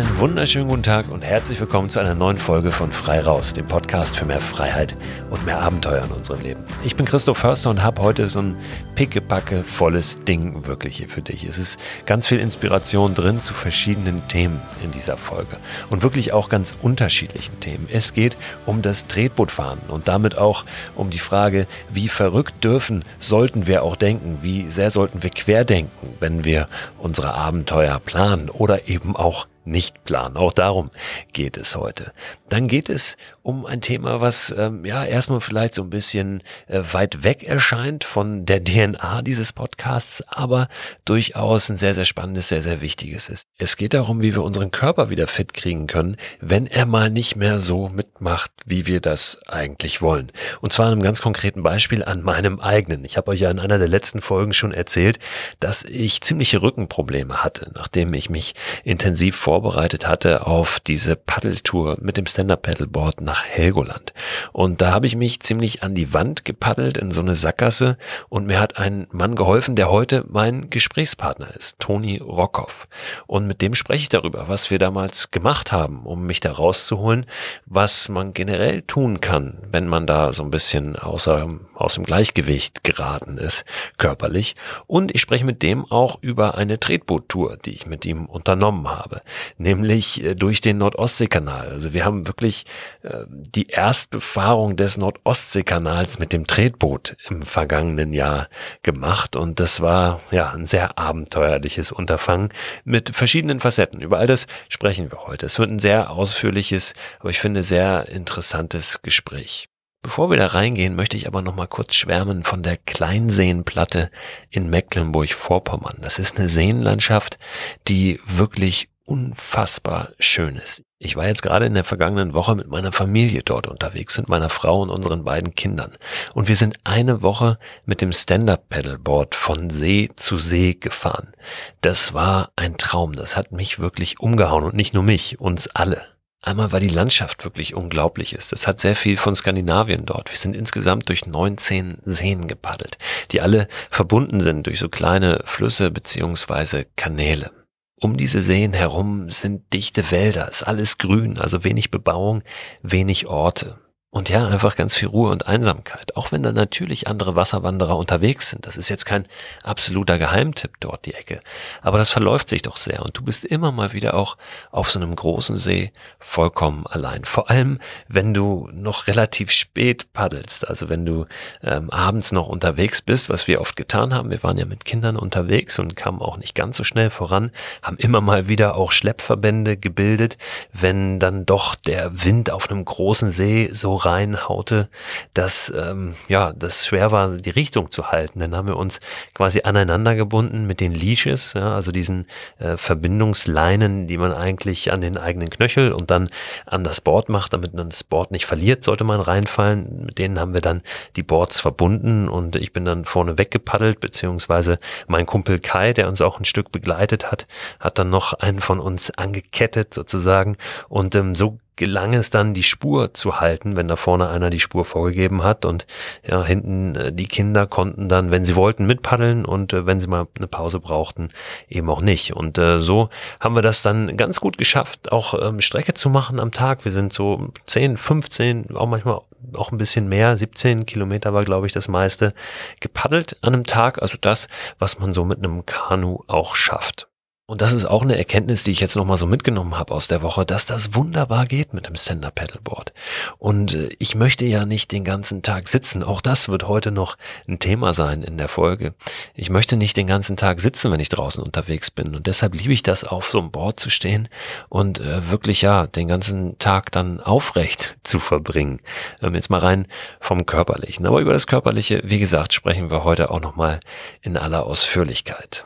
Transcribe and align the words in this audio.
einen 0.00 0.18
wunderschönen 0.18 0.66
guten 0.66 0.82
Tag 0.82 1.10
und 1.10 1.22
herzlich 1.22 1.60
willkommen 1.60 1.90
zu 1.90 2.00
einer 2.00 2.14
neuen 2.14 2.38
Folge 2.38 2.72
von 2.72 2.90
Frei 2.90 3.20
Raus, 3.20 3.52
dem 3.52 3.68
Podcast 3.68 4.16
für 4.16 4.24
mehr 4.24 4.40
Freiheit 4.40 4.96
und 5.28 5.44
mehr 5.44 5.60
Abenteuer 5.60 6.02
in 6.02 6.10
unserem 6.10 6.40
Leben. 6.40 6.64
Ich 6.82 6.96
bin 6.96 7.04
Christoph 7.04 7.36
Förster 7.36 7.68
und 7.68 7.82
habe 7.82 8.00
heute 8.00 8.30
so 8.30 8.40
ein 8.40 8.56
pickepacke 8.94 9.62
volles 9.62 10.16
Ding 10.16 10.66
wirklich 10.66 10.96
hier 10.96 11.08
für 11.08 11.20
dich. 11.20 11.44
Es 11.44 11.58
ist 11.58 11.78
ganz 12.06 12.28
viel 12.28 12.38
Inspiration 12.38 13.12
drin 13.12 13.42
zu 13.42 13.52
verschiedenen 13.52 14.26
Themen 14.28 14.62
in 14.82 14.90
dieser 14.90 15.18
Folge 15.18 15.58
und 15.90 16.02
wirklich 16.02 16.32
auch 16.32 16.48
ganz 16.48 16.74
unterschiedlichen 16.80 17.60
Themen. 17.60 17.86
Es 17.92 18.14
geht 18.14 18.38
um 18.64 18.80
das 18.80 19.06
Tretbootfahren 19.06 19.80
und 19.88 20.08
damit 20.08 20.38
auch 20.38 20.64
um 20.96 21.10
die 21.10 21.18
Frage, 21.18 21.66
wie 21.90 22.08
verrückt 22.08 22.64
dürfen, 22.64 23.04
sollten 23.18 23.66
wir 23.66 23.82
auch 23.82 23.96
denken, 23.96 24.38
wie 24.40 24.70
sehr 24.70 24.90
sollten 24.90 25.22
wir 25.22 25.30
querdenken, 25.30 26.14
wenn 26.20 26.46
wir 26.46 26.68
unsere 26.96 27.34
Abenteuer 27.34 27.98
planen 27.98 28.48
oder 28.48 28.88
eben 28.88 29.14
auch 29.14 29.46
nicht 29.64 30.04
planen. 30.04 30.36
Auch 30.36 30.52
darum 30.52 30.90
geht 31.32 31.56
es 31.56 31.76
heute. 31.76 32.12
Dann 32.50 32.66
geht 32.66 32.90
es 32.90 33.16
um 33.42 33.64
ein 33.64 33.80
Thema, 33.80 34.20
was 34.20 34.52
ähm, 34.56 34.84
ja 34.84 35.04
erstmal 35.04 35.40
vielleicht 35.40 35.74
so 35.74 35.82
ein 35.82 35.90
bisschen 35.90 36.42
äh, 36.66 36.82
weit 36.92 37.24
weg 37.24 37.44
erscheint 37.44 38.04
von 38.04 38.44
der 38.44 38.62
DNA 38.64 39.22
dieses 39.22 39.52
Podcasts, 39.52 40.22
aber 40.26 40.68
durchaus 41.04 41.70
ein 41.70 41.76
sehr, 41.76 41.94
sehr 41.94 42.04
spannendes, 42.04 42.48
sehr, 42.48 42.60
sehr 42.60 42.80
wichtiges 42.80 43.28
ist. 43.28 43.44
Es 43.56 43.76
geht 43.76 43.94
darum, 43.94 44.20
wie 44.20 44.34
wir 44.34 44.42
unseren 44.42 44.72
Körper 44.72 45.10
wieder 45.10 45.28
fit 45.28 45.54
kriegen 45.54 45.86
können, 45.86 46.16
wenn 46.40 46.66
er 46.66 46.86
mal 46.86 47.08
nicht 47.08 47.36
mehr 47.36 47.60
so 47.60 47.88
mitmacht, 47.88 48.50
wie 48.66 48.86
wir 48.86 49.00
das 49.00 49.40
eigentlich 49.46 50.02
wollen. 50.02 50.32
Und 50.60 50.72
zwar 50.72 50.86
an 50.86 50.92
einem 50.92 51.02
ganz 51.02 51.22
konkreten 51.22 51.62
Beispiel 51.62 52.02
an 52.02 52.22
meinem 52.22 52.58
eigenen. 52.58 53.04
Ich 53.04 53.16
habe 53.16 53.30
euch 53.30 53.40
ja 53.40 53.50
in 53.50 53.60
einer 53.60 53.78
der 53.78 53.88
letzten 53.88 54.20
Folgen 54.20 54.52
schon 54.52 54.72
erzählt, 54.72 55.20
dass 55.60 55.84
ich 55.84 56.20
ziemliche 56.20 56.62
Rückenprobleme 56.62 57.44
hatte, 57.44 57.70
nachdem 57.74 58.12
ich 58.12 58.28
mich 58.28 58.54
intensiv 58.82 59.36
vorbereitet 59.36 60.08
hatte 60.08 60.46
auf 60.48 60.80
diese 60.80 61.14
Paddeltour 61.14 61.96
mit 62.00 62.16
dem 62.16 62.26
Stand-Up-Paddleboard 62.40 63.20
nach 63.20 63.44
Helgoland. 63.44 64.14
Und 64.52 64.80
da 64.80 64.92
habe 64.92 65.06
ich 65.06 65.14
mich 65.14 65.40
ziemlich 65.40 65.82
an 65.82 65.94
die 65.94 66.14
Wand 66.14 66.46
gepaddelt 66.46 66.96
in 66.96 67.10
so 67.10 67.20
eine 67.20 67.34
Sackgasse 67.34 67.98
und 68.30 68.46
mir 68.46 68.58
hat 68.58 68.78
ein 68.78 69.06
Mann 69.12 69.36
geholfen, 69.36 69.76
der 69.76 69.90
heute 69.90 70.24
mein 70.28 70.70
Gesprächspartner 70.70 71.54
ist, 71.54 71.78
Toni 71.80 72.16
Rockhoff. 72.16 72.88
Und 73.26 73.46
mit 73.46 73.60
dem 73.60 73.74
spreche 73.74 74.02
ich 74.02 74.08
darüber, 74.08 74.48
was 74.48 74.70
wir 74.70 74.78
damals 74.78 75.30
gemacht 75.30 75.70
haben, 75.70 76.06
um 76.06 76.24
mich 76.24 76.40
da 76.40 76.52
rauszuholen, 76.52 77.26
was 77.66 78.08
man 78.08 78.32
generell 78.32 78.82
tun 78.82 79.20
kann, 79.20 79.58
wenn 79.70 79.86
man 79.86 80.06
da 80.06 80.32
so 80.32 80.42
ein 80.42 80.50
bisschen 80.50 80.96
außer, 80.96 81.46
aus 81.74 81.94
dem 81.94 82.04
Gleichgewicht 82.04 82.84
geraten 82.84 83.36
ist, 83.36 83.66
körperlich. 83.98 84.56
Und 84.86 85.14
ich 85.14 85.20
spreche 85.20 85.44
mit 85.44 85.62
dem 85.62 85.84
auch 85.90 86.18
über 86.22 86.56
eine 86.56 86.80
Tretboottour, 86.80 87.58
die 87.58 87.70
ich 87.70 87.86
mit 87.86 88.06
ihm 88.06 88.24
unternommen 88.24 88.88
habe, 88.88 89.20
nämlich 89.58 90.24
äh, 90.24 90.34
durch 90.34 90.62
den 90.62 90.78
Nordostseekanal. 90.78 91.68
Also 91.68 91.92
wir 91.92 92.04
haben 92.04 92.24
wirklich 92.30 92.64
äh, 93.02 93.24
die 93.28 93.66
Erstbefahrung 93.66 94.76
des 94.76 94.96
Nordostseekanals 94.96 96.18
mit 96.18 96.32
dem 96.32 96.46
Tretboot 96.46 97.16
im 97.28 97.42
vergangenen 97.42 98.12
Jahr 98.12 98.48
gemacht 98.82 99.34
und 99.36 99.60
das 99.60 99.80
war 99.80 100.20
ja 100.30 100.52
ein 100.52 100.64
sehr 100.64 100.98
abenteuerliches 100.98 101.92
Unterfangen 101.92 102.50
mit 102.84 103.14
verschiedenen 103.14 103.60
Facetten. 103.60 104.00
Über 104.00 104.18
all 104.18 104.26
das 104.26 104.46
sprechen 104.68 105.10
wir 105.10 105.26
heute. 105.26 105.46
Es 105.46 105.58
wird 105.58 105.70
ein 105.70 105.80
sehr 105.80 106.10
ausführliches, 106.10 106.94
aber 107.18 107.30
ich 107.30 107.40
finde 107.40 107.62
sehr 107.62 108.08
interessantes 108.08 109.02
Gespräch. 109.02 109.68
Bevor 110.02 110.30
wir 110.30 110.38
da 110.38 110.46
reingehen, 110.46 110.96
möchte 110.96 111.18
ich 111.18 111.26
aber 111.26 111.42
noch 111.42 111.54
mal 111.54 111.66
kurz 111.66 111.94
schwärmen 111.94 112.42
von 112.42 112.62
der 112.62 112.78
Kleinseenplatte 112.78 114.10
in 114.48 114.70
Mecklenburg-Vorpommern. 114.70 115.98
Das 116.00 116.18
ist 116.18 116.38
eine 116.38 116.48
Seenlandschaft, 116.48 117.38
die 117.86 118.18
wirklich 118.24 118.88
unfassbar 119.04 120.12
schön 120.18 120.56
ist. 120.56 120.82
Ich 121.02 121.16
war 121.16 121.26
jetzt 121.26 121.40
gerade 121.40 121.64
in 121.64 121.72
der 121.72 121.82
vergangenen 121.82 122.34
Woche 122.34 122.54
mit 122.54 122.68
meiner 122.68 122.92
Familie 122.92 123.42
dort 123.42 123.66
unterwegs, 123.66 124.18
mit 124.18 124.28
meiner 124.28 124.50
Frau 124.50 124.82
und 124.82 124.90
unseren 124.90 125.24
beiden 125.24 125.54
Kindern. 125.54 125.96
Und 126.34 126.46
wir 126.46 126.56
sind 126.56 126.76
eine 126.84 127.22
Woche 127.22 127.58
mit 127.86 128.02
dem 128.02 128.12
Stand-Up-Pedalboard 128.12 129.34
von 129.34 129.70
See 129.70 130.10
zu 130.14 130.36
See 130.36 130.74
gefahren. 130.74 131.32
Das 131.80 132.12
war 132.12 132.50
ein 132.54 132.76
Traum. 132.76 133.14
Das 133.14 133.34
hat 133.34 133.50
mich 133.50 133.78
wirklich 133.78 134.20
umgehauen 134.20 134.62
und 134.62 134.74
nicht 134.74 134.92
nur 134.92 135.02
mich, 135.02 135.40
uns 135.40 135.68
alle. 135.68 136.04
Einmal, 136.42 136.70
weil 136.70 136.80
die 136.80 136.88
Landschaft 136.88 137.44
wirklich 137.44 137.74
unglaublich 137.74 138.34
ist. 138.34 138.52
Es 138.52 138.66
hat 138.66 138.78
sehr 138.78 138.94
viel 138.94 139.16
von 139.16 139.34
Skandinavien 139.34 140.04
dort. 140.04 140.30
Wir 140.30 140.38
sind 140.38 140.54
insgesamt 140.54 141.08
durch 141.08 141.24
19 141.24 141.96
Seen 142.04 142.46
gepaddelt, 142.46 142.98
die 143.30 143.40
alle 143.40 143.68
verbunden 143.88 144.42
sind 144.42 144.66
durch 144.66 144.78
so 144.78 144.90
kleine 144.90 145.40
Flüsse 145.46 145.90
beziehungsweise 145.90 146.84
Kanäle. 146.96 147.52
Um 148.00 148.16
diese 148.16 148.40
Seen 148.40 148.72
herum 148.72 149.28
sind 149.28 149.74
dichte 149.74 150.10
Wälder, 150.10 150.48
ist 150.48 150.62
alles 150.62 150.96
grün, 150.96 151.36
also 151.36 151.64
wenig 151.64 151.90
Bebauung, 151.90 152.42
wenig 152.82 153.26
Orte. 153.26 153.78
Und 154.12 154.28
ja, 154.28 154.48
einfach 154.48 154.74
ganz 154.74 154.96
viel 154.96 155.06
Ruhe 155.06 155.30
und 155.30 155.46
Einsamkeit. 155.46 156.16
Auch 156.16 156.32
wenn 156.32 156.42
da 156.42 156.50
natürlich 156.50 157.06
andere 157.06 157.36
Wasserwanderer 157.36 157.96
unterwegs 157.96 158.50
sind. 158.50 158.66
Das 158.66 158.76
ist 158.76 158.88
jetzt 158.88 159.04
kein 159.04 159.24
absoluter 159.62 160.18
Geheimtipp 160.18 160.72
dort, 160.80 161.06
die 161.06 161.14
Ecke. 161.14 161.40
Aber 161.80 161.98
das 161.98 162.10
verläuft 162.10 162.48
sich 162.48 162.62
doch 162.62 162.76
sehr. 162.76 163.04
Und 163.04 163.16
du 163.16 163.22
bist 163.22 163.44
immer 163.44 163.70
mal 163.70 163.92
wieder 163.92 164.14
auch 164.14 164.36
auf 164.72 164.90
so 164.90 164.98
einem 164.98 165.14
großen 165.14 165.56
See 165.56 165.92
vollkommen 166.18 166.88
allein. 166.88 167.24
Vor 167.24 167.50
allem, 167.50 167.78
wenn 168.08 168.34
du 168.34 168.68
noch 168.72 169.06
relativ 169.06 169.52
spät 169.52 170.12
paddelst. 170.12 170.66
Also 170.66 170.88
wenn 170.88 171.06
du 171.06 171.26
ähm, 171.62 171.88
abends 171.90 172.32
noch 172.32 172.48
unterwegs 172.48 173.02
bist, 173.02 173.28
was 173.28 173.46
wir 173.46 173.60
oft 173.60 173.76
getan 173.76 174.12
haben. 174.12 174.30
Wir 174.30 174.42
waren 174.42 174.58
ja 174.58 174.64
mit 174.64 174.84
Kindern 174.84 175.16
unterwegs 175.16 175.78
und 175.78 175.94
kamen 175.94 176.20
auch 176.20 176.36
nicht 176.36 176.56
ganz 176.56 176.76
so 176.76 176.82
schnell 176.82 177.10
voran. 177.10 177.52
Haben 177.80 177.96
immer 177.98 178.20
mal 178.20 178.48
wieder 178.48 178.74
auch 178.74 178.90
Schleppverbände 178.90 179.76
gebildet. 179.76 180.36
Wenn 180.72 181.20
dann 181.20 181.46
doch 181.46 181.76
der 181.76 182.24
Wind 182.24 182.50
auf 182.50 182.68
einem 182.68 182.84
großen 182.84 183.30
See 183.30 183.70
so 183.72 183.99
reinhaute, 184.04 184.88
dass 185.34 185.72
ähm, 185.76 186.14
ja, 186.28 186.52
das 186.52 186.86
schwer 186.86 187.12
war, 187.12 187.36
die 187.36 187.50
Richtung 187.50 187.90
zu 187.90 188.10
halten. 188.10 188.38
Dann 188.38 188.54
haben 188.54 188.68
wir 188.68 188.76
uns 188.76 189.00
quasi 189.34 189.62
aneinander 189.62 190.14
gebunden 190.14 190.66
mit 190.66 190.80
den 190.80 190.92
Leashes, 190.92 191.54
ja, 191.54 191.74
also 191.74 191.92
diesen 191.92 192.26
äh, 192.58 192.76
Verbindungsleinen, 192.76 194.06
die 194.06 194.18
man 194.18 194.32
eigentlich 194.32 194.92
an 194.92 195.00
den 195.00 195.16
eigenen 195.16 195.50
Knöchel 195.50 195.92
und 195.92 196.10
dann 196.10 196.28
an 196.66 196.84
das 196.84 197.00
Board 197.00 197.28
macht, 197.28 197.52
damit 197.52 197.74
man 197.74 197.90
das 197.90 198.04
Board 198.04 198.30
nicht 198.30 198.46
verliert, 198.46 198.84
sollte 198.84 199.04
man 199.04 199.20
reinfallen. 199.20 200.06
Mit 200.06 200.18
denen 200.18 200.38
haben 200.38 200.52
wir 200.52 200.60
dann 200.60 200.82
die 201.16 201.22
Boards 201.22 201.60
verbunden 201.60 202.28
und 202.28 202.56
ich 202.56 202.72
bin 202.72 202.84
dann 202.84 203.04
vorne 203.04 203.38
weggepaddelt, 203.38 204.00
beziehungsweise 204.00 204.78
mein 205.06 205.26
Kumpel 205.26 205.58
Kai, 205.58 205.92
der 205.92 206.08
uns 206.08 206.20
auch 206.20 206.38
ein 206.38 206.44
Stück 206.44 206.72
begleitet 206.72 207.30
hat, 207.30 207.46
hat 207.78 207.98
dann 207.98 208.10
noch 208.10 208.34
einen 208.34 208.60
von 208.60 208.80
uns 208.80 209.10
angekettet 209.10 209.94
sozusagen 209.94 210.56
und 210.88 211.14
ähm, 211.14 211.34
so 211.34 211.58
gelang 211.80 212.12
es 212.12 212.28
dann, 212.28 212.52
die 212.52 212.62
Spur 212.62 213.14
zu 213.14 213.40
halten, 213.40 213.74
wenn 213.74 213.88
da 213.88 213.96
vorne 213.96 214.28
einer 214.28 214.50
die 214.50 214.60
Spur 214.60 214.84
vorgegeben 214.84 215.42
hat 215.42 215.64
und 215.64 215.86
ja, 216.22 216.44
hinten 216.44 216.94
äh, 216.94 217.10
die 217.10 217.26
Kinder 217.26 217.66
konnten 217.66 218.06
dann, 218.10 218.30
wenn 218.30 218.44
sie 218.44 218.54
wollten, 218.54 218.84
mitpaddeln 218.84 219.46
und 219.46 219.72
äh, 219.72 219.86
wenn 219.86 219.98
sie 219.98 220.06
mal 220.06 220.28
eine 220.36 220.46
Pause 220.46 220.78
brauchten, 220.78 221.30
eben 221.70 221.88
auch 221.88 222.02
nicht. 222.02 222.34
Und 222.34 222.58
äh, 222.58 222.80
so 222.80 223.08
haben 223.40 223.54
wir 223.54 223.62
das 223.62 223.80
dann 223.80 224.18
ganz 224.18 224.40
gut 224.40 224.58
geschafft, 224.58 225.10
auch 225.10 225.32
ähm, 225.40 225.62
Strecke 225.62 225.94
zu 225.94 226.10
machen 226.10 226.38
am 226.38 226.50
Tag. 226.50 226.84
Wir 226.84 226.92
sind 226.92 227.14
so 227.14 227.48
10, 227.66 227.96
15, 227.96 228.76
auch 228.76 228.86
manchmal 228.86 229.20
auch 229.54 229.72
ein 229.72 229.78
bisschen 229.78 230.06
mehr, 230.06 230.36
17 230.36 230.84
Kilometer 230.84 231.32
war, 231.32 231.46
glaube 231.46 231.66
ich, 231.66 231.72
das 231.72 231.88
meiste, 231.88 232.34
gepaddelt 232.80 233.38
an 233.40 233.54
einem 233.54 233.64
Tag. 233.64 234.02
Also 234.02 234.18
das, 234.20 234.48
was 234.78 234.98
man 234.98 235.14
so 235.14 235.24
mit 235.24 235.38
einem 235.38 235.64
Kanu 235.64 236.24
auch 236.26 236.56
schafft. 236.56 237.09
Und 237.50 237.62
das 237.62 237.72
ist 237.72 237.84
auch 237.84 238.02
eine 238.02 238.16
Erkenntnis, 238.16 238.62
die 238.62 238.70
ich 238.70 238.78
jetzt 238.78 238.94
nochmal 238.94 239.16
so 239.16 239.26
mitgenommen 239.26 239.76
habe 239.76 239.92
aus 239.92 240.06
der 240.06 240.22
Woche, 240.22 240.46
dass 240.46 240.66
das 240.66 240.94
wunderbar 240.94 241.46
geht 241.46 241.74
mit 241.74 241.88
dem 241.88 241.96
Stand-Up 241.96 242.36
Paddleboard. 242.36 242.92
Und 243.38 243.74
äh, 243.74 243.88
ich 243.98 244.14
möchte 244.14 244.44
ja 244.44 244.64
nicht 244.64 244.92
den 244.92 245.02
ganzen 245.02 245.42
Tag 245.42 245.66
sitzen. 245.66 246.04
Auch 246.04 246.20
das 246.20 246.48
wird 246.48 246.68
heute 246.68 246.92
noch 246.92 247.18
ein 247.48 247.58
Thema 247.58 247.92
sein 247.92 248.22
in 248.22 248.38
der 248.38 248.46
Folge. 248.46 248.94
Ich 249.34 249.50
möchte 249.50 249.76
nicht 249.76 249.96
den 249.96 250.06
ganzen 250.06 250.36
Tag 250.36 250.60
sitzen, 250.60 250.92
wenn 250.92 251.00
ich 251.00 251.08
draußen 251.08 251.42
unterwegs 251.42 251.90
bin. 251.90 252.14
Und 252.14 252.28
deshalb 252.28 252.54
liebe 252.54 252.72
ich 252.72 252.84
das, 252.84 253.02
auf 253.02 253.28
so 253.32 253.40
einem 253.40 253.50
Board 253.50 253.80
zu 253.80 253.90
stehen 253.90 254.28
und 254.68 255.00
äh, 255.00 255.28
wirklich 255.28 255.60
ja 255.60 255.88
den 255.88 256.06
ganzen 256.06 256.56
Tag 256.58 256.92
dann 256.92 257.18
aufrecht 257.18 257.96
zu 258.04 258.20
verbringen. 258.20 258.78
Ähm, 259.22 259.34
jetzt 259.34 259.50
mal 259.50 259.58
rein 259.58 259.88
vom 260.20 260.46
Körperlichen. 260.46 261.04
Aber 261.04 261.20
über 261.20 261.32
das 261.32 261.48
Körperliche, 261.48 262.00
wie 262.04 262.20
gesagt, 262.20 262.52
sprechen 262.52 262.92
wir 262.92 263.02
heute 263.02 263.32
auch 263.32 263.40
nochmal 263.40 263.80
in 264.22 264.36
aller 264.36 264.64
Ausführlichkeit. 264.66 265.64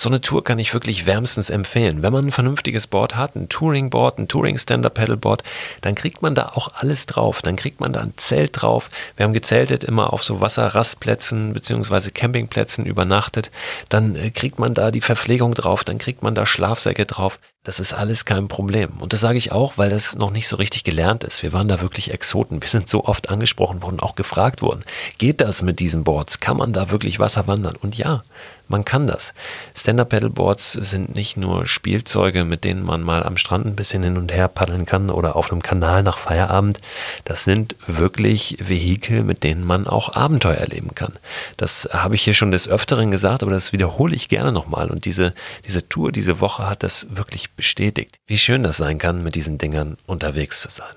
So 0.00 0.08
eine 0.08 0.20
Tour 0.20 0.44
kann 0.44 0.60
ich 0.60 0.74
wirklich 0.74 1.06
wärmstens 1.06 1.50
empfehlen. 1.50 2.02
Wenn 2.02 2.12
man 2.12 2.28
ein 2.28 2.30
vernünftiges 2.30 2.86
Board 2.86 3.16
hat, 3.16 3.34
ein 3.34 3.48
Touring-Board, 3.48 4.20
ein 4.20 4.28
Touring-Stand-Up-Pedalboard, 4.28 5.42
dann 5.80 5.96
kriegt 5.96 6.22
man 6.22 6.36
da 6.36 6.52
auch 6.54 6.68
alles 6.76 7.06
drauf. 7.06 7.42
Dann 7.42 7.56
kriegt 7.56 7.80
man 7.80 7.92
da 7.92 7.98
ein 7.98 8.12
Zelt 8.16 8.62
drauf. 8.62 8.90
Wir 9.16 9.24
haben 9.24 9.32
gezeltet 9.32 9.82
immer 9.82 10.12
auf 10.12 10.22
so 10.22 10.40
Wasserrastplätzen 10.40 11.52
beziehungsweise 11.52 12.12
Campingplätzen 12.12 12.86
übernachtet. 12.86 13.50
Dann 13.88 14.14
äh, 14.14 14.30
kriegt 14.30 14.60
man 14.60 14.72
da 14.72 14.92
die 14.92 15.00
Verpflegung 15.00 15.54
drauf, 15.54 15.82
dann 15.82 15.98
kriegt 15.98 16.22
man 16.22 16.36
da 16.36 16.46
Schlafsäcke 16.46 17.04
drauf. 17.04 17.40
Das 17.64 17.80
ist 17.80 17.92
alles 17.92 18.24
kein 18.24 18.48
Problem. 18.48 18.92
Und 19.00 19.12
das 19.12 19.20
sage 19.20 19.36
ich 19.36 19.52
auch, 19.52 19.76
weil 19.76 19.90
das 19.90 20.16
noch 20.16 20.30
nicht 20.30 20.48
so 20.48 20.56
richtig 20.56 20.84
gelernt 20.84 21.24
ist. 21.24 21.42
Wir 21.42 21.52
waren 21.52 21.68
da 21.68 21.80
wirklich 21.80 22.12
Exoten. 22.12 22.62
Wir 22.62 22.68
sind 22.68 22.88
so 22.88 23.04
oft 23.04 23.28
angesprochen 23.28 23.82
worden, 23.82 24.00
auch 24.00 24.14
gefragt 24.14 24.62
worden. 24.62 24.84
Geht 25.18 25.40
das 25.40 25.62
mit 25.62 25.80
diesen 25.80 26.04
Boards? 26.04 26.40
Kann 26.40 26.56
man 26.56 26.72
da 26.72 26.90
wirklich 26.90 27.18
Wasser 27.18 27.46
wandern? 27.46 27.76
Und 27.76 27.98
ja, 27.98 28.22
man 28.68 28.84
kann 28.84 29.06
das. 29.06 29.32
Stand-Up-Paddleboards 29.74 30.72
sind 30.72 31.14
nicht 31.14 31.38
nur 31.38 31.66
Spielzeuge, 31.66 32.44
mit 32.44 32.64
denen 32.64 32.84
man 32.84 33.02
mal 33.02 33.22
am 33.22 33.38
Strand 33.38 33.66
ein 33.66 33.76
bisschen 33.76 34.02
hin 34.02 34.18
und 34.18 34.30
her 34.30 34.46
paddeln 34.46 34.84
kann 34.84 35.10
oder 35.10 35.36
auf 35.36 35.50
einem 35.50 35.62
Kanal 35.62 36.02
nach 36.02 36.18
Feierabend. 36.18 36.78
Das 37.24 37.44
sind 37.44 37.76
wirklich 37.86 38.58
Vehikel, 38.60 39.24
mit 39.24 39.42
denen 39.42 39.64
man 39.64 39.86
auch 39.86 40.14
Abenteuer 40.14 40.56
erleben 40.56 40.94
kann. 40.94 41.14
Das 41.56 41.88
habe 41.92 42.14
ich 42.14 42.22
hier 42.22 42.34
schon 42.34 42.50
des 42.50 42.68
Öfteren 42.68 43.10
gesagt, 43.10 43.42
aber 43.42 43.52
das 43.52 43.72
wiederhole 43.72 44.14
ich 44.14 44.28
gerne 44.28 44.52
nochmal. 44.52 44.90
Und 44.90 45.06
diese, 45.06 45.32
diese 45.66 45.88
Tour, 45.88 46.12
diese 46.12 46.40
Woche 46.40 46.68
hat 46.68 46.82
das 46.82 47.06
wirklich 47.10 47.56
bestätigt. 47.58 48.18
Wie 48.26 48.38
schön 48.38 48.62
das 48.62 48.78
sein 48.78 48.96
kann, 48.96 49.22
mit 49.22 49.34
diesen 49.34 49.58
Dingern 49.58 49.98
unterwegs 50.06 50.62
zu 50.62 50.70
sein. 50.70 50.94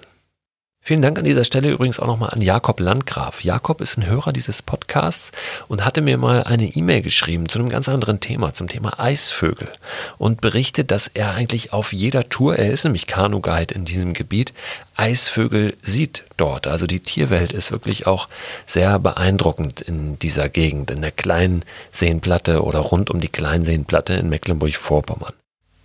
Vielen 0.83 1.03
Dank 1.03 1.19
an 1.19 1.25
dieser 1.25 1.43
Stelle 1.43 1.69
übrigens 1.69 1.99
auch 1.99 2.07
nochmal 2.07 2.31
an 2.31 2.41
Jakob 2.41 2.79
Landgraf. 2.79 3.43
Jakob 3.43 3.81
ist 3.81 3.97
ein 3.97 4.07
Hörer 4.07 4.33
dieses 4.33 4.63
Podcasts 4.63 5.31
und 5.67 5.85
hatte 5.85 6.01
mir 6.01 6.17
mal 6.17 6.43
eine 6.43 6.65
E-Mail 6.65 7.03
geschrieben 7.03 7.47
zu 7.47 7.59
einem 7.59 7.69
ganz 7.69 7.87
anderen 7.87 8.19
Thema, 8.19 8.53
zum 8.53 8.67
Thema 8.67 8.99
Eisvögel 8.99 9.69
und 10.17 10.41
berichtet, 10.41 10.89
dass 10.89 11.07
er 11.07 11.35
eigentlich 11.35 11.71
auf 11.71 11.93
jeder 11.93 12.29
Tour, 12.29 12.55
er 12.55 12.71
ist 12.71 12.83
nämlich 12.83 13.05
Kanu-Guide 13.05 13.75
in 13.75 13.85
diesem 13.85 14.13
Gebiet, 14.13 14.53
Eisvögel 14.95 15.75
sieht 15.83 16.23
dort. 16.37 16.65
Also 16.65 16.87
die 16.87 16.99
Tierwelt 16.99 17.53
ist 17.53 17.71
wirklich 17.71 18.07
auch 18.07 18.27
sehr 18.65 18.97
beeindruckend 18.97 19.81
in 19.81 20.17
dieser 20.17 20.49
Gegend, 20.49 20.89
in 20.89 21.03
der 21.03 21.11
kleinen 21.11 21.63
Seenplatte 21.91 22.63
oder 22.63 22.79
rund 22.79 23.11
um 23.11 23.19
die 23.19 23.29
Kleinseenplatte 23.29 24.13
in 24.15 24.29
Mecklenburg-Vorpommern. 24.29 25.33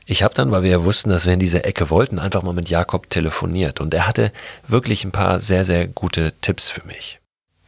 Ich 0.08 0.22
habe 0.22 0.34
dann, 0.34 0.52
weil 0.52 0.62
wir 0.62 0.70
ja 0.70 0.84
wussten, 0.84 1.10
dass 1.10 1.26
wir 1.26 1.32
in 1.32 1.40
diese 1.40 1.64
Ecke 1.64 1.90
wollten, 1.90 2.20
einfach 2.20 2.44
mal 2.44 2.54
mit 2.54 2.70
Jakob 2.70 3.10
telefoniert 3.10 3.80
und 3.80 3.92
er 3.92 4.06
hatte 4.06 4.32
wirklich 4.68 5.04
ein 5.04 5.10
paar 5.10 5.40
sehr, 5.40 5.64
sehr 5.64 5.88
gute 5.88 6.32
Tipps 6.40 6.70
für 6.70 6.86
mich. 6.86 7.18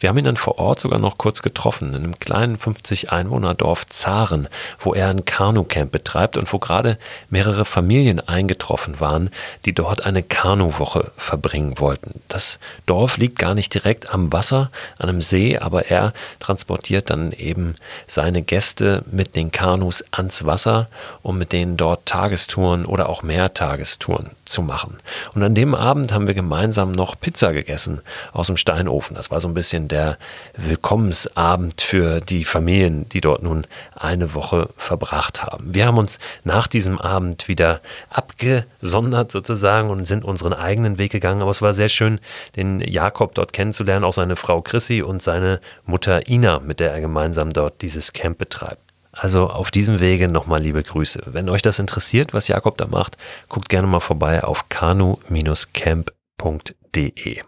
Wir 0.01 0.09
haben 0.09 0.19
ihn 0.19 0.25
dann 0.25 0.37
vor 0.37 0.59
Ort 0.59 0.79
sogar 0.79 1.01
noch 1.01 1.19
kurz 1.19 1.43
getroffen, 1.43 1.89
in 1.89 1.97
einem 1.97 2.19
kleinen 2.21 2.57
50-Einwohner-Dorf 2.57 3.87
Zaren, 3.87 4.49
wo 4.79 4.95
er 4.95 5.09
ein 5.09 5.25
Kanu-Camp 5.25 5.91
betreibt 5.91 6.37
und 6.37 6.53
wo 6.53 6.61
gerade 6.61 6.99
mehrere 7.31 7.65
Familien 7.65 8.21
eingetroffen 8.21 9.01
waren, 9.01 9.31
die 9.65 9.73
dort 9.73 10.07
eine 10.07 10.23
Kanu-Woche 10.23 11.11
verbringen 11.17 11.81
wollten. 11.81 12.21
Das 12.29 12.61
Dorf 12.87 13.17
liegt 13.17 13.41
gar 13.41 13.57
nicht 13.57 13.75
direkt 13.75 14.15
am 14.15 14.33
Wasser, 14.33 14.71
an 14.99 15.09
einem 15.09 15.21
See, 15.21 15.59
aber 15.59 15.87
er 15.87 16.13
transportiert 16.39 17.11
dann 17.11 17.33
eben 17.33 17.75
seine 18.07 18.43
Gäste 18.43 19.03
mit 19.11 19.35
den 19.35 19.51
Kanus 19.51 20.05
ans 20.13 20.45
Wasser, 20.45 20.87
um 21.23 21.39
mit 21.39 21.53
denen 21.53 21.77
dort 21.77 22.07
Tagestouren 22.07 22.85
oder 22.85 23.09
auch 23.09 23.25
Mehrtagestouren 23.25 24.31
zu 24.45 24.63
machen. 24.63 24.99
Und 25.35 25.43
an 25.43 25.57
dem 25.57 25.75
Abend 25.75 26.13
haben 26.13 26.29
wir 26.29 26.35
gemeinsam 26.35 26.93
noch 26.93 27.19
Pizza 27.19 27.53
gegessen 27.53 28.01
aus 28.33 28.47
dem 28.47 28.57
Steinofen. 28.57 29.17
Das 29.17 29.31
war 29.33 29.41
so 29.41 29.49
ein 29.49 29.55
bisschen 29.55 29.88
der 29.89 30.19
Willkommensabend 30.57 31.81
für 31.81 32.21
die 32.21 32.45
Familien, 32.45 33.09
die 33.09 33.21
dort 33.21 33.43
nun 33.43 33.67
eine 33.95 34.35
Woche 34.35 34.69
verbracht 34.77 35.43
haben. 35.43 35.75
Wir 35.75 35.87
haben 35.87 35.99
uns 35.99 36.19
nach 36.45 36.69
diesem 36.69 37.01
Abend 37.01 37.49
wieder 37.49 37.81
abgesondert 38.11 39.33
sozusagen 39.33 39.91
und 39.91 40.05
sind 40.05 40.25
unseren 40.25 40.53
eigenen 40.53 40.99
Weg 40.99 41.13
gegangen. 41.13 41.43
Aber 41.43 41.51
es 41.51 41.63
war 41.63 41.73
sehr 41.73 41.89
schön, 41.89 42.21
den 42.57 42.81
Jakob 42.81 43.35
dort 43.35 43.53
kennenzulernen, 43.53 44.05
auch 44.05 44.13
seine 44.13 44.37
Frau 44.37 44.63
Chrissy 44.63 45.03
und 45.03 45.23
seine 45.23 45.61
Mutter 45.85 46.29
Ina, 46.29 46.61
mit 46.61 46.81
der 46.81 46.93
er 46.93 47.01
gemeinsam 47.01 47.51
dort 47.51 47.83
dieses 47.83 48.13
Camp 48.13 48.39
betreibt. 48.39 48.89
Also 49.19 49.49
auf 49.49 49.71
diesem 49.73 49.99
Wege 49.99 50.29
nochmal 50.29 50.63
liebe 50.63 50.81
Grüße. 50.83 51.23
Wenn 51.27 51.49
euch 51.49 51.63
das 51.63 51.81
interessiert, 51.81 52.35
was 52.35 52.47
Jakob 52.47 52.79
da 52.79 52.87
macht, 52.87 53.17
guckt 53.49 53.69
gerne 53.69 53.89
mal 53.89 54.01
vorbei 54.01 54.45
auf 54.45 54.69
kanu-camp.de. 54.69 57.43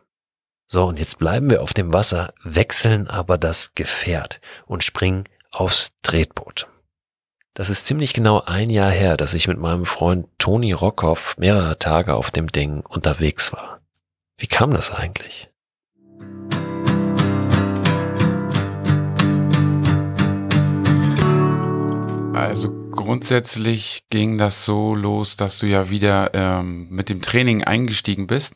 So, 0.72 0.84
und 0.84 1.00
jetzt 1.00 1.18
bleiben 1.18 1.50
wir 1.50 1.62
auf 1.62 1.74
dem 1.74 1.92
Wasser, 1.92 2.32
wechseln 2.44 3.08
aber 3.08 3.38
das 3.38 3.74
Gefährt 3.74 4.40
und 4.66 4.84
springen 4.84 5.24
aufs 5.50 5.94
Tretboot. 6.02 6.68
Das 7.54 7.70
ist 7.70 7.88
ziemlich 7.88 8.14
genau 8.14 8.42
ein 8.42 8.70
Jahr 8.70 8.92
her, 8.92 9.16
dass 9.16 9.34
ich 9.34 9.48
mit 9.48 9.58
meinem 9.58 9.84
Freund 9.84 10.28
Toni 10.38 10.70
Rockhoff 10.70 11.36
mehrere 11.38 11.76
Tage 11.80 12.14
auf 12.14 12.30
dem 12.30 12.52
Ding 12.52 12.84
unterwegs 12.88 13.52
war. 13.52 13.80
Wie 14.38 14.46
kam 14.46 14.70
das 14.70 14.92
eigentlich? 14.92 15.48
Also 22.32 22.79
grundsätzlich 22.90 24.04
ging 24.10 24.38
das 24.38 24.64
so 24.64 24.94
los, 24.94 25.36
dass 25.36 25.58
du 25.58 25.66
ja 25.66 25.90
wieder 25.90 26.30
ähm, 26.34 26.88
mit 26.90 27.08
dem 27.08 27.22
Training 27.22 27.64
eingestiegen 27.64 28.26
bist. 28.26 28.54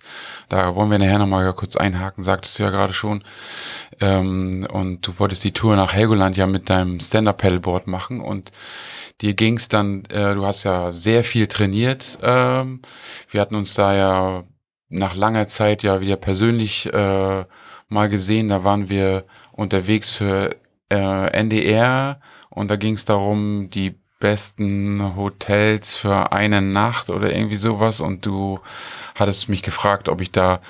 Da 0.48 0.74
wollen 0.74 0.90
wir 0.90 0.98
nachher 0.98 1.18
nochmal 1.18 1.52
kurz 1.54 1.76
einhaken, 1.76 2.22
sagtest 2.22 2.58
du 2.58 2.64
ja 2.64 2.70
gerade 2.70 2.92
schon. 2.92 3.24
Ähm, 4.00 4.66
und 4.70 5.06
du 5.06 5.18
wolltest 5.18 5.44
die 5.44 5.52
Tour 5.52 5.76
nach 5.76 5.92
Helgoland 5.92 6.36
ja 6.36 6.46
mit 6.46 6.70
deinem 6.70 7.00
Stand-Up-Paddleboard 7.00 7.86
machen 7.86 8.20
und 8.20 8.52
dir 9.20 9.34
ging's 9.34 9.68
dann, 9.68 10.04
äh, 10.06 10.34
du 10.34 10.44
hast 10.44 10.64
ja 10.64 10.92
sehr 10.92 11.24
viel 11.24 11.46
trainiert. 11.46 12.18
Ähm, 12.22 12.82
wir 13.30 13.40
hatten 13.40 13.54
uns 13.54 13.74
da 13.74 13.94
ja 13.94 14.44
nach 14.88 15.14
langer 15.14 15.46
Zeit 15.46 15.82
ja 15.82 16.00
wieder 16.00 16.16
persönlich 16.16 16.92
äh, 16.92 17.44
mal 17.88 18.08
gesehen. 18.08 18.48
Da 18.48 18.64
waren 18.64 18.88
wir 18.88 19.24
unterwegs 19.52 20.12
für 20.12 20.56
äh, 20.90 21.30
NDR 21.32 22.20
und 22.50 22.70
da 22.70 22.76
ging 22.76 22.94
es 22.94 23.04
darum, 23.04 23.70
die 23.70 23.98
besten 24.24 25.16
Hotels 25.16 25.96
für 25.96 26.32
eine 26.32 26.62
Nacht 26.62 27.10
oder 27.10 27.30
irgendwie 27.30 27.56
sowas 27.56 28.00
und 28.00 28.24
du 28.24 28.58
hattest 29.14 29.50
mich 29.50 29.62
gefragt, 29.62 30.08
ob 30.08 30.22
ich 30.22 30.32
da 30.32 30.60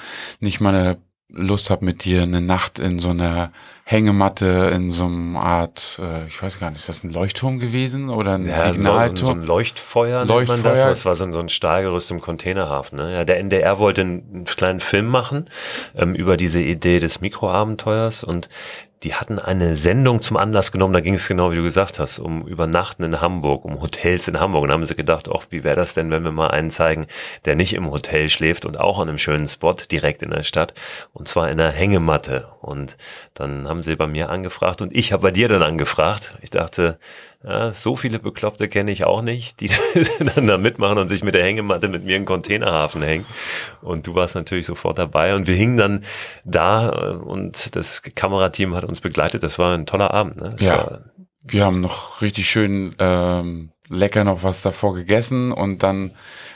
nicht 0.41 0.61
mal 0.61 0.75
eine 0.75 0.97
Lust 1.29 1.71
habe 1.71 1.85
mit 1.85 2.03
dir 2.05 2.25
eine 2.25 2.41
Nacht 2.41 2.81
in 2.81 2.99
so 2.99 3.11
einer 3.11 3.53
Hängematte 3.85 4.73
in 4.75 4.91
so 4.91 5.05
einer 5.05 5.41
Art, 5.41 6.01
äh, 6.03 6.27
ich 6.27 6.43
weiß 6.43 6.59
gar 6.59 6.71
nicht, 6.71 6.81
ist 6.81 6.89
das 6.89 7.05
ein 7.05 7.13
Leuchtturm 7.13 7.61
gewesen 7.61 8.11
oder 8.11 8.35
ein 8.35 8.49
ja, 8.49 8.59
Signalturm? 8.59 9.17
So, 9.17 9.27
so 9.27 9.33
ein 9.33 9.45
Leuchtfeuer, 9.45 10.25
Leuchtfeuer. 10.25 10.57
nennt 10.57 10.65
man 10.65 10.73
das. 10.73 10.83
Das 10.83 11.05
war 11.05 11.15
so 11.15 11.25
ein, 11.25 11.33
so 11.33 11.39
ein 11.39 11.49
Stahlgerüst 11.49 12.11
im 12.11 12.21
Containerhafen. 12.21 12.99
Ne? 12.99 13.13
Ja, 13.13 13.25
der 13.25 13.39
NDR 13.39 13.79
wollte 13.79 14.01
einen 14.01 14.47
kleinen 14.47 14.81
Film 14.81 15.07
machen 15.07 15.45
ähm, 15.95 16.17
über 16.17 16.37
diese 16.37 16.61
Idee 16.61 16.99
des 16.99 17.21
Mikroabenteuers 17.21 18.25
und 18.25 18.49
die 19.05 19.15
hatten 19.15 19.39
eine 19.39 19.75
Sendung 19.75 20.23
zum 20.23 20.39
Anlass 20.39 20.73
genommen, 20.73 20.95
da 20.95 21.01
ging 21.01 21.15
es 21.15 21.29
genau 21.29 21.53
wie 21.53 21.57
du 21.57 21.63
gesagt 21.63 21.99
hast, 21.99 22.19
um 22.19 22.47
Übernachten 22.47 23.05
in 23.05 23.21
Hamburg, 23.21 23.65
um 23.67 23.83
Hotels 23.83 24.29
in 24.29 24.41
Hamburg. 24.41 24.63
Und 24.63 24.69
da 24.69 24.75
haben 24.75 24.85
sie 24.85 24.97
gedacht, 24.97 25.29
ach, 25.31 25.45
wie 25.51 25.63
wäre 25.63 25.77
das 25.77 25.93
denn, 25.93 26.11
wenn 26.11 26.25
wir 26.25 26.33
mal 26.33 26.49
einen 26.49 26.71
zeigen, 26.71 27.07
der 27.45 27.55
nicht 27.55 27.75
im 27.75 27.91
Hotel 27.91 28.31
schläft 28.31 28.65
und 28.65 28.81
auch 28.81 28.99
an 28.99 29.09
einem 29.09 29.19
schönen 29.19 29.47
Spot 29.47 29.75
direkt 29.75 30.23
in 30.23 30.31
der 30.31 30.43
Stadt 30.43 30.73
und 31.13 31.29
zwar 31.29 31.51
in 31.51 31.61
einer 31.61 31.71
Hängematte. 31.71 32.49
Und 32.63 32.97
dann 33.35 33.69
haben 33.69 33.83
sie 33.83 33.95
bei 33.95 34.07
mir 34.07 34.31
angefragt 34.31 34.81
und 34.81 34.97
ich 34.97 35.13
habe 35.13 35.23
bei 35.23 35.31
dir 35.31 35.49
dann 35.49 35.63
angefragt. 35.63 36.39
Ich 36.41 36.51
dachte, 36.51 36.99
ja, 37.47 37.75
so 37.75 37.95
viele 37.95 38.19
Bekloppte 38.19 38.69
kenne 38.69 38.91
ich 38.91 39.05
auch 39.05 39.21
nicht, 39.21 39.61
die 39.61 39.71
dann 40.35 40.47
da 40.47 40.57
mitmachen 40.57 40.97
und 40.97 41.11
sich 41.11 41.23
mit 41.23 41.35
der 41.35 41.45
Hängematte 41.45 41.89
mit 41.89 42.05
mir 42.05 42.17
in 42.17 42.25
Containerhafen 42.25 43.03
hängen. 43.03 43.27
Und 43.83 44.07
du 44.07 44.15
warst 44.15 44.35
natürlich 44.35 44.65
sofort 44.65 44.99
dabei 44.99 45.35
und 45.35 45.47
wir 45.47 45.55
hingen 45.55 45.77
dann 45.77 46.05
da 46.45 46.89
äh, 46.91 47.17
und 47.17 47.77
das 47.77 48.03
Kamerateam 48.03 48.75
hat 48.75 48.85
uns 48.85 49.03
begleitet. 49.03 49.43
Das 49.43 49.59
war 49.59 49.75
ein 49.75 49.85
toller 49.85 50.13
Abend. 50.13 50.41
Ne? 50.41 50.57
ja, 50.61 51.01
wir 51.43 51.65
haben 51.67 51.83
noch 51.83 52.23
richtig 52.23 52.49
schön 52.49 52.95
ähm, 52.99 53.71
lecker 53.91 54.25
noch 54.25 54.43
was 54.43 54.63
davor 54.63 54.95
gegessen 54.95 55.53
und 55.53 55.83
dann 55.83 56.13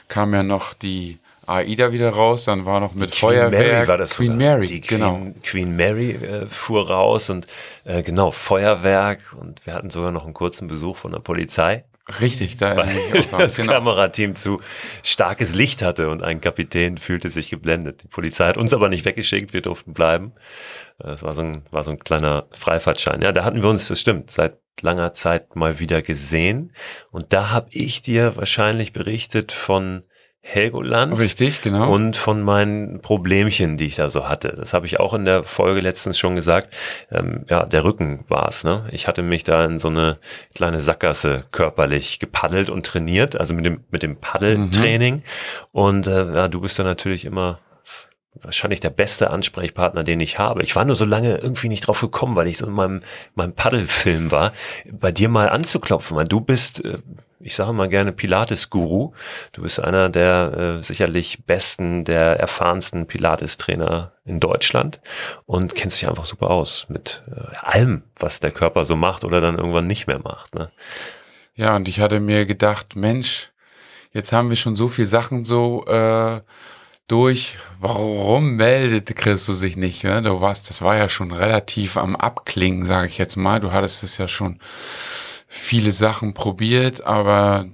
kam 0.08 0.32
ja 0.32 0.42
noch 0.42 0.72
die 0.72 1.18
AIDA 1.48 1.92
wieder 1.92 2.10
raus, 2.10 2.44
dann 2.44 2.64
war 2.66 2.80
noch 2.80 2.94
mit 2.94 3.10
Queen 3.10 3.18
Feuerwerk. 3.20 3.66
Mary 3.72 3.88
war 3.88 3.98
das 3.98 4.16
Queen 4.16 4.32
sogar. 4.32 4.56
Mary, 4.56 4.66
Die 4.66 4.80
genau. 4.80 5.16
Queen, 5.18 5.42
Queen 5.42 5.76
Mary 5.76 6.10
äh, 6.12 6.46
fuhr 6.46 6.88
raus 6.90 7.30
und 7.30 7.46
äh, 7.84 8.02
genau, 8.02 8.30
Feuerwerk 8.30 9.34
und 9.38 9.64
wir 9.66 9.74
hatten 9.74 9.90
sogar 9.90 10.12
noch 10.12 10.24
einen 10.24 10.34
kurzen 10.34 10.68
Besuch 10.68 10.96
von 10.96 11.12
der 11.12 11.20
Polizei. 11.20 11.84
Richtig, 12.20 12.56
da 12.56 12.74
weil 12.76 12.88
das 13.38 13.56
Genau. 13.56 13.72
Kamerateam 13.72 14.34
zu 14.34 14.60
starkes 15.02 15.54
Licht 15.54 15.82
hatte 15.82 16.08
und 16.08 16.22
ein 16.22 16.40
Kapitän 16.40 16.96
fühlte 16.96 17.28
sich 17.28 17.50
geblendet. 17.50 18.02
Die 18.02 18.08
Polizei 18.08 18.46
hat 18.46 18.56
uns 18.56 18.72
aber 18.72 18.88
nicht 18.88 19.04
weggeschickt, 19.04 19.52
wir 19.52 19.60
durften 19.60 19.92
bleiben. 19.92 20.32
Äh, 21.02 21.10
Es 21.10 21.22
war 21.22 21.32
so 21.32 21.42
ein, 21.42 21.62
war 21.70 21.84
so 21.84 21.90
ein 21.90 21.98
kleiner 21.98 22.46
Freifahrtschein. 22.52 23.20
Ja, 23.22 23.32
da 23.32 23.44
hatten 23.44 23.62
wir 23.62 23.68
uns, 23.68 23.88
das 23.88 24.00
stimmt, 24.00 24.30
seit 24.30 24.58
langer 24.80 25.12
Zeit 25.12 25.56
mal 25.56 25.80
wieder 25.80 26.00
gesehen. 26.02 26.72
Und 27.10 27.32
da 27.32 27.50
habe 27.50 27.68
ich 27.72 28.00
dir 28.00 28.36
wahrscheinlich 28.36 28.92
berichtet 28.92 29.52
von 29.52 30.04
Helgoland. 30.50 31.18
Richtig, 31.18 31.60
genau. 31.60 31.92
Und 31.92 32.16
von 32.16 32.42
meinen 32.42 33.00
Problemchen, 33.00 33.76
die 33.76 33.84
ich 33.84 33.96
da 33.96 34.08
so 34.08 34.28
hatte. 34.28 34.54
Das 34.56 34.72
habe 34.72 34.86
ich 34.86 34.98
auch 34.98 35.12
in 35.12 35.26
der 35.26 35.44
Folge 35.44 35.80
letztens 35.80 36.18
schon 36.18 36.36
gesagt. 36.36 36.74
Ähm, 37.10 37.44
ja, 37.50 37.66
der 37.66 37.84
Rücken 37.84 38.24
war 38.28 38.48
es. 38.48 38.64
Ne? 38.64 38.88
Ich 38.90 39.06
hatte 39.06 39.22
mich 39.22 39.44
da 39.44 39.66
in 39.66 39.78
so 39.78 39.88
eine 39.88 40.18
kleine 40.54 40.80
Sackgasse 40.80 41.44
körperlich 41.52 42.18
gepaddelt 42.18 42.70
und 42.70 42.86
trainiert, 42.86 43.38
also 43.38 43.52
mit 43.52 43.66
dem, 43.66 43.84
mit 43.90 44.02
dem 44.02 44.16
Paddeltraining. 44.16 45.16
Mhm. 45.16 45.22
Und 45.72 46.06
äh, 46.06 46.34
ja, 46.34 46.48
du 46.48 46.62
bist 46.62 46.78
da 46.78 46.82
natürlich 46.82 47.26
immer 47.26 47.58
wahrscheinlich 48.42 48.80
der 48.80 48.90
beste 48.90 49.30
Ansprechpartner, 49.30 50.02
den 50.02 50.20
ich 50.20 50.38
habe. 50.38 50.62
Ich 50.62 50.76
war 50.76 50.86
nur 50.86 50.96
so 50.96 51.04
lange 51.04 51.36
irgendwie 51.36 51.68
nicht 51.68 51.86
drauf 51.86 52.00
gekommen, 52.00 52.36
weil 52.36 52.46
ich 52.46 52.56
so 52.56 52.66
in 52.66 52.72
meinem, 52.72 53.00
meinem 53.34 53.52
Paddelfilm 53.52 54.30
war, 54.30 54.52
bei 54.90 55.12
dir 55.12 55.28
mal 55.28 55.50
anzuklopfen, 55.50 56.16
weil 56.16 56.26
du 56.26 56.40
bist, 56.40 56.84
äh, 56.84 56.98
ich 57.40 57.54
sage 57.54 57.72
mal 57.72 57.88
gerne 57.88 58.12
Pilates-Guru. 58.12 59.12
Du 59.52 59.62
bist 59.62 59.80
einer 59.82 60.08
der 60.08 60.78
äh, 60.78 60.82
sicherlich 60.82 61.44
besten, 61.44 62.04
der 62.04 62.38
erfahrensten 62.40 63.06
Pilates-Trainer 63.06 64.12
in 64.24 64.40
Deutschland 64.40 65.00
und 65.46 65.74
kennst 65.74 66.00
dich 66.00 66.08
einfach 66.08 66.24
super 66.24 66.50
aus 66.50 66.86
mit 66.88 67.22
äh, 67.30 67.56
allem, 67.62 68.02
was 68.18 68.40
der 68.40 68.50
Körper 68.50 68.84
so 68.84 68.96
macht 68.96 69.24
oder 69.24 69.40
dann 69.40 69.56
irgendwann 69.56 69.86
nicht 69.86 70.06
mehr 70.06 70.18
macht. 70.18 70.54
Ne? 70.54 70.70
Ja, 71.54 71.76
und 71.76 71.88
ich 71.88 72.00
hatte 72.00 72.20
mir 72.20 72.46
gedacht, 72.46 72.96
Mensch, 72.96 73.50
jetzt 74.12 74.32
haben 74.32 74.50
wir 74.50 74.56
schon 74.56 74.76
so 74.76 74.88
viel 74.88 75.06
Sachen 75.06 75.44
so 75.44 75.86
äh, 75.86 76.40
durch. 77.06 77.56
Warum 77.80 78.56
meldet 78.56 79.14
Christus 79.16 79.58
sich 79.58 79.76
nicht? 79.76 80.04
Ne? 80.04 80.22
Du 80.22 80.40
warst, 80.40 80.68
das 80.68 80.82
war 80.82 80.96
ja 80.96 81.08
schon 81.08 81.32
relativ 81.32 81.96
am 81.96 82.16
Abklingen, 82.16 82.84
sage 82.84 83.08
ich 83.08 83.18
jetzt 83.18 83.36
mal. 83.36 83.60
Du 83.60 83.72
hattest 83.72 84.02
es 84.02 84.18
ja 84.18 84.28
schon 84.28 84.60
viele 85.48 85.92
Sachen 85.92 86.34
probiert, 86.34 87.04
aber 87.04 87.66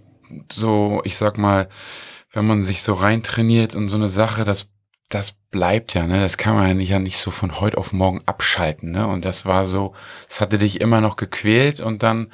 so, 0.50 1.02
ich 1.04 1.16
sag 1.16 1.36
mal, 1.36 1.68
wenn 2.32 2.46
man 2.46 2.64
sich 2.64 2.82
so 2.82 2.94
reintrainiert 2.94 3.76
und 3.76 3.88
so 3.88 3.96
eine 3.96 4.08
Sache, 4.08 4.44
das 4.44 4.70
das 5.08 5.32
bleibt 5.50 5.94
ja, 5.94 6.06
ne? 6.06 6.20
Das 6.20 6.36
kann 6.38 6.54
man 6.54 6.80
ja 6.80 6.98
nicht, 6.98 7.18
so 7.18 7.30
von 7.30 7.60
heute 7.60 7.78
auf 7.78 7.92
morgen 7.92 8.20
abschalten, 8.26 8.90
ne? 8.90 9.06
Und 9.06 9.24
das 9.24 9.46
war 9.46 9.64
so, 9.64 9.94
es 10.28 10.40
hatte 10.40 10.58
dich 10.58 10.80
immer 10.80 11.00
noch 11.00 11.16
gequält 11.16 11.80
und 11.80 12.02
dann 12.02 12.32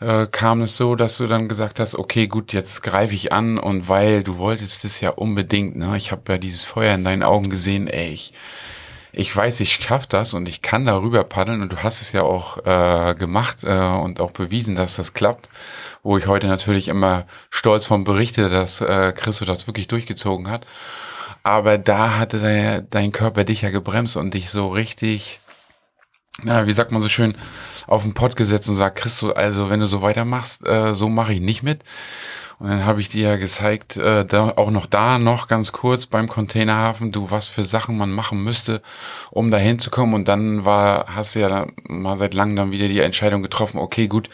äh, 0.00 0.26
kam 0.26 0.62
es 0.62 0.76
so, 0.76 0.94
dass 0.94 1.18
du 1.18 1.26
dann 1.26 1.48
gesagt 1.48 1.80
hast, 1.80 1.96
okay, 1.96 2.26
gut, 2.26 2.52
jetzt 2.52 2.82
greife 2.82 3.14
ich 3.14 3.32
an 3.32 3.58
und 3.58 3.88
weil 3.88 4.22
du 4.22 4.38
wolltest 4.38 4.84
es 4.84 5.00
ja 5.00 5.10
unbedingt, 5.10 5.76
ne? 5.76 5.96
Ich 5.96 6.12
habe 6.12 6.32
ja 6.32 6.38
dieses 6.38 6.64
Feuer 6.64 6.94
in 6.94 7.04
deinen 7.04 7.22
Augen 7.22 7.50
gesehen, 7.50 7.88
ey, 7.88 8.10
ich, 8.10 8.32
ich 9.18 9.34
weiß, 9.34 9.60
ich 9.60 9.72
schaff 9.72 10.06
das 10.06 10.34
und 10.34 10.46
ich 10.46 10.60
kann 10.60 10.84
darüber 10.84 11.24
paddeln 11.24 11.62
und 11.62 11.72
du 11.72 11.82
hast 11.82 12.02
es 12.02 12.12
ja 12.12 12.20
auch 12.20 12.58
äh, 12.66 13.14
gemacht 13.14 13.64
äh, 13.64 13.80
und 13.80 14.20
auch 14.20 14.30
bewiesen, 14.30 14.76
dass 14.76 14.96
das 14.96 15.14
klappt, 15.14 15.48
wo 16.02 16.18
ich 16.18 16.26
heute 16.26 16.48
natürlich 16.48 16.88
immer 16.88 17.24
stolz 17.48 17.86
von 17.86 18.04
berichte, 18.04 18.50
dass 18.50 18.82
äh, 18.82 19.14
Christo 19.16 19.46
das 19.46 19.66
wirklich 19.66 19.88
durchgezogen 19.88 20.50
hat. 20.50 20.66
Aber 21.42 21.78
da 21.78 22.18
hatte 22.18 22.40
der, 22.40 22.82
dein 22.82 23.10
Körper 23.10 23.44
dich 23.44 23.62
ja 23.62 23.70
gebremst 23.70 24.18
und 24.18 24.34
dich 24.34 24.50
so 24.50 24.68
richtig, 24.68 25.40
na, 26.42 26.66
wie 26.66 26.72
sagt 26.72 26.92
man 26.92 27.00
so 27.00 27.08
schön, 27.08 27.36
auf 27.86 28.02
den 28.02 28.12
Pott 28.12 28.36
gesetzt 28.36 28.68
und 28.68 28.76
sagt, 28.76 28.98
Christo, 28.98 29.30
also 29.30 29.70
wenn 29.70 29.80
du 29.80 29.86
so 29.86 30.02
weitermachst, 30.02 30.66
äh, 30.66 30.92
so 30.92 31.08
mache 31.08 31.32
ich 31.32 31.40
nicht 31.40 31.62
mit. 31.62 31.84
Und 32.58 32.68
dann 32.68 32.86
habe 32.86 33.00
ich 33.00 33.10
dir 33.10 33.30
ja 33.30 33.36
gezeigt, 33.36 33.98
äh, 33.98 34.24
da, 34.24 34.54
auch 34.56 34.70
noch 34.70 34.86
da 34.86 35.18
noch 35.18 35.46
ganz 35.46 35.72
kurz 35.72 36.06
beim 36.06 36.26
Containerhafen, 36.26 37.12
du, 37.12 37.30
was 37.30 37.48
für 37.48 37.64
Sachen 37.64 37.98
man 37.98 38.10
machen 38.10 38.42
müsste, 38.42 38.80
um 39.30 39.50
da 39.50 39.58
hinzukommen. 39.58 40.14
Und 40.14 40.28
dann 40.28 40.64
war, 40.64 41.14
hast 41.14 41.34
du 41.34 41.40
ja 41.40 41.66
mal 41.84 42.16
seit 42.16 42.32
langem 42.32 42.56
dann 42.56 42.70
wieder 42.70 42.88
die 42.88 43.00
Entscheidung 43.00 43.42
getroffen, 43.42 43.78
okay, 43.78 44.08
gut, 44.08 44.30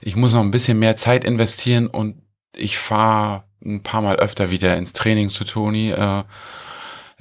ich 0.00 0.16
muss 0.16 0.34
noch 0.34 0.40
ein 0.40 0.50
bisschen 0.50 0.80
mehr 0.80 0.96
Zeit 0.96 1.24
investieren 1.24 1.86
und 1.86 2.22
ich 2.56 2.78
fahre 2.78 3.44
ein 3.64 3.82
paar 3.82 4.02
Mal 4.02 4.16
öfter 4.16 4.50
wieder 4.50 4.76
ins 4.76 4.92
Training 4.92 5.30
zu 5.30 5.44
Toni, 5.44 5.90
äh, 5.92 6.24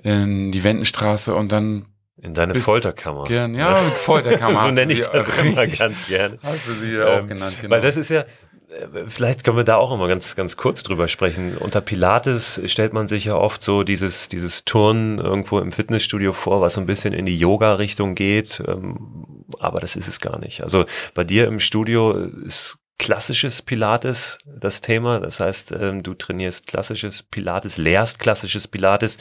in 0.01 0.51
die 0.51 0.63
Wendenstraße 0.63 1.35
und 1.35 1.51
dann 1.51 1.85
in 2.23 2.33
deine 2.33 2.55
Folterkammer. 2.55 3.25
Gern, 3.25 3.53
ja, 3.53 3.75
Folterkammer. 3.75 4.61
so 4.69 4.69
nenne 4.69 4.93
ich 4.93 5.01
das 5.01 5.43
immer 5.43 5.67
ganz 5.67 6.07
gerne. 6.07 6.39
Hast 6.41 6.67
du 6.67 6.73
sie 6.73 6.93
ja 6.93 7.05
auch 7.05 7.19
ähm, 7.19 7.27
genannt, 7.27 7.57
genau. 7.59 7.75
Weil 7.75 7.81
das 7.81 7.97
ist 7.97 8.09
ja, 8.09 8.23
vielleicht 9.07 9.43
können 9.43 9.57
wir 9.57 9.63
da 9.63 9.77
auch 9.77 9.91
immer 9.91 10.07
ganz, 10.07 10.35
ganz 10.35 10.57
kurz 10.57 10.83
drüber 10.83 11.07
sprechen. 11.07 11.57
Unter 11.57 11.81
Pilates 11.81 12.61
stellt 12.65 12.93
man 12.93 13.07
sich 13.07 13.25
ja 13.25 13.35
oft 13.35 13.61
so 13.61 13.83
dieses, 13.83 14.29
dieses 14.29 14.65
Turnen 14.65 15.19
irgendwo 15.19 15.59
im 15.59 15.71
Fitnessstudio 15.71 16.33
vor, 16.33 16.61
was 16.61 16.75
so 16.75 16.81
ein 16.81 16.85
bisschen 16.85 17.13
in 17.13 17.25
die 17.25 17.37
Yoga-Richtung 17.37 18.15
geht. 18.15 18.63
Ähm, 18.67 19.45
aber 19.59 19.79
das 19.79 19.95
ist 19.95 20.07
es 20.07 20.19
gar 20.19 20.39
nicht. 20.39 20.61
Also 20.61 20.85
bei 21.13 21.23
dir 21.23 21.47
im 21.47 21.59
Studio 21.59 22.11
ist 22.13 22.77
klassisches 22.97 23.61
Pilates 23.61 24.39
das 24.45 24.81
Thema. 24.81 25.19
Das 25.19 25.39
heißt, 25.39 25.73
ähm, 25.73 26.03
du 26.03 26.13
trainierst 26.13 26.67
klassisches 26.67 27.23
Pilates, 27.23 27.77
lehrst 27.77 28.19
klassisches 28.19 28.67
Pilates 28.67 29.17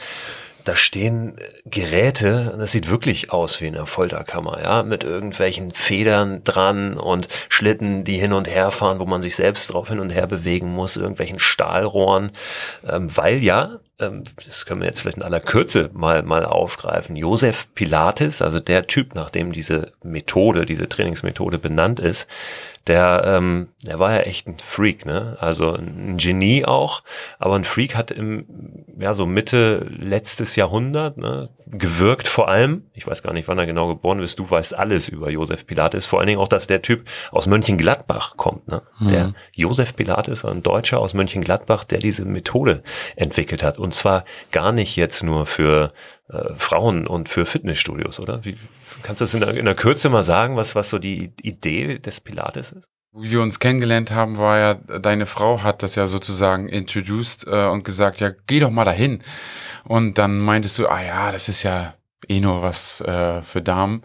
da 0.63 0.75
stehen 0.75 1.35
Geräte, 1.65 2.55
das 2.57 2.71
sieht 2.71 2.89
wirklich 2.89 3.31
aus 3.31 3.61
wie 3.61 3.67
eine 3.67 3.85
Folterkammer, 3.85 4.61
ja, 4.61 4.83
mit 4.83 5.03
irgendwelchen 5.03 5.71
Federn 5.71 6.43
dran 6.43 6.97
und 6.97 7.27
Schlitten, 7.49 8.03
die 8.03 8.17
hin 8.17 8.33
und 8.33 8.49
her 8.49 8.71
fahren, 8.71 8.99
wo 8.99 9.05
man 9.05 9.21
sich 9.21 9.35
selbst 9.35 9.73
drauf 9.73 9.89
hin 9.89 9.99
und 9.99 10.11
her 10.11 10.27
bewegen 10.27 10.69
muss, 10.69 10.97
irgendwelchen 10.97 11.39
Stahlrohren, 11.39 12.31
ähm, 12.87 13.15
weil 13.15 13.43
ja, 13.43 13.79
ähm, 13.99 14.23
das 14.45 14.65
können 14.65 14.81
wir 14.81 14.87
jetzt 14.87 15.01
vielleicht 15.01 15.17
in 15.17 15.23
aller 15.23 15.39
Kürze 15.39 15.89
mal, 15.93 16.23
mal 16.23 16.45
aufgreifen, 16.45 17.15
Josef 17.15 17.67
Pilates, 17.75 18.41
also 18.41 18.59
der 18.59 18.87
Typ, 18.87 19.15
nach 19.15 19.29
dem 19.29 19.51
diese 19.51 19.91
Methode, 20.03 20.65
diese 20.65 20.89
Trainingsmethode 20.89 21.59
benannt 21.59 21.99
ist, 21.99 22.27
der, 22.87 23.23
ähm, 23.25 23.69
der 23.83 23.97
war 23.99 24.11
ja 24.11 24.19
echt 24.19 24.45
ein 24.47 24.57
Freak, 24.59 25.05
ne? 25.05 25.37
Also 25.39 25.73
ein 25.73 26.17
Genie 26.17 26.65
auch, 26.65 27.01
aber 27.39 27.55
ein 27.55 27.63
Freak 27.63 27.95
hat 27.95 28.11
im, 28.11 28.45
ja, 28.99 29.13
so 29.13 29.25
Mitte 29.25 29.87
letztes 29.89 30.57
Jahrhundert, 30.57 31.17
ne, 31.17 31.49
gewirkt 31.67 32.27
vor 32.27 32.49
allem. 32.49 32.83
Ich 32.93 33.07
weiß 33.07 33.23
gar 33.23 33.33
nicht, 33.33 33.47
wann 33.47 33.57
er 33.57 33.65
genau 33.65 33.87
geboren 33.87 34.19
ist. 34.19 34.37
Du 34.37 34.49
weißt 34.49 34.77
alles 34.77 35.07
über 35.07 35.31
Josef 35.31 35.65
Pilates. 35.65 36.05
Vor 36.05 36.19
allen 36.19 36.27
Dingen 36.27 36.39
auch, 36.39 36.49
dass 36.49 36.67
der 36.67 36.81
Typ 36.81 37.07
aus 37.31 37.47
Mönchengladbach 37.47 38.35
kommt, 38.35 38.67
ne? 38.67 38.81
Mhm. 38.99 39.09
Der 39.09 39.33
Josef 39.53 39.95
Pilates 39.95 40.43
war 40.43 40.51
ein 40.51 40.61
Deutscher 40.61 40.99
aus 40.99 41.13
Mönchengladbach, 41.13 41.85
der 41.85 41.99
diese 41.99 42.25
Methode 42.25 42.83
entwickelt 43.15 43.63
hat. 43.63 43.79
Und 43.79 43.93
zwar 43.93 44.25
gar 44.51 44.73
nicht 44.73 44.97
jetzt 44.97 45.23
nur 45.23 45.45
für 45.45 45.93
äh, 46.33 46.53
Frauen 46.57 47.07
und 47.07 47.29
für 47.29 47.45
Fitnessstudios, 47.45 48.19
oder? 48.19 48.43
Wie, 48.43 48.55
kannst 49.03 49.21
du 49.21 49.23
das 49.25 49.33
in 49.33 49.41
der, 49.41 49.55
in 49.55 49.65
der 49.65 49.75
Kürze 49.75 50.09
mal 50.09 50.23
sagen, 50.23 50.55
was, 50.55 50.75
was 50.75 50.89
so 50.89 50.99
die 50.99 51.31
Idee 51.41 51.99
des 51.99 52.21
Pilates 52.21 52.71
ist? 52.71 52.89
Wie 53.15 53.29
wir 53.29 53.41
uns 53.41 53.59
kennengelernt 53.59 54.11
haben, 54.11 54.37
war 54.37 54.57
ja, 54.57 54.73
deine 54.73 55.27
Frau 55.27 55.61
hat 55.61 55.83
das 55.83 55.95
ja 55.95 56.07
sozusagen 56.07 56.67
introduced 56.67 57.45
äh, 57.45 57.67
und 57.67 57.83
gesagt, 57.83 58.19
ja, 58.19 58.31
geh 58.47 58.59
doch 58.59 58.71
mal 58.71 58.85
dahin. 58.85 59.21
Und 59.83 60.17
dann 60.17 60.39
meintest 60.39 60.79
du, 60.79 60.87
ah 60.87 61.03
ja, 61.03 61.31
das 61.31 61.47
ist 61.47 61.61
ja 61.61 61.93
eh 62.29 62.39
nur 62.39 62.61
was 62.61 63.01
äh, 63.01 63.41
für 63.41 63.61
Damen. 63.61 64.03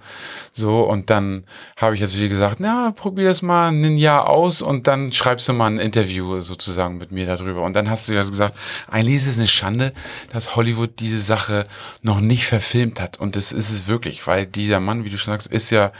So, 0.53 0.83
und 0.83 1.11
dann 1.11 1.45
habe 1.77 1.95
ich 1.95 2.01
jetzt 2.01 2.19
wie 2.21 2.29
gesagt, 2.29 2.57
na, 2.61 2.93
probier 2.93 3.31
es 3.31 3.43
mal 3.43 3.69
ein 3.69 3.97
Jahr 3.97 4.29
aus 4.29 4.63
und 4.63 4.87
dann 4.87 5.13
schreibst 5.13 5.49
du 5.49 5.53
mal 5.53 5.67
ein 5.67 5.79
Interview 5.79 6.41
sozusagen 6.41 6.99
mit 6.99 7.13
mir 7.13 7.27
darüber. 7.27 7.63
Und 7.63 7.75
dann 7.75 7.91
hast 7.91 8.09
du 8.09 8.15
ja 8.15 8.23
gesagt, 8.23 8.57
eigentlich 8.89 9.17
ist 9.17 9.27
es 9.27 9.39
eine 9.39 9.49
Schande, 9.49 9.93
dass 10.33 10.57
Hollywood 10.57 11.01
diese 11.01 11.21
Sache 11.21 11.65
noch 12.03 12.21
nicht 12.21 12.47
verfilmt 12.47 13.01
hat. 13.01 13.19
Und 13.19 13.37
das 13.37 13.53
ist 13.53 13.71
es 13.71 13.87
wirklich, 13.87 14.27
weil 14.27 14.47
dieser 14.47 14.81
Mann, 14.81 15.05
wie 15.05 15.11
du 15.11 15.19
schon 15.19 15.33
sagst, 15.33 15.53
ist 15.53 15.71
ja 15.71 15.93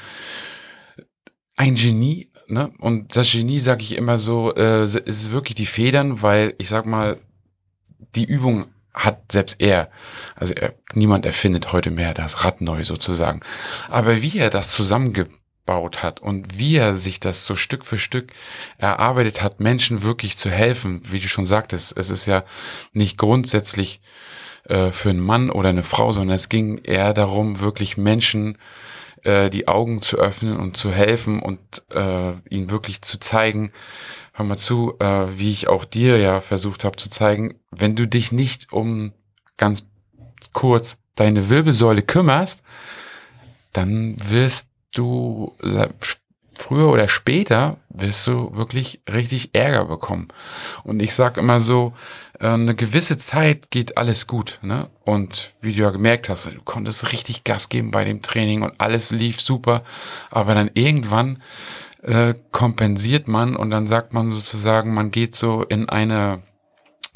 ein 1.57 1.75
Genie. 1.75 2.31
Ne? 2.47 2.73
Und 2.79 3.15
das 3.17 3.31
Genie, 3.31 3.59
sage 3.59 3.83
ich 3.83 3.97
immer 3.97 4.19
so, 4.19 4.55
äh, 4.55 4.85
ist 4.85 5.33
wirklich 5.33 5.57
die 5.57 5.67
Federn, 5.67 6.23
weil 6.23 6.55
ich 6.59 6.69
sag 6.69 6.87
mal, 6.87 7.19
die 8.15 8.25
Übung 8.25 8.67
hat 8.99 9.33
selbst 9.33 9.61
er, 9.61 9.91
also 10.35 10.55
er, 10.55 10.75
niemand 10.93 11.25
erfindet 11.25 11.73
heute 11.73 11.91
mehr 11.91 12.15
das 12.15 12.45
Rad 12.45 12.61
neu 12.61 12.85
sozusagen. 12.85 13.41
Aber 13.89 14.23
wie 14.23 14.39
er 14.39 14.51
das 14.51 14.73
zusammengebaut 14.73 16.03
hat 16.03 16.21
und 16.21 16.59
wie 16.59 16.77
er 16.77 16.97
sich 16.97 17.21
das 17.21 17.47
so 17.47 17.55
Stück 17.55 17.87
für 17.87 17.99
Stück 17.99 18.33
erarbeitet 18.77 19.41
hat, 19.41 19.61
Menschen 19.61 20.03
wirklich 20.03 20.37
zu 20.37 20.51
helfen, 20.51 21.01
wie 21.05 21.21
du 21.21 21.29
schon 21.29 21.47
sagtest, 21.47 21.97
es 21.97 22.11
ist 22.11 22.27
ja 22.27 22.45
nicht 22.93 23.17
grundsätzlich 23.19 24.01
äh, 24.65 24.91
für 24.91 25.11
einen 25.11 25.25
Mann 25.25 25.51
oder 25.51 25.69
eine 25.69 25.85
Frau, 25.85 26.11
sondern 26.13 26.37
es 26.37 26.49
ging 26.49 26.79
eher 26.79 27.15
darum, 27.15 27.61
wirklich 27.61 27.97
Menschen 27.97 28.59
äh, 29.23 29.51
die 29.51 29.69
Augen 29.69 30.03
zu 30.03 30.17
öffnen 30.17 30.57
und 30.57 30.77
zu 30.77 30.91
helfen 30.91 31.41
und 31.41 31.61
äh, 31.91 32.33
ihnen 32.51 32.71
wirklich 32.71 33.03
zu 33.03 33.19
zeigen, 33.21 33.73
hör 34.39 34.47
mal 34.47 34.57
zu, 34.57 34.95
äh, 35.01 35.27
wie 35.37 35.51
ich 35.51 35.69
auch 35.69 35.85
dir 35.85 36.19
ja 36.19 36.41
versucht 36.41 36.85
habe 36.85 36.97
zu 36.97 37.11
zeigen, 37.11 37.57
wenn 37.73 37.97
du 37.97 38.07
dich 38.07 38.31
nicht 38.31 38.73
um 38.73 39.13
ganz 39.57 39.83
kurz 40.53 40.97
deine 41.17 41.51
Wirbelsäule 41.51 42.03
kümmerst, 42.03 42.63
dann 43.73 44.17
wirst 44.31 44.69
du 44.95 45.55
früher 46.55 46.89
oder 46.89 47.09
später 47.09 47.79
wirst 47.89 48.27
du 48.29 48.55
wirklich 48.55 49.01
richtig 49.13 49.55
Ärger 49.55 49.87
bekommen. 49.87 50.29
Und 50.85 51.01
ich 51.01 51.15
sag 51.15 51.37
immer 51.37 51.59
so, 51.59 51.93
äh, 52.39 52.47
eine 52.47 52.75
gewisse 52.75 53.17
Zeit 53.17 53.71
geht 53.71 53.97
alles 53.97 54.27
gut. 54.27 54.61
Ne? 54.63 54.89
Und 55.05 55.53
wie 55.61 55.73
du 55.73 55.83
ja 55.83 55.91
gemerkt 55.91 56.29
hast, 56.29 56.47
du 56.47 56.63
konntest 56.65 57.13
richtig 57.13 57.45
Gas 57.45 57.69
geben 57.69 57.91
bei 57.91 58.05
dem 58.05 58.23
Training 58.23 58.63
und 58.63 58.75
alles 58.79 59.11
lief 59.11 59.41
super. 59.41 59.83
Aber 60.31 60.55
dann 60.55 60.71
irgendwann 60.75 61.43
äh, 62.03 62.35
kompensiert 62.53 63.29
man 63.29 63.57
und 63.57 63.71
dann 63.71 63.87
sagt 63.87 64.13
man 64.13 64.31
sozusagen, 64.31 64.95
man 64.95 65.11
geht 65.11 65.35
so 65.35 65.63
in 65.65 65.89
eine 65.89 66.43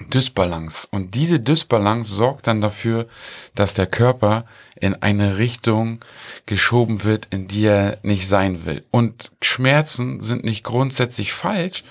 Dysbalance. 0.08 0.88
Und 0.90 1.14
diese 1.14 1.40
Dysbalance 1.40 2.14
sorgt 2.14 2.46
dann 2.46 2.60
dafür, 2.60 3.06
dass 3.54 3.74
der 3.74 3.86
Körper 3.86 4.44
in 4.80 4.94
eine 4.96 5.38
Richtung 5.38 6.00
geschoben 6.46 7.04
wird, 7.04 7.28
in 7.30 7.46
die 7.46 7.66
er 7.66 7.98
nicht 8.02 8.26
sein 8.26 8.64
will. 8.64 8.84
Und 8.90 9.32
Schmerzen 9.42 10.20
sind 10.20 10.44
nicht 10.44 10.64
grundsätzlich 10.64 11.32
falsch. 11.32 11.84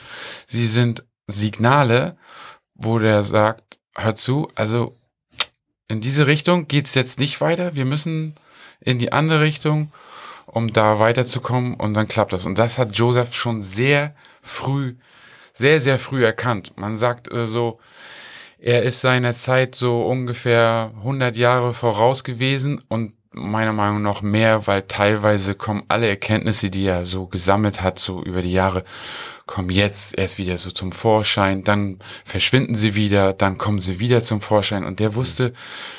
Sie 0.46 0.68
sind 0.68 1.04
Signale, 1.28 2.18
wo 2.76 3.00
der 3.00 3.24
sagt, 3.24 3.80
hör 3.96 4.16
zu, 4.16 4.50
also 4.56 4.96
in 5.88 6.02
diese 6.02 6.28
Richtung 6.28 6.68
geht's 6.68 6.96
jetzt 6.96 7.20
nicht 7.20 7.42
weiter. 7.42 7.76
Wir 7.76 7.86
müssen 7.86 8.36
in 8.80 9.00
die 9.00 9.12
andere 9.12 9.42
Richtung 9.42 9.92
um 10.46 10.74
da 10.74 11.00
weiterzukommen 11.00 11.76
und 11.76 11.94
dann 11.94 12.08
klappt 12.08 12.34
das. 12.34 12.46
Und 12.46 12.58
das 12.58 12.78
hat 12.78 12.96
Joseph 12.96 13.34
schon 13.34 13.62
sehr 13.62 14.16
früh 14.42 14.96
sehr, 15.54 15.80
sehr 15.80 16.00
früh 16.00 16.26
erkannt. 16.26 16.74
Man 16.76 16.98
sagt 16.98 17.32
äh, 17.32 17.46
so, 17.46 17.80
er 18.60 18.84
ist 18.84 19.02
seiner 19.02 19.36
Zeit 19.36 19.76
so 19.76 20.04
ungefähr 20.04 20.92
100 20.98 21.36
Jahre 21.36 21.74
voraus 21.74 22.24
gewesen 22.24 22.84
und 22.90 23.14
meiner 23.32 23.74
Meinung 23.74 24.02
nach 24.02 24.22
mehr, 24.22 24.68
weil 24.68 24.84
teilweise 24.84 25.56
kommen 25.56 25.84
alle 25.88 26.08
Erkenntnisse, 26.10 26.70
die 26.70 26.86
er 26.86 27.06
so 27.06 27.28
gesammelt 27.28 27.82
hat, 27.82 27.98
so 27.98 28.22
über 28.22 28.42
die 28.42 28.52
Jahre, 28.52 28.84
kommen 29.52 29.70
jetzt 29.70 30.18
erst 30.18 30.38
wieder 30.38 30.56
so 30.56 30.72
zum 30.72 30.94
Vorschein, 30.94 31.66
dann 31.66 32.00
verschwinden 32.24 32.74
sie 32.74 32.96
wieder, 32.96 33.34
dann 33.34 33.58
kommen 33.58 33.80
sie 33.80 34.00
wieder 34.00 34.22
zum 34.22 34.40
Vorschein. 34.40 34.86
Und 34.86 35.02
der 35.02 35.14
wusste 35.14 35.52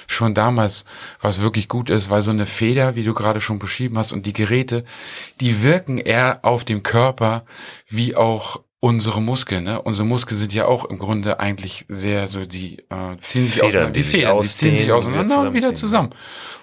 schon 0.07 0.33
damals, 0.33 0.87
was 1.21 1.43
wirklich 1.43 1.69
gut 1.69 1.91
ist, 1.91 2.09
weil 2.09 2.23
so 2.23 2.31
eine 2.31 2.47
Feder, 2.47 2.97
wie 2.97 3.05
du 3.05 3.13
gerade 3.13 3.43
schon 3.43 3.59
beschrieben 3.59 3.99
hast, 3.99 4.13
und 4.13 4.25
die 4.25 4.33
Geräte, 4.33 4.85
die 5.41 5.63
wirken 5.63 5.99
eher 5.99 6.41
auf 6.43 6.65
dem 6.65 6.83
Körper 6.83 7.45
wie 7.89 8.17
auch 8.17 8.63
unsere 8.85 9.23
Muskeln, 9.23 9.63
ne? 9.63 9.81
Unsere 9.81 10.05
Muskeln 10.09 10.37
sind 10.37 10.53
ja 10.53 10.67
auch 10.67 10.85
im 10.87 10.99
Grunde 10.99 11.39
eigentlich 11.39 11.85
sehr 11.89 12.27
so, 12.27 12.45
die 12.45 12.79
äh, 12.91 13.17
ziehen 13.21 13.45
sich 13.45 13.55
Federn, 13.55 13.69
auseinander. 13.69 13.93
die 13.93 14.03
Die 14.03 14.09
Federn, 14.09 14.39
die 14.41 14.49
ziehen 14.49 14.77
sich 14.77 14.91
auseinander 14.93 15.41
und 15.43 15.55
wieder 15.55 15.73
zusammen. 15.73 16.11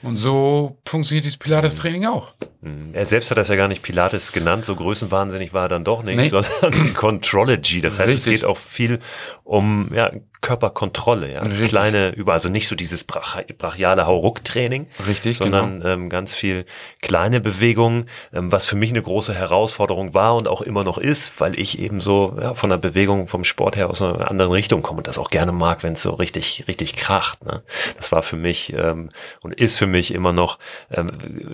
Und 0.03 0.17
so 0.17 0.77
funktioniert 0.85 1.23
dieses 1.23 1.37
Pilates-Training 1.37 2.05
auch. 2.07 2.33
Mhm. 2.61 2.89
Er 2.93 3.05
selbst 3.05 3.31
hat 3.31 3.37
das 3.37 3.47
ja 3.47 3.55
gar 3.55 3.69
nicht 3.69 3.83
Pilates 3.83 4.33
genannt, 4.33 4.65
so 4.65 4.75
größenwahnsinnig 4.75 5.53
war 5.53 5.63
er 5.63 5.67
dann 5.69 5.85
doch 5.85 6.03
nicht, 6.03 6.17
Nee. 6.17 6.27
sondern 6.27 6.93
Contrology. 6.93 7.79
Das 7.79 7.99
heißt, 7.99 8.09
es 8.09 8.25
Richtig. 8.25 8.41
geht 8.41 8.45
auch 8.45 8.57
viel 8.57 8.99
um 9.45 9.89
ja, 9.93 10.11
Körperkontrolle, 10.41 11.31
ja. 11.31 11.41
Richtig. 11.41 11.69
Kleine 11.69 12.09
über, 12.09 12.33
also 12.33 12.49
nicht 12.49 12.67
so 12.67 12.75
dieses 12.75 13.05
brach, 13.05 13.41
brachiale 13.57 14.05
Hauruck-Training, 14.07 14.87
Richtig, 15.07 15.37
sondern 15.37 15.79
genau. 15.79 15.89
ähm, 15.93 16.09
ganz 16.09 16.33
viel 16.35 16.65
kleine 17.01 17.39
Bewegungen, 17.39 18.07
ähm, 18.33 18.51
was 18.51 18.65
für 18.65 18.75
mich 18.75 18.89
eine 18.89 19.01
große 19.01 19.33
Herausforderung 19.33 20.13
war 20.13 20.35
und 20.35 20.49
auch 20.49 20.61
immer 20.61 20.83
noch 20.83 20.97
ist, 20.97 21.39
weil 21.39 21.57
ich 21.57 21.79
eben 21.79 21.99
so 22.01 22.08
ja, 22.39 22.53
von 22.53 22.69
der 22.69 22.77
Bewegung 22.77 23.27
vom 23.27 23.43
Sport 23.43 23.75
her 23.75 23.89
aus 23.89 24.01
einer 24.01 24.29
anderen 24.29 24.51
Richtung 24.51 24.81
komme 24.81 24.99
und 24.99 25.07
das 25.07 25.17
auch 25.17 25.29
gerne 25.29 25.51
mag, 25.51 25.83
wenn 25.83 25.93
es 25.93 26.01
so 26.01 26.13
richtig, 26.13 26.65
richtig 26.67 26.95
kracht. 26.95 27.45
Ne? 27.45 27.63
Das 27.97 28.11
war 28.11 28.21
für 28.21 28.35
mich 28.35 28.73
ähm, 28.73 29.09
und 29.41 29.53
ist 29.53 29.77
für 29.77 29.87
mich 29.87 30.13
immer 30.13 30.33
noch 30.33 30.59
ähm, 30.91 31.07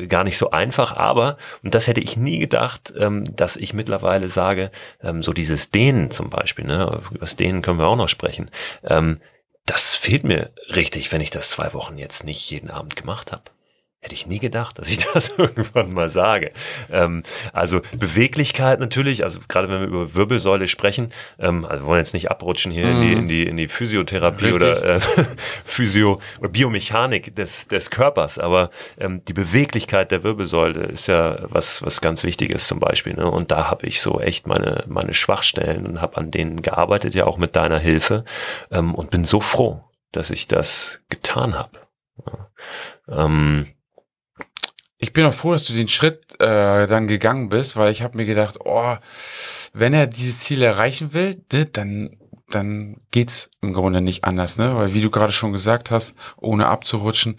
gar 0.07 0.23
nicht 0.23 0.37
so 0.37 0.51
einfach, 0.51 0.95
aber, 0.95 1.37
und 1.63 1.75
das 1.75 1.87
hätte 1.87 2.01
ich 2.01 2.17
nie 2.17 2.39
gedacht, 2.39 2.93
ähm, 2.97 3.23
dass 3.35 3.55
ich 3.55 3.73
mittlerweile 3.73 4.29
sage, 4.29 4.71
ähm, 5.03 5.21
so 5.21 5.33
dieses 5.33 5.71
Dehnen 5.71 6.11
zum 6.11 6.29
Beispiel, 6.29 6.65
ne? 6.65 7.01
über 7.11 7.19
das 7.19 7.35
Dehnen 7.35 7.61
können 7.61 7.79
wir 7.79 7.87
auch 7.87 7.97
noch 7.97 8.09
sprechen, 8.09 8.49
ähm, 8.83 9.19
das 9.65 9.95
fehlt 9.95 10.23
mir 10.23 10.51
richtig, 10.75 11.11
wenn 11.11 11.21
ich 11.21 11.31
das 11.31 11.49
zwei 11.49 11.73
Wochen 11.73 11.97
jetzt 11.97 12.23
nicht 12.23 12.49
jeden 12.51 12.69
Abend 12.69 12.95
gemacht 12.95 13.31
habe. 13.31 13.43
Hätte 14.05 14.13
ich 14.13 14.27
nie 14.27 14.37
gedacht, 14.37 14.77
dass 14.77 14.91
ich 14.91 14.99
das 15.13 15.33
irgendwann 15.35 15.91
mal 15.91 16.11
sage. 16.11 16.51
Ähm, 16.91 17.23
also 17.53 17.81
Beweglichkeit 17.97 18.79
natürlich, 18.79 19.23
also 19.23 19.39
gerade 19.47 19.67
wenn 19.67 19.79
wir 19.79 19.87
über 19.87 20.13
Wirbelsäule 20.13 20.67
sprechen, 20.67 21.11
ähm, 21.39 21.65
also 21.65 21.83
wir 21.83 21.87
wollen 21.87 22.01
jetzt 22.01 22.13
nicht 22.13 22.29
abrutschen 22.29 22.71
hier 22.71 22.87
in, 22.87 23.01
die, 23.01 23.13
in, 23.13 23.27
die, 23.27 23.47
in 23.47 23.57
die 23.57 23.67
Physiotherapie 23.67 24.45
Richtig. 24.45 24.61
oder 24.61 24.83
äh, 24.83 24.99
Physio 25.65 26.17
oder 26.39 26.49
Biomechanik 26.49 27.35
des, 27.35 27.67
des 27.67 27.89
Körpers, 27.89 28.37
aber 28.37 28.69
ähm, 28.99 29.23
die 29.25 29.33
Beweglichkeit 29.33 30.11
der 30.11 30.21
Wirbelsäule 30.21 30.83
ist 30.83 31.07
ja 31.07 31.39
was, 31.49 31.81
was 31.81 31.99
ganz 31.99 32.23
Wichtiges 32.23 32.67
zum 32.67 32.79
Beispiel. 32.79 33.15
Ne? 33.15 33.27
Und 33.27 33.51
da 33.51 33.71
habe 33.71 33.87
ich 33.87 34.01
so 34.01 34.19
echt 34.19 34.45
meine, 34.45 34.83
meine 34.85 35.15
Schwachstellen 35.15 35.87
und 35.87 35.99
habe 35.99 36.17
an 36.17 36.29
denen 36.29 36.61
gearbeitet, 36.61 37.15
ja 37.15 37.25
auch 37.25 37.39
mit 37.39 37.55
deiner 37.55 37.79
Hilfe 37.79 38.23
ähm, 38.69 38.93
und 38.93 39.09
bin 39.09 39.25
so 39.25 39.41
froh, 39.41 39.83
dass 40.11 40.29
ich 40.29 40.45
das 40.45 41.01
getan 41.09 41.57
habe. 41.57 41.79
Ja. 42.27 43.25
Ähm, 43.25 43.65
Ich 45.05 45.13
bin 45.13 45.23
auch 45.23 45.35
froh, 45.35 45.51
dass 45.51 45.65
du 45.65 45.73
den 45.73 45.87
Schritt 45.87 46.41
äh, 46.41 46.87
dann 46.87 47.05
gegangen 47.05 47.49
bist, 47.49 47.77
weil 47.77 47.91
ich 47.91 48.01
habe 48.01 48.17
mir 48.17 48.25
gedacht, 48.25 48.57
oh, 48.65 48.95
wenn 49.71 49.93
er 49.93 50.07
dieses 50.07 50.39
Ziel 50.39 50.63
erreichen 50.63 51.13
will, 51.13 51.43
ne, 51.53 51.67
dann 51.67 52.17
dann 52.49 52.97
geht's 53.11 53.51
im 53.61 53.73
Grunde 53.73 54.01
nicht 54.01 54.23
anders, 54.23 54.57
ne? 54.57 54.75
Weil 54.75 54.95
wie 54.95 55.01
du 55.01 55.11
gerade 55.11 55.31
schon 55.31 55.51
gesagt 55.51 55.91
hast, 55.91 56.15
ohne 56.37 56.65
abzurutschen, 56.65 57.37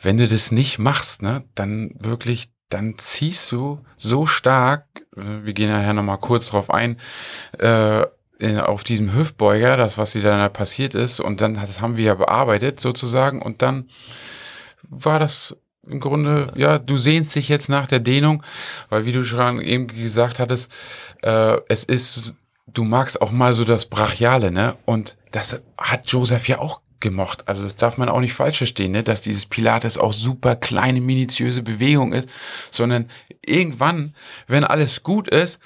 wenn 0.00 0.18
du 0.18 0.28
das 0.28 0.52
nicht 0.52 0.78
machst, 0.78 1.20
ne, 1.20 1.42
dann 1.56 1.90
wirklich, 1.98 2.52
dann 2.68 2.96
ziehst 2.96 3.50
du 3.50 3.84
so 3.96 4.24
stark, 4.24 4.86
äh, 5.16 5.42
wir 5.42 5.52
gehen 5.52 5.70
nachher 5.70 5.94
nochmal 5.94 6.18
kurz 6.18 6.50
drauf 6.50 6.70
ein, 6.70 6.96
äh, 7.58 8.04
auf 8.56 8.84
diesem 8.84 9.12
Hüftbeuger, 9.12 9.76
das, 9.76 9.98
was 9.98 10.12
dir 10.12 10.22
da 10.22 10.48
passiert 10.48 10.94
ist, 10.94 11.18
und 11.18 11.40
dann 11.40 11.54
das 11.54 11.80
haben 11.80 11.96
wir 11.96 12.04
ja 12.04 12.14
bearbeitet 12.14 12.78
sozusagen, 12.78 13.42
und 13.42 13.62
dann 13.62 13.90
war 14.88 15.18
das 15.18 15.56
im 15.86 16.00
Grunde, 16.00 16.52
ja, 16.56 16.78
du 16.78 16.98
sehnst 16.98 17.34
dich 17.34 17.48
jetzt 17.48 17.68
nach 17.68 17.86
der 17.86 18.00
Dehnung, 18.00 18.42
weil 18.88 19.06
wie 19.06 19.12
du 19.12 19.24
schon 19.24 19.60
eben 19.60 19.86
gesagt 19.86 20.38
hattest, 20.38 20.70
äh, 21.22 21.56
es 21.68 21.84
ist, 21.84 22.34
du 22.66 22.84
magst 22.84 23.20
auch 23.22 23.30
mal 23.30 23.54
so 23.54 23.64
das 23.64 23.86
Brachiale, 23.86 24.50
ne? 24.50 24.76
Und 24.84 25.16
das 25.30 25.60
hat 25.78 26.10
Joseph 26.10 26.48
ja 26.48 26.58
auch 26.58 26.80
gemocht. 27.00 27.48
Also 27.48 27.62
das 27.62 27.76
darf 27.76 27.96
man 27.96 28.08
auch 28.08 28.20
nicht 28.20 28.34
falsch 28.34 28.58
verstehen, 28.58 28.92
ne? 28.92 29.02
dass 29.02 29.22
dieses 29.22 29.46
Pilates 29.46 29.98
auch 29.98 30.12
super 30.12 30.54
kleine, 30.54 31.00
minutiöse 31.00 31.62
Bewegung 31.62 32.12
ist, 32.12 32.28
sondern 32.70 33.10
irgendwann, 33.44 34.14
wenn 34.46 34.64
alles 34.64 35.02
gut 35.02 35.26
ist, 35.26 35.60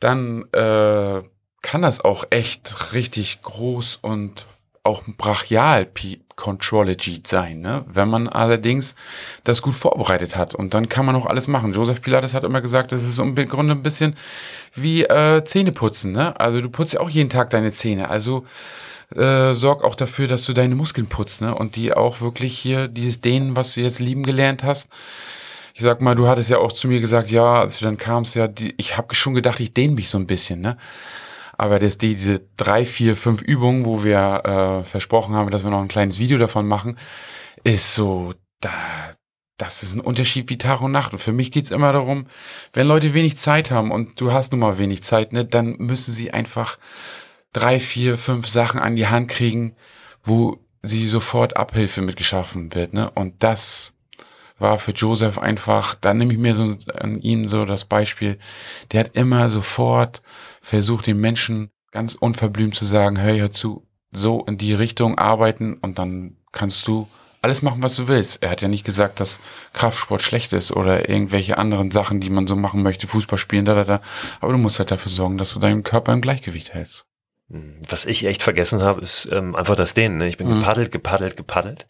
dann 0.00 0.44
äh, 0.52 1.22
kann 1.62 1.82
das 1.82 2.00
auch 2.00 2.24
echt 2.30 2.92
richtig 2.92 3.40
groß 3.42 4.00
und 4.02 4.44
auch 4.86 5.02
brachial 5.18 5.86
Contrology 6.36 7.22
sein, 7.26 7.60
ne? 7.60 7.84
Wenn 7.88 8.10
man 8.10 8.28
allerdings 8.28 8.94
das 9.42 9.62
gut 9.62 9.74
vorbereitet 9.74 10.36
hat 10.36 10.54
und 10.54 10.74
dann 10.74 10.88
kann 10.88 11.06
man 11.06 11.16
auch 11.16 11.26
alles 11.26 11.48
machen. 11.48 11.72
Joseph 11.72 12.02
Pilates 12.02 12.34
hat 12.34 12.44
immer 12.44 12.60
gesagt, 12.60 12.92
das 12.92 13.04
ist 13.04 13.18
im 13.18 13.34
Grunde 13.34 13.74
ein 13.74 13.82
bisschen 13.82 14.14
wie 14.74 15.04
äh, 15.04 15.42
Zähneputzen, 15.44 16.12
ne? 16.12 16.38
Also 16.38 16.60
du 16.60 16.68
putzt 16.68 16.92
ja 16.92 17.00
auch 17.00 17.08
jeden 17.08 17.30
Tag 17.30 17.50
deine 17.50 17.72
Zähne. 17.72 18.10
Also 18.10 18.44
äh, 19.14 19.54
sorg 19.54 19.82
auch 19.82 19.94
dafür, 19.94 20.28
dass 20.28 20.44
du 20.44 20.52
deine 20.52 20.74
Muskeln 20.74 21.06
putzt, 21.06 21.40
ne? 21.40 21.54
Und 21.54 21.74
die 21.74 21.94
auch 21.94 22.20
wirklich 22.20 22.58
hier 22.58 22.88
dieses 22.88 23.22
Dehnen, 23.22 23.56
was 23.56 23.72
du 23.72 23.80
jetzt 23.80 24.00
lieben 24.00 24.22
gelernt 24.22 24.62
hast. 24.62 24.88
Ich 25.72 25.82
sag 25.82 26.02
mal, 26.02 26.14
du 26.14 26.28
hattest 26.28 26.50
ja 26.50 26.58
auch 26.58 26.72
zu 26.72 26.86
mir 26.86 27.00
gesagt, 27.00 27.30
ja, 27.30 27.60
als 27.60 27.78
du 27.78 27.86
dann 27.86 27.96
kamst, 27.96 28.34
ja, 28.34 28.46
die, 28.46 28.74
ich 28.76 28.96
habe 28.98 29.14
schon 29.14 29.34
gedacht, 29.34 29.60
ich 29.60 29.72
dehne 29.72 29.94
mich 29.94 30.10
so 30.10 30.18
ein 30.18 30.26
bisschen, 30.26 30.60
ne? 30.60 30.76
Aber 31.58 31.78
das, 31.78 31.98
die, 31.98 32.14
diese 32.14 32.42
drei, 32.56 32.84
vier, 32.84 33.16
fünf 33.16 33.42
Übungen, 33.42 33.84
wo 33.84 34.04
wir 34.04 34.42
äh, 34.44 34.84
versprochen 34.84 35.34
haben, 35.34 35.50
dass 35.50 35.64
wir 35.64 35.70
noch 35.70 35.80
ein 35.80 35.88
kleines 35.88 36.18
Video 36.18 36.38
davon 36.38 36.66
machen, 36.66 36.98
ist 37.64 37.94
so, 37.94 38.32
da, 38.60 38.72
das 39.56 39.82
ist 39.82 39.94
ein 39.94 40.00
Unterschied 40.00 40.50
wie 40.50 40.58
Tag 40.58 40.82
und 40.82 40.92
Nacht. 40.92 41.12
Und 41.12 41.18
für 41.18 41.32
mich 41.32 41.50
geht's 41.50 41.70
immer 41.70 41.92
darum, 41.92 42.26
wenn 42.72 42.86
Leute 42.86 43.14
wenig 43.14 43.38
Zeit 43.38 43.70
haben 43.70 43.90
und 43.90 44.20
du 44.20 44.32
hast 44.32 44.52
nun 44.52 44.60
mal 44.60 44.78
wenig 44.78 45.02
Zeit, 45.02 45.32
ne, 45.32 45.44
dann 45.44 45.76
müssen 45.78 46.12
sie 46.12 46.32
einfach 46.32 46.78
drei, 47.52 47.80
vier, 47.80 48.18
fünf 48.18 48.46
Sachen 48.46 48.80
an 48.80 48.96
die 48.96 49.06
Hand 49.06 49.28
kriegen, 49.28 49.74
wo 50.22 50.58
sie 50.82 51.08
sofort 51.08 51.56
Abhilfe 51.56 52.02
mit 52.02 52.16
geschaffen 52.16 52.74
wird. 52.74 52.92
Ne? 52.92 53.10
Und 53.10 53.42
das 53.42 53.94
war 54.58 54.78
für 54.78 54.92
Joseph 54.92 55.38
einfach, 55.38 55.94
da 55.94 56.14
nehme 56.14 56.32
ich 56.32 56.38
mir 56.38 56.54
so 56.54 56.76
an 56.94 57.20
ihm 57.20 57.48
so 57.48 57.64
das 57.64 57.84
Beispiel, 57.84 58.38
der 58.92 59.00
hat 59.00 59.16
immer 59.16 59.48
sofort 59.48 60.22
versucht, 60.66 61.06
den 61.06 61.20
Menschen 61.20 61.70
ganz 61.92 62.16
unverblümt 62.16 62.74
zu 62.74 62.84
sagen, 62.84 63.20
hör 63.20 63.36
hör 63.36 63.50
zu, 63.52 63.86
so 64.10 64.44
in 64.46 64.58
die 64.58 64.74
Richtung 64.74 65.16
arbeiten 65.16 65.74
und 65.74 65.98
dann 65.98 66.38
kannst 66.50 66.88
du 66.88 67.06
alles 67.40 67.62
machen, 67.62 67.82
was 67.84 67.94
du 67.94 68.08
willst. 68.08 68.42
Er 68.42 68.50
hat 68.50 68.62
ja 68.62 68.68
nicht 68.68 68.84
gesagt, 68.84 69.20
dass 69.20 69.40
Kraftsport 69.72 70.22
schlecht 70.22 70.52
ist 70.52 70.72
oder 70.72 71.08
irgendwelche 71.08 71.58
anderen 71.58 71.92
Sachen, 71.92 72.18
die 72.18 72.30
man 72.30 72.48
so 72.48 72.56
machen 72.56 72.82
möchte, 72.82 73.06
Fußball 73.06 73.38
spielen, 73.38 73.64
da, 73.64 73.74
da, 73.74 73.84
da. 73.84 74.00
Aber 74.40 74.52
du 74.52 74.58
musst 74.58 74.80
halt 74.80 74.90
dafür 74.90 75.12
sorgen, 75.12 75.38
dass 75.38 75.54
du 75.54 75.60
deinen 75.60 75.84
Körper 75.84 76.12
im 76.12 76.20
Gleichgewicht 76.20 76.74
hältst. 76.74 77.06
Was 77.48 78.06
ich 78.06 78.24
echt 78.24 78.42
vergessen 78.42 78.82
habe, 78.82 79.02
ist 79.02 79.28
ähm, 79.30 79.54
einfach 79.54 79.76
das 79.76 79.94
Dehnen. 79.94 80.16
Ne? 80.16 80.26
Ich 80.26 80.36
bin 80.36 80.48
Mhm. 80.48 80.58
gepaddelt, 80.58 80.90
gepaddelt, 80.90 81.36
gepaddelt 81.36 81.86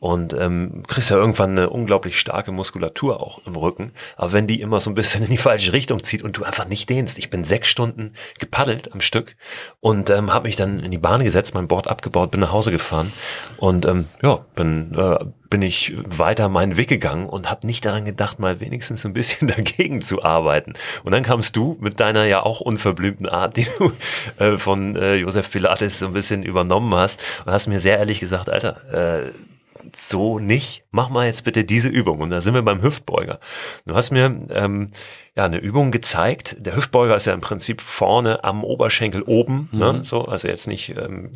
und 0.00 0.34
ähm, 0.34 0.82
kriegst 0.86 1.10
ja 1.10 1.16
irgendwann 1.16 1.52
eine 1.52 1.70
unglaublich 1.70 2.20
starke 2.20 2.52
Muskulatur 2.52 3.18
auch 3.22 3.40
im 3.46 3.56
Rücken. 3.56 3.92
Aber 4.16 4.34
wenn 4.34 4.46
die 4.46 4.60
immer 4.60 4.80
so 4.80 4.90
ein 4.90 4.94
bisschen 4.94 5.24
in 5.24 5.30
die 5.30 5.38
falsche 5.38 5.72
Richtung 5.72 6.02
zieht 6.02 6.22
und 6.22 6.36
du 6.36 6.44
einfach 6.44 6.68
nicht 6.68 6.90
dehnst. 6.90 7.16
Ich 7.16 7.30
bin 7.30 7.42
sechs 7.44 7.68
Stunden 7.68 8.12
gepaddelt 8.38 8.92
am 8.92 9.00
Stück 9.00 9.36
und 9.80 10.10
ähm, 10.10 10.34
habe 10.34 10.46
mich 10.46 10.56
dann 10.56 10.80
in 10.80 10.90
die 10.90 10.98
Bahn 10.98 11.24
gesetzt, 11.24 11.54
mein 11.54 11.68
Board 11.68 11.88
abgebaut, 11.88 12.30
bin 12.30 12.40
nach 12.42 12.52
Hause 12.52 12.70
gefahren 12.70 13.10
und 13.56 13.86
ähm, 13.86 14.08
ja, 14.22 14.44
bin 14.56 14.94
äh, 14.94 15.24
bin 15.50 15.62
ich 15.62 15.94
weiter 16.06 16.48
meinen 16.48 16.76
Weg 16.76 16.88
gegangen 16.88 17.26
und 17.26 17.50
habe 17.50 17.66
nicht 17.66 17.84
daran 17.84 18.04
gedacht, 18.04 18.38
mal 18.38 18.60
wenigstens 18.60 19.04
ein 19.06 19.12
bisschen 19.12 19.48
dagegen 19.56 20.00
zu 20.00 20.22
arbeiten. 20.22 20.74
Und 21.04 21.12
dann 21.12 21.22
kamst 21.22 21.56
du 21.56 21.76
mit 21.80 22.00
deiner 22.00 22.24
ja 22.24 22.42
auch 22.42 22.60
unverblümten 22.60 23.28
Art, 23.28 23.56
die 23.56 23.66
du 23.78 23.92
äh, 24.42 24.58
von 24.58 24.96
äh, 24.96 25.16
Josef 25.16 25.50
Pilates 25.50 25.98
so 25.98 26.06
ein 26.06 26.12
bisschen 26.12 26.42
übernommen 26.42 26.94
hast 26.94 27.20
und 27.44 27.52
hast 27.52 27.66
mir 27.66 27.80
sehr 27.80 27.98
ehrlich 27.98 28.20
gesagt, 28.20 28.50
Alter, 28.50 29.24
äh, 29.26 29.32
so 29.94 30.38
nicht, 30.38 30.84
mach 30.90 31.08
mal 31.08 31.26
jetzt 31.26 31.44
bitte 31.44 31.64
diese 31.64 31.88
Übung. 31.88 32.20
Und 32.20 32.30
da 32.30 32.40
sind 32.40 32.54
wir 32.54 32.62
beim 32.62 32.82
Hüftbeuger. 32.82 33.40
Du 33.86 33.94
hast 33.94 34.10
mir 34.10 34.46
ähm, 34.50 34.92
ja 35.36 35.44
eine 35.44 35.58
Übung 35.58 35.90
gezeigt. 35.90 36.56
Der 36.58 36.76
Hüftbeuger 36.76 37.16
ist 37.16 37.26
ja 37.26 37.34
im 37.34 37.40
Prinzip 37.40 37.80
vorne 37.80 38.44
am 38.44 38.64
Oberschenkel 38.64 39.22
oben, 39.22 39.68
ne? 39.72 40.00
so, 40.02 40.24
also 40.24 40.48
jetzt 40.48 40.66
nicht, 40.66 40.96
ähm, 40.96 41.30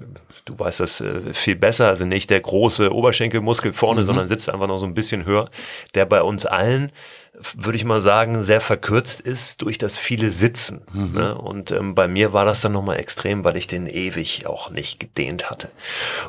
du 0.44 0.58
weißt 0.58 0.80
das 0.80 1.00
äh, 1.00 1.32
viel 1.32 1.56
besser, 1.56 1.88
also 1.88 2.04
nicht 2.04 2.30
der 2.30 2.40
große 2.40 2.92
Oberschenkelmuskel 2.92 3.72
vorne, 3.72 4.04
sondern 4.04 4.26
sitzt 4.26 4.50
einfach 4.50 4.66
noch 4.66 4.78
so 4.78 4.86
ein 4.86 4.94
bisschen 4.94 5.24
höher, 5.24 5.50
der 5.94 6.04
bei 6.04 6.22
uns 6.22 6.46
allen 6.46 6.90
würde 7.56 7.76
ich 7.76 7.84
mal 7.84 8.00
sagen, 8.00 8.42
sehr 8.44 8.60
verkürzt 8.60 9.20
ist 9.20 9.62
durch 9.62 9.78
das 9.78 9.98
viele 9.98 10.30
Sitzen. 10.30 10.82
Mhm. 10.92 11.12
Ne? 11.12 11.34
Und 11.34 11.70
ähm, 11.70 11.94
bei 11.94 12.08
mir 12.08 12.32
war 12.32 12.44
das 12.44 12.60
dann 12.60 12.72
nochmal 12.72 12.98
extrem, 12.98 13.44
weil 13.44 13.56
ich 13.56 13.66
den 13.66 13.86
ewig 13.86 14.46
auch 14.46 14.70
nicht 14.70 15.00
gedehnt 15.00 15.50
hatte. 15.50 15.70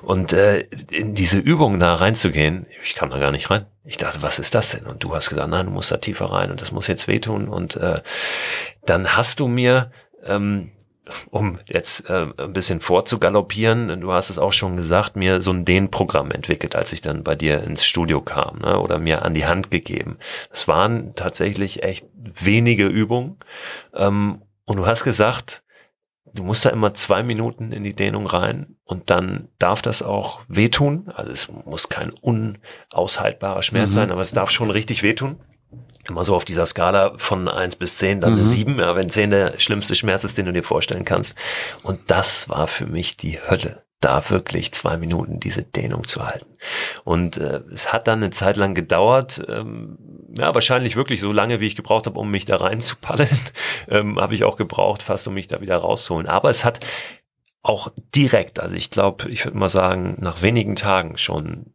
Und 0.02 0.34
äh, 0.34 0.62
in 0.92 1.16
diese 1.16 1.38
Übung 1.38 1.80
da 1.80 1.96
reinzugehen, 1.96 2.66
ich 2.84 2.96
kam 2.96 3.10
da 3.10 3.20
gar 3.20 3.32
nicht 3.32 3.50
rein. 3.50 3.66
Ich 3.86 3.98
dachte, 3.98 4.22
was 4.22 4.40
ist 4.40 4.56
das 4.56 4.72
denn? 4.72 4.86
Und 4.86 5.04
du 5.04 5.14
hast 5.14 5.30
gesagt, 5.30 5.50
nein, 5.50 5.66
du 5.66 5.72
musst 5.72 5.92
da 5.92 5.98
tiefer 5.98 6.26
rein 6.32 6.52
und 6.52 6.62
das 6.62 6.72
muss 6.72 6.88
jetzt 6.88 7.08
wehtun. 7.08 7.48
Und 7.48 7.76
äh, 7.76 8.02
dann 8.86 9.16
hast 9.16 9.40
du 9.40 9.48
mir 9.48 9.92
ähm, 10.26 10.72
um 11.32 11.60
jetzt 11.66 12.10
äh, 12.10 12.28
ein 12.38 12.54
bisschen 12.54 12.80
vorzugaloppieren, 12.80 14.00
du 14.00 14.12
hast 14.12 14.30
es 14.30 14.38
auch 14.38 14.54
schon 14.54 14.78
gesagt, 14.78 15.16
mir 15.16 15.42
so 15.42 15.52
ein 15.52 15.66
Dehnprogramm 15.66 16.32
entwickelt, 16.32 16.76
als 16.76 16.94
ich 16.94 17.02
dann 17.02 17.24
bei 17.24 17.36
dir 17.36 17.64
ins 17.64 17.86
Studio 17.86 18.22
kam 18.22 18.60
ne, 18.60 18.80
oder 18.80 19.00
mir 19.00 19.26
an 19.26 19.34
die 19.34 19.46
Hand 19.46 19.70
gegeben. 19.70 20.18
Es 20.52 20.68
waren 20.68 21.14
tatsächlich 21.16 21.84
echt 21.84 22.06
wenige 22.16 22.88
Übungen 22.88 23.38
ähm, 23.94 24.42
und 24.66 24.78
du 24.78 24.86
hast 24.86 25.04
gesagt, 25.04 25.64
du 26.34 26.44
musst 26.44 26.66
da 26.66 26.70
immer 26.70 26.94
zwei 26.94 27.22
Minuten 27.22 27.74
in 27.74 27.84
die 27.84 27.96
Dehnung 27.96 28.26
rein 28.26 28.78
und 28.86 29.10
dann 29.10 29.50
darf 29.60 29.82
das 29.82 30.04
auch 30.04 30.42
wehtun. 30.48 31.12
Also 31.14 31.32
es 31.32 31.52
muss 31.66 31.90
kein 31.90 32.12
unaushaltbarer 32.12 33.62
Schmerz 33.62 33.90
mhm. 33.90 33.94
sein, 33.94 34.12
aber 34.12 34.22
es 34.22 34.32
darf 34.32 34.52
schon 34.52 34.72
richtig 34.72 35.04
wehtun 35.04 35.40
immer 36.08 36.26
so 36.26 36.36
auf 36.36 36.46
dieser 36.46 36.66
Skala 36.66 37.14
von 37.18 37.48
eins 37.48 37.76
bis 37.76 37.98
zehn 37.98 38.20
dann 38.20 38.34
mhm. 38.34 38.40
eine 38.40 38.46
sieben, 38.46 38.80
ja, 38.80 38.96
wenn 38.96 39.10
zehn 39.10 39.32
der 39.32 39.60
schlimmste 39.60 39.96
Schmerz 39.96 40.24
ist, 40.24 40.38
den 40.38 40.46
du 40.46 40.52
dir 40.52 40.64
vorstellen 40.64 41.06
kannst. 41.06 41.36
Und 41.82 42.00
das 42.08 42.50
war 42.50 42.68
für 42.68 42.86
mich 42.86 43.16
die 43.16 43.40
Hölle, 43.40 43.84
da 44.02 44.30
wirklich 44.30 44.74
zwei 44.74 44.98
Minuten 44.98 45.40
diese 45.40 45.64
Dehnung 45.64 46.06
zu 46.06 46.26
halten. 46.26 46.58
Und 47.06 47.38
äh, 47.38 47.62
es 47.74 47.94
hat 47.94 48.08
dann 48.08 48.22
eine 48.22 48.32
Zeit 48.32 48.58
lang 48.58 48.74
gedauert, 48.74 49.42
ähm, 49.48 49.98
ja, 50.38 50.54
wahrscheinlich 50.54 50.96
wirklich 50.96 51.22
so 51.22 51.32
lange, 51.32 51.60
wie 51.60 51.68
ich 51.68 51.76
gebraucht 51.76 52.06
habe, 52.06 52.20
um 52.20 52.30
mich 52.30 52.46
da 52.46 52.58
reinzupaddeln, 52.58 53.30
ähm, 53.88 54.20
habe 54.20 54.36
ich 54.36 54.44
auch 54.44 54.58
gebraucht, 54.58 55.04
fast 55.04 55.28
um 55.28 55.36
mich 55.36 55.48
da 55.48 55.62
wieder 55.62 55.78
rauszuholen. 55.78 56.28
Aber 56.28 56.50
es 56.50 56.66
hat 56.66 56.86
auch 57.62 57.94
direkt, 58.14 58.60
also 58.60 58.76
ich 58.76 58.90
glaube, 58.90 59.30
ich 59.30 59.46
würde 59.46 59.58
mal 59.58 59.70
sagen, 59.70 60.18
nach 60.20 60.42
wenigen 60.42 60.76
Tagen 60.76 61.18
schon 61.18 61.73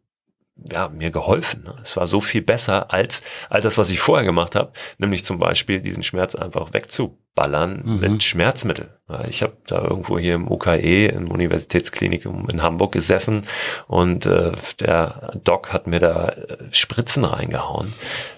ja, 0.71 0.89
mir 0.89 1.11
geholfen. 1.11 1.63
Ne? 1.63 1.75
Es 1.81 1.97
war 1.97 2.07
so 2.07 2.21
viel 2.21 2.41
besser 2.41 2.91
als 2.93 3.23
all 3.49 3.61
das, 3.61 3.77
was 3.77 3.89
ich 3.89 3.99
vorher 3.99 4.25
gemacht 4.25 4.55
habe, 4.55 4.71
nämlich 4.97 5.25
zum 5.25 5.39
Beispiel 5.39 5.79
diesen 5.79 6.03
Schmerz 6.03 6.35
einfach 6.35 6.73
wegzuballern 6.73 7.81
mhm. 7.83 7.99
mit 7.99 8.23
Schmerzmittel. 8.23 8.97
Ich 9.27 9.41
habe 9.41 9.57
da 9.67 9.81
irgendwo 9.81 10.19
hier 10.19 10.35
im 10.35 10.49
UKE, 10.49 11.07
im 11.07 11.31
Universitätsklinikum 11.31 12.47
in 12.49 12.61
Hamburg 12.61 12.91
gesessen 12.91 13.47
und 13.87 14.25
äh, 14.25 14.51
der 14.79 15.33
Doc 15.43 15.73
hat 15.73 15.87
mir 15.87 15.99
da 15.99 16.29
äh, 16.29 16.57
Spritzen 16.71 17.23
reingehauen. 17.23 17.93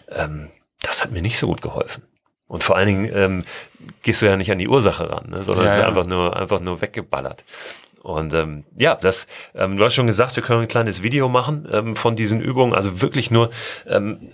Ähm, 0.10 0.49
das 0.81 1.03
hat 1.03 1.12
mir 1.12 1.21
nicht 1.21 1.38
so 1.38 1.47
gut 1.47 1.62
geholfen. 1.62 2.03
Und 2.47 2.63
vor 2.63 2.75
allen 2.75 2.88
Dingen 2.88 3.12
ähm, 3.15 3.43
gehst 4.01 4.21
du 4.21 4.25
ja 4.25 4.36
nicht 4.36 4.51
an 4.51 4.57
die 4.57 4.67
Ursache 4.67 5.10
ran, 5.10 5.29
ne? 5.29 5.41
sondern 5.41 5.65
ja, 5.65 5.71
es 5.71 5.77
ist 5.77 5.81
ja. 5.81 5.88
einfach 5.88 6.05
nur 6.05 6.36
einfach 6.36 6.60
nur 6.60 6.81
weggeballert. 6.81 7.45
Und 8.01 8.33
ähm, 8.33 8.63
ja, 8.77 8.95
das, 8.95 9.27
ähm, 9.53 9.77
du 9.77 9.83
hast 9.83 9.93
schon 9.93 10.07
gesagt, 10.07 10.35
wir 10.35 10.43
können 10.43 10.61
ein 10.61 10.67
kleines 10.67 11.03
Video 11.03 11.29
machen 11.29 11.67
ähm, 11.71 11.93
von 11.93 12.15
diesen 12.15 12.41
Übungen. 12.41 12.73
Also 12.73 13.01
wirklich 13.01 13.29
nur, 13.29 13.51
ähm, 13.87 14.31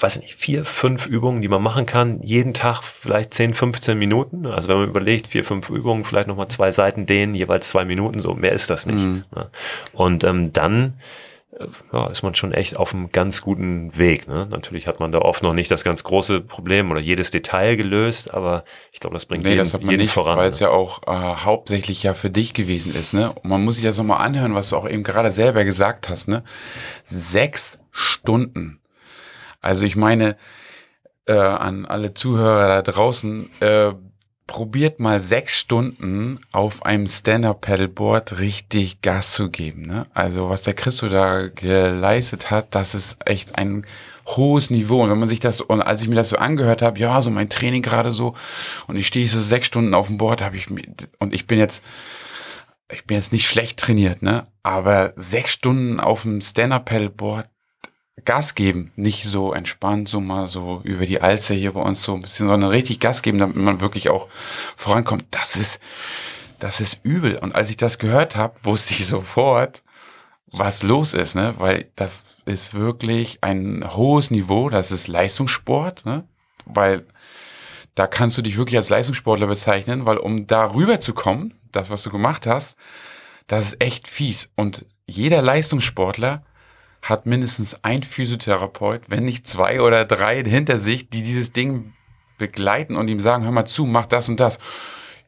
weiß 0.00 0.20
nicht, 0.20 0.34
vier, 0.34 0.64
fünf 0.64 1.06
Übungen, 1.06 1.40
die 1.40 1.48
man 1.48 1.62
machen 1.62 1.86
kann. 1.86 2.20
Jeden 2.22 2.54
Tag 2.54 2.82
vielleicht 2.82 3.32
10, 3.32 3.54
15 3.54 3.96
Minuten. 3.98 4.46
Also 4.46 4.68
wenn 4.68 4.78
man 4.78 4.88
überlegt, 4.88 5.28
vier, 5.28 5.44
fünf 5.44 5.70
Übungen, 5.70 6.04
vielleicht 6.04 6.28
nochmal 6.28 6.48
zwei 6.48 6.72
Seiten 6.72 7.06
dehnen, 7.06 7.34
jeweils 7.34 7.68
zwei 7.68 7.84
Minuten, 7.84 8.20
so 8.20 8.34
mehr 8.34 8.52
ist 8.52 8.68
das 8.68 8.86
nicht. 8.86 9.04
Mhm. 9.04 9.22
Ne? 9.34 9.48
Und 9.92 10.24
ähm, 10.24 10.52
dann 10.52 10.94
ja, 11.92 12.06
ist 12.08 12.22
man 12.22 12.34
schon 12.34 12.52
echt 12.52 12.76
auf 12.76 12.94
einem 12.94 13.10
ganz 13.10 13.42
guten 13.42 13.96
Weg. 13.96 14.28
Ne? 14.28 14.46
Natürlich 14.50 14.86
hat 14.86 15.00
man 15.00 15.12
da 15.12 15.18
oft 15.18 15.42
noch 15.42 15.54
nicht 15.54 15.70
das 15.70 15.84
ganz 15.84 16.04
große 16.04 16.40
Problem 16.40 16.90
oder 16.90 17.00
jedes 17.00 17.30
Detail 17.30 17.76
gelöst, 17.76 18.32
aber 18.32 18.64
ich 18.92 19.00
glaube, 19.00 19.14
das 19.14 19.26
bringt 19.26 19.44
nee, 19.44 19.50
jeden, 19.50 19.60
das 19.60 19.74
hat 19.74 19.82
man 19.82 19.90
jeden 19.90 20.02
nicht, 20.02 20.12
voran. 20.12 20.38
Weil 20.38 20.50
es 20.50 20.60
ne? 20.60 20.66
ja 20.66 20.72
auch 20.72 21.02
äh, 21.06 21.10
hauptsächlich 21.44 22.02
ja 22.02 22.14
für 22.14 22.30
dich 22.30 22.54
gewesen 22.54 22.94
ist. 22.94 23.12
Ne? 23.12 23.32
Und 23.32 23.46
man 23.46 23.64
muss 23.64 23.76
sich 23.76 23.84
das 23.84 23.98
nochmal 23.98 24.24
anhören, 24.24 24.54
was 24.54 24.70
du 24.70 24.76
auch 24.76 24.88
eben 24.88 25.02
gerade 25.02 25.30
selber 25.30 25.64
gesagt 25.64 26.08
hast. 26.08 26.28
Ne? 26.28 26.44
Sechs 27.02 27.78
Stunden. 27.90 28.80
Also 29.60 29.84
ich 29.84 29.96
meine, 29.96 30.36
äh, 31.26 31.32
an 31.32 31.86
alle 31.86 32.14
Zuhörer 32.14 32.68
da 32.68 32.82
draußen, 32.82 33.50
äh, 33.60 33.92
probiert 34.48 34.98
mal 34.98 35.20
sechs 35.20 35.56
Stunden 35.56 36.40
auf 36.50 36.84
einem 36.84 37.06
Stand-Up-Paddleboard 37.06 38.40
richtig 38.40 39.00
Gas 39.02 39.32
zu 39.32 39.50
geben. 39.50 39.86
Ne? 39.86 40.06
Also 40.14 40.48
was 40.48 40.62
der 40.62 40.74
Christo 40.74 41.08
da 41.08 41.46
geleistet 41.46 42.50
hat, 42.50 42.74
das 42.74 42.96
ist 42.96 43.18
echt 43.24 43.56
ein 43.56 43.86
hohes 44.26 44.70
Niveau. 44.70 45.04
Und 45.04 45.10
wenn 45.10 45.18
man 45.18 45.28
sich 45.28 45.38
das, 45.38 45.60
und 45.60 45.82
als 45.82 46.02
ich 46.02 46.08
mir 46.08 46.16
das 46.16 46.30
so 46.30 46.36
angehört 46.36 46.82
habe, 46.82 46.98
ja, 46.98 47.22
so 47.22 47.30
mein 47.30 47.50
Training 47.50 47.82
gerade 47.82 48.10
so, 48.10 48.34
und 48.88 48.96
ich 48.96 49.06
stehe 49.06 49.28
so 49.28 49.40
sechs 49.40 49.66
Stunden 49.68 49.94
auf 49.94 50.08
dem 50.08 50.18
Board, 50.18 50.42
habe 50.42 50.56
ich 50.56 50.68
mir, 50.68 50.82
und 51.18 51.32
ich 51.32 51.46
bin 51.46 51.58
jetzt, 51.58 51.84
ich 52.90 53.04
bin 53.04 53.16
jetzt 53.16 53.32
nicht 53.32 53.46
schlecht 53.46 53.78
trainiert, 53.78 54.22
ne? 54.22 54.46
Aber 54.62 55.12
sechs 55.14 55.52
Stunden 55.52 56.00
auf 56.00 56.22
dem 56.22 56.40
Stand-Up-Paddleboard, 56.40 57.48
Gas 58.24 58.54
geben, 58.54 58.92
nicht 58.96 59.24
so 59.24 59.52
entspannt, 59.52 60.08
so 60.08 60.20
mal 60.20 60.48
so 60.48 60.80
über 60.84 61.06
die 61.06 61.20
Alze 61.20 61.54
hier 61.54 61.72
bei 61.72 61.82
uns 61.82 62.02
so 62.02 62.14
ein 62.14 62.20
bisschen, 62.20 62.48
sondern 62.48 62.70
richtig 62.70 63.00
Gas 63.00 63.22
geben, 63.22 63.38
damit 63.38 63.56
man 63.56 63.80
wirklich 63.80 64.08
auch 64.08 64.28
vorankommt. 64.76 65.26
Das 65.30 65.56
ist, 65.56 65.80
das 66.58 66.80
ist 66.80 67.00
übel. 67.02 67.36
Und 67.36 67.54
als 67.54 67.70
ich 67.70 67.76
das 67.76 67.98
gehört 67.98 68.36
habe, 68.36 68.54
wusste 68.62 68.94
ich 68.94 69.06
sofort, 69.06 69.82
was 70.50 70.82
los 70.82 71.14
ist, 71.14 71.34
ne? 71.34 71.54
Weil 71.58 71.90
das 71.96 72.36
ist 72.44 72.74
wirklich 72.74 73.38
ein 73.42 73.84
hohes 73.94 74.30
Niveau, 74.30 74.70
das 74.70 74.90
ist 74.90 75.08
Leistungssport, 75.08 76.06
ne? 76.06 76.24
Weil 76.64 77.06
da 77.94 78.06
kannst 78.06 78.38
du 78.38 78.42
dich 78.42 78.56
wirklich 78.56 78.76
als 78.76 78.90
Leistungssportler 78.90 79.46
bezeichnen, 79.46 80.06
weil 80.06 80.18
um 80.18 80.46
da 80.46 80.72
rüber 80.72 81.00
zu 81.00 81.14
kommen, 81.14 81.54
das, 81.72 81.90
was 81.90 82.02
du 82.02 82.10
gemacht 82.10 82.46
hast, 82.46 82.76
das 83.46 83.66
ist 83.66 83.82
echt 83.82 84.06
fies. 84.06 84.50
Und 84.54 84.86
jeder 85.06 85.42
Leistungssportler 85.42 86.44
hat 87.02 87.26
mindestens 87.26 87.76
ein 87.82 88.02
Physiotherapeut, 88.02 89.02
wenn 89.08 89.24
nicht 89.24 89.46
zwei 89.46 89.80
oder 89.80 90.04
drei 90.04 90.42
hinter 90.42 90.78
sich, 90.78 91.08
die 91.08 91.22
dieses 91.22 91.52
Ding 91.52 91.94
begleiten 92.38 92.96
und 92.96 93.08
ihm 93.08 93.20
sagen, 93.20 93.44
hör 93.44 93.52
mal 93.52 93.66
zu, 93.66 93.86
mach 93.86 94.06
das 94.06 94.28
und 94.28 94.40
das. 94.40 94.58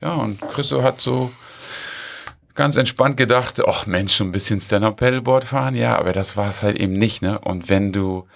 Ja, 0.00 0.14
und 0.14 0.40
Christo 0.40 0.82
hat 0.82 1.00
so 1.00 1.30
ganz 2.54 2.76
entspannt 2.76 3.16
gedacht, 3.16 3.60
ach 3.66 3.86
Mensch, 3.86 4.14
so 4.14 4.24
ein 4.24 4.32
bisschen 4.32 4.60
Stand-Up-Paddleboard 4.60 5.44
fahren, 5.44 5.74
ja, 5.74 5.98
aber 5.98 6.12
das 6.12 6.36
war 6.36 6.50
es 6.50 6.62
halt 6.62 6.78
eben 6.78 6.94
nicht, 6.94 7.22
ne? 7.22 7.38
Und 7.38 7.68
wenn 7.68 7.92
du, 7.92 8.26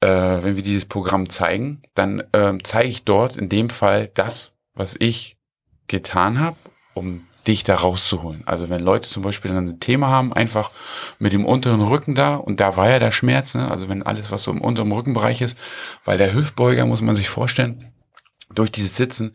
äh, 0.00 0.08
wenn 0.08 0.56
wir 0.56 0.62
dieses 0.62 0.86
Programm 0.86 1.28
zeigen, 1.28 1.82
dann 1.94 2.22
ähm, 2.32 2.64
zeige 2.64 2.88
ich 2.88 3.04
dort 3.04 3.36
in 3.36 3.48
dem 3.48 3.70
Fall 3.70 4.10
das, 4.14 4.56
was 4.74 4.96
ich 4.98 5.36
getan 5.88 6.40
habe, 6.40 6.56
um 6.94 7.26
dich 7.46 7.64
da 7.64 7.74
rauszuholen. 7.74 8.42
Also 8.46 8.68
wenn 8.68 8.82
Leute 8.82 9.08
zum 9.08 9.22
Beispiel 9.22 9.50
dann 9.50 9.66
ein 9.66 9.80
Thema 9.80 10.08
haben, 10.08 10.32
einfach 10.32 10.70
mit 11.18 11.32
dem 11.32 11.44
unteren 11.44 11.80
Rücken 11.80 12.14
da, 12.14 12.36
und 12.36 12.60
da 12.60 12.76
war 12.76 12.88
ja 12.90 12.98
der 12.98 13.10
Schmerz, 13.10 13.54
ne? 13.54 13.70
also 13.70 13.88
wenn 13.88 14.02
alles, 14.02 14.30
was 14.30 14.42
so 14.42 14.50
im 14.50 14.60
unteren 14.60 14.92
Rückenbereich 14.92 15.40
ist, 15.40 15.56
weil 16.04 16.18
der 16.18 16.34
Hüftbeuger, 16.34 16.86
muss 16.86 17.02
man 17.02 17.16
sich 17.16 17.28
vorstellen, 17.28 17.92
durch 18.54 18.70
dieses 18.70 18.96
Sitzen, 18.96 19.32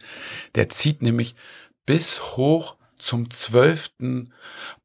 der 0.55 0.69
zieht 0.69 1.01
nämlich 1.01 1.35
bis 1.85 2.35
hoch 2.35 2.75
zum 2.97 3.29
zwölften 3.29 4.33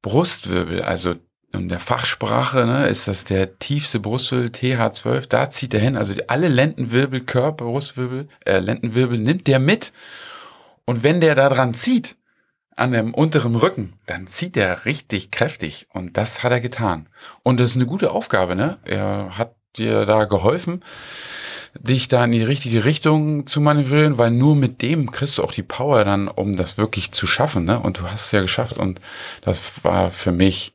Brustwirbel, 0.02 0.82
also 0.82 1.14
in 1.52 1.68
der 1.68 1.80
Fachsprache 1.80 2.64
ne, 2.64 2.86
ist 2.86 3.08
das 3.08 3.24
der 3.24 3.58
tiefste 3.58 3.98
Brustwirbel, 3.98 4.48
TH12, 4.48 5.28
da 5.28 5.50
zieht 5.50 5.74
er 5.74 5.80
hin, 5.80 5.96
also 5.96 6.14
alle 6.28 6.48
Lendenwirbel, 6.48 7.20
Körper, 7.20 7.64
Brustwirbel, 7.64 8.28
äh, 8.46 8.58
Lendenwirbel 8.58 9.18
nimmt 9.18 9.46
der 9.46 9.58
mit. 9.58 9.92
Und 10.84 11.02
wenn 11.02 11.20
der 11.20 11.34
da 11.34 11.48
dran 11.48 11.74
zieht, 11.74 12.16
an 12.76 12.92
dem 12.92 13.14
unteren 13.14 13.56
Rücken, 13.56 13.94
dann 14.06 14.26
zieht 14.26 14.56
er 14.56 14.84
richtig 14.84 15.30
kräftig. 15.30 15.86
Und 15.92 16.16
das 16.16 16.42
hat 16.42 16.52
er 16.52 16.60
getan. 16.60 17.08
Und 17.42 17.60
das 17.60 17.70
ist 17.70 17.76
eine 17.76 17.86
gute 17.86 18.10
Aufgabe, 18.10 18.54
ne? 18.54 18.78
Er 18.84 19.36
hat 19.36 19.54
dir 19.76 20.06
da 20.06 20.24
geholfen, 20.24 20.82
dich 21.78 22.08
da 22.08 22.24
in 22.24 22.32
die 22.32 22.42
richtige 22.42 22.84
Richtung 22.84 23.46
zu 23.46 23.60
manövrieren, 23.60 24.18
weil 24.18 24.30
nur 24.30 24.56
mit 24.56 24.82
dem 24.82 25.12
kriegst 25.12 25.38
du 25.38 25.44
auch 25.44 25.52
die 25.52 25.62
Power 25.62 26.04
dann, 26.04 26.26
um 26.28 26.56
das 26.56 26.78
wirklich 26.78 27.12
zu 27.12 27.26
schaffen, 27.26 27.64
ne? 27.64 27.78
Und 27.80 27.98
du 27.98 28.10
hast 28.10 28.26
es 28.26 28.32
ja 28.32 28.40
geschafft. 28.40 28.78
Und 28.78 29.00
das 29.42 29.84
war 29.84 30.10
für 30.10 30.32
mich, 30.32 30.74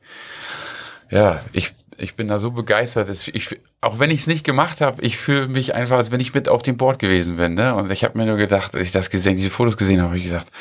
ja, 1.09 1.41
ich, 1.53 1.73
ich 1.97 2.15
bin 2.15 2.27
da 2.27 2.39
so 2.39 2.51
begeistert. 2.51 3.09
Dass 3.09 3.27
ich, 3.27 3.59
auch 3.81 3.99
wenn 3.99 4.11
ich 4.11 4.21
es 4.21 4.27
nicht 4.27 4.43
gemacht 4.43 4.81
habe, 4.81 5.01
ich 5.01 5.17
fühle 5.17 5.47
mich 5.47 5.75
einfach, 5.75 5.97
als 5.97 6.11
wenn 6.11 6.19
ich 6.19 6.33
mit 6.33 6.49
auf 6.49 6.61
dem 6.61 6.77
Board 6.77 6.99
gewesen 6.99 7.37
bin. 7.37 7.55
Ne? 7.55 7.73
Und 7.75 7.91
ich 7.91 8.03
habe 8.03 8.17
mir 8.17 8.25
nur 8.25 8.37
gedacht, 8.37 8.75
als 8.75 8.87
ich 8.87 8.93
das 8.93 9.09
gesehen, 9.09 9.35
diese 9.35 9.49
Fotos 9.49 9.77
gesehen 9.77 9.99
habe, 9.99 10.09
habe 10.09 10.17
ich 10.17 10.25
gesagt, 10.25 10.51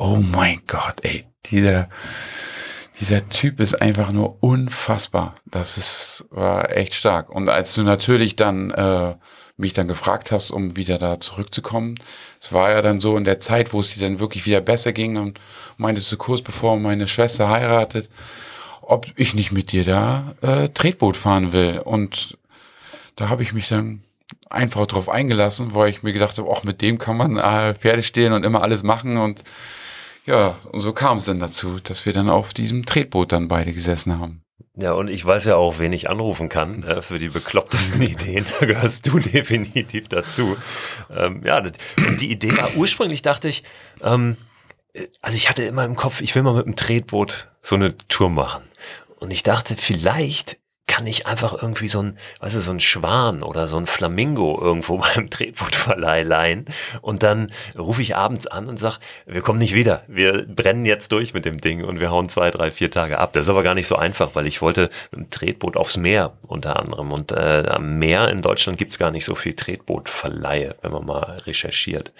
oh 0.00 0.16
mein 0.16 0.62
Gott, 0.66 0.96
ey, 1.02 1.26
dieser, 1.46 1.88
dieser 2.98 3.28
Typ 3.28 3.60
ist 3.60 3.80
einfach 3.80 4.10
nur 4.12 4.42
unfassbar. 4.42 5.36
Das 5.44 5.76
ist, 5.76 6.24
war 6.30 6.74
echt 6.74 6.94
stark. 6.94 7.30
Und 7.30 7.50
als 7.50 7.74
du 7.74 7.82
natürlich 7.82 8.34
dann 8.34 8.70
äh, 8.70 9.14
mich 9.58 9.74
dann 9.74 9.88
gefragt 9.88 10.32
hast, 10.32 10.52
um 10.52 10.74
wieder 10.74 10.96
da 10.96 11.20
zurückzukommen, 11.20 11.96
es 12.40 12.52
war 12.52 12.70
ja 12.70 12.80
dann 12.80 12.98
so 12.98 13.16
in 13.18 13.24
der 13.24 13.40
Zeit, 13.40 13.74
wo 13.74 13.80
es 13.80 13.92
dir 13.92 14.00
dann 14.00 14.20
wirklich 14.20 14.46
wieder 14.46 14.62
besser 14.62 14.92
ging, 14.94 15.16
dann 15.16 15.34
meintest 15.76 16.10
du 16.10 16.16
kurz 16.16 16.40
bevor 16.40 16.78
meine 16.78 17.06
Schwester 17.06 17.50
heiratet, 17.50 18.08
ob 18.80 19.06
ich 19.16 19.34
nicht 19.34 19.52
mit 19.52 19.70
dir 19.70 19.84
da 19.84 20.34
äh, 20.40 20.70
Tretboot 20.70 21.18
fahren 21.18 21.52
will. 21.52 21.78
Und 21.78 22.38
da 23.16 23.28
habe 23.28 23.42
ich 23.42 23.52
mich 23.52 23.68
dann 23.68 24.00
einfach 24.48 24.86
drauf 24.86 25.10
eingelassen, 25.10 25.74
weil 25.74 25.90
ich 25.90 26.02
mir 26.02 26.14
gedacht 26.14 26.38
habe, 26.38 26.48
auch 26.48 26.64
mit 26.64 26.80
dem 26.80 26.96
kann 26.96 27.18
man 27.18 27.36
äh, 27.36 27.74
Pferde 27.74 28.02
stehen 28.02 28.32
und 28.32 28.44
immer 28.44 28.62
alles 28.62 28.82
machen 28.82 29.18
und 29.18 29.44
ja, 30.26 30.58
und 30.70 30.80
so 30.80 30.92
kam 30.92 31.18
es 31.18 31.24
dann 31.24 31.40
dazu, 31.40 31.78
dass 31.80 32.06
wir 32.06 32.12
dann 32.12 32.28
auf 32.28 32.54
diesem 32.54 32.86
Tretboot 32.86 33.32
dann 33.32 33.48
beide 33.48 33.72
gesessen 33.72 34.18
haben. 34.18 34.42
Ja, 34.76 34.92
und 34.92 35.08
ich 35.08 35.24
weiß 35.24 35.44
ja 35.44 35.56
auch, 35.56 35.78
wen 35.78 35.92
ich 35.92 36.08
anrufen 36.08 36.48
kann 36.48 36.84
äh, 36.84 37.02
für 37.02 37.18
die 37.18 37.28
beklopptesten 37.28 38.02
Ideen. 38.02 38.46
Da 38.60 38.66
gehörst 38.66 39.06
du 39.06 39.18
definitiv 39.18 40.08
dazu. 40.08 40.56
Ähm, 41.10 41.42
ja, 41.44 41.60
das, 41.60 41.72
die 42.18 42.30
Idee 42.30 42.56
war 42.56 42.74
ursprünglich, 42.76 43.22
dachte 43.22 43.48
ich, 43.48 43.64
ähm, 44.02 44.36
äh, 44.94 45.06
also 45.20 45.36
ich 45.36 45.48
hatte 45.48 45.62
immer 45.64 45.84
im 45.84 45.96
Kopf, 45.96 46.20
ich 46.20 46.34
will 46.34 46.42
mal 46.42 46.54
mit 46.54 46.66
dem 46.66 46.76
Tretboot 46.76 47.48
so 47.60 47.76
eine 47.76 47.96
Tour 48.08 48.30
machen. 48.30 48.62
Und 49.18 49.30
ich 49.30 49.42
dachte, 49.42 49.76
vielleicht 49.76 50.58
kann 51.00 51.06
ich 51.06 51.26
einfach 51.26 51.54
irgendwie 51.54 51.88
so 51.88 52.02
ein, 52.02 52.18
weißt 52.40 52.56
du, 52.56 52.60
so 52.60 52.72
ein 52.72 52.78
Schwan 52.78 53.42
oder 53.42 53.68
so 53.68 53.78
ein 53.78 53.86
Flamingo 53.86 54.60
irgendwo 54.60 54.98
beim 55.14 55.30
Tretbootverleih 55.30 56.24
leihen 56.24 56.66
und 57.00 57.22
dann 57.22 57.50
rufe 57.78 58.02
ich 58.02 58.16
abends 58.16 58.46
an 58.46 58.66
und 58.66 58.78
sag, 58.78 58.98
wir 59.24 59.40
kommen 59.40 59.60
nicht 59.60 59.74
wieder, 59.74 60.02
wir 60.08 60.44
brennen 60.46 60.84
jetzt 60.84 61.10
durch 61.12 61.32
mit 61.32 61.46
dem 61.46 61.56
Ding 61.56 61.84
und 61.84 62.00
wir 62.00 62.10
hauen 62.10 62.28
zwei, 62.28 62.50
drei, 62.50 62.70
vier 62.70 62.90
Tage 62.90 63.16
ab. 63.16 63.32
Das 63.32 63.46
ist 63.46 63.48
aber 63.48 63.62
gar 63.62 63.72
nicht 63.72 63.86
so 63.86 63.96
einfach, 63.96 64.34
weil 64.34 64.46
ich 64.46 64.60
wollte 64.60 64.90
mit 65.10 65.20
dem 65.20 65.30
Tretboot 65.30 65.78
aufs 65.78 65.96
Meer 65.96 66.34
unter 66.48 66.78
anderem 66.78 67.12
und 67.12 67.32
äh, 67.32 67.66
am 67.70 67.98
Meer 67.98 68.28
in 68.28 68.42
Deutschland 68.42 68.76
gibt's 68.76 68.98
gar 68.98 69.10
nicht 69.10 69.24
so 69.24 69.34
viel 69.34 69.54
Tretbootverleihe, 69.54 70.76
wenn 70.82 70.92
man 70.92 71.06
mal 71.06 71.38
recherchiert. 71.46 72.12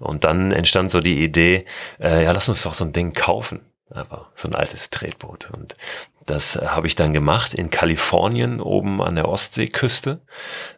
Und 0.00 0.24
dann 0.24 0.52
entstand 0.52 0.90
so 0.90 1.00
die 1.00 1.24
Idee, 1.24 1.64
äh, 1.98 2.24
ja, 2.24 2.32
lass 2.32 2.50
uns 2.50 2.62
doch 2.62 2.74
so 2.74 2.84
ein 2.84 2.92
Ding 2.92 3.14
kaufen. 3.14 3.60
Aber 3.90 4.30
so 4.34 4.48
ein 4.48 4.54
altes 4.54 4.90
Tretboot. 4.90 5.48
Und 5.56 5.74
das 6.28 6.56
äh, 6.56 6.66
habe 6.66 6.86
ich 6.86 6.94
dann 6.94 7.12
gemacht 7.12 7.54
in 7.54 7.70
Kalifornien, 7.70 8.60
oben 8.60 9.02
an 9.02 9.14
der 9.14 9.28
Ostseeküste. 9.28 10.20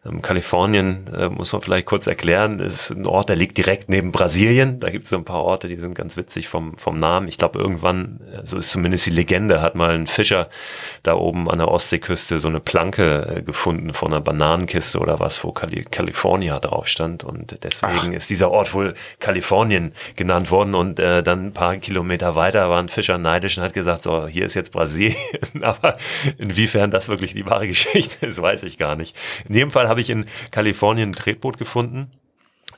Ähm, 0.07 0.23
Kalifornien, 0.23 1.13
äh, 1.15 1.29
muss 1.29 1.53
man 1.53 1.61
vielleicht 1.61 1.87
kurz 1.87 2.07
erklären, 2.07 2.61
ist 2.61 2.91
ein 2.91 3.07
Ort, 3.07 3.29
der 3.29 3.37
liegt 3.37 3.59
direkt 3.59 3.89
neben 3.89 4.13
Brasilien. 4.13 4.81
Da 4.81 4.91
gibt 4.91 5.05
es 5.05 5.11
so 5.11 5.17
ein 5.17 5.25
paar 5.25 5.43
Orte, 5.43 5.69
die 5.69 5.77
sind 5.77 5.95
ganz 5.95 6.17
witzig 6.17 6.49
vom, 6.49 6.77
vom 6.77 6.97
Namen. 6.97 7.29
Ich 7.29 7.37
glaube, 7.37 7.59
irgendwann, 7.59 8.21
äh, 8.33 8.47
so 8.47 8.59
ist 8.59 8.71
zumindest 8.71 9.07
die 9.07 9.11
Legende, 9.11 9.61
hat 9.61 9.75
mal 9.75 9.91
ein 9.91 10.07
Fischer 10.07 10.49
da 11.03 11.15
oben 11.15 11.51
an 11.51 11.59
der 11.59 11.69
Ostseeküste 11.69 12.39
so 12.39 12.49
eine 12.49 12.61
Planke 12.61 13.37
äh, 13.37 13.43
gefunden 13.43 13.93
von 13.93 14.13
einer 14.13 14.21
Bananenkiste 14.21 14.99
oder 15.01 15.19
was, 15.19 15.45
wo 15.45 15.53
Kali 15.53 15.85
California 15.91 16.59
drauf 16.61 16.87
stand. 16.87 17.25
Und 17.25 17.59
deswegen 17.65 17.93
Ach. 18.13 18.13
ist 18.13 18.31
dieser 18.31 18.51
Ort 18.51 18.73
wohl 18.73 18.95
Kalifornien 19.19 19.93
genannt 20.15 20.51
worden. 20.51 20.75
Und 20.75 21.01
äh, 21.01 21.23
dann 21.23 21.47
ein 21.47 21.53
paar 21.53 21.77
Kilometer 21.77 22.37
weiter 22.37 22.71
war 22.71 22.79
ein 22.79 22.89
Fischer 22.89 23.19
neidisch 23.19 23.59
und 23.59 23.65
hat 23.65 23.75
gesagt, 23.75 24.05
so, 24.05 24.27
hier 24.29 24.47
ist 24.47 24.55
jetzt 24.55 24.71
Brasilien. 24.71 25.17
Aber 25.63 25.97
inwiefern 26.39 26.91
das 26.91 27.09
wirklich 27.09 27.35
die 27.35 27.47
wahre 27.47 27.67
Geschichte 27.69 28.27
ist, 28.27 28.41
weiß 28.41 28.63
ich 28.65 28.79
gar 28.79 28.97
nicht. 28.97 29.17
In 29.49 29.55
jedem 29.55 29.71
Fall 29.71 29.89
habe 29.89 30.01
ich 30.01 30.11
in 30.11 30.27
Kalifornien 30.51 31.11
ein 31.11 31.15
Tretboot 31.15 31.59
gefunden 31.59 32.11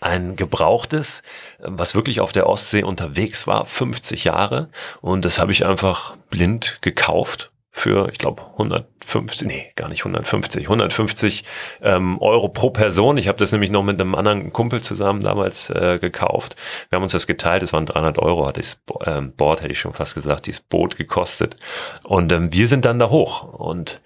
ein 0.01 0.35
gebrauchtes, 0.35 1.23
was 1.61 1.95
wirklich 1.95 2.21
auf 2.21 2.33
der 2.33 2.49
Ostsee 2.49 2.83
unterwegs 2.83 3.47
war, 3.47 3.67
50 3.67 4.25
Jahre. 4.25 4.69
Und 5.01 5.25
das 5.25 5.39
habe 5.39 5.53
ich 5.53 5.65
einfach 5.65 6.17
blind 6.29 6.79
gekauft 6.81 7.52
für, 7.75 8.11
ich 8.13 8.19
glaube, 8.19 8.43
150, 8.53 9.49
nee, 9.49 9.73
gar 9.77 9.89
nicht 9.89 10.03
150, 10.03 10.65
150 10.65 11.45
ähm, 11.81 12.21
Euro 12.21 12.51
pro 12.51 12.69
Person. 12.71 13.17
Ich 13.17 13.29
habe 13.29 13.39
das 13.39 13.51
nämlich 13.51 13.71
noch 13.71 13.83
mit 13.83 13.99
einem 13.99 14.15
anderen 14.15 14.53
Kumpel 14.53 14.83
zusammen 14.83 15.21
damals 15.21 15.71
äh, 15.71 15.99
gekauft. 15.99 16.55
Wir 16.91 16.97
haben 16.97 17.03
uns 17.03 17.13
das 17.13 17.27
geteilt, 17.27 17.63
es 17.63 17.73
waren 17.73 17.87
300 17.87 18.19
Euro, 18.19 18.47
hat 18.47 18.59
das 18.59 18.79
ähm, 19.07 19.33
Board, 19.33 19.63
hätte 19.63 19.73
ich 19.73 19.81
schon 19.81 19.95
fast 19.95 20.15
gesagt, 20.15 20.47
dieses 20.47 20.61
Boot 20.61 20.97
gekostet. 20.97 21.57
Und 22.05 22.31
ähm, 22.31 22.53
wir 22.53 22.69
sind 22.69 22.85
dann 22.85 22.99
da 22.99 23.09
hoch 23.09 23.43
und 23.43 24.03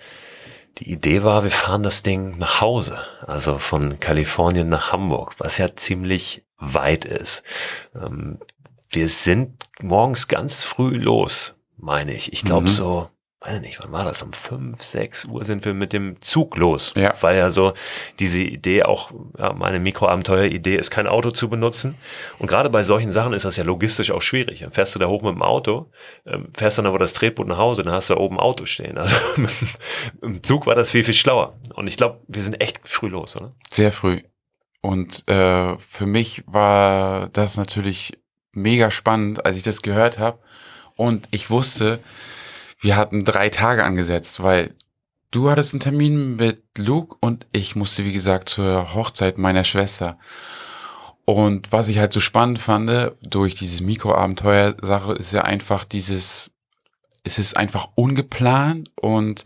die 0.79 0.93
Idee 0.93 1.25
war, 1.25 1.43
wir 1.43 1.51
fahren 1.51 1.83
das 1.83 2.03
Ding 2.03 2.39
nach 2.39 2.61
Hause, 2.61 3.01
also 3.27 3.59
von 3.59 3.99
Kalifornien 3.99 4.69
nach 4.69 4.93
Hamburg, 4.93 5.35
was 5.39 5.59
ja 5.59 5.75
ziemlich 5.75 6.45
weit 6.59 7.05
ist. 7.05 7.43
Ähm, 7.95 8.39
wir 8.91 9.09
sind 9.09 9.65
morgens 9.83 10.29
ganz 10.29 10.63
früh 10.63 10.97
los, 10.97 11.57
meine 11.77 12.15
ich. 12.15 12.33
Ich 12.33 12.45
glaube 12.45 12.67
mhm. 12.67 12.71
so 12.71 13.09
weiß 13.47 13.61
nicht, 13.61 13.79
wann 13.83 13.93
war 13.93 14.05
das? 14.05 14.23
Um 14.23 14.33
fünf, 14.33 14.83
sechs 14.83 15.25
Uhr 15.25 15.45
sind 15.45 15.65
wir 15.65 15.75
mit 15.75 15.93
dem 15.93 16.21
Zug 16.21 16.57
los. 16.57 16.93
Ja. 16.97 17.15
Weil 17.21 17.37
ja 17.37 17.51
so 17.51 17.73
diese 18.19 18.41
Idee 18.41 18.83
auch, 18.83 19.13
ja, 19.39 19.53
meine 19.53 19.79
Mikroabenteuer-Idee 19.79 20.77
ist, 20.77 20.91
kein 20.91 21.07
Auto 21.07 21.31
zu 21.31 21.49
benutzen. 21.49 21.95
Und 22.39 22.49
gerade 22.49 22.71
bei 22.71 22.83
solchen 22.83 23.11
Sachen 23.11 23.33
ist 23.33 23.45
das 23.45 23.57
ja 23.57 23.65
logistisch 23.65 24.11
auch 24.11 24.23
schwierig. 24.23 24.61
Dann 24.61 24.73
fährst 24.73 24.95
du 24.95 24.99
da 24.99 25.07
hoch 25.07 25.23
mit 25.23 25.35
dem 25.35 25.43
Auto, 25.43 25.91
ähm, 26.27 26.49
fährst 26.57 26.79
dann 26.79 26.87
aber 26.87 26.99
das 26.99 27.15
Tretboot 27.15 27.47
nach 27.47 27.59
Hause, 27.59 27.83
dann 27.83 27.95
hast 27.95 28.11
du 28.11 28.15
da 28.15 28.21
oben 28.21 28.37
ein 28.37 28.41
Auto 28.41 28.67
stehen. 28.67 28.99
Also 28.99 29.17
im 30.23 30.43
Zug 30.43 30.67
war 30.67 30.75
das 30.75 30.91
viel, 30.91 31.05
viel 31.05 31.15
schlauer. 31.15 31.55
Und 31.75 31.87
ich 31.87 31.97
glaube, 31.97 32.21
wir 32.27 32.43
sind 32.43 32.61
echt 32.61 32.81
früh 32.89 33.09
los, 33.09 33.37
oder? 33.37 33.55
Sehr 33.71 33.93
früh. 33.93 34.23
Und 34.81 35.27
äh, 35.29 35.77
für 35.79 36.07
mich 36.07 36.45
war 36.47 37.29
das 37.29 37.57
natürlich 37.57 38.19
mega 38.53 38.91
spannend, 38.91 39.45
als 39.45 39.57
ich 39.57 39.63
das 39.63 39.83
gehört 39.83 40.19
habe. 40.19 40.39
Und 40.97 41.29
ich 41.31 41.51
wusste, 41.51 42.01
wir 42.79 42.97
hatten 42.97 43.25
drei 43.25 43.49
Tage 43.49 43.85
angesetzt, 43.85 44.43
weil 44.43 44.75
du 45.31 45.51
hattest 45.51 45.75
einen 45.75 45.81
Termin 45.81 46.37
mit 46.37 46.63
Luke 46.77 47.17
und 47.21 47.47
ich 47.53 47.77
musste, 47.77 48.05
wie 48.05 48.13
gesagt, 48.13 48.49
zur 48.49 48.95
Hochzeit 48.95 49.39
meiner 49.39 49.65
Schwester. 49.65 50.19
Und 51.25 51.73
was 51.73 51.89
ich 51.89 51.99
halt 51.99 52.13
so 52.13 52.21
spannend 52.21 52.59
fand, 52.59 53.13
durch 53.21 53.57
dieses 53.57 53.81
Mikroabenteuer-Sache, 53.81 55.13
ist 55.15 55.33
ja 55.33 55.43
einfach 55.43 55.85
dieses, 55.85 56.51
es 57.25 57.39
ist 57.39 57.57
einfach 57.57 57.89
ungeplant 57.97 58.93
und 58.95 59.43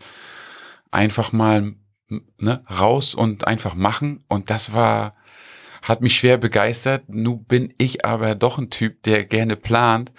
einfach 0.91 1.31
mal 1.31 1.73
ne, 2.07 2.63
raus 2.69 3.15
und 3.15 3.47
einfach 3.47 3.73
machen. 3.73 4.23
Und 4.27 4.51
das 4.51 4.73
war, 4.73 5.13
hat 5.81 6.01
mich 6.01 6.15
schwer 6.15 6.37
begeistert. 6.37 7.05
Nun 7.07 7.45
bin 7.45 7.73
ich 7.79 8.05
aber 8.05 8.35
doch 8.35 8.59
ein 8.59 8.69
Typ, 8.69 9.01
der 9.03 9.25
gerne 9.25 9.55
plant 9.55 10.11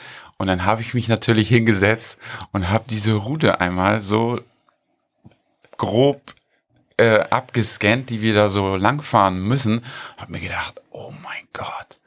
und 0.43 0.49
dann 0.49 0.65
habe 0.65 0.81
ich 0.81 0.93
mich 0.93 1.07
natürlich 1.07 1.49
hingesetzt 1.51 2.19
und 2.51 2.69
habe 2.69 2.83
diese 2.91 3.13
Route 3.13 3.61
einmal 3.61 4.03
so 4.03 4.41
grob 5.77 6.35
äh, 6.97 7.21
abgescannt, 7.21 8.11
die 8.11 8.23
wir 8.23 8.35
da 8.35 8.49
so 8.49 8.75
langfahren 8.75 9.41
müssen. 9.47 9.85
Habe 10.17 10.33
mir 10.33 10.41
gedacht, 10.41 10.81
oh 10.91 11.13
mein 11.23 11.47
Gott, 11.53 12.01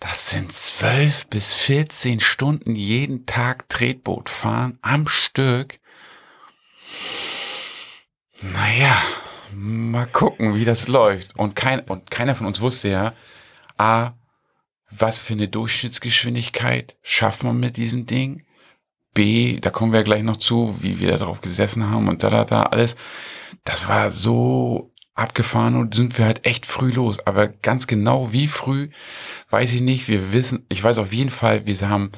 das 0.00 0.30
sind 0.30 0.50
zwölf 0.50 1.26
bis 1.26 1.52
14 1.52 2.20
Stunden 2.20 2.74
jeden 2.74 3.26
Tag 3.26 3.68
Tretboot 3.68 4.30
fahren 4.30 4.78
am 4.80 5.06
Stück. 5.06 5.80
Naja, 8.40 8.96
mal 9.52 10.06
gucken, 10.06 10.54
wie 10.54 10.64
das 10.64 10.88
läuft. 10.88 11.36
Und, 11.36 11.54
kein, 11.54 11.80
und 11.80 12.10
keiner 12.10 12.34
von 12.34 12.46
uns 12.46 12.62
wusste 12.62 12.88
ja, 12.88 13.12
A, 13.76 14.12
was 14.98 15.18
für 15.18 15.34
eine 15.34 15.48
Durchschnittsgeschwindigkeit 15.48 16.96
schafft 17.02 17.44
man 17.44 17.58
mit 17.58 17.76
diesem 17.76 18.06
Ding? 18.06 18.44
B, 19.14 19.60
da 19.60 19.70
kommen 19.70 19.92
wir 19.92 20.02
gleich 20.02 20.22
noch 20.22 20.36
zu, 20.36 20.82
wie 20.82 20.98
wir 20.98 21.12
da 21.12 21.18
drauf 21.18 21.40
gesessen 21.40 21.88
haben 21.88 22.08
und 22.08 22.22
da, 22.22 22.30
da, 22.30 22.44
da, 22.44 22.62
alles. 22.64 22.96
Das 23.62 23.88
war 23.88 24.10
so 24.10 24.92
abgefahren 25.14 25.76
und 25.76 25.94
sind 25.94 26.18
wir 26.18 26.24
halt 26.24 26.44
echt 26.44 26.66
früh 26.66 26.90
los. 26.90 27.24
Aber 27.24 27.46
ganz 27.46 27.86
genau 27.86 28.32
wie 28.32 28.48
früh, 28.48 28.88
weiß 29.50 29.72
ich 29.72 29.80
nicht. 29.80 30.08
Wir 30.08 30.32
wissen, 30.32 30.66
ich 30.68 30.82
weiß 30.82 30.98
auf 30.98 31.12
jeden 31.12 31.30
Fall, 31.30 31.64
wir 31.66 31.88
haben 31.88 32.10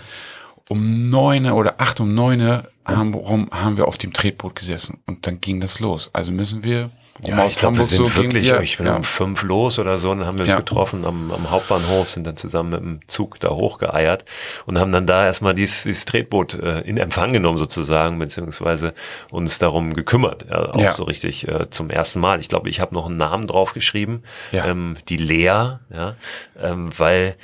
um 0.69 1.11
neune 1.11 1.55
oder 1.55 1.81
acht 1.81 2.01
um 2.01 2.15
neune 2.15 2.71
haben, 2.87 3.15
haben 3.51 3.77
wir 3.77 3.87
auf 3.87 3.99
dem 3.99 4.13
Tretboot 4.13 4.57
gesessen 4.57 5.01
und 5.07 5.27
dann 5.27 5.41
ging 5.41 5.61
das 5.61 5.81
los. 5.81 6.11
Also 6.13 6.33
müssen 6.33 6.65
wir 6.65 6.91
ja, 7.25 7.47
ich 7.47 7.57
glaube, 7.57 7.79
wir 7.79 7.85
sind 7.85 8.07
so 8.07 8.17
wirklich, 8.17 8.51
wir, 8.51 8.61
ich 8.61 8.77
bin 8.77 8.87
ja. 8.87 8.97
um 8.97 9.03
fünf 9.03 9.43
los 9.43 9.79
oder 9.79 9.99
so, 9.99 10.11
und 10.11 10.19
dann 10.19 10.27
haben 10.27 10.39
wir 10.39 10.45
uns 10.45 10.53
ja. 10.53 10.59
getroffen 10.59 11.05
am, 11.05 11.31
am, 11.31 11.51
Hauptbahnhof, 11.51 12.11
sind 12.11 12.27
dann 12.27 12.37
zusammen 12.37 12.71
mit 12.71 12.81
dem 12.81 13.01
Zug 13.09 13.41
da 13.41 13.51
hochgeeiert 13.51 14.25
und 14.67 14.79
haben 14.79 14.93
dann 14.93 15.07
da 15.07 15.25
erstmal 15.25 15.55
dieses, 15.55 15.85
dieses 15.85 16.05
Tretboot 16.05 16.55
äh, 16.55 16.81
in 16.81 16.99
Empfang 16.99 17.33
genommen 17.33 17.59
sozusagen, 17.59 18.19
beziehungsweise 18.19 18.95
uns 19.31 19.59
darum 19.59 19.95
gekümmert, 19.95 20.47
ja, 20.49 20.73
auch 20.73 20.81
ja. 20.81 20.93
so 20.93 21.05
richtig 21.05 21.49
äh, 21.49 21.71
zum 21.71 21.91
ersten 21.91 22.21
Mal. 22.21 22.41
Ich 22.41 22.49
glaube, 22.49 22.69
ich 22.69 22.81
habe 22.81 22.95
noch 22.95 23.07
einen 23.07 23.17
Namen 23.17 23.47
drauf 23.47 23.73
geschrieben, 23.73 24.23
ähm, 24.53 24.97
die 25.09 25.17
Lea, 25.17 25.79
ja, 25.91 26.17
ähm, 26.61 26.91
weil 26.97 27.37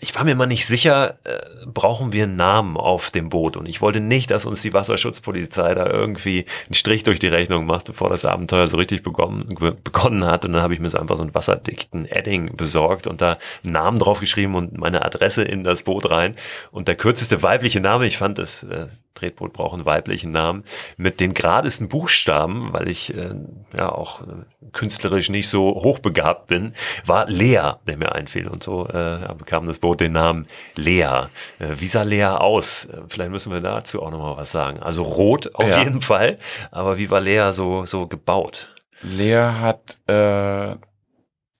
ich 0.00 0.14
war 0.14 0.24
mir 0.24 0.36
mal 0.36 0.46
nicht 0.46 0.66
sicher, 0.66 1.18
äh, 1.24 1.40
brauchen 1.66 2.12
wir 2.12 2.24
einen 2.24 2.36
Namen 2.36 2.76
auf 2.76 3.10
dem 3.10 3.30
Boot? 3.30 3.56
Und 3.56 3.68
ich 3.68 3.80
wollte 3.80 4.00
nicht, 4.00 4.30
dass 4.30 4.46
uns 4.46 4.62
die 4.62 4.72
Wasserschutzpolizei 4.72 5.74
da 5.74 5.86
irgendwie 5.86 6.44
einen 6.66 6.74
Strich 6.74 7.02
durch 7.02 7.18
die 7.18 7.26
Rechnung 7.26 7.66
macht, 7.66 7.86
bevor 7.86 8.08
das 8.08 8.24
Abenteuer 8.24 8.68
so 8.68 8.76
richtig 8.76 9.02
begonnen, 9.02 9.56
begonnen 9.82 10.24
hat. 10.24 10.44
Und 10.44 10.52
dann 10.52 10.62
habe 10.62 10.74
ich 10.74 10.80
mir 10.80 10.90
so 10.90 10.98
einfach 10.98 11.16
so 11.16 11.22
einen 11.22 11.34
wasserdichten 11.34 12.06
Edding 12.06 12.56
besorgt 12.56 13.08
und 13.08 13.20
da 13.20 13.38
einen 13.64 13.72
Namen 13.72 13.98
draufgeschrieben 13.98 14.54
und 14.54 14.78
meine 14.78 15.04
Adresse 15.04 15.42
in 15.42 15.64
das 15.64 15.82
Boot 15.82 16.08
rein. 16.08 16.36
Und 16.70 16.86
der 16.86 16.94
kürzeste 16.94 17.42
weibliche 17.42 17.80
Name, 17.80 18.06
ich 18.06 18.18
fand 18.18 18.38
das 18.38 18.62
äh, 18.62 18.86
Tretboot 19.18 19.52
braucht 19.52 19.74
einen 19.74 19.86
weiblichen 19.86 20.30
Namen, 20.30 20.64
mit 20.96 21.20
den 21.20 21.34
geradesten 21.34 21.88
Buchstaben, 21.88 22.72
weil 22.72 22.88
ich 22.88 23.14
äh, 23.14 23.34
ja 23.76 23.90
auch 23.90 24.22
äh, 24.22 24.24
künstlerisch 24.72 25.28
nicht 25.28 25.48
so 25.48 25.82
hochbegabt 25.82 26.46
bin, 26.46 26.72
war 27.04 27.28
Lea, 27.28 27.72
der 27.86 27.96
mir 27.96 28.12
einfiel. 28.12 28.48
Und 28.48 28.62
so 28.62 28.86
äh, 28.86 29.18
bekam 29.36 29.66
das 29.66 29.78
Boot 29.78 30.00
den 30.00 30.12
Namen 30.12 30.46
Lea. 30.76 31.26
Äh, 31.58 31.74
wie 31.76 31.86
sah 31.86 32.02
Lea 32.02 32.24
aus? 32.24 32.86
Äh, 32.86 33.02
vielleicht 33.08 33.30
müssen 33.30 33.52
wir 33.52 33.60
dazu 33.60 34.02
auch 34.02 34.10
nochmal 34.10 34.36
was 34.36 34.52
sagen. 34.52 34.80
Also 34.80 35.02
rot 35.02 35.54
auf 35.54 35.68
ja. 35.68 35.82
jeden 35.82 36.00
Fall, 36.00 36.38
aber 36.70 36.98
wie 36.98 37.10
war 37.10 37.20
Lea 37.20 37.50
so, 37.52 37.84
so 37.86 38.06
gebaut? 38.06 38.76
Lea 39.02 39.52
hat 39.60 39.98
äh, 40.08 40.76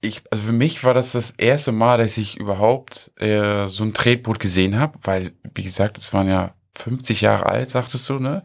ich, 0.01 0.23
also 0.31 0.45
für 0.45 0.53
mich 0.53 0.85
war 0.85 0.95
das 0.95 1.13
das 1.13 1.33
erste 1.33 1.73
Mal, 1.73 1.99
dass 1.99 2.17
ich 2.19 2.37
überhaupt 2.37 3.11
äh, 3.21 3.67
so 3.67 3.83
ein 3.83 3.95
Tretboot 3.95 4.39
gesehen 4.39 4.79
habe, 4.79 4.97
weil, 5.03 5.33
wie 5.55 5.65
gesagt, 5.65 5.99
es 5.99 6.13
waren 6.13 6.29
ja 6.29 6.55
50 6.79 7.21
Jahre 7.21 7.47
alt, 7.47 7.71
sagtest 7.71 8.09
du, 8.09 8.19
ne? 8.19 8.43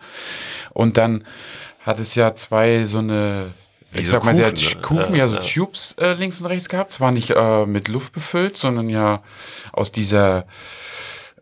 Und 0.72 0.98
dann 0.98 1.26
hat 1.86 2.00
es 2.00 2.16
ja 2.16 2.34
zwei 2.34 2.86
so 2.86 3.00
eine, 3.00 3.52
ich 3.94 4.10
sag 4.10 4.24
mal, 4.24 4.34
sehr 4.36 4.52
Kufen, 4.52 4.76
ne? 4.76 4.82
Kufen, 4.82 5.16
Ja, 5.16 5.28
so 5.28 5.36
ja. 5.36 5.42
Tubes 5.42 5.96
äh, 6.00 6.14
links 6.14 6.42
und 6.42 6.48
rechts 6.48 6.70
gehabt. 6.70 6.92
Zwar 6.92 7.12
nicht 7.12 7.32
äh, 7.32 7.66
mit 7.66 7.88
Luft 7.88 8.14
befüllt, 8.14 8.58
sondern 8.58 8.90
ja 8.90 9.22
aus 9.72 9.92
dieser 9.92 10.46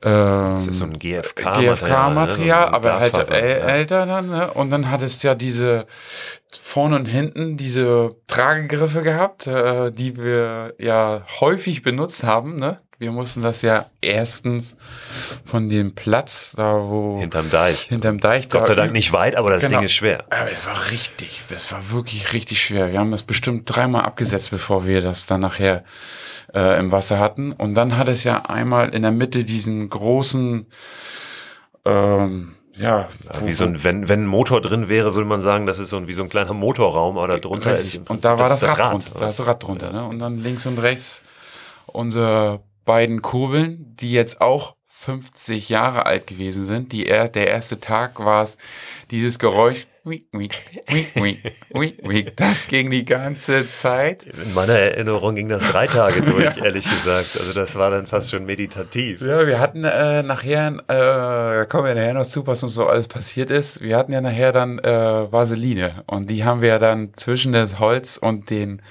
ähm, 0.03 0.55
Das 0.55 0.67
ist 0.67 0.79
so 0.79 0.85
ein 0.85 0.97
GFK-Material. 0.97 1.75
GFK-Material, 1.75 2.65
ne? 2.65 2.71
So 2.71 2.75
aber 2.75 2.99
halt 2.99 3.31
äl 3.31 3.61
älter 3.69 4.05
dann, 4.05 4.29
ne? 4.29 4.51
Und 4.53 4.71
dann 4.71 4.89
hat 4.89 5.01
es 5.01 5.21
ja 5.21 5.35
diese 5.35 5.85
vorne 6.51 6.95
und 6.95 7.05
hinten 7.05 7.55
diese 7.55 8.09
Tragegriffe 8.27 9.03
gehabt, 9.03 9.47
äh, 9.47 9.91
die 9.91 10.17
wir 10.17 10.73
ja 10.79 11.23
häufig 11.39 11.83
benutzt 11.83 12.23
haben, 12.23 12.55
ne? 12.55 12.77
Wir 13.01 13.11
mussten 13.11 13.41
das 13.41 13.63
ja 13.63 13.87
erstens 13.99 14.75
von 15.43 15.69
dem 15.69 15.95
Platz, 15.95 16.53
da 16.55 16.75
wo 16.83 17.19
Hinterm 17.19 17.49
Deich. 17.49 17.79
hinterm 17.81 18.19
Deich 18.19 18.47
Gott 18.47 18.61
da 18.61 18.65
sei 18.67 18.75
Dank 18.75 18.93
nicht 18.93 19.11
weit, 19.11 19.33
aber 19.35 19.49
das 19.49 19.63
Genau. 19.63 19.79
Ding 19.79 19.85
ist 19.85 19.93
schwer. 19.93 20.23
aber 20.29 20.51
es 20.51 20.67
war 20.67 20.91
richtig, 20.91 21.41
das 21.49 21.71
war 21.71 21.89
wirklich 21.89 22.31
richtig 22.31 22.61
schwer. 22.61 22.91
Wir 22.91 22.99
haben 22.99 23.09
das 23.09 23.23
bestimmt 23.23 23.63
dreimal 23.65 24.03
abgesetzt, 24.03 24.51
bevor 24.51 24.85
wir 24.85 25.01
das 25.01 25.25
dann 25.25 25.41
nachher 25.41 25.83
äh, 26.53 26.79
im 26.79 26.91
Wasser 26.91 27.17
hatten. 27.17 27.53
Und 27.53 27.73
dann 27.73 27.97
hat 27.97 28.07
es 28.07 28.23
ja 28.23 28.43
einmal 28.45 28.89
in 28.93 29.01
der 29.01 29.11
Mitte 29.11 29.43
diesen 29.45 29.89
großen, 29.89 30.67
ähm, 31.85 32.53
ja, 32.75 33.09
wo- 33.39 33.47
Wie 33.47 33.53
so 33.53 33.65
ein, 33.65 33.83
wenn, 33.83 34.09
wenn 34.09 34.25
ein 34.25 34.27
Motor 34.27 34.61
drin 34.61 34.89
wäre, 34.89 35.15
würde 35.15 35.27
man 35.27 35.41
sagen, 35.41 35.65
das 35.65 35.79
ist 35.79 35.89
so 35.89 35.97
ein, 35.97 36.07
wie 36.07 36.13
so 36.13 36.21
ein 36.21 36.29
kleiner 36.29 36.53
Motorraum, 36.53 37.17
aber 37.17 37.39
darunter 37.39 37.71
Richtig. 37.73 37.87
ist 37.87 37.95
im 37.95 38.03
und 38.09 38.23
da 38.25 38.37
war 38.37 38.47
das, 38.47 38.61
ist 38.61 38.77
Rad, 38.77 38.91
drunter. 38.93 39.09
Da 39.15 39.25
das 39.25 39.47
Rad 39.47 39.63
drunter. 39.67 39.91
Ne? 39.91 40.05
Und 40.05 40.19
dann 40.19 40.37
links 40.37 40.67
und 40.67 40.77
rechts 40.77 41.23
unsere 41.87 42.61
beiden 42.85 43.21
Kurbeln, 43.21 43.95
die 43.99 44.11
jetzt 44.11 44.41
auch 44.41 44.75
50 44.87 45.69
Jahre 45.69 46.05
alt 46.05 46.27
gewesen 46.27 46.65
sind. 46.65 46.91
Die, 46.91 47.07
er- 47.07 47.27
der 47.29 47.47
erste 47.47 47.79
Tag 47.79 48.19
war 48.23 48.43
es, 48.43 48.57
dieses 49.09 49.39
Geräusch, 49.39 49.87
wiek, 50.03 50.27
wiek, 50.31 50.53
wiek, 51.15 51.43
wiek, 51.73 51.97
wiek, 52.07 52.37
das 52.37 52.67
ging 52.67 52.91
die 52.91 53.03
ganze 53.05 53.67
Zeit. 53.69 54.23
In 54.23 54.53
meiner 54.53 54.73
Erinnerung 54.73 55.33
ging 55.35 55.49
das 55.49 55.63
drei 55.71 55.87
Tage 55.87 56.21
durch, 56.25 56.57
ehrlich 56.57 56.87
gesagt. 56.87 57.35
Also 57.39 57.53
das 57.53 57.75
war 57.77 57.89
dann 57.89 58.05
fast 58.05 58.29
schon 58.31 58.45
meditativ. 58.45 59.21
Ja, 59.21 59.45
wir 59.47 59.59
hatten 59.59 59.83
äh, 59.83 60.21
nachher, 60.21 60.67
äh, 60.67 60.83
da 60.87 61.65
kommen 61.65 61.85
wir 61.85 61.95
nachher 61.95 62.13
noch 62.13 62.27
zu, 62.27 62.45
was 62.45 62.61
uns 62.63 62.73
so 62.75 62.85
alles 62.87 63.07
passiert 63.07 63.49
ist. 63.49 63.81
Wir 63.81 63.97
hatten 63.97 64.11
ja 64.13 64.21
nachher 64.21 64.51
dann 64.51 64.77
äh, 64.79 65.31
Vaseline 65.31 66.03
und 66.07 66.29
die 66.29 66.43
haben 66.43 66.61
wir 66.61 66.69
ja 66.69 66.79
dann 66.79 67.13
zwischen 67.15 67.53
das 67.53 67.79
Holz 67.79 68.17
und 68.17 68.49
den 68.51 68.81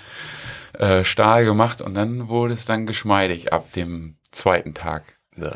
äh, 0.81 1.05
Stahl 1.05 1.45
gemacht 1.45 1.81
und 1.83 1.95
dann 1.95 2.29
wurde 2.29 2.55
es 2.55 2.65
dann 2.65 2.87
geschmeidig 2.87 3.53
ab 3.53 3.73
dem 3.73 4.17
zweiten 4.33 4.75
Tag. 4.75 5.05
Ja. 5.37 5.53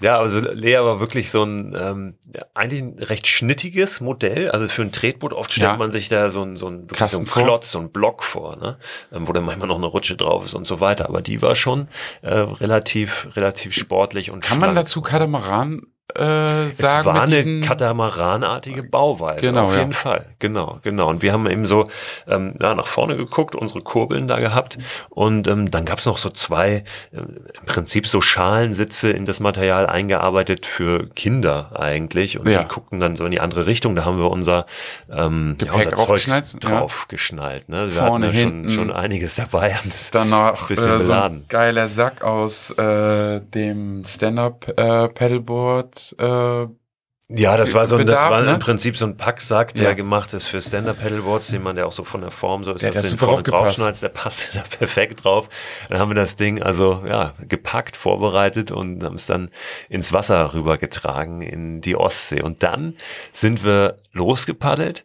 Ja, 0.00 0.18
also 0.20 0.38
Lea 0.38 0.76
war 0.78 1.00
wirklich 1.00 1.28
so 1.30 1.42
ein 1.42 1.76
ähm, 1.78 2.18
eigentlich 2.54 2.80
ein 2.82 2.98
recht 3.00 3.26
schnittiges 3.26 4.00
Modell. 4.00 4.48
Also 4.50 4.68
für 4.68 4.82
ein 4.82 4.92
Tretboot 4.92 5.32
oft 5.32 5.52
stellt 5.52 5.72
Ja. 5.72 5.76
man 5.76 5.90
sich 5.90 6.08
da 6.08 6.30
so 6.30 6.42
ein 6.42 6.54
so 6.56 6.68
ein, 6.68 6.88
wirklich 6.88 7.10
so 7.10 7.18
ein. 7.18 7.24
Klotz, 7.26 7.72
so 7.72 7.80
ein 7.80 7.90
Block 7.90 8.22
vor, 8.22 8.56
ne? 8.56 8.78
ähm, 9.12 9.26
wo 9.26 9.32
dann 9.32 9.44
manchmal 9.44 9.66
noch 9.66 9.76
eine 9.76 9.86
Rutsche 9.86 10.16
drauf 10.16 10.44
ist 10.44 10.54
und 10.54 10.66
so 10.68 10.78
weiter. 10.80 11.08
Aber 11.08 11.20
die 11.20 11.42
war 11.42 11.56
schon 11.56 11.88
äh, 12.22 12.32
relativ 12.32 13.28
relativ 13.34 13.74
sportlich 13.74 14.30
und 14.30 14.40
Kann 14.44 14.60
man 14.60 14.68
schlank. 14.70 14.86
dazu 14.86 15.02
Katamaran 15.02 15.82
äh, 16.14 16.20
sagen? 16.22 16.70
Es 16.70 17.04
war 17.04 17.22
eine 17.22 17.60
Katamaranartige 17.60 18.82
Bauweise. 18.82 19.40
Genau, 19.40 19.64
auf 19.64 19.72
ja. 19.74 19.80
jeden 19.80 19.92
Fall. 19.92 20.26
Genau, 20.38 20.78
genau. 20.82 21.08
Und 21.08 21.22
wir 21.22 21.32
haben 21.32 21.48
eben 21.48 21.66
so 21.66 21.86
ähm, 22.26 22.54
ja, 22.60 22.74
nach 22.74 22.86
vorne 22.86 23.16
geguckt, 23.16 23.54
unsere 23.54 23.82
Kurbeln 23.82 24.28
da 24.28 24.38
gehabt. 24.40 24.78
Und 25.10 25.48
ähm, 25.48 25.70
dann 25.70 25.84
gab's 25.84 26.06
noch 26.06 26.18
so 26.18 26.30
zwei, 26.30 26.84
äh, 27.12 27.18
im 27.18 27.66
Prinzip 27.66 28.06
so 28.06 28.20
Schalensitze 28.20 29.10
in 29.10 29.26
das 29.26 29.40
Material 29.40 29.86
eingearbeitet 29.86 30.66
für 30.66 31.08
Kinder 31.10 31.72
eigentlich. 31.78 32.38
Und 32.38 32.48
Ja. 32.48 32.62
die 32.62 32.68
guckten 32.68 33.00
dann 33.00 33.16
so 33.16 33.24
in 33.24 33.30
die 33.30 33.40
andere 33.40 33.66
Richtung. 33.66 33.94
Da 33.94 34.04
haben 34.04 34.18
wir 34.18 34.30
unser, 34.30 34.66
ähm, 35.10 35.56
ja, 35.60 35.66
Gepäck 35.66 35.70
unser 35.70 35.90
Zeug 35.90 35.90
draufgeschnallt, 35.90 36.64
ja. 36.64 36.78
draufgeschnallt. 36.80 37.68
Ne? 37.68 37.84
Wir 37.84 37.90
Vorne, 37.90 38.28
hatten 38.28 38.36
ja 38.36 38.40
hinten. 38.42 38.70
schon, 38.70 38.88
schon 38.88 38.96
einiges 38.96 39.36
dabei. 39.36 39.74
Haben 39.74 39.90
das 39.90 40.10
Dann 40.10 40.30
noch 40.30 40.68
bisschen 40.68 40.92
äh, 40.92 41.00
so 41.00 41.12
ein 41.12 41.44
geiler 41.48 41.88
Sack 41.88 42.22
aus 42.22 42.70
äh, 42.70 43.40
dem 43.40 44.04
Äh, 46.18 46.66
Ja, 47.30 47.58
das 47.58 47.74
war 47.74 47.84
so 47.84 47.96
ein, 47.96 48.06
das 48.06 48.14
Bedarf, 48.16 48.30
war 48.30 48.40
ne? 48.42 48.54
im 48.54 48.58
Prinzip 48.58 48.96
so 48.96 49.04
ein 49.04 49.18
Packsack, 49.18 49.74
der 49.74 49.90
Ja. 49.90 49.92
gemacht 49.92 50.32
ist 50.32 50.46
für 50.46 50.62
Stand-Up-Paddleboards, 50.62 51.48
den 51.48 51.62
man 51.62 51.76
ja 51.76 51.84
auch 51.84 51.92
so 51.92 52.02
von 52.04 52.22
der 52.22 52.30
Form 52.30 52.64
so 52.64 52.72
ist, 52.72 52.80
Der 52.82 52.92
dass 52.92 53.02
da 53.02 53.02
du 53.02 53.08
den 53.08 53.18
super 53.18 53.26
vorne 53.32 53.42
draufschneidest, 53.42 54.02
der 54.02 54.08
passt 54.08 54.48
da 54.54 54.62
perfekt 54.62 55.24
drauf. 55.24 55.50
Dann 55.90 55.98
haben 55.98 56.10
wir 56.10 56.14
das 56.14 56.36
Ding 56.36 56.62
also 56.62 57.04
ja 57.06 57.34
gepackt, 57.46 57.96
vorbereitet 57.98 58.70
und 58.70 59.04
haben 59.04 59.16
es 59.16 59.26
dann 59.26 59.50
ins 59.90 60.14
Wasser 60.14 60.54
rübergetragen 60.54 61.42
in 61.42 61.82
die 61.82 61.96
Ostsee. 61.96 62.40
Und 62.40 62.62
dann 62.62 62.96
sind 63.34 63.62
wir 63.62 63.98
losgepaddelt, 64.12 65.04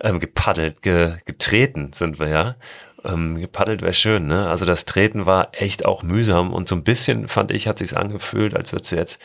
ähm, 0.00 0.18
gepaddelt, 0.18 0.82
ge, 0.82 1.18
getreten 1.24 1.92
sind 1.94 2.18
wir 2.18 2.28
ja. 2.28 2.56
Ähm, 3.04 3.38
gepaddelt 3.40 3.80
wäre 3.80 3.94
schön, 3.94 4.26
ne? 4.26 4.48
Also 4.50 4.66
das 4.66 4.86
Treten 4.86 5.24
war 5.24 5.50
echt 5.52 5.86
auch 5.86 6.02
mühsam 6.02 6.52
und 6.52 6.68
so 6.68 6.74
ein 6.74 6.82
bisschen 6.84 7.28
fand 7.28 7.50
ich, 7.52 7.68
hat 7.68 7.78
sich's 7.78 7.94
angefühlt, 7.94 8.54
als 8.56 8.72
würdest 8.72 8.90
du 8.92 8.96
jetzt. 8.96 9.20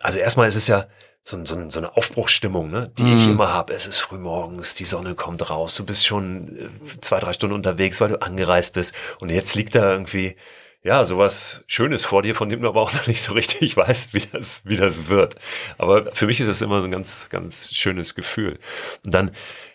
Also 0.00 0.18
erstmal 0.18 0.48
ist 0.48 0.56
es 0.56 0.66
ja 0.66 0.86
so, 1.22 1.44
so, 1.44 1.68
so 1.68 1.80
eine 1.80 1.96
Aufbruchsstimmung, 1.96 2.70
ne? 2.70 2.90
die 2.98 3.14
ich 3.14 3.26
immer 3.26 3.52
habe. 3.52 3.74
Es 3.74 3.86
ist 3.86 3.98
früh 3.98 4.18
morgens, 4.18 4.74
die 4.74 4.84
Sonne 4.84 5.14
kommt 5.14 5.48
raus, 5.50 5.74
du 5.76 5.84
bist 5.84 6.06
schon 6.06 6.56
äh, 6.56 7.00
zwei, 7.00 7.20
drei 7.20 7.32
Stunden 7.32 7.54
unterwegs, 7.54 8.00
weil 8.00 8.08
du 8.08 8.22
angereist 8.22 8.74
bist. 8.74 8.94
Und 9.20 9.28
jetzt 9.28 9.54
liegt 9.54 9.74
da 9.74 9.92
irgendwie, 9.92 10.36
ja, 10.82 11.04
sowas 11.04 11.62
Schönes 11.66 12.06
vor 12.06 12.22
dir, 12.22 12.34
von 12.34 12.48
dem 12.48 12.62
du 12.62 12.68
aber 12.68 12.80
auch 12.80 12.92
noch 12.92 13.06
nicht 13.06 13.22
so 13.22 13.34
richtig 13.34 13.76
weißt, 13.76 14.14
wie 14.14 14.22
das, 14.32 14.62
wie 14.64 14.76
das 14.76 15.08
wird. 15.08 15.36
Aber 15.78 16.14
für 16.14 16.26
mich 16.26 16.40
ist 16.40 16.48
das 16.48 16.62
immer 16.62 16.80
so 16.80 16.86
ein 16.86 16.90
ganz, 16.90 17.28
ganz 17.28 17.74
schönes 17.74 18.14
Gefühl. 18.14 18.58
Und 19.04 19.12
dann 19.12 19.32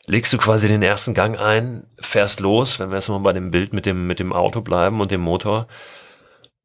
legst 0.07 0.33
du 0.33 0.37
quasi 0.37 0.67
den 0.67 0.81
ersten 0.81 1.13
Gang 1.13 1.39
ein, 1.39 1.85
fährst 1.99 2.39
los, 2.39 2.79
wenn 2.79 2.89
wir 2.89 2.95
jetzt 2.95 3.09
mal 3.09 3.19
bei 3.19 3.33
dem 3.33 3.51
Bild 3.51 3.71
mit 3.73 3.85
dem, 3.85 4.07
mit 4.07 4.19
dem 4.19 4.33
Auto 4.33 4.61
bleiben 4.61 4.99
und 4.99 5.11
dem 5.11 5.21
Motor. 5.21 5.67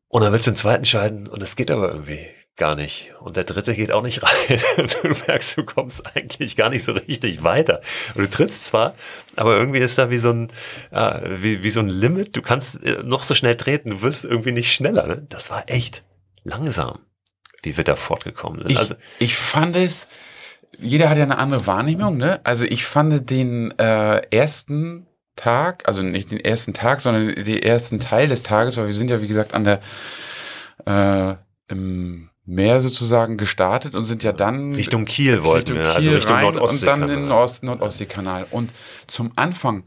Und 0.09 0.23
dann 0.23 0.33
willst 0.33 0.47
du 0.47 0.51
den 0.51 0.57
zweiten 0.57 0.85
schalten 0.85 1.27
und 1.27 1.43
es 1.43 1.55
geht 1.55 1.71
aber 1.71 1.93
irgendwie 1.93 2.27
gar 2.61 2.77
nicht. 2.77 3.13
Und 3.21 3.37
der 3.37 3.45
dritte 3.45 3.75
geht 3.75 3.91
auch 3.91 4.03
nicht 4.03 4.23
rein. 4.23 4.61
Du 5.03 5.09
merkst, 5.27 5.57
du 5.57 5.65
kommst 5.65 6.15
eigentlich 6.15 6.55
gar 6.57 6.69
nicht 6.69 6.85
so 6.85 6.93
richtig 6.93 7.43
weiter. 7.43 7.81
Und 8.15 8.23
du 8.23 8.31
trittst 8.31 8.67
zwar, 8.67 8.95
aber 9.35 9.57
irgendwie 9.57 9.81
ist 9.81 9.99
da 9.99 10.11
wie 10.11 10.19
so 10.19 10.31
ein, 10.31 10.53
ja, 10.93 11.23
wie, 11.25 11.63
wie 11.63 11.71
so 11.71 11.81
ein 11.81 11.89
Limit. 11.89 12.37
Du 12.37 12.43
kannst 12.43 12.83
äh, 12.85 13.03
noch 13.03 13.23
so 13.23 13.35
schnell 13.35 13.57
treten, 13.57 13.91
du 13.91 14.03
wirst 14.03 14.25
irgendwie 14.25 14.53
nicht 14.53 14.73
schneller. 14.73 15.09
Ne? 15.09 15.27
Das 15.29 15.51
war 15.51 15.65
echt 15.69 16.05
langsam, 16.45 16.99
wie 17.63 17.77
wir 17.77 17.85
da 17.85 17.97
fortgekommen 17.97 18.61
sind. 18.61 18.73
Ich, 18.73 18.79
also, 18.79 18.95
ich 19.19 19.37
fand 19.37 19.75
es, 19.75 20.07
jeder 20.79 21.09
hat 21.09 21.17
ja 21.17 21.25
eine 21.25 21.39
andere 21.39 21.67
Wahrnehmung, 21.67 22.19
ne? 22.19 22.41
Also 22.45 22.67
ich 22.67 22.85
fand 22.85 23.31
den 23.31 23.77
äh, 23.79 24.21
ersten 24.31 25.07
Tag, 25.35 25.89
also 25.89 26.03
nicht 26.03 26.31
den 26.31 26.41
ersten 26.41 26.75
Tag, 26.75 27.01
sondern 27.01 27.35
den 27.35 27.63
ersten 27.63 28.01
Teil 28.01 28.29
des 28.29 28.43
Tages, 28.43 28.77
weil 28.77 28.87
wir 28.87 28.95
sind 28.95 29.09
ja 29.09 29.23
wie 29.23 29.29
gesagt 29.29 29.55
an 29.55 29.65
der 29.65 29.81
äh, 30.87 31.37
im 31.69 32.30
Meer 32.47 32.81
sozusagen 32.81 33.37
gestartet 33.37 33.95
und 33.95 34.05
sind 34.05 34.23
ja 34.23 34.33
dann 34.33 34.75
Richtung 34.75 35.05
Kiel 35.05 35.45
wollten 35.45 35.77
wir, 35.77 35.95
also 35.95 36.09
Kiel 36.09 36.17
Richtung 36.17 36.37
rein. 36.37 36.59
Und 36.59 36.87
dann 36.87 37.03
in 37.03 37.09
den 37.09 37.33
Ost 37.33 37.63
Nordostseekanal. 37.63 38.47
Und 38.51 38.73
zum 39.07 39.31
Anfang, 39.37 39.85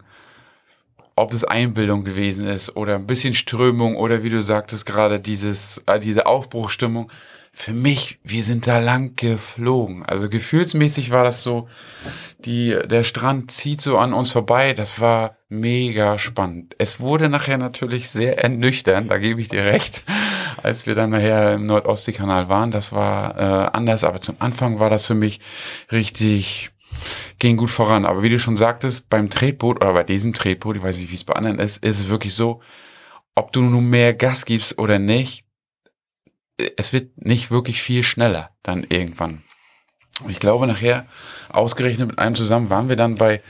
ob 1.15 1.33
es 1.33 1.43
Einbildung 1.43 2.03
gewesen 2.03 2.47
ist 2.47 2.75
oder 2.75 2.95
ein 2.95 3.07
bisschen 3.07 3.33
Strömung 3.33 3.95
oder 3.95 4.23
wie 4.23 4.29
du 4.29 4.41
sagtest 4.41 4.85
gerade, 4.85 5.19
dieses, 5.19 5.81
äh, 5.85 5.99
diese 5.99 6.25
Aufbruchstimmung. 6.25 7.11
Für 7.55 7.73
mich, 7.73 8.17
wir 8.23 8.43
sind 8.43 8.65
da 8.65 8.79
lang 8.79 9.15
geflogen. 9.15 10.03
Also 10.03 10.27
gefühlsmäßig 10.27 11.11
war 11.11 11.23
das 11.23 11.43
so, 11.43 11.67
die, 12.39 12.75
der 12.85 13.03
Strand 13.03 13.51
zieht 13.51 13.79
so 13.79 13.99
an 13.99 14.13
uns 14.13 14.31
vorbei. 14.31 14.73
Das 14.73 14.99
war 14.99 15.37
mega 15.49 16.17
spannend. 16.17 16.75
Es 16.79 16.99
wurde 16.99 17.29
nachher 17.29 17.59
natürlich 17.59 18.09
sehr 18.09 18.39
ernüchternd, 18.39 19.11
da 19.11 19.19
gebe 19.19 19.39
ich 19.39 19.49
dir 19.49 19.65
recht, 19.65 20.03
als 20.63 20.85
wir 20.85 20.95
dann 20.95 21.11
nachher 21.11 21.53
im 21.53 21.65
Nordostseekanal 21.65 22.49
waren. 22.49 22.71
Das 22.71 22.91
war 22.91 23.37
äh, 23.37 23.69
anders, 23.73 24.03
aber 24.03 24.21
zum 24.21 24.35
Anfang 24.39 24.79
war 24.79 24.89
das 24.89 25.05
für 25.05 25.15
mich 25.15 25.39
richtig, 25.91 26.71
ging 27.39 27.57
gut 27.57 27.71
voran. 27.71 28.05
Aber 28.05 28.23
wie 28.23 28.29
du 28.29 28.39
schon 28.39 28.57
sagtest, 28.57 29.09
beim 29.09 29.29
Tretboot 29.29 29.77
oder 29.77 29.93
bei 29.93 30.03
diesem 30.03 30.33
Tretboot, 30.33 30.77
ich 30.77 30.83
weiß 30.83 30.97
nicht, 30.97 31.11
wie 31.11 31.15
es 31.15 31.23
bei 31.23 31.33
anderen 31.33 31.59
ist, 31.59 31.83
ist 31.83 31.99
es 31.99 32.09
wirklich 32.09 32.33
so, 32.33 32.61
ob 33.35 33.51
du 33.51 33.61
nun 33.61 33.89
mehr 33.89 34.13
Gas 34.13 34.45
gibst 34.45 34.77
oder 34.77 34.99
nicht, 34.99 35.45
es 36.77 36.93
wird 36.93 37.25
nicht 37.25 37.51
wirklich 37.51 37.81
viel 37.81 38.03
schneller 38.03 38.51
dann 38.61 38.85
irgendwann. 38.87 39.43
Ich 40.27 40.39
glaube, 40.39 40.67
nachher, 40.67 41.07
ausgerechnet 41.49 42.07
mit 42.07 42.19
einem 42.19 42.35
zusammen, 42.35 42.69
waren 42.69 42.87
wir 42.87 42.95
dann 42.95 43.15
bei 43.15 43.41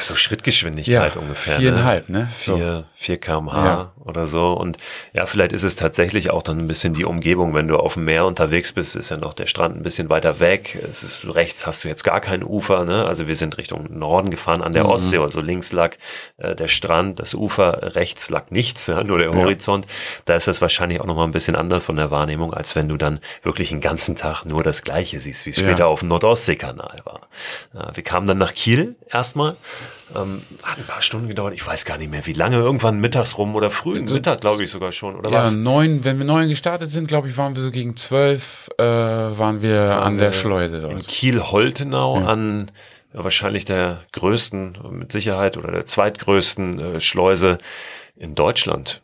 so 0.00 0.14
Schrittgeschwindigkeit 0.14 1.14
ja, 1.14 1.20
ungefähr. 1.20 1.58
viereinhalb, 1.58 2.08
ne? 2.08 2.20
Ne? 2.20 2.28
Vier, 2.34 2.86
4 3.00 3.16
kmh 3.16 3.64
ja. 3.64 3.92
oder 4.04 4.26
so. 4.26 4.52
Und 4.52 4.76
ja, 5.14 5.24
vielleicht 5.24 5.52
ist 5.52 5.62
es 5.62 5.74
tatsächlich 5.74 6.28
auch 6.28 6.42
dann 6.42 6.58
ein 6.58 6.66
bisschen 6.66 6.92
die 6.92 7.06
Umgebung, 7.06 7.54
wenn 7.54 7.66
du 7.66 7.78
auf 7.78 7.94
dem 7.94 8.04
Meer 8.04 8.26
unterwegs 8.26 8.74
bist, 8.74 8.94
ist 8.94 9.10
ja 9.10 9.16
noch 9.16 9.32
der 9.32 9.46
Strand 9.46 9.74
ein 9.74 9.82
bisschen 9.82 10.10
weiter 10.10 10.38
weg. 10.38 10.78
Es 10.86 11.02
ist 11.02 11.34
rechts 11.34 11.66
hast 11.66 11.82
du 11.82 11.88
jetzt 11.88 12.04
gar 12.04 12.20
kein 12.20 12.44
Ufer, 12.44 12.84
ne? 12.84 13.06
Also 13.06 13.26
wir 13.26 13.36
sind 13.36 13.56
Richtung 13.56 13.88
Norden 13.90 14.28
gefahren 14.30 14.60
an 14.60 14.74
der 14.74 14.84
mhm. 14.84 14.90
Ostsee, 14.90 15.16
also 15.16 15.40
links 15.40 15.72
lag 15.72 15.96
äh, 16.36 16.54
der 16.54 16.68
Strand, 16.68 17.20
das 17.20 17.32
Ufer, 17.32 17.96
rechts 17.96 18.28
lag 18.28 18.50
nichts, 18.50 18.86
ja? 18.88 19.02
nur 19.02 19.16
der 19.16 19.32
Horizont. 19.32 19.86
Ja. 19.86 19.90
Da 20.26 20.34
ist 20.34 20.46
das 20.46 20.60
wahrscheinlich 20.60 21.00
auch 21.00 21.06
nochmal 21.06 21.26
ein 21.26 21.32
bisschen 21.32 21.56
anders 21.56 21.86
von 21.86 21.96
der 21.96 22.10
Wahrnehmung, 22.10 22.52
als 22.52 22.76
wenn 22.76 22.90
du 22.90 22.98
dann 22.98 23.20
wirklich 23.42 23.70
den 23.70 23.80
ganzen 23.80 24.14
Tag 24.14 24.44
nur 24.44 24.62
das 24.62 24.82
Gleiche 24.82 25.20
siehst, 25.20 25.46
wie 25.46 25.50
es 25.50 25.58
später 25.58 25.86
auf 25.86 26.00
dem 26.00 26.10
Nordostseekanal 26.10 26.98
war. 27.04 27.28
Wir 27.94 28.04
kamen 28.04 28.26
dann 28.26 28.36
nach 28.36 28.52
Kiel 28.52 28.96
erstmal 29.08 29.56
ähm, 30.14 30.42
hat 30.62 30.78
ein 30.78 30.84
paar 30.84 31.02
Stunden 31.02 31.28
gedauert, 31.28 31.54
ich 31.54 31.66
weiß 31.66 31.84
gar 31.84 31.98
nicht 31.98 32.10
mehr 32.10 32.26
wie 32.26 32.32
lange, 32.32 32.56
irgendwann 32.56 33.00
mittags 33.00 33.38
rum 33.38 33.54
oder 33.54 33.70
früh 33.70 34.06
so, 34.06 34.14
Mittag, 34.14 34.40
glaube 34.40 34.64
ich 34.64 34.70
sogar 34.70 34.92
schon, 34.92 35.16
oder 35.16 35.30
ja, 35.30 35.42
was? 35.42 35.54
neun, 35.54 36.04
wenn 36.04 36.18
wir 36.18 36.24
neun 36.24 36.48
gestartet 36.48 36.90
sind, 36.90 37.08
glaube 37.08 37.28
ich, 37.28 37.36
waren 37.36 37.54
wir 37.54 37.62
so 37.62 37.70
gegen 37.70 37.96
zwölf, 37.96 38.68
äh, 38.78 38.82
waren 38.82 39.62
wir 39.62 39.82
waren 39.88 40.02
an 40.02 40.18
der 40.18 40.32
Schleuse 40.32 40.80
dort. 40.80 40.92
In 40.92 41.00
Kiel-Holtenau 41.00 42.20
ja. 42.20 42.26
an 42.26 42.70
ja, 43.12 43.24
wahrscheinlich 43.24 43.64
der 43.64 44.00
größten, 44.12 44.78
mit 44.90 45.12
Sicherheit, 45.12 45.56
oder 45.56 45.72
der 45.72 45.86
zweitgrößten 45.86 46.78
äh, 46.78 47.00
Schleuse 47.00 47.58
in 48.16 48.34
Deutschland 48.34 49.02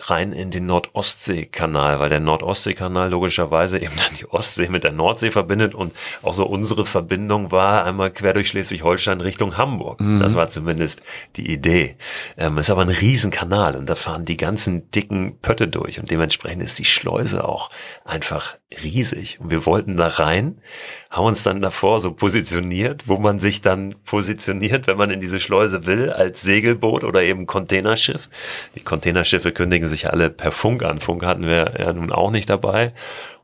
rein 0.00 0.32
in 0.32 0.50
den 0.50 0.66
Nordostseekanal, 0.66 2.00
weil 2.00 2.08
der 2.08 2.20
Nordostseekanal 2.20 3.10
logischerweise 3.10 3.78
eben 3.78 3.94
dann 3.96 4.16
die 4.18 4.26
Ostsee 4.26 4.68
mit 4.68 4.84
der 4.84 4.92
Nordsee 4.92 5.30
verbindet 5.30 5.74
und 5.74 5.94
auch 6.22 6.34
so 6.34 6.44
unsere 6.46 6.86
Verbindung 6.86 7.52
war 7.52 7.84
einmal 7.84 8.10
quer 8.10 8.32
durch 8.32 8.48
Schleswig-Holstein 8.48 9.20
Richtung 9.20 9.56
Hamburg. 9.56 10.00
Mhm. 10.00 10.18
Das 10.18 10.34
war 10.34 10.50
zumindest 10.50 11.02
die 11.36 11.50
Idee. 11.50 11.96
Ähm, 12.36 12.58
ist 12.58 12.70
aber 12.70 12.82
ein 12.82 12.88
Riesenkanal 12.88 13.76
und 13.76 13.88
da 13.88 13.94
fahren 13.94 14.24
die 14.24 14.36
ganzen 14.36 14.90
dicken 14.90 15.38
Pötte 15.40 15.68
durch 15.68 16.00
und 16.00 16.10
dementsprechend 16.10 16.62
ist 16.62 16.78
die 16.78 16.84
Schleuse 16.84 17.46
auch 17.46 17.70
einfach 18.04 18.56
riesig. 18.82 19.38
Und 19.40 19.50
wir 19.50 19.66
wollten 19.66 19.96
da 19.96 20.08
rein, 20.08 20.60
haben 21.10 21.26
uns 21.26 21.42
dann 21.42 21.60
davor 21.60 22.00
so 22.00 22.12
positioniert, 22.12 23.06
wo 23.06 23.18
man 23.18 23.38
sich 23.38 23.60
dann 23.60 23.94
positioniert, 24.04 24.86
wenn 24.86 24.96
man 24.96 25.10
in 25.10 25.20
diese 25.20 25.40
Schleuse 25.40 25.86
will, 25.86 26.10
als 26.10 26.42
Segelboot 26.42 27.04
oder 27.04 27.22
eben 27.22 27.46
Containerschiff. 27.46 28.28
Die 28.74 28.80
Containerschiffe 28.80 29.43
kündigen 29.52 29.88
sich 29.88 30.10
alle 30.10 30.30
per 30.30 30.52
Funk 30.52 30.82
an. 30.82 31.00
Funk 31.00 31.24
hatten 31.24 31.46
wir 31.46 31.74
ja 31.78 31.92
nun 31.92 32.12
auch 32.12 32.30
nicht 32.30 32.48
dabei 32.48 32.92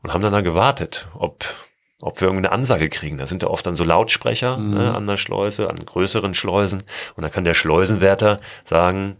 und 0.01 0.13
haben 0.13 0.21
dann 0.21 0.33
da 0.33 0.41
gewartet, 0.41 1.09
ob 1.13 1.45
ob 2.01 2.19
wir 2.19 2.27
irgendeine 2.27 2.51
Ansage 2.51 2.89
kriegen. 2.89 3.19
Da 3.19 3.27
sind 3.27 3.43
ja 3.43 3.49
oft 3.49 3.65
dann 3.65 3.75
so 3.75 3.83
Lautsprecher 3.83 4.57
mhm. 4.57 4.73
ne, 4.73 4.95
an 4.95 5.07
der 5.07 5.17
Schleuse, 5.17 5.69
an 5.69 5.85
größeren 5.85 6.33
Schleusen. 6.33 6.83
Und 7.15 7.21
dann 7.23 7.31
kann 7.31 7.43
der 7.43 7.53
Schleusenwärter 7.53 8.41
sagen, 8.63 9.17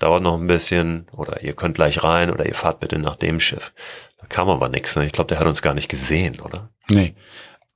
dauert 0.00 0.22
noch 0.22 0.38
ein 0.38 0.46
bisschen 0.46 1.06
oder 1.16 1.42
ihr 1.42 1.54
könnt 1.54 1.76
gleich 1.76 2.02
rein 2.02 2.30
oder 2.30 2.46
ihr 2.46 2.54
fahrt 2.54 2.80
bitte 2.80 2.98
nach 2.98 3.16
dem 3.16 3.40
Schiff. 3.40 3.72
Da 4.20 4.26
kam 4.26 4.48
aber 4.48 4.68
nichts. 4.68 4.96
Ne? 4.96 5.06
Ich 5.06 5.12
glaube, 5.12 5.28
der 5.28 5.38
hat 5.38 5.46
uns 5.46 5.62
gar 5.62 5.74
nicht 5.74 5.88
gesehen, 5.88 6.40
oder? 6.40 6.70
Nee. 6.88 7.14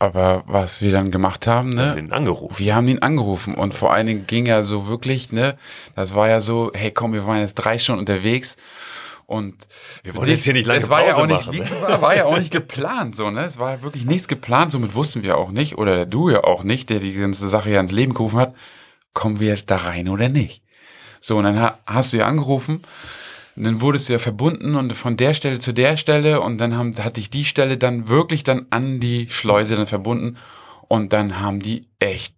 Aber 0.00 0.44
was 0.46 0.80
wir 0.80 0.92
dann 0.92 1.10
gemacht 1.10 1.46
haben, 1.48 1.70
ne? 1.70 1.76
Wir 1.76 1.88
haben 1.90 1.98
ihn 1.98 2.12
angerufen. 2.12 2.58
Wir 2.58 2.74
haben 2.76 2.88
ihn 2.88 2.98
angerufen 3.00 3.54
und 3.54 3.74
vor 3.74 3.92
allen 3.92 4.06
Dingen 4.06 4.26
ging 4.26 4.46
er 4.46 4.62
so 4.62 4.86
wirklich, 4.86 5.32
ne? 5.32 5.56
Das 5.96 6.14
war 6.14 6.28
ja 6.28 6.40
so, 6.40 6.70
hey 6.74 6.92
komm, 6.92 7.12
wir 7.12 7.26
waren 7.26 7.40
jetzt 7.40 7.54
drei 7.54 7.78
Stunden 7.78 8.00
unterwegs 8.00 8.56
und 9.26 9.54
wir 10.04 10.14
wollen 10.14 10.30
jetzt 10.30 10.44
hier 10.44 10.52
nicht 10.52 10.66
lange 10.66 10.80
es 10.80 10.88
war 10.88 11.00
Pause 11.00 11.10
ja 11.10 11.16
auch 11.16 11.26
nicht, 11.26 11.46
machen. 11.46 11.58
Ne? 11.58 11.82
War, 11.82 12.00
war 12.00 12.16
ja 12.16 12.26
auch 12.26 12.38
nicht 12.38 12.52
geplant, 12.52 13.16
so, 13.16 13.30
ne? 13.30 13.44
Es 13.44 13.58
war 13.58 13.82
wirklich 13.82 14.04
nichts 14.04 14.28
geplant, 14.28 14.70
somit 14.70 14.94
wussten 14.94 15.24
wir 15.24 15.36
auch 15.36 15.50
nicht, 15.50 15.76
oder 15.78 16.06
du 16.06 16.30
ja 16.30 16.44
auch 16.44 16.62
nicht, 16.62 16.90
der 16.90 17.00
die 17.00 17.14
ganze 17.14 17.48
Sache 17.48 17.70
ja 17.70 17.80
ins 17.80 17.92
Leben 17.92 18.14
gerufen 18.14 18.38
hat, 18.38 18.54
kommen 19.14 19.40
wir 19.40 19.48
jetzt 19.48 19.68
da 19.70 19.76
rein 19.76 20.08
oder 20.08 20.28
nicht? 20.28 20.62
So, 21.20 21.38
und 21.38 21.44
dann 21.44 21.72
hast 21.86 22.12
du 22.12 22.18
ja 22.18 22.26
angerufen 22.26 22.82
und 23.58 23.64
dann 23.64 23.80
wurdest 23.80 24.08
du 24.08 24.12
ja 24.12 24.20
verbunden 24.20 24.76
und 24.76 24.92
von 24.92 25.16
der 25.16 25.34
Stelle 25.34 25.58
zu 25.58 25.72
der 25.72 25.96
Stelle 25.96 26.40
und 26.40 26.58
dann 26.58 26.76
haben, 26.76 26.96
hatte 27.02 27.18
ich 27.18 27.28
die 27.28 27.44
Stelle 27.44 27.76
dann 27.76 28.06
wirklich 28.06 28.44
dann 28.44 28.66
an 28.70 29.00
die 29.00 29.28
Schleuse 29.28 29.74
dann 29.74 29.88
verbunden 29.88 30.36
und 30.86 31.12
dann 31.12 31.40
haben 31.40 31.58
die 31.58 31.88
echt 31.98 32.36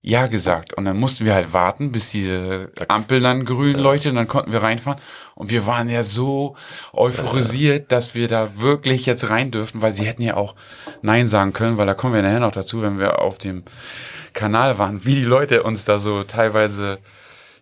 ja 0.00 0.28
gesagt. 0.28 0.72
Und 0.74 0.84
dann 0.84 0.96
mussten 0.96 1.24
wir 1.24 1.34
halt 1.34 1.52
warten, 1.52 1.90
bis 1.90 2.12
diese 2.12 2.70
Ampel 2.86 3.18
dann 3.18 3.44
grün 3.44 3.80
leuchtet 3.80 4.10
und 4.10 4.16
dann 4.16 4.28
konnten 4.28 4.52
wir 4.52 4.62
reinfahren. 4.62 5.00
Und 5.34 5.50
wir 5.50 5.66
waren 5.66 5.88
ja 5.88 6.04
so 6.04 6.54
euphorisiert, 6.92 7.90
dass 7.90 8.14
wir 8.14 8.28
da 8.28 8.60
wirklich 8.60 9.06
jetzt 9.06 9.28
rein 9.28 9.50
dürften, 9.50 9.82
weil 9.82 9.96
sie 9.96 10.04
hätten 10.04 10.22
ja 10.22 10.36
auch 10.36 10.54
Nein 11.02 11.26
sagen 11.26 11.52
können, 11.52 11.78
weil 11.78 11.86
da 11.88 11.94
kommen 11.94 12.14
wir 12.14 12.22
nachher 12.22 12.38
noch 12.38 12.52
dazu, 12.52 12.80
wenn 12.80 13.00
wir 13.00 13.18
auf 13.18 13.38
dem 13.38 13.64
Kanal 14.34 14.78
waren, 14.78 15.04
wie 15.04 15.16
die 15.16 15.24
Leute 15.24 15.64
uns 15.64 15.84
da 15.84 15.98
so 15.98 16.22
teilweise 16.22 17.00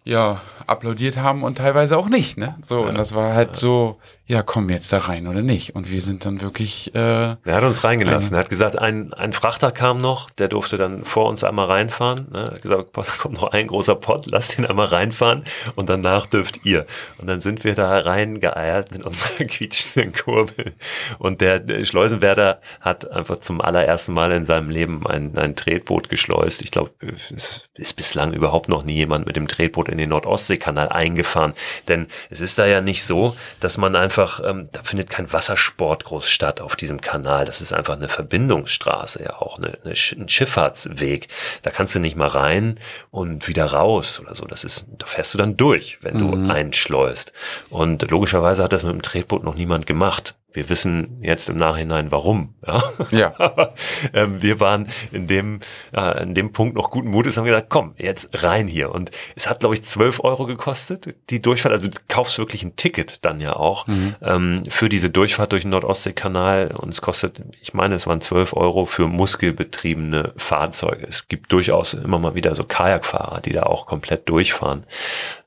ja, 0.08 0.40
applaudiert 0.66 1.18
haben 1.18 1.42
und 1.42 1.58
teilweise 1.58 1.98
auch 1.98 2.08
nicht, 2.08 2.38
ne? 2.38 2.56
So, 2.62 2.80
ja, 2.80 2.86
und 2.86 2.96
das 2.96 3.14
war 3.14 3.34
halt 3.34 3.56
so, 3.56 3.98
ja, 4.28 4.42
komm 4.42 4.68
jetzt 4.68 4.92
da 4.92 4.98
rein 4.98 5.26
oder 5.26 5.40
nicht. 5.40 5.74
Und 5.74 5.90
wir 5.90 6.02
sind 6.02 6.26
dann 6.26 6.42
wirklich. 6.42 6.94
Äh, 6.94 6.98
er 6.98 7.38
hat 7.46 7.64
uns 7.64 7.82
reingelassen. 7.82 8.36
Er 8.36 8.40
hat 8.40 8.50
gesagt, 8.50 8.78
ein, 8.78 9.14
ein 9.14 9.32
Frachter 9.32 9.70
kam 9.70 9.96
noch, 9.96 10.28
der 10.28 10.48
durfte 10.48 10.76
dann 10.76 11.06
vor 11.06 11.30
uns 11.30 11.44
einmal 11.44 11.64
reinfahren. 11.66 12.26
Ne? 12.30 12.40
Er 12.40 12.50
hat 12.50 12.60
gesagt, 12.60 12.90
da 12.94 13.02
kommt 13.02 13.36
noch 13.36 13.52
ein 13.52 13.66
großer 13.68 13.94
Pott, 13.94 14.26
lasst 14.30 14.58
ihn 14.58 14.66
einmal 14.66 14.88
reinfahren 14.88 15.44
und 15.76 15.88
danach 15.88 16.26
dürft 16.26 16.66
ihr. 16.66 16.84
Und 17.16 17.26
dann 17.26 17.40
sind 17.40 17.64
wir 17.64 17.74
da 17.74 18.00
reingeeiert 18.00 18.92
mit 18.92 19.06
unserer 19.06 19.44
quietschenden 19.46 20.12
Kurbel. 20.12 20.74
Und 21.18 21.40
der, 21.40 21.58
der 21.58 21.86
Schleusenwärter 21.86 22.60
hat 22.82 23.10
einfach 23.10 23.38
zum 23.38 23.62
allerersten 23.62 24.12
Mal 24.12 24.32
in 24.32 24.44
seinem 24.44 24.68
Leben 24.68 25.06
ein, 25.06 25.38
ein 25.38 25.56
Tretboot 25.56 26.10
geschleust. 26.10 26.60
Ich 26.60 26.70
glaube, 26.70 26.90
es 27.00 27.70
ist 27.76 27.96
bislang 27.96 28.34
überhaupt 28.34 28.68
noch 28.68 28.84
nie 28.84 28.96
jemand 28.96 29.26
mit 29.26 29.36
dem 29.36 29.48
Tretboot 29.48 29.88
in 29.88 29.96
den 29.96 30.10
Nordostseekanal 30.10 30.90
eingefahren. 30.90 31.54
Denn 31.88 32.08
es 32.28 32.42
ist 32.42 32.58
da 32.58 32.66
ja 32.66 32.82
nicht 32.82 33.04
so, 33.04 33.34
dass 33.60 33.78
man 33.78 33.96
einfach, 33.96 34.17
ähm, 34.44 34.68
da 34.72 34.82
findet 34.82 35.10
kein 35.10 35.32
Wassersport 35.32 36.04
groß 36.04 36.28
statt 36.28 36.60
auf 36.60 36.76
diesem 36.76 37.00
Kanal. 37.00 37.44
Das 37.44 37.60
ist 37.60 37.72
einfach 37.72 37.96
eine 37.96 38.08
Verbindungsstraße, 38.08 39.22
ja 39.22 39.36
auch 39.36 39.58
eine, 39.58 39.78
eine, 39.84 39.94
ein 39.94 40.28
Schifffahrtsweg. 40.28 41.28
Da 41.62 41.70
kannst 41.70 41.94
du 41.94 42.00
nicht 42.00 42.16
mal 42.16 42.28
rein 42.28 42.78
und 43.10 43.48
wieder 43.48 43.66
raus 43.66 44.20
oder 44.20 44.34
so. 44.34 44.44
Das 44.46 44.64
ist, 44.64 44.86
da 44.98 45.06
fährst 45.06 45.34
du 45.34 45.38
dann 45.38 45.56
durch, 45.56 45.98
wenn 46.02 46.18
du 46.18 46.26
mhm. 46.26 46.50
einschleust. 46.50 47.32
Und 47.70 48.10
logischerweise 48.10 48.64
hat 48.64 48.72
das 48.72 48.84
mit 48.84 48.92
dem 48.92 49.02
Tretboot 49.02 49.44
noch 49.44 49.54
niemand 49.54 49.86
gemacht. 49.86 50.34
Wir 50.50 50.70
wissen 50.70 51.18
jetzt 51.20 51.50
im 51.50 51.56
Nachhinein 51.56 52.10
warum. 52.10 52.54
Ja. 52.66 52.82
ja. 53.10 53.32
Aber 53.38 53.74
ähm, 54.14 54.40
wir 54.40 54.60
waren 54.60 54.88
in 55.12 55.26
dem, 55.26 55.60
äh, 55.92 56.22
in 56.22 56.34
dem 56.34 56.52
Punkt 56.52 56.74
noch 56.74 56.90
guten 56.90 57.08
Mutes, 57.08 57.36
haben 57.36 57.44
gedacht, 57.44 57.66
komm, 57.68 57.94
jetzt 57.98 58.30
rein 58.32 58.66
hier. 58.66 58.90
Und 58.90 59.10
es 59.36 59.48
hat, 59.48 59.60
glaube 59.60 59.74
ich, 59.74 59.84
12 59.84 60.24
Euro 60.24 60.46
gekostet, 60.46 61.14
die 61.28 61.42
Durchfahrt. 61.42 61.72
Also 61.72 61.90
du 61.90 61.98
kaufst 62.08 62.38
wirklich 62.38 62.62
ein 62.62 62.76
Ticket 62.76 63.24
dann 63.26 63.40
ja 63.40 63.56
auch 63.56 63.86
mhm. 63.86 64.16
ähm, 64.22 64.62
für 64.68 64.88
diese 64.88 65.10
Durchfahrt 65.10 65.52
durch 65.52 65.64
den 65.64 65.70
Nordostseekanal. 65.70 66.74
Und 66.78 66.88
es 66.88 67.02
kostet, 67.02 67.42
ich 67.60 67.74
meine, 67.74 67.94
es 67.94 68.06
waren 68.06 68.22
12 68.22 68.54
Euro 68.54 68.86
für 68.86 69.06
muskelbetriebene 69.06 70.32
Fahrzeuge. 70.38 71.06
Es 71.06 71.28
gibt 71.28 71.52
durchaus 71.52 71.92
immer 71.92 72.18
mal 72.18 72.34
wieder 72.34 72.54
so 72.54 72.64
Kajakfahrer, 72.64 73.42
die 73.42 73.52
da 73.52 73.64
auch 73.64 73.84
komplett 73.84 74.28
durchfahren. 74.30 74.84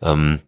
Ähm, 0.04 0.41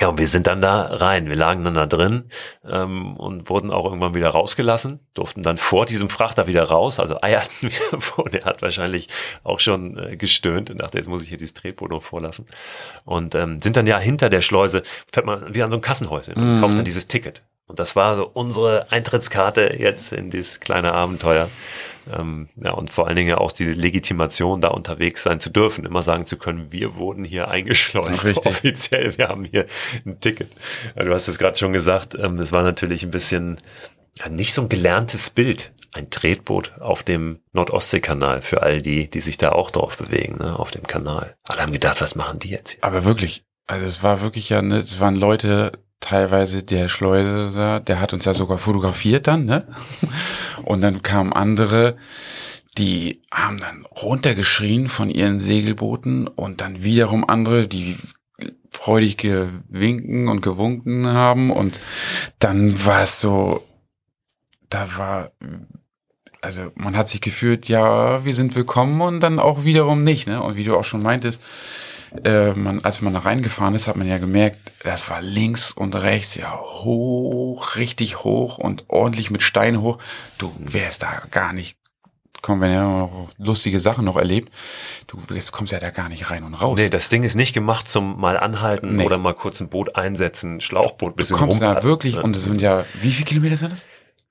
ja, 0.00 0.08
und 0.08 0.18
wir 0.18 0.28
sind 0.28 0.46
dann 0.46 0.60
da 0.60 0.82
rein. 0.82 1.28
Wir 1.28 1.34
lagen 1.34 1.64
dann 1.64 1.74
da 1.74 1.86
drin 1.86 2.24
ähm, 2.64 3.16
und 3.16 3.48
wurden 3.48 3.72
auch 3.72 3.84
irgendwann 3.84 4.14
wieder 4.14 4.28
rausgelassen, 4.28 5.00
durften 5.14 5.42
dann 5.42 5.56
vor 5.56 5.86
diesem 5.86 6.08
Frachter 6.08 6.46
wieder 6.46 6.64
raus, 6.64 7.00
also 7.00 7.20
eierten 7.20 7.62
wieder 7.70 8.00
vor. 8.00 8.28
Der 8.28 8.44
hat 8.44 8.62
wahrscheinlich 8.62 9.08
auch 9.42 9.60
schon 9.60 9.98
äh, 9.98 10.16
gestöhnt 10.16 10.70
und 10.70 10.78
dachte, 10.78 10.98
jetzt 10.98 11.08
muss 11.08 11.22
ich 11.22 11.30
hier 11.30 11.38
dieses 11.38 11.54
Tretboot 11.54 11.90
noch 11.90 12.02
vorlassen. 12.02 12.46
Und 13.04 13.34
ähm, 13.34 13.60
sind 13.60 13.76
dann 13.76 13.86
ja 13.86 13.98
hinter 13.98 14.30
der 14.30 14.40
Schleuse, 14.40 14.82
fährt 15.10 15.26
man 15.26 15.54
wie 15.54 15.62
an 15.62 15.70
so 15.70 15.76
ein 15.76 15.82
Kassenhäuschen 15.82 16.34
und 16.34 16.56
mhm. 16.56 16.60
kauft 16.60 16.78
dann 16.78 16.84
dieses 16.84 17.08
Ticket. 17.08 17.42
Und 17.66 17.78
das 17.78 17.96
war 17.96 18.16
so 18.16 18.30
unsere 18.32 18.90
Eintrittskarte 18.90 19.76
jetzt 19.78 20.12
in 20.12 20.30
dieses 20.30 20.60
kleine 20.60 20.94
Abenteuer. 20.94 21.50
Ähm, 22.12 22.48
ja, 22.56 22.72
und 22.72 22.90
vor 22.90 23.06
allen 23.06 23.16
Dingen 23.16 23.36
auch 23.36 23.52
die 23.52 23.64
Legitimation, 23.64 24.60
da 24.60 24.68
unterwegs 24.68 25.22
sein 25.22 25.40
zu 25.40 25.50
dürfen, 25.50 25.84
immer 25.84 26.02
sagen 26.02 26.26
zu 26.26 26.36
können, 26.36 26.72
wir 26.72 26.96
wurden 26.96 27.24
hier 27.24 27.48
eingeschleust, 27.48 28.24
Richtig. 28.24 28.46
offiziell, 28.46 29.16
wir 29.18 29.28
haben 29.28 29.44
hier 29.44 29.66
ein 30.04 30.20
Ticket. 30.20 30.50
Du 30.96 31.12
hast 31.12 31.28
es 31.28 31.38
gerade 31.38 31.58
schon 31.58 31.72
gesagt, 31.72 32.14
ähm, 32.14 32.38
es 32.38 32.52
war 32.52 32.62
natürlich 32.62 33.02
ein 33.02 33.10
bisschen 33.10 33.60
ja, 34.18 34.28
nicht 34.28 34.54
so 34.54 34.62
ein 34.62 34.68
gelerntes 34.68 35.30
Bild, 35.30 35.72
ein 35.92 36.10
Tretboot 36.10 36.78
auf 36.80 37.02
dem 37.02 37.40
Nordostseekanal 37.52 38.42
für 38.42 38.62
all 38.62 38.82
die, 38.82 39.08
die 39.08 39.20
sich 39.20 39.38
da 39.38 39.50
auch 39.50 39.70
drauf 39.70 39.96
bewegen, 39.96 40.38
ne, 40.38 40.58
auf 40.58 40.70
dem 40.70 40.86
Kanal. 40.86 41.36
Alle 41.44 41.62
haben 41.62 41.72
gedacht, 41.72 42.00
was 42.00 42.14
machen 42.14 42.38
die 42.38 42.50
jetzt 42.50 42.72
hier? 42.72 42.84
Aber 42.84 43.04
wirklich, 43.04 43.44
also 43.66 43.86
es 43.86 44.02
war 44.02 44.20
wirklich 44.20 44.48
ja, 44.48 44.62
ne, 44.62 44.78
es 44.78 45.00
waren 45.00 45.16
Leute, 45.16 45.72
teilweise 46.00 46.62
der 46.62 46.88
Schleuser, 46.88 47.80
der 47.80 48.00
hat 48.00 48.12
uns 48.12 48.24
ja 48.24 48.34
sogar 48.34 48.58
fotografiert 48.58 49.26
dann, 49.26 49.44
ne? 49.44 49.66
Und 50.64 50.80
dann 50.80 51.02
kamen 51.02 51.32
andere, 51.32 51.96
die 52.76 53.22
haben 53.32 53.58
dann 53.58 53.84
runtergeschrien 53.84 54.88
von 54.88 55.10
ihren 55.10 55.40
Segelbooten 55.40 56.28
und 56.28 56.60
dann 56.60 56.82
wiederum 56.82 57.28
andere, 57.28 57.66
die 57.66 57.96
freudig 58.70 59.16
gewinken 59.16 60.28
und 60.28 60.40
gewunken 60.40 61.08
haben 61.08 61.50
und 61.50 61.80
dann 62.38 62.84
war 62.86 63.02
es 63.02 63.20
so, 63.20 63.64
da 64.70 64.96
war, 64.96 65.32
also 66.40 66.70
man 66.76 66.96
hat 66.96 67.08
sich 67.08 67.20
gefühlt, 67.20 67.68
ja, 67.68 68.24
wir 68.24 68.34
sind 68.34 68.54
willkommen 68.54 69.00
und 69.00 69.20
dann 69.20 69.40
auch 69.40 69.64
wiederum 69.64 70.04
nicht, 70.04 70.28
ne? 70.28 70.40
Und 70.42 70.56
wie 70.56 70.64
du 70.64 70.76
auch 70.76 70.84
schon 70.84 71.02
meintest, 71.02 71.42
äh, 72.24 72.52
man, 72.52 72.84
als 72.84 73.00
man 73.02 73.12
da 73.12 73.20
reingefahren 73.20 73.74
ist, 73.74 73.86
hat 73.86 73.96
man 73.96 74.06
ja 74.06 74.18
gemerkt, 74.18 74.58
das 74.84 75.08
war 75.10 75.20
links 75.20 75.72
und 75.72 75.94
rechts 75.94 76.34
ja 76.34 76.58
hoch, 76.58 77.76
richtig 77.76 78.24
hoch 78.24 78.58
und 78.58 78.84
ordentlich 78.88 79.30
mit 79.30 79.42
Steinen 79.42 79.80
hoch. 79.80 79.98
Du 80.38 80.52
wärst 80.58 81.02
da 81.02 81.22
gar 81.30 81.52
nicht 81.52 81.78
kommen 82.42 82.62
wir 82.62 82.70
ja 82.70 82.86
noch 82.86 83.28
lustige 83.38 83.80
Sachen 83.80 84.04
noch 84.04 84.16
erlebt. 84.16 84.52
Du 85.06 85.18
kommst 85.50 85.72
ja 85.72 85.80
da 85.80 85.90
gar 85.90 86.08
nicht 86.08 86.30
rein 86.30 86.44
und 86.44 86.54
raus. 86.54 86.78
Nee, 86.78 86.88
das 86.88 87.08
Ding 87.08 87.22
ist 87.22 87.34
nicht 87.34 87.52
gemacht 87.52 87.88
zum 87.88 88.18
mal 88.18 88.38
anhalten 88.38 88.96
nee. 88.96 89.04
oder 89.04 89.18
mal 89.18 89.34
kurz 89.34 89.60
ein 89.60 89.68
Boot 89.68 89.96
einsetzen, 89.96 90.60
Schlauchboot 90.60 91.16
bisschen 91.16 91.36
Du 91.36 91.42
kommst 91.42 91.60
da 91.62 91.82
wirklich, 91.82 92.16
und 92.18 92.36
das 92.36 92.44
sind 92.44 92.60
ja, 92.60 92.84
wie 93.00 93.12
viele 93.12 93.26
Kilometer 93.26 93.56
sind 93.56 93.72
das? 93.72 93.88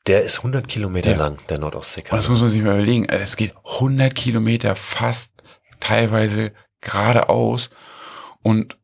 Der 0.07 0.23
ist 0.23 0.37
100 0.37 0.67
Kilometer 0.67 1.11
ja. 1.11 1.17
lang, 1.17 1.37
der 1.49 1.59
Nordostseekanal. 1.59 2.17
Und 2.17 2.23
das 2.23 2.29
muss 2.29 2.39
man 2.39 2.49
sich 2.49 2.61
mal 2.61 2.75
überlegen. 2.75 3.05
Es 3.09 3.35
geht 3.35 3.53
100 3.65 4.15
Kilometer 4.15 4.75
fast 4.75 5.33
teilweise 5.81 6.53
geradeaus 6.81 7.69
und 8.41 8.77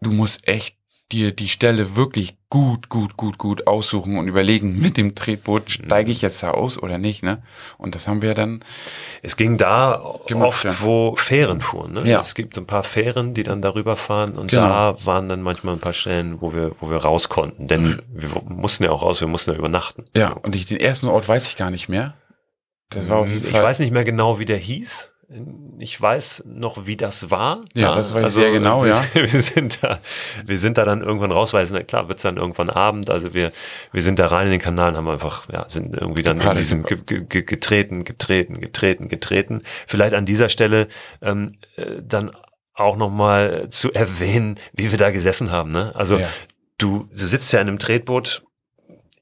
du 0.00 0.10
musst 0.10 0.46
echt 0.46 0.78
dir 1.10 1.32
die 1.32 1.48
Stelle 1.48 1.96
wirklich 1.96 2.36
gut, 2.50 2.88
gut, 2.90 3.16
gut, 3.16 3.38
gut 3.38 3.66
aussuchen 3.66 4.18
und 4.18 4.28
überlegen, 4.28 4.78
mit 4.78 4.96
dem 4.96 5.14
Tretboot 5.14 5.70
steige 5.70 6.10
ich 6.10 6.20
jetzt 6.22 6.42
da 6.42 6.50
aus 6.50 6.82
oder 6.82 6.98
nicht, 6.98 7.22
ne? 7.22 7.42
Und 7.78 7.94
das 7.94 8.08
haben 8.08 8.20
wir 8.20 8.34
dann. 8.34 8.62
Es 9.22 9.36
ging 9.36 9.56
da 9.56 10.14
gemacht, 10.26 10.48
oft, 10.48 10.64
ja. 10.64 10.80
wo 10.80 11.16
Fähren 11.16 11.60
fuhren, 11.60 11.94
ne? 11.94 12.08
Ja. 12.08 12.20
Es 12.20 12.34
gibt 12.34 12.58
ein 12.58 12.66
paar 12.66 12.84
Fähren, 12.84 13.32
die 13.32 13.42
dann 13.42 13.62
darüber 13.62 13.96
fahren 13.96 14.36
und 14.36 14.50
genau. 14.50 14.62
da 14.68 15.06
waren 15.06 15.28
dann 15.28 15.42
manchmal 15.42 15.74
ein 15.74 15.80
paar 15.80 15.94
Stellen, 15.94 16.40
wo 16.40 16.52
wir, 16.52 16.72
wo 16.80 16.90
wir 16.90 16.98
raus 16.98 17.30
konnten, 17.30 17.68
denn 17.68 18.00
wir 18.10 18.28
mussten 18.46 18.84
ja 18.84 18.90
auch 18.90 19.02
raus, 19.02 19.20
wir 19.20 19.28
mussten 19.28 19.52
ja 19.52 19.56
übernachten. 19.56 20.04
Ja, 20.14 20.32
und 20.32 20.54
ich, 20.54 20.66
den 20.66 20.78
ersten 20.78 21.08
Ort 21.08 21.26
weiß 21.26 21.48
ich 21.48 21.56
gar 21.56 21.70
nicht 21.70 21.88
mehr. 21.88 22.14
Das 22.90 23.08
war 23.08 23.18
auf 23.18 23.28
jeden 23.28 23.42
Fall. 23.42 23.60
Ich 23.60 23.66
weiß 23.66 23.80
nicht 23.80 23.92
mehr 23.92 24.04
genau, 24.04 24.38
wie 24.38 24.46
der 24.46 24.58
hieß 24.58 25.12
ich 25.78 26.00
weiß 26.00 26.44
noch, 26.46 26.86
wie 26.86 26.96
das 26.96 27.30
war. 27.30 27.64
Ja, 27.74 27.94
das 27.94 28.14
weiß 28.14 28.24
also, 28.24 28.40
ich 28.40 28.46
sehr 28.46 28.52
genau, 28.52 28.82
wir, 28.82 28.90
ja. 28.90 29.04
Wir 29.14 29.42
sind 29.42 29.82
da, 29.82 29.98
wir 30.46 30.58
sind 30.58 30.78
da 30.78 30.86
dann 30.86 31.02
irgendwann 31.02 31.32
raus, 31.32 31.52
weil 31.52 31.64
es, 31.64 31.86
klar, 31.86 32.08
wird's 32.08 32.22
dann 32.22 32.38
irgendwann 32.38 32.70
Abend, 32.70 33.10
also 33.10 33.34
wir, 33.34 33.52
wir 33.92 34.02
sind 34.02 34.18
da 34.18 34.26
rein 34.26 34.46
in 34.46 34.52
den 34.52 34.60
Kanal 34.60 34.90
und 34.90 34.96
haben 34.96 35.08
einfach, 35.08 35.46
ja, 35.52 35.68
sind 35.68 35.94
irgendwie 35.94 36.22
dann 36.22 36.40
in 36.40 36.56
diesen 36.56 36.82
ge, 36.82 36.98
ge, 37.04 37.42
getreten, 37.42 38.04
getreten, 38.04 38.60
getreten, 38.60 39.08
getreten. 39.08 39.62
Vielleicht 39.86 40.14
an 40.14 40.24
dieser 40.24 40.48
Stelle 40.48 40.88
ähm, 41.20 41.58
äh, 41.76 42.00
dann 42.02 42.30
auch 42.72 42.96
nochmal 42.96 43.68
zu 43.68 43.92
erwähnen, 43.92 44.58
wie 44.72 44.90
wir 44.90 44.98
da 44.98 45.10
gesessen 45.10 45.50
haben, 45.50 45.72
ne? 45.72 45.92
Also, 45.94 46.18
ja. 46.18 46.28
du, 46.78 47.06
du 47.10 47.26
sitzt 47.26 47.52
ja 47.52 47.60
in 47.60 47.68
einem 47.68 47.78
Tretboot, 47.78 48.44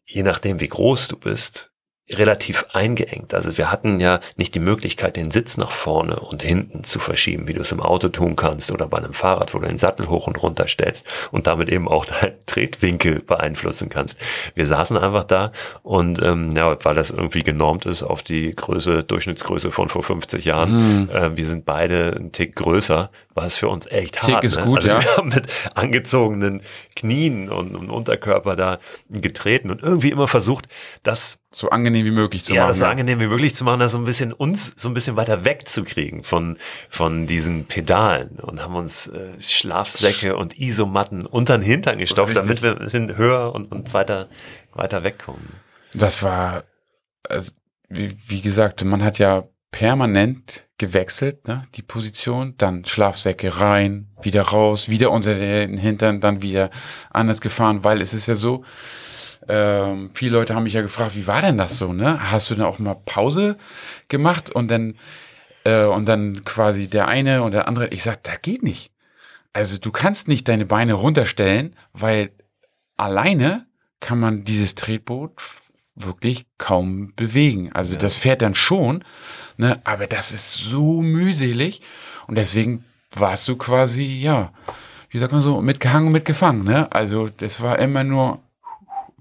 je 0.04 0.22
nachdem, 0.22 0.60
wie 0.60 0.68
groß 0.68 1.08
du 1.08 1.16
bist, 1.16 1.72
relativ 2.08 2.66
eingeengt. 2.72 3.34
Also 3.34 3.58
wir 3.58 3.72
hatten 3.72 3.98
ja 3.98 4.20
nicht 4.36 4.54
die 4.54 4.60
Möglichkeit, 4.60 5.16
den 5.16 5.32
Sitz 5.32 5.56
nach 5.56 5.72
vorne 5.72 6.20
und 6.20 6.42
hinten 6.42 6.84
zu 6.84 7.00
verschieben, 7.00 7.48
wie 7.48 7.54
du 7.54 7.62
es 7.62 7.72
im 7.72 7.80
Auto 7.80 8.08
tun 8.08 8.36
kannst 8.36 8.70
oder 8.70 8.86
bei 8.86 8.98
einem 8.98 9.12
Fahrrad, 9.12 9.54
wo 9.54 9.58
du 9.58 9.66
den 9.66 9.78
Sattel 9.78 10.08
hoch 10.08 10.28
und 10.28 10.40
runter 10.40 10.68
stellst 10.68 11.04
und 11.32 11.48
damit 11.48 11.68
eben 11.68 11.88
auch 11.88 12.04
deinen 12.20 12.36
Tretwinkel 12.46 13.22
beeinflussen 13.22 13.88
kannst. 13.88 14.18
Wir 14.54 14.66
saßen 14.66 14.96
einfach 14.96 15.24
da 15.24 15.50
und 15.82 16.22
ähm, 16.22 16.52
ja, 16.56 16.76
weil 16.84 16.94
das 16.94 17.10
irgendwie 17.10 17.42
genormt 17.42 17.86
ist 17.86 18.04
auf 18.04 18.22
die 18.22 18.54
Größe, 18.54 19.02
Durchschnittsgröße 19.02 19.72
von 19.72 19.88
vor 19.88 20.04
50 20.04 20.44
Jahren, 20.44 21.02
mhm. 21.02 21.10
äh, 21.10 21.36
wir 21.36 21.46
sind 21.46 21.64
beide 21.64 22.14
ein 22.16 22.30
Tick 22.30 22.54
größer, 22.54 23.10
war 23.34 23.46
es 23.46 23.56
für 23.56 23.68
uns 23.68 23.86
echt 23.90 24.20
Tick 24.20 24.36
hart. 24.36 24.44
ist 24.44 24.58
ne? 24.58 24.64
gut, 24.64 24.78
also 24.78 24.90
ja. 24.90 25.02
Wir 25.02 25.16
haben 25.16 25.28
mit 25.28 25.48
angezogenen 25.74 26.62
Knien 26.94 27.50
und, 27.50 27.74
und 27.74 27.90
Unterkörper 27.90 28.54
da 28.54 28.78
getreten 29.10 29.70
und 29.70 29.82
irgendwie 29.82 30.10
immer 30.10 30.28
versucht, 30.28 30.68
das 31.02 31.38
so 31.56 31.70
angenehm 31.70 32.04
wie 32.04 32.10
möglich 32.10 32.44
zu 32.44 32.52
ja, 32.52 32.60
machen. 32.60 32.68
Das 32.72 32.78
so 32.80 32.84
angenehm 32.84 33.18
wie 33.18 33.28
möglich 33.28 33.54
zu 33.54 33.64
machen, 33.64 33.80
das 33.80 33.92
so 33.92 33.98
ein 33.98 34.04
bisschen 34.04 34.34
uns 34.34 34.74
so 34.76 34.90
ein 34.90 34.94
bisschen 34.94 35.16
weiter 35.16 35.46
wegzukriegen 35.46 36.22
von, 36.22 36.58
von 36.90 37.26
diesen 37.26 37.64
Pedalen 37.64 38.38
und 38.40 38.62
haben 38.62 38.74
uns 38.74 39.06
äh, 39.06 39.40
Schlafsäcke 39.40 40.36
und 40.36 40.58
Isomatten 40.58 41.24
unter 41.24 41.56
den 41.56 41.64
Hintern 41.64 41.96
gestopft, 41.96 42.36
damit 42.36 42.60
wir 42.60 42.72
ein 42.72 42.80
bisschen 42.80 43.16
höher 43.16 43.54
und, 43.54 43.72
und 43.72 43.94
weiter, 43.94 44.28
weiter 44.74 45.02
wegkommen. 45.02 45.48
Das 45.94 46.22
war, 46.22 46.64
also, 47.26 47.52
wie, 47.88 48.14
wie 48.26 48.42
gesagt, 48.42 48.84
man 48.84 49.02
hat 49.02 49.18
ja 49.18 49.44
permanent 49.70 50.66
gewechselt, 50.76 51.48
ne, 51.48 51.62
die 51.74 51.82
Position, 51.82 52.54
dann 52.58 52.84
Schlafsäcke 52.84 53.60
rein, 53.60 54.08
wieder 54.20 54.42
raus, 54.42 54.90
wieder 54.90 55.10
unter 55.10 55.32
den 55.32 55.78
Hintern, 55.78 56.20
dann 56.20 56.42
wieder 56.42 56.68
anders 57.08 57.40
gefahren, 57.40 57.82
weil 57.82 58.02
es 58.02 58.12
ist 58.12 58.26
ja 58.26 58.34
so, 58.34 58.62
ähm, 59.48 60.10
viele 60.12 60.32
Leute 60.32 60.54
haben 60.54 60.64
mich 60.64 60.72
ja 60.72 60.82
gefragt, 60.82 61.16
wie 61.16 61.26
war 61.26 61.42
denn 61.42 61.58
das 61.58 61.78
so, 61.78 61.92
ne? 61.92 62.30
Hast 62.30 62.50
du 62.50 62.54
denn 62.54 62.64
auch 62.64 62.78
mal 62.78 62.96
Pause 63.04 63.56
gemacht 64.08 64.50
und 64.50 64.70
dann 64.70 64.94
äh, 65.64 65.84
und 65.84 66.06
dann 66.06 66.44
quasi 66.44 66.86
der 66.86 67.08
eine 67.08 67.42
und 67.42 67.52
der 67.52 67.68
andere, 67.68 67.88
ich 67.88 68.02
sag, 68.02 68.22
das 68.24 68.40
geht 68.42 68.62
nicht. 68.62 68.92
Also 69.52 69.78
du 69.78 69.90
kannst 69.90 70.28
nicht 70.28 70.48
deine 70.48 70.66
Beine 70.66 70.94
runterstellen, 70.94 71.74
weil 71.92 72.30
alleine 72.96 73.66
kann 74.00 74.20
man 74.20 74.44
dieses 74.44 74.74
Tretboot 74.74 75.32
wirklich 75.96 76.46
kaum 76.58 77.14
bewegen. 77.16 77.72
Also 77.72 77.94
ja. 77.94 77.98
das 77.98 78.16
fährt 78.16 78.42
dann 78.42 78.54
schon, 78.54 79.02
ne, 79.56 79.80
aber 79.84 80.06
das 80.06 80.30
ist 80.30 80.52
so 80.52 81.00
mühselig 81.02 81.80
und 82.26 82.36
deswegen 82.36 82.84
warst 83.10 83.48
du 83.48 83.56
quasi, 83.56 84.04
ja, 84.04 84.52
wie 85.10 85.18
sagt 85.18 85.32
man 85.32 85.40
so, 85.40 85.62
mitgehangen, 85.62 86.12
mitgefangen, 86.12 86.64
ne? 86.64 86.92
Also 86.92 87.28
das 87.28 87.62
war 87.62 87.78
immer 87.78 88.04
nur 88.04 88.42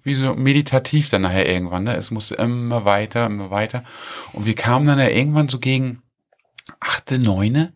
wie 0.05 0.15
so 0.15 0.35
meditativ 0.35 1.09
dann 1.09 1.23
nachher 1.23 1.49
irgendwann. 1.49 1.83
Ne? 1.83 1.95
Es 1.95 2.11
musste 2.11 2.35
immer 2.35 2.85
weiter, 2.85 3.25
immer 3.25 3.49
weiter. 3.49 3.83
Und 4.33 4.45
wir 4.45 4.55
kamen 4.55 4.85
dann 4.85 4.99
ja 4.99 5.09
irgendwann 5.09 5.49
so 5.49 5.59
gegen 5.59 6.03
achte, 6.79 7.19
neune, 7.19 7.73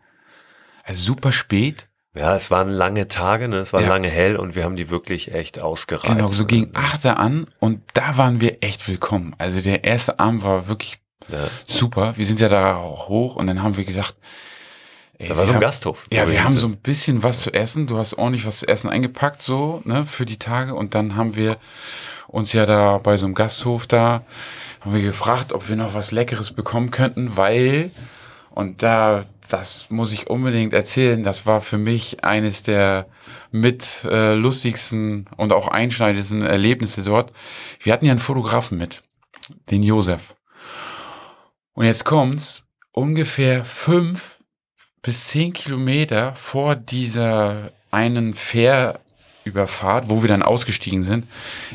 also 0.84 1.02
super 1.02 1.32
spät. 1.32 1.88
Ja, 2.16 2.36
es 2.36 2.52
waren 2.52 2.70
lange 2.70 3.08
Tage, 3.08 3.48
ne? 3.48 3.58
es 3.58 3.74
war 3.74 3.82
ja. 3.82 3.90
lange 3.90 4.10
hell 4.10 4.36
und 4.36 4.56
wir 4.56 4.64
haben 4.64 4.76
die 4.76 4.90
wirklich 4.90 5.34
echt 5.34 5.60
ausgereizt. 5.60 6.08
Genau, 6.08 6.28
so 6.28 6.46
gegen 6.46 6.72
achte 6.76 7.18
an 7.18 7.48
und 7.60 7.82
da 7.96 8.18
waren 8.18 8.42
wir 8.42 8.64
echt 8.64 8.88
willkommen. 8.88 9.36
Also 9.40 9.62
der 9.62 9.84
erste 9.84 10.20
Abend 10.20 10.44
war 10.44 10.68
wirklich 10.68 11.00
ja. 11.30 11.48
super. 11.68 12.14
Wir 12.16 12.26
sind 12.28 12.40
ja 12.40 12.50
da 12.50 12.76
auch 12.76 13.10
hoch 13.10 13.36
und 13.36 13.48
dann 13.48 13.64
haben 13.64 13.76
wir 13.76 13.86
gesagt, 13.86 14.16
Ey, 15.18 15.28
da 15.28 15.36
war 15.36 15.46
so 15.46 15.52
ein 15.52 15.56
haben, 15.56 15.62
Gasthof. 15.62 16.06
Ja, 16.12 16.30
wir 16.30 16.44
haben 16.44 16.58
so 16.58 16.66
ein 16.66 16.78
bisschen 16.78 17.24
was 17.24 17.42
zu 17.42 17.54
essen. 17.54 17.88
Du 17.88 17.98
hast 17.98 18.14
ordentlich 18.14 18.46
was 18.46 18.60
zu 18.60 18.68
essen 18.68 18.90
eingepackt, 18.90 19.42
so, 19.42 19.82
ne, 19.84 20.06
für 20.06 20.26
die 20.26 20.40
Tage. 20.40 20.76
Und 20.76 20.96
dann 20.96 21.18
haben 21.18 21.36
wir 21.36 21.58
uns 22.30 22.54
ja 22.54 22.66
da 22.66 23.00
bei 23.00 23.18
so 23.18 23.26
einem 23.26 23.36
Gasthof 23.36 23.88
da, 23.88 24.24
haben 24.82 24.94
wir 24.94 25.02
gefragt, 25.02 25.52
ob 25.52 25.68
wir 25.68 25.76
noch 25.76 25.94
was 25.94 26.12
Leckeres 26.12 26.52
bekommen 26.52 26.92
könnten, 26.92 27.36
weil, 27.36 27.92
und 28.52 28.84
da, 28.84 29.26
das 29.50 29.90
muss 29.90 30.14
ich 30.14 30.30
unbedingt 30.30 30.74
erzählen, 30.74 31.24
das 31.24 31.46
war 31.46 31.60
für 31.62 31.78
mich 31.78 32.24
eines 32.24 32.64
der 32.64 33.08
mit 33.52 34.06
äh, 34.06 34.36
lustigsten 34.36 35.26
und 35.38 35.52
auch 35.52 35.68
einschneidendsten 35.68 36.44
Erlebnisse 36.44 37.02
dort. 37.02 37.34
Wir 37.82 37.94
hatten 37.94 38.06
ja 38.06 38.12
einen 38.12 38.20
Fotografen 38.20 38.78
mit, 38.78 39.04
den 39.72 39.82
Josef. 39.82 40.36
Und 41.74 41.86
jetzt 41.86 42.06
kommt's, 42.06 42.66
ungefähr 42.92 43.66
fünf 43.66 44.38
bis 45.02 45.28
zehn 45.30 45.54
Kilometer 45.54 46.36
vor 46.36 46.76
dieser 46.76 47.72
einen 47.90 48.34
Fähr 48.36 49.00
Überfahrt, 49.44 50.10
wo 50.10 50.22
wir 50.22 50.28
dann 50.28 50.44
ausgestiegen 50.44 51.04
sind, 51.04 51.28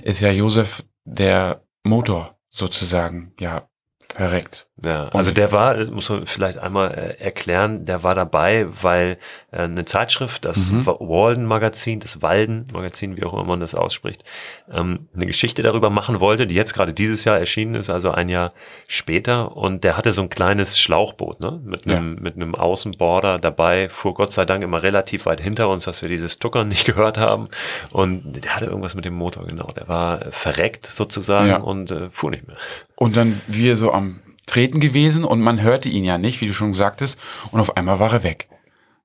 ist 0.03 0.21
ja 0.21 0.31
Josef 0.31 0.85
der 1.05 1.62
Motor 1.83 2.37
sozusagen, 2.51 3.33
ja, 3.39 3.69
verreckt. 4.15 4.69
Ja, 4.83 5.09
also 5.09 5.33
der 5.33 5.51
war, 5.53 5.77
muss 5.87 6.09
man 6.09 6.27
vielleicht 6.27 6.59
einmal 6.59 6.93
äh, 6.93 7.23
erklären, 7.23 7.85
der 7.85 8.03
war 8.03 8.15
dabei, 8.15 8.67
weil 8.83 9.19
eine 9.62 9.84
Zeitschrift, 9.84 10.44
das 10.44 10.72
mhm. 10.72 10.86
Walden 10.86 11.46
Magazin, 11.46 12.00
das 12.00 12.22
Walden 12.22 12.66
Magazin, 12.72 13.16
wie 13.16 13.24
auch 13.24 13.32
immer 13.32 13.44
man 13.44 13.61
das 13.61 13.74
ausspricht, 13.74 14.24
ähm, 14.72 15.09
eine 15.14 15.26
Geschichte 15.26 15.62
darüber 15.62 15.90
machen 15.90 16.20
wollte, 16.20 16.46
die 16.46 16.55
jetzt 16.55 16.74
gerade 16.74 16.92
dieses 16.92 17.24
Jahr 17.24 17.38
erschienen 17.38 17.74
ist, 17.74 17.90
also 17.90 18.11
ein 18.11 18.28
Jahr 18.28 18.52
später. 18.86 19.57
Und 19.57 19.84
der 19.84 19.96
hatte 19.96 20.12
so 20.12 20.22
ein 20.22 20.28
kleines 20.28 20.78
Schlauchboot, 20.78 21.40
ne, 21.40 21.61
mit 21.64 21.86
einem, 21.86 22.14
ja. 22.14 22.20
mit 22.20 22.36
einem 22.36 22.55
Außenborder 22.55 23.38
dabei, 23.38 23.88
fuhr 23.88 24.14
Gott 24.14 24.32
sei 24.32 24.44
Dank 24.44 24.64
immer 24.64 24.82
relativ 24.82 25.26
weit 25.26 25.40
hinter 25.40 25.68
uns, 25.68 25.84
dass 25.84 26.02
wir 26.02 26.09
dieses 26.09 26.38
Tuckern 26.38 26.68
nicht 26.74 26.84
gehört 26.84 27.18
haben. 27.18 27.48
Und 27.92 28.44
der 28.44 28.57
hatte 28.57 28.66
irgendwas 28.66 28.94
mit 28.94 29.05
dem 29.05 29.14
Motor, 29.14 29.46
genau. 29.46 29.70
Der 29.76 29.88
war 29.88 30.20
verreckt 30.30 30.86
sozusagen 30.86 31.48
ja. 31.48 31.57
und 31.59 31.90
äh, 31.90 32.11
fuhr 32.11 32.30
nicht 32.30 32.46
mehr. 32.46 32.57
Und 32.96 33.16
dann 33.16 33.40
wir 33.46 33.76
so 33.76 33.92
am 33.92 34.20
Treten 34.46 34.80
gewesen 34.80 35.24
und 35.24 35.40
man 35.40 35.62
hörte 35.62 35.88
ihn 35.88 36.05
ja 36.05 36.18
nicht, 36.18 36.40
wie 36.40 36.46
du 36.46 36.52
schon 36.52 36.74
sagtest, 36.74 37.18
und 37.50 37.61
auf 37.61 37.76
einmal 37.76 37.98
war 37.98 38.12
er 38.12 38.22
weg. 38.22 38.48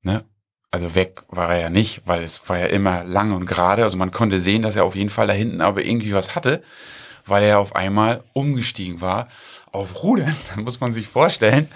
Ne? 0.03 0.23
Also 0.71 0.93
weg 0.93 1.23
war 1.29 1.51
er 1.53 1.61
ja 1.61 1.69
nicht, 1.69 2.03
weil 2.05 2.21
es 2.23 2.47
war 2.47 2.59
ja 2.59 2.67
immer 2.67 3.03
lang 3.03 3.31
und 3.31 3.45
gerade. 3.45 3.83
Also 3.83 3.97
man 3.97 4.11
konnte 4.11 4.39
sehen, 4.39 4.61
dass 4.61 4.75
er 4.75 4.85
auf 4.85 4.95
jeden 4.95 5.09
Fall 5.09 5.27
da 5.27 5.33
hinten 5.33 5.61
aber 5.61 5.83
irgendwie 5.83 6.13
was 6.13 6.35
hatte, 6.35 6.61
weil 7.25 7.43
er 7.43 7.59
auf 7.59 7.75
einmal 7.75 8.23
umgestiegen 8.33 9.01
war 9.01 9.27
auf 9.71 10.03
Rudern. 10.03 10.35
Dann 10.55 10.63
muss 10.63 10.79
man 10.79 10.93
sich 10.93 11.07
vorstellen, 11.07 11.67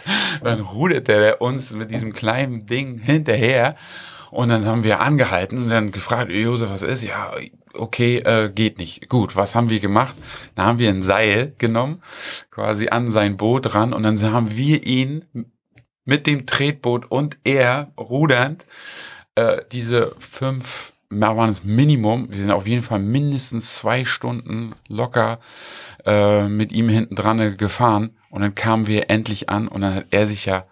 dann 0.44 0.62
rudert 0.62 1.10
er 1.10 1.42
uns 1.42 1.74
mit 1.74 1.92
diesem 1.92 2.14
kleinen 2.14 2.66
Ding 2.66 3.00
hinterher. 3.00 3.76
Und 4.32 4.50
dann 4.50 4.66
haben 4.66 4.84
wir 4.84 5.00
angehalten 5.00 5.62
und 5.62 5.70
dann 5.70 5.92
gefragt, 5.92 6.32
Josef, 6.32 6.72
was 6.72 6.82
ist? 6.82 7.04
Ja, 7.04 7.32
okay, 7.76 8.18
äh, 8.18 8.50
geht 8.50 8.80
nicht. 8.80 9.08
Gut, 9.08 9.36
was 9.36 9.54
haben 9.54 9.70
wir 9.70 9.80
gemacht? 9.80 10.16
Da 10.56 10.64
haben 10.64 10.80
wir 10.80 10.90
ein 10.90 11.04
Seil 11.04 11.54
genommen, 11.60 12.02
quasi 12.50 12.88
an 12.88 13.12
sein 13.12 13.38
Boot 13.38 13.76
ran 13.76 13.94
und 13.94 14.02
dann 14.02 14.20
haben 14.32 14.58
wir 14.58 14.88
ihn 14.88 15.24
mit 16.06 16.28
dem 16.28 16.46
Tretboot 16.46 17.10
und 17.10 17.38
er 17.44 17.92
rudernd 17.98 18.66
äh, 19.36 19.62
diese 19.72 20.16
fünf, 20.20 20.94
da 21.10 21.36
waren 21.38 21.50
es 21.50 21.64
Minimum, 21.64 22.30
wir 22.30 22.38
sind 22.38 22.52
auf 22.52 22.68
jeden 22.68 22.84
Fall 22.84 23.00
mindestens 23.00 23.76
zwei 23.76 24.06
Stunden 24.06 24.74
locker 24.88 25.40
äh, 26.06 26.48
mit 26.48 26.72
ihm 26.72 26.90
hinten 26.90 27.16
dran 27.16 27.58
gefahren 27.58 28.18
und 28.30 28.42
dann 28.42 28.56
kamen 28.56 28.88
wir 28.88 29.10
endlich 29.10 29.50
an 29.50 29.68
und 29.68 29.82
dann 29.82 29.96
hat 29.96 30.06
er 30.12 30.28
sich 30.28 30.46
ja 30.46 30.66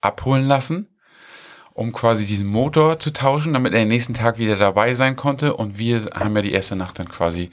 abholen 0.00 0.46
lassen 0.46 0.88
um 1.76 1.92
quasi 1.92 2.24
diesen 2.26 2.46
Motor 2.46 2.98
zu 2.98 3.12
tauschen, 3.12 3.52
damit 3.52 3.74
er 3.74 3.80
den 3.80 3.88
nächsten 3.88 4.14
Tag 4.14 4.38
wieder 4.38 4.56
dabei 4.56 4.94
sein 4.94 5.14
konnte. 5.14 5.54
Und 5.54 5.78
wir 5.78 6.06
haben 6.14 6.34
ja 6.34 6.40
die 6.40 6.52
erste 6.52 6.74
Nacht 6.74 6.98
dann 6.98 7.08
quasi 7.08 7.50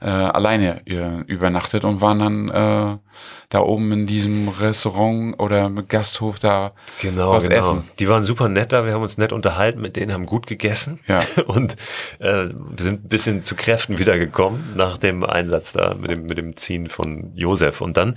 äh, 0.00 0.06
alleine 0.06 0.86
äh, 0.86 1.22
übernachtet 1.26 1.84
und 1.84 2.00
waren 2.00 2.18
dann 2.20 2.48
äh, 2.50 2.98
da 3.48 3.60
oben 3.60 3.92
in 3.92 4.06
diesem 4.06 4.48
Restaurant 4.48 5.40
oder 5.40 5.70
Gasthof 5.88 6.38
da 6.38 6.72
genau, 7.00 7.32
was 7.32 7.48
genau. 7.48 7.60
essen. 7.60 7.88
Die 7.98 8.08
waren 8.08 8.24
super 8.24 8.48
nett 8.48 8.72
da, 8.72 8.84
wir 8.84 8.92
haben 8.92 9.02
uns 9.02 9.18
nett 9.18 9.32
unterhalten 9.32 9.80
mit 9.80 9.96
denen, 9.96 10.12
haben 10.12 10.26
gut 10.26 10.46
gegessen 10.46 11.00
ja. 11.06 11.24
und 11.46 11.76
äh, 12.18 12.46
sind 12.78 13.04
ein 13.04 13.08
bisschen 13.08 13.42
zu 13.42 13.54
Kräften 13.54 13.98
wiedergekommen 13.98 14.74
nach 14.76 14.98
dem 14.98 15.24
Einsatz 15.24 15.72
da 15.72 15.94
mit 15.94 16.10
dem, 16.10 16.26
mit 16.26 16.38
dem 16.38 16.56
Ziehen 16.56 16.88
von 16.88 17.32
Josef. 17.34 17.80
Und 17.80 17.96
dann 17.96 18.14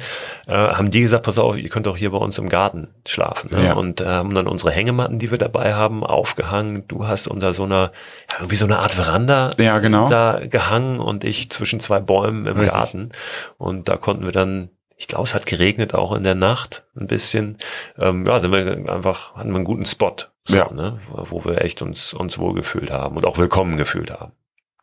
äh, 0.48 0.54
haben 0.54 0.92
die 0.92 1.02
gesagt, 1.02 1.24
pass 1.24 1.38
auf, 1.38 1.58
ihr 1.58 1.70
könnt 1.70 1.88
auch 1.88 1.98
hier 1.98 2.12
bei 2.12 2.18
uns 2.18 2.38
im 2.38 2.50
Garten 2.50 2.88
schlafen. 3.06 3.52
Ne? 3.52 3.66
Ja. 3.66 3.74
Und 3.74 4.02
äh, 4.02 4.06
haben 4.06 4.34
dann 4.34 4.48
unsere 4.48 4.72
Hängematten, 4.72 5.20
die 5.20 5.32
wir 5.32 5.38
dabei 5.48 5.74
haben, 5.74 6.04
aufgehangen. 6.04 6.88
Du 6.88 7.08
hast 7.08 7.28
unter 7.28 7.54
so 7.54 7.64
einer, 7.64 7.92
ja, 8.32 8.38
irgendwie 8.40 8.56
so 8.56 8.66
eine 8.66 8.80
Art 8.80 8.94
Veranda 8.94 9.54
ja, 9.58 9.80
genau. 9.80 10.08
da 10.10 10.40
gehangen 10.46 11.00
und 11.00 11.24
ich 11.24 11.50
zwischen 11.50 11.80
zwei 11.80 12.00
Bäumen 12.00 12.46
im 12.46 12.58
Richtig. 12.58 12.74
Garten. 12.74 13.10
Und 13.58 13.90
da 13.90 13.98
konnten 13.98 14.26
wir 14.26 14.32
dann 14.32 14.70
ich 14.98 15.08
glaube, 15.08 15.26
es 15.26 15.36
hat 15.36 15.46
geregnet 15.46 15.94
auch 15.94 16.12
in 16.14 16.24
der 16.24 16.36
Nacht 16.36 16.84
ein 17.00 17.06
bisschen. 17.06 17.60
Ähm, 18.00 18.26
ja, 18.26 18.40
sind 18.40 18.52
wir 18.52 18.92
einfach, 18.92 19.36
hatten 19.36 19.50
wir 19.50 19.58
einen 19.58 19.64
guten 19.64 19.86
Spot, 19.86 20.16
so, 20.44 20.58
ja. 20.58 20.72
ne, 20.72 20.98
wo 21.08 21.46
wir 21.46 21.62
echt 21.62 21.84
uns, 21.84 22.14
uns 22.14 22.40
wohlgefühlt 22.40 22.90
haben 22.90 23.16
und 23.16 23.24
auch 23.24 23.38
willkommen 23.38 23.78
gefühlt 23.78 24.10
haben. 24.10 24.32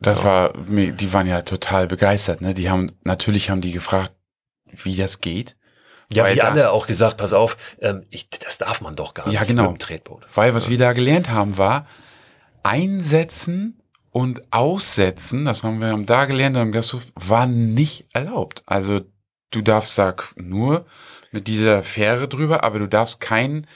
Das 0.00 0.18
ja. 0.18 0.24
war, 0.24 0.52
die 0.68 1.12
waren 1.12 1.26
ja 1.26 1.42
total 1.42 1.88
begeistert, 1.88 2.40
ne? 2.40 2.54
Die 2.54 2.70
haben, 2.70 2.92
natürlich 3.02 3.50
haben 3.50 3.60
die 3.60 3.72
gefragt, 3.72 4.12
wie 4.70 4.96
das 4.96 5.20
geht. 5.20 5.56
Ja, 6.12 6.32
wie 6.32 6.40
alle 6.40 6.70
auch 6.70 6.86
gesagt, 6.86 7.16
pass 7.16 7.32
auf, 7.32 7.56
ähm, 7.80 8.04
ich, 8.10 8.28
das 8.30 8.58
darf 8.58 8.80
man 8.80 8.94
doch 8.94 9.14
gar 9.14 9.26
nicht 9.26 9.34
ja, 9.34 9.44
genau. 9.44 9.70
mit 9.70 9.72
dem 9.72 9.78
Tretboot. 9.78 10.24
Weil 10.34 10.54
was 10.54 10.66
ja. 10.66 10.70
wir 10.70 10.78
da 10.78 10.92
gelernt 10.92 11.30
haben, 11.30 11.56
war 11.58 11.86
einsetzen 12.62 13.80
und 14.10 14.42
aussetzen, 14.52 15.44
das 15.44 15.62
haben 15.62 15.80
wir 15.80 15.96
da 16.06 16.24
gelernt 16.24 16.56
am 16.56 16.72
Gasthof, 16.72 17.06
war 17.14 17.46
nicht 17.46 18.06
erlaubt. 18.12 18.62
Also 18.66 19.00
du 19.50 19.60
darfst 19.60 19.98
da 19.98 20.14
nur 20.36 20.86
mit 21.32 21.48
dieser 21.48 21.82
Fähre 21.82 22.28
drüber, 22.28 22.64
aber 22.64 22.78
du 22.78 22.88
darfst 22.88 23.20
kein 23.20 23.66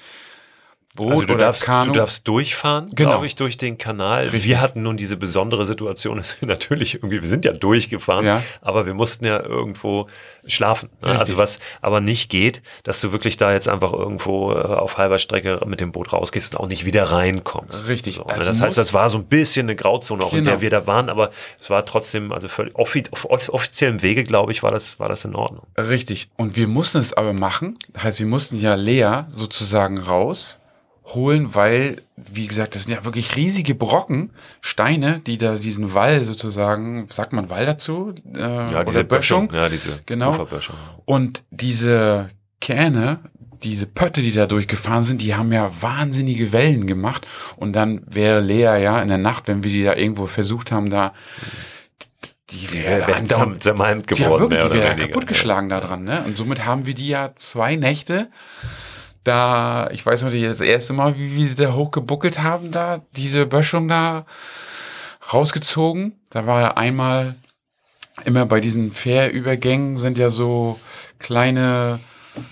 Boot 0.98 1.12
also 1.12 1.24
du 1.24 1.34
oder 1.34 1.44
darfst, 1.46 1.62
Kanu. 1.62 1.92
Du 1.92 1.98
darfst 2.00 2.26
durchfahren, 2.26 2.90
genau. 2.92 3.10
glaube 3.10 3.26
ich, 3.26 3.36
durch 3.36 3.56
den 3.56 3.78
Kanal. 3.78 4.24
Richtig. 4.24 4.44
Wir 4.44 4.60
hatten 4.60 4.82
nun 4.82 4.96
diese 4.96 5.16
besondere 5.16 5.64
Situation, 5.64 6.16
dass 6.18 6.40
wir 6.40 6.48
natürlich 6.48 6.94
irgendwie, 6.94 7.22
wir 7.22 7.28
sind 7.28 7.44
ja 7.44 7.52
durchgefahren, 7.52 8.26
ja. 8.26 8.42
aber 8.62 8.84
wir 8.84 8.94
mussten 8.94 9.24
ja 9.24 9.40
irgendwo 9.40 10.08
schlafen. 10.46 10.88
Ne? 11.00 11.16
Also 11.16 11.38
was 11.38 11.60
aber 11.82 12.00
nicht 12.00 12.30
geht, 12.30 12.62
dass 12.82 13.00
du 13.00 13.12
wirklich 13.12 13.36
da 13.36 13.52
jetzt 13.52 13.68
einfach 13.68 13.92
irgendwo 13.92 14.52
äh, 14.52 14.56
auf 14.56 14.98
halber 14.98 15.20
Strecke 15.20 15.60
mit 15.66 15.80
dem 15.80 15.92
Boot 15.92 16.12
rausgehst 16.12 16.54
und 16.54 16.60
auch 16.60 16.66
nicht 16.66 16.84
wieder 16.84 17.04
reinkommst. 17.04 17.88
Richtig. 17.88 18.16
So, 18.16 18.24
ne? 18.24 18.34
also 18.34 18.48
das 18.48 18.60
heißt, 18.60 18.76
das 18.76 18.92
war 18.92 19.08
so 19.08 19.18
ein 19.18 19.24
bisschen 19.24 19.66
eine 19.66 19.76
Grauzone, 19.76 20.24
auch 20.24 20.30
genau. 20.30 20.38
in 20.38 20.44
der 20.44 20.54
genau. 20.54 20.62
wir 20.62 20.70
da 20.70 20.86
waren, 20.88 21.10
aber 21.10 21.30
es 21.60 21.70
war 21.70 21.84
trotzdem, 21.84 22.32
also 22.32 22.48
völlig 22.48 22.74
offi 22.74 23.04
auf 23.12 23.48
offiziellem 23.48 24.02
Wege, 24.02 24.24
glaube 24.24 24.50
ich, 24.50 24.64
war 24.64 24.72
das, 24.72 24.98
war 24.98 25.08
das 25.08 25.24
in 25.24 25.36
Ordnung. 25.36 25.66
Richtig. 25.78 26.28
Und 26.36 26.56
wir 26.56 26.66
mussten 26.66 26.98
es 26.98 27.12
aber 27.12 27.32
machen. 27.32 27.78
Das 27.92 28.02
heißt, 28.02 28.18
wir 28.18 28.26
mussten 28.26 28.58
ja 28.58 28.74
Lea 28.74 29.24
sozusagen 29.28 29.98
raus 29.98 30.58
holen, 31.14 31.54
weil, 31.54 32.02
wie 32.16 32.46
gesagt, 32.46 32.74
das 32.74 32.84
sind 32.84 32.94
ja 32.94 33.04
wirklich 33.04 33.36
riesige 33.36 33.74
Brocken, 33.74 34.30
Steine, 34.60 35.20
die 35.26 35.38
da 35.38 35.54
diesen 35.54 35.94
Wall 35.94 36.24
sozusagen, 36.24 37.06
sagt 37.08 37.32
man 37.32 37.50
Wall 37.50 37.66
dazu? 37.66 38.14
Äh, 38.34 38.40
ja, 38.40 38.84
diese 38.84 39.04
Böschung. 39.04 39.50
Ja, 39.52 39.68
diese 39.68 40.00
genau. 40.06 40.46
Und 41.04 41.44
diese 41.50 42.28
Kähne, 42.60 43.20
diese 43.62 43.86
Pötte, 43.86 44.20
die 44.20 44.32
da 44.32 44.46
durchgefahren 44.46 45.04
sind, 45.04 45.22
die 45.22 45.34
haben 45.34 45.52
ja 45.52 45.70
wahnsinnige 45.80 46.52
Wellen 46.52 46.86
gemacht. 46.86 47.26
Und 47.56 47.72
dann 47.74 48.02
wäre 48.06 48.40
Lea 48.40 48.80
ja 48.82 49.00
in 49.02 49.08
der 49.08 49.18
Nacht, 49.18 49.48
wenn 49.48 49.64
wir 49.64 49.70
die 49.70 49.84
da 49.84 49.94
irgendwo 49.94 50.26
versucht 50.26 50.72
haben, 50.72 50.90
da 50.90 51.12
die 52.50 52.72
wäre 52.72 53.06
wär 53.06 53.60
zermalmt 53.60 54.06
geworden. 54.06 54.32
Ja, 54.32 54.40
wirklich, 54.40 54.72
die 54.72 54.78
wäre 54.78 54.96
kaputtgeschlagen 54.96 55.68
ja. 55.68 55.80
da 55.80 55.86
dran. 55.86 56.04
Ne? 56.04 56.22
Und 56.24 56.38
somit 56.38 56.64
haben 56.64 56.86
wir 56.86 56.94
die 56.94 57.08
ja 57.08 57.32
zwei 57.34 57.76
Nächte 57.76 58.28
da, 59.24 59.88
ich 59.92 60.04
weiß 60.04 60.22
noch, 60.22 60.32
das 60.32 60.60
erste 60.60 60.92
Mal, 60.92 61.18
wie 61.18 61.36
wir 61.36 61.54
da 61.54 61.74
hochgebuckelt 61.74 62.40
haben, 62.40 62.70
da, 62.70 63.02
diese 63.16 63.46
Böschung 63.46 63.88
da 63.88 64.26
rausgezogen. 65.32 66.18
Da 66.30 66.46
war 66.46 66.60
ja 66.60 66.76
einmal 66.76 67.36
immer 68.24 68.46
bei 68.46 68.60
diesen 68.60 68.90
Fährübergängen 68.90 69.98
sind 69.98 70.18
ja 70.18 70.30
so 70.30 70.78
kleine 71.18 72.00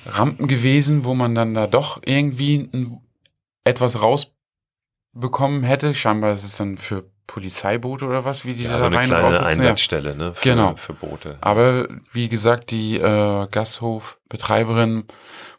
Rampen 0.05 0.47
gewesen, 0.47 1.05
wo 1.05 1.15
man 1.15 1.35
dann 1.35 1.55
da 1.55 1.67
doch 1.67 2.01
irgendwie 2.05 2.69
ein, 2.73 3.01
etwas 3.65 4.01
rausbekommen 4.03 5.63
hätte. 5.63 5.95
Scheinbar 5.95 6.33
ist 6.33 6.45
es 6.45 6.57
dann 6.57 6.79
für 6.79 7.11
Polizeiboote 7.27 8.07
oder 8.07 8.25
was, 8.25 8.45
wie 8.45 8.55
die 8.55 8.65
ja, 8.65 8.73
da 8.73 8.81
so 8.81 8.87
eine 8.87 8.97
rein 8.97 9.09
kleine 9.09 9.45
Einsatzstelle, 9.45 10.15
ne? 10.15 10.35
Für, 10.35 10.49
genau. 10.49 10.77
für 10.77 10.93
Boote. 10.93 11.39
Aber 11.41 11.89
wie 12.13 12.29
gesagt, 12.29 12.71
die 12.71 12.97
äh, 12.97 13.47
Gasthofbetreiberin 13.51 15.05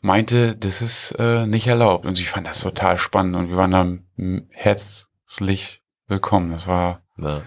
meinte, 0.01 0.55
das 0.55 0.81
ist 0.81 1.11
äh, 1.19 1.45
nicht 1.45 1.67
erlaubt. 1.67 2.05
Und 2.05 2.15
sie 2.15 2.23
fand 2.23 2.47
das 2.47 2.61
total 2.61 2.97
spannend 2.97 3.35
und 3.35 3.49
wir 3.49 3.57
waren 3.57 3.71
dann 3.71 4.47
herzlich 4.51 5.81
willkommen. 6.07 6.51
Das 6.51 6.67
war. 6.67 7.01
Ja. 7.17 7.41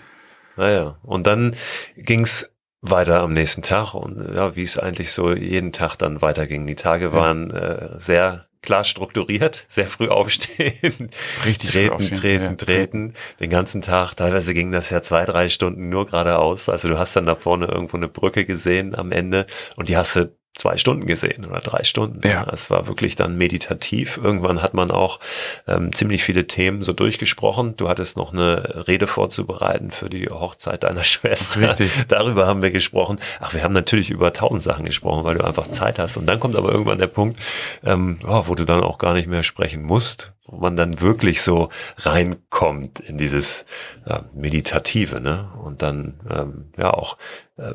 Naja. 0.56 0.98
Und 1.02 1.26
dann 1.26 1.56
ging's 1.96 2.50
weiter 2.82 3.20
am 3.20 3.30
nächsten 3.30 3.62
Tag 3.62 3.94
und 3.94 4.34
ja, 4.34 4.56
wie 4.56 4.62
es 4.62 4.78
eigentlich 4.78 5.12
so 5.12 5.34
jeden 5.34 5.72
Tag 5.72 5.96
dann 5.96 6.22
weiterging. 6.22 6.66
Die 6.66 6.74
Tage 6.74 7.12
waren 7.12 7.50
äh, 7.50 7.90
sehr 7.96 8.46
klar 8.62 8.84
strukturiert, 8.84 9.64
sehr 9.68 9.86
früh 9.86 10.08
aufstehen, 10.08 11.10
richtig 11.44 11.70
treten, 11.70 11.92
aufstehen, 11.94 12.16
treten, 12.16 12.44
ja. 12.44 12.54
treten, 12.54 13.14
den 13.40 13.50
ganzen 13.50 13.80
Tag. 13.80 14.14
Teilweise 14.14 14.54
ging 14.54 14.72
das 14.72 14.90
ja 14.90 15.02
zwei, 15.02 15.24
drei 15.24 15.48
Stunden 15.48 15.88
nur 15.88 16.06
geradeaus. 16.06 16.68
Also 16.68 16.88
du 16.88 16.98
hast 16.98 17.16
dann 17.16 17.26
da 17.26 17.34
vorne 17.34 17.66
irgendwo 17.66 17.96
eine 17.96 18.08
Brücke 18.08 18.44
gesehen 18.44 18.94
am 18.94 19.12
Ende 19.12 19.46
und 19.76 19.88
die 19.88 19.96
hast 19.96 20.16
du 20.16 20.32
zwei 20.54 20.76
Stunden 20.76 21.06
gesehen 21.06 21.46
oder 21.46 21.60
drei 21.60 21.84
Stunden. 21.84 22.26
Ja. 22.26 22.46
Es 22.52 22.70
war 22.70 22.86
wirklich 22.86 23.14
dann 23.14 23.36
meditativ. 23.36 24.20
Irgendwann 24.22 24.62
hat 24.62 24.74
man 24.74 24.90
auch 24.90 25.20
ähm, 25.66 25.94
ziemlich 25.94 26.22
viele 26.22 26.46
Themen 26.46 26.82
so 26.82 26.92
durchgesprochen. 26.92 27.76
Du 27.76 27.88
hattest 27.88 28.16
noch 28.16 28.32
eine 28.32 28.86
Rede 28.86 29.06
vorzubereiten 29.06 29.90
für 29.90 30.10
die 30.10 30.28
Hochzeit 30.28 30.82
deiner 30.82 31.04
Schwester. 31.04 31.70
Richtig. 31.70 31.90
Darüber 32.08 32.46
haben 32.46 32.62
wir 32.62 32.70
gesprochen. 32.70 33.18
Ach, 33.40 33.54
wir 33.54 33.62
haben 33.62 33.74
natürlich 33.74 34.10
über 34.10 34.32
tausend 34.32 34.62
Sachen 34.62 34.84
gesprochen, 34.84 35.24
weil 35.24 35.36
du 35.36 35.44
einfach 35.44 35.68
Zeit 35.68 35.98
hast. 35.98 36.16
Und 36.16 36.26
dann 36.26 36.40
kommt 36.40 36.56
aber 36.56 36.70
irgendwann 36.70 36.98
der 36.98 37.06
Punkt, 37.06 37.40
ähm, 37.84 38.18
oh, 38.26 38.44
wo 38.46 38.54
du 38.54 38.64
dann 38.64 38.82
auch 38.82 38.98
gar 38.98 39.14
nicht 39.14 39.28
mehr 39.28 39.42
sprechen 39.42 39.82
musst, 39.82 40.32
wo 40.50 40.58
man 40.58 40.76
dann 40.76 41.00
wirklich 41.00 41.42
so 41.42 41.68
reinkommt 41.98 43.00
in 43.00 43.16
dieses 43.16 43.64
ja, 44.06 44.24
Meditative, 44.34 45.20
ne? 45.20 45.48
Und 45.62 45.82
dann 45.82 46.20
ähm, 46.28 46.72
ja 46.76 46.92
auch 46.92 47.16
äh, 47.56 47.74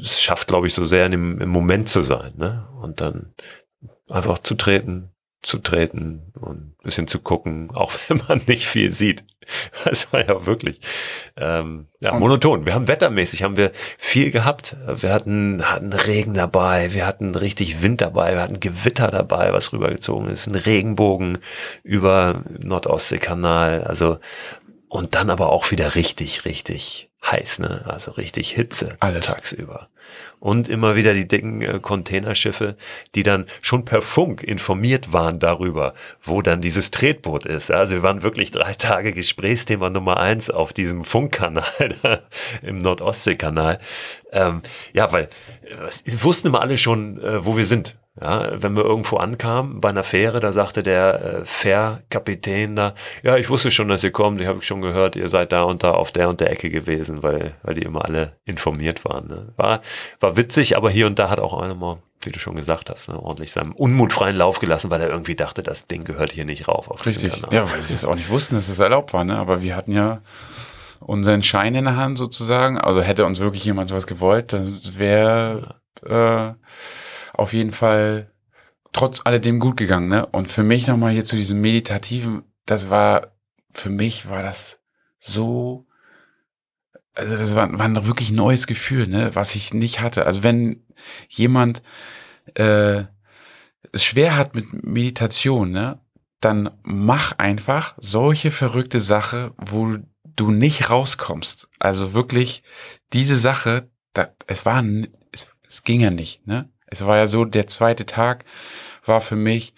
es 0.00 0.20
schafft, 0.20 0.48
glaube 0.48 0.66
ich, 0.66 0.74
so 0.74 0.84
sehr 0.84 1.06
in 1.06 1.12
dem, 1.12 1.40
im 1.40 1.48
Moment 1.48 1.88
zu 1.88 2.02
sein, 2.02 2.34
ne? 2.36 2.68
Und 2.80 3.00
dann 3.00 3.32
einfach 4.08 4.38
zu 4.38 4.54
treten, 4.54 5.10
zu 5.42 5.58
treten 5.58 6.32
und 6.38 6.58
ein 6.58 6.74
bisschen 6.82 7.06
zu 7.06 7.18
gucken, 7.18 7.70
auch 7.74 7.92
wenn 8.08 8.20
man 8.28 8.40
nicht 8.46 8.66
viel 8.66 8.90
sieht. 8.90 9.24
Das 9.84 10.12
war 10.12 10.24
ja 10.24 10.46
wirklich 10.46 10.80
ähm, 11.36 11.88
ja, 11.98 12.16
monoton. 12.16 12.66
Wir 12.66 12.74
haben 12.74 12.86
wettermäßig 12.86 13.42
haben 13.42 13.56
wir 13.56 13.72
viel 13.98 14.30
gehabt. 14.30 14.76
Wir 14.86 15.12
hatten, 15.12 15.62
hatten 15.64 15.92
Regen 15.92 16.34
dabei, 16.34 16.92
wir 16.92 17.06
hatten 17.06 17.34
richtig 17.34 17.82
Wind 17.82 18.00
dabei, 18.00 18.34
wir 18.34 18.42
hatten 18.42 18.60
Gewitter 18.60 19.08
dabei, 19.08 19.52
was 19.52 19.72
rübergezogen 19.72 20.28
ist, 20.28 20.46
ein 20.46 20.54
Regenbogen 20.54 21.38
über 21.82 22.44
Nordostseekanal. 22.62 23.84
Also 23.84 24.18
und 24.88 25.14
dann 25.14 25.30
aber 25.30 25.50
auch 25.50 25.70
wieder 25.70 25.94
richtig, 25.94 26.44
richtig 26.44 27.10
heiß, 27.24 27.60
ne? 27.60 27.84
Also 27.86 28.12
richtig 28.12 28.50
Hitze 28.52 28.96
Alles. 29.00 29.26
tagsüber 29.26 29.88
und 30.40 30.68
immer 30.68 30.96
wieder 30.96 31.14
die 31.14 31.28
dicken 31.28 31.62
äh, 31.62 31.78
Containerschiffe, 31.80 32.76
die 33.14 33.22
dann 33.22 33.46
schon 33.60 33.84
per 33.84 34.02
Funk 34.02 34.42
informiert 34.42 35.12
waren 35.12 35.38
darüber, 35.38 35.94
wo 36.22 36.42
dann 36.42 36.60
dieses 36.60 36.90
Tretboot 36.90 37.46
ist. 37.46 37.70
Also 37.70 37.96
wir 37.96 38.02
waren 38.02 38.22
wirklich 38.22 38.50
drei 38.50 38.74
Tage 38.74 39.12
Gesprächsthema 39.12 39.90
Nummer 39.90 40.18
eins 40.18 40.50
auf 40.50 40.72
diesem 40.72 41.04
Funkkanal 41.04 41.64
im 42.62 42.78
Nordostseekanal. 42.78 43.78
Ähm, 44.32 44.62
ja, 44.92 45.12
weil 45.12 45.28
äh, 45.64 46.22
wussten 46.22 46.48
immer 46.48 46.62
alle 46.62 46.78
schon, 46.78 47.22
äh, 47.22 47.44
wo 47.44 47.56
wir 47.56 47.66
sind. 47.66 47.96
Ja, 48.20 48.60
wenn 48.60 48.76
wir 48.76 48.84
irgendwo 48.84 49.16
ankamen 49.16 49.80
bei 49.80 49.90
einer 49.90 50.02
Fähre, 50.02 50.40
da 50.40 50.52
sagte 50.52 50.82
der 50.82 51.24
äh, 51.24 51.44
Fährkapitän 51.44 52.74
da, 52.74 52.94
ja, 53.22 53.36
ich 53.36 53.48
wusste 53.48 53.70
schon, 53.70 53.88
dass 53.88 54.02
ihr 54.02 54.10
kommt, 54.10 54.40
ich 54.40 54.46
habe 54.46 54.62
schon 54.62 54.80
gehört, 54.80 55.14
ihr 55.14 55.28
seid 55.28 55.52
da 55.52 55.62
und 55.62 55.84
da 55.84 55.92
auf 55.92 56.10
der 56.10 56.28
und 56.28 56.40
der 56.40 56.50
Ecke 56.50 56.70
gewesen, 56.70 57.22
weil, 57.22 57.54
weil 57.62 57.74
die 57.74 57.82
immer 57.82 58.04
alle 58.04 58.36
informiert 58.44 59.04
waren. 59.04 59.28
Ne? 59.28 59.52
War, 59.56 59.80
war 60.18 60.36
witzig, 60.36 60.76
aber 60.76 60.90
hier 60.90 61.06
und 61.06 61.18
da 61.18 61.30
hat 61.30 61.38
auch 61.38 61.58
einer 61.58 61.74
mal 61.74 61.98
wie 62.22 62.30
du 62.30 62.38
schon 62.38 62.56
gesagt 62.56 62.90
hast, 62.90 63.08
ne, 63.08 63.18
ordentlich 63.18 63.50
seinem 63.50 63.72
Unmut 63.72 64.12
freien 64.12 64.36
Lauf 64.36 64.58
gelassen, 64.58 64.90
weil 64.90 65.00
er 65.00 65.08
irgendwie 65.08 65.34
dachte, 65.34 65.62
das 65.62 65.86
Ding 65.86 66.04
gehört 66.04 66.30
hier 66.30 66.44
nicht 66.44 66.68
rauf. 66.68 67.06
Richtig. 67.06 67.32
Ja, 67.50 67.70
weil 67.70 67.80
sie 67.80 67.94
es 67.94 68.04
auch 68.04 68.14
nicht 68.14 68.28
wussten, 68.28 68.56
dass 68.56 68.64
es 68.64 68.76
das 68.76 68.84
erlaubt 68.84 69.14
war, 69.14 69.24
ne? 69.24 69.36
Aber 69.36 69.62
wir 69.62 69.74
hatten 69.74 69.92
ja 69.92 70.20
unseren 71.00 71.42
Schein 71.42 71.74
in 71.74 71.84
der 71.84 71.96
Hand 71.96 72.18
sozusagen. 72.18 72.78
Also 72.78 73.00
hätte 73.00 73.24
uns 73.24 73.40
wirklich 73.40 73.64
jemand 73.64 73.90
was 73.92 74.06
gewollt, 74.06 74.52
dann 74.52 74.78
wäre 74.98 75.76
äh, 76.06 76.52
auf 77.40 77.54
jeden 77.54 77.72
Fall 77.72 78.30
trotz 78.92 79.22
alledem 79.24 79.60
gut 79.60 79.78
gegangen. 79.78 80.08
Ne? 80.08 80.26
Und 80.26 80.48
für 80.48 80.62
mich 80.62 80.86
nochmal 80.86 81.12
hier 81.12 81.24
zu 81.24 81.36
diesem 81.36 81.60
meditativen, 81.60 82.42
das 82.66 82.90
war, 82.90 83.34
für 83.70 83.88
mich 83.88 84.28
war 84.28 84.42
das 84.42 84.80
so, 85.18 85.86
also 87.14 87.36
das 87.36 87.54
war, 87.54 87.72
war 87.78 87.86
ein 87.86 88.06
wirklich 88.06 88.30
neues 88.30 88.66
Gefühl, 88.66 89.06
ne? 89.06 89.30
was 89.34 89.54
ich 89.54 89.72
nicht 89.72 90.00
hatte. 90.00 90.26
Also 90.26 90.42
wenn 90.42 90.84
jemand 91.28 91.82
äh, 92.54 93.04
es 93.92 94.04
schwer 94.04 94.36
hat 94.36 94.54
mit 94.54 94.84
Meditation, 94.84 95.70
ne? 95.70 95.98
dann 96.40 96.70
mach 96.82 97.38
einfach 97.38 97.94
solche 97.98 98.50
verrückte 98.50 99.00
Sache, 99.00 99.54
wo 99.56 99.96
du 100.36 100.50
nicht 100.50 100.90
rauskommst. 100.90 101.68
Also 101.78 102.12
wirklich 102.12 102.62
diese 103.14 103.38
Sache, 103.38 103.90
da, 104.12 104.28
es 104.46 104.66
war, 104.66 104.84
es, 105.32 105.48
es 105.66 105.82
ging 105.84 106.00
ja 106.00 106.10
nicht, 106.10 106.46
ne? 106.46 106.68
Es 106.90 107.04
war 107.06 107.16
ja 107.16 107.26
so, 107.26 107.44
der 107.44 107.66
zweite 107.66 108.06
Tag 108.06 108.44
war 109.04 109.20
für 109.20 109.36
mich, 109.36 109.74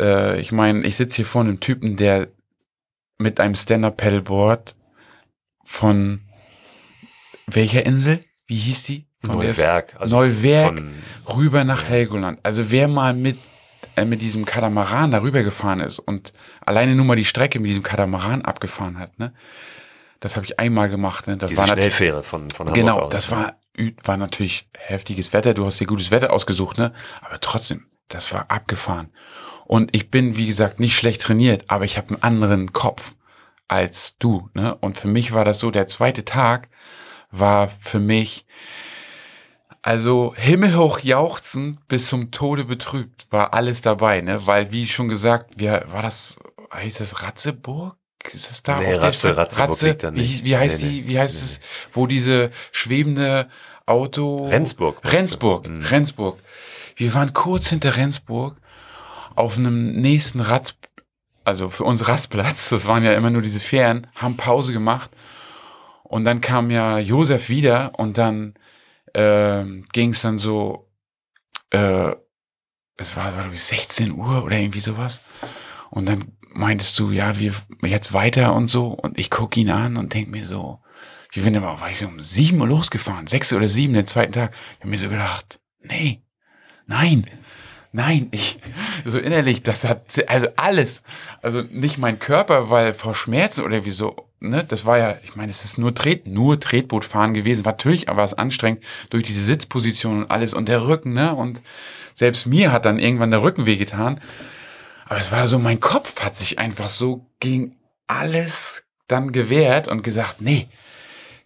äh, 0.00 0.40
ich 0.40 0.52
meine, 0.52 0.86
ich 0.86 0.96
sitze 0.96 1.16
hier 1.16 1.26
vor 1.26 1.42
einem 1.42 1.60
Typen, 1.60 1.96
der 1.96 2.28
mit 3.18 3.40
einem 3.40 3.54
Stand-Up-Paddleboard 3.54 4.76
von 5.64 6.22
welcher 7.46 7.84
Insel? 7.84 8.24
Wie 8.46 8.56
hieß 8.56 8.84
die? 8.84 9.06
Von 9.24 9.36
Neuwerk. 9.36 9.96
Also 9.98 10.16
Neuwerk 10.16 10.82
rüber 11.36 11.64
nach 11.64 11.84
Helgoland. 11.84 12.38
Also 12.42 12.70
wer 12.70 12.88
mal 12.88 13.14
mit 13.14 13.38
äh, 13.96 14.04
mit 14.04 14.22
diesem 14.22 14.44
Katamaran 14.44 15.10
darüber 15.10 15.42
gefahren 15.42 15.80
ist 15.80 15.98
und 15.98 16.32
alleine 16.64 16.94
nur 16.94 17.04
mal 17.04 17.16
die 17.16 17.24
Strecke 17.24 17.58
mit 17.58 17.68
diesem 17.68 17.82
Katamaran 17.82 18.42
abgefahren 18.42 18.98
hat, 18.98 19.18
ne? 19.18 19.34
Das 20.20 20.36
habe 20.36 20.46
ich 20.46 20.58
einmal 20.58 20.88
gemacht. 20.88 21.26
Ne? 21.28 21.36
Das 21.36 21.48
Diese 21.48 21.60
war 21.60 21.68
Schnellfähre 21.68 22.22
von, 22.24 22.50
von 22.50 22.66
Hamburg 22.66 22.74
Genau, 22.74 22.98
aus, 23.02 23.12
das 23.12 23.30
ne? 23.30 23.36
war, 23.36 23.56
war 24.04 24.16
natürlich 24.16 24.68
heftiges 24.76 25.32
Wetter. 25.32 25.54
Du 25.54 25.64
hast 25.64 25.78
dir 25.80 25.86
gutes 25.86 26.10
Wetter 26.10 26.32
ausgesucht, 26.32 26.78
ne? 26.78 26.92
Aber 27.20 27.40
trotzdem, 27.40 27.86
das 28.08 28.32
war 28.32 28.50
abgefahren. 28.50 29.10
Und 29.66 29.94
ich 29.94 30.10
bin, 30.10 30.36
wie 30.36 30.46
gesagt, 30.46 30.80
nicht 30.80 30.96
schlecht 30.96 31.20
trainiert, 31.22 31.64
aber 31.68 31.84
ich 31.84 31.98
habe 31.98 32.08
einen 32.08 32.22
anderen 32.22 32.72
Kopf 32.72 33.14
als 33.68 34.16
du. 34.18 34.48
Ne? 34.54 34.74
Und 34.76 34.96
für 34.96 35.08
mich 35.08 35.32
war 35.32 35.44
das 35.44 35.60
so, 35.60 35.70
der 35.70 35.86
zweite 35.86 36.24
Tag 36.24 36.68
war 37.30 37.68
für 37.68 37.98
mich, 37.98 38.46
also 39.82 40.34
himmelhoch 40.36 41.00
jauchzend 41.00 41.86
bis 41.86 42.08
zum 42.08 42.30
Tode 42.30 42.64
betrübt, 42.64 43.26
war 43.30 43.52
alles 43.52 43.82
dabei, 43.82 44.22
ne? 44.22 44.46
Weil, 44.46 44.72
wie 44.72 44.86
schon 44.86 45.08
gesagt, 45.08 45.54
wie, 45.58 45.68
war 45.68 46.02
das, 46.02 46.38
hieß 46.80 46.98
das 46.98 47.22
Ratzeburg? 47.22 47.98
ist 48.34 48.50
es 48.50 48.62
da 48.62 48.78
nee, 48.78 48.94
auf 48.94 49.02
Ratze, 49.02 49.28
der 49.28 49.36
Ratze, 49.38 49.60
Ratze 49.60 49.96
wie, 50.12 50.44
wie 50.44 50.56
heißt 50.56 50.82
nee, 50.82 50.88
die, 50.88 51.08
wie 51.08 51.18
heißt 51.18 51.36
nee, 51.36 51.44
es, 51.46 51.60
wo 51.92 52.06
diese 52.06 52.50
schwebende 52.72 53.48
Auto... 53.88 54.46
Rendsburg. 54.48 55.00
Rendsburg, 55.04 55.68
mhm. 55.68 55.82
Rendsburg. 55.82 56.38
Wir 56.96 57.14
waren 57.14 57.32
kurz 57.32 57.68
hinter 57.68 57.96
Rendsburg 57.96 58.56
auf 59.34 59.56
einem 59.56 59.92
nächsten 59.92 60.40
Rad, 60.40 60.74
also 61.44 61.68
für 61.70 61.84
uns 61.84 62.08
Rastplatz, 62.08 62.70
das 62.70 62.86
waren 62.86 63.04
ja 63.04 63.12
immer 63.14 63.30
nur 63.30 63.42
diese 63.42 63.60
Fähren, 63.60 64.06
haben 64.14 64.36
Pause 64.36 64.72
gemacht 64.72 65.10
und 66.02 66.24
dann 66.24 66.40
kam 66.40 66.70
ja 66.70 66.98
Josef 66.98 67.48
wieder 67.48 67.92
und 67.98 68.18
dann 68.18 68.54
äh, 69.14 69.64
ging 69.92 70.10
es 70.10 70.22
dann 70.22 70.38
so, 70.38 70.88
äh, 71.70 72.12
es 72.96 73.16
war, 73.16 73.26
war 73.36 73.42
glaube 73.42 73.54
ich 73.54 73.62
16 73.62 74.12
Uhr 74.12 74.44
oder 74.44 74.56
irgendwie 74.56 74.80
sowas 74.80 75.22
und 75.90 76.08
dann 76.08 76.32
meintest 76.58 76.98
du, 76.98 77.10
ja, 77.10 77.38
wir 77.38 77.54
jetzt 77.82 78.12
weiter 78.12 78.54
und 78.54 78.68
so. 78.68 78.88
Und 78.88 79.18
ich 79.18 79.30
gucke 79.30 79.60
ihn 79.60 79.70
an 79.70 79.96
und 79.96 80.14
denk 80.14 80.28
mir 80.28 80.46
so, 80.46 80.80
wie 81.30 81.44
wenn 81.44 81.54
er 81.54 81.60
mal, 81.60 81.80
war 81.80 81.90
ich 81.90 82.04
um 82.04 82.20
sieben 82.20 82.60
Uhr 82.60 82.68
losgefahren, 82.68 83.26
sechs 83.26 83.52
oder 83.52 83.68
sieben, 83.68 83.94
den 83.94 84.06
zweiten 84.06 84.32
Tag. 84.32 84.52
Ich 84.74 84.80
habe 84.80 84.90
mir 84.90 84.98
so 84.98 85.08
gedacht, 85.08 85.60
nee, 85.82 86.22
nein, 86.86 87.26
nein, 87.92 88.28
ich, 88.30 88.58
so 89.04 89.18
innerlich, 89.18 89.62
das 89.62 89.84
hat, 89.84 90.02
also 90.28 90.48
alles, 90.56 91.02
also 91.42 91.62
nicht 91.70 91.98
mein 91.98 92.18
Körper, 92.18 92.70
weil 92.70 92.94
vor 92.94 93.14
Schmerzen 93.14 93.64
oder 93.64 93.84
wieso, 93.84 94.28
ne, 94.40 94.64
das 94.64 94.86
war 94.86 94.98
ja, 94.98 95.16
ich 95.24 95.36
meine, 95.36 95.50
es 95.50 95.64
ist 95.64 95.78
nur 95.78 95.94
Tret, 95.94 96.26
nur 96.26 96.60
Tretbootfahren 96.60 97.34
gewesen, 97.34 97.64
war 97.64 97.72
natürlich, 97.72 98.08
aber 98.08 98.24
es 98.24 98.34
anstrengend 98.34 98.84
durch 99.10 99.24
diese 99.24 99.42
Sitzposition 99.42 100.22
und 100.22 100.30
alles 100.30 100.54
und 100.54 100.68
der 100.68 100.86
Rücken, 100.86 101.12
ne, 101.12 101.34
und 101.34 101.62
selbst 102.14 102.46
mir 102.46 102.72
hat 102.72 102.84
dann 102.84 102.98
irgendwann 102.98 103.30
der 103.30 103.42
Rücken 103.42 103.66
wehgetan. 103.66 104.20
Aber 105.06 105.20
es 105.20 105.32
war 105.32 105.46
so, 105.46 105.58
mein 105.58 105.80
Kopf 105.80 106.20
hat 106.22 106.36
sich 106.36 106.58
einfach 106.58 106.90
so 106.90 107.26
gegen 107.40 107.76
alles 108.06 108.84
dann 109.06 109.32
gewehrt 109.32 109.88
und 109.88 110.02
gesagt, 110.02 110.40
nee, 110.40 110.68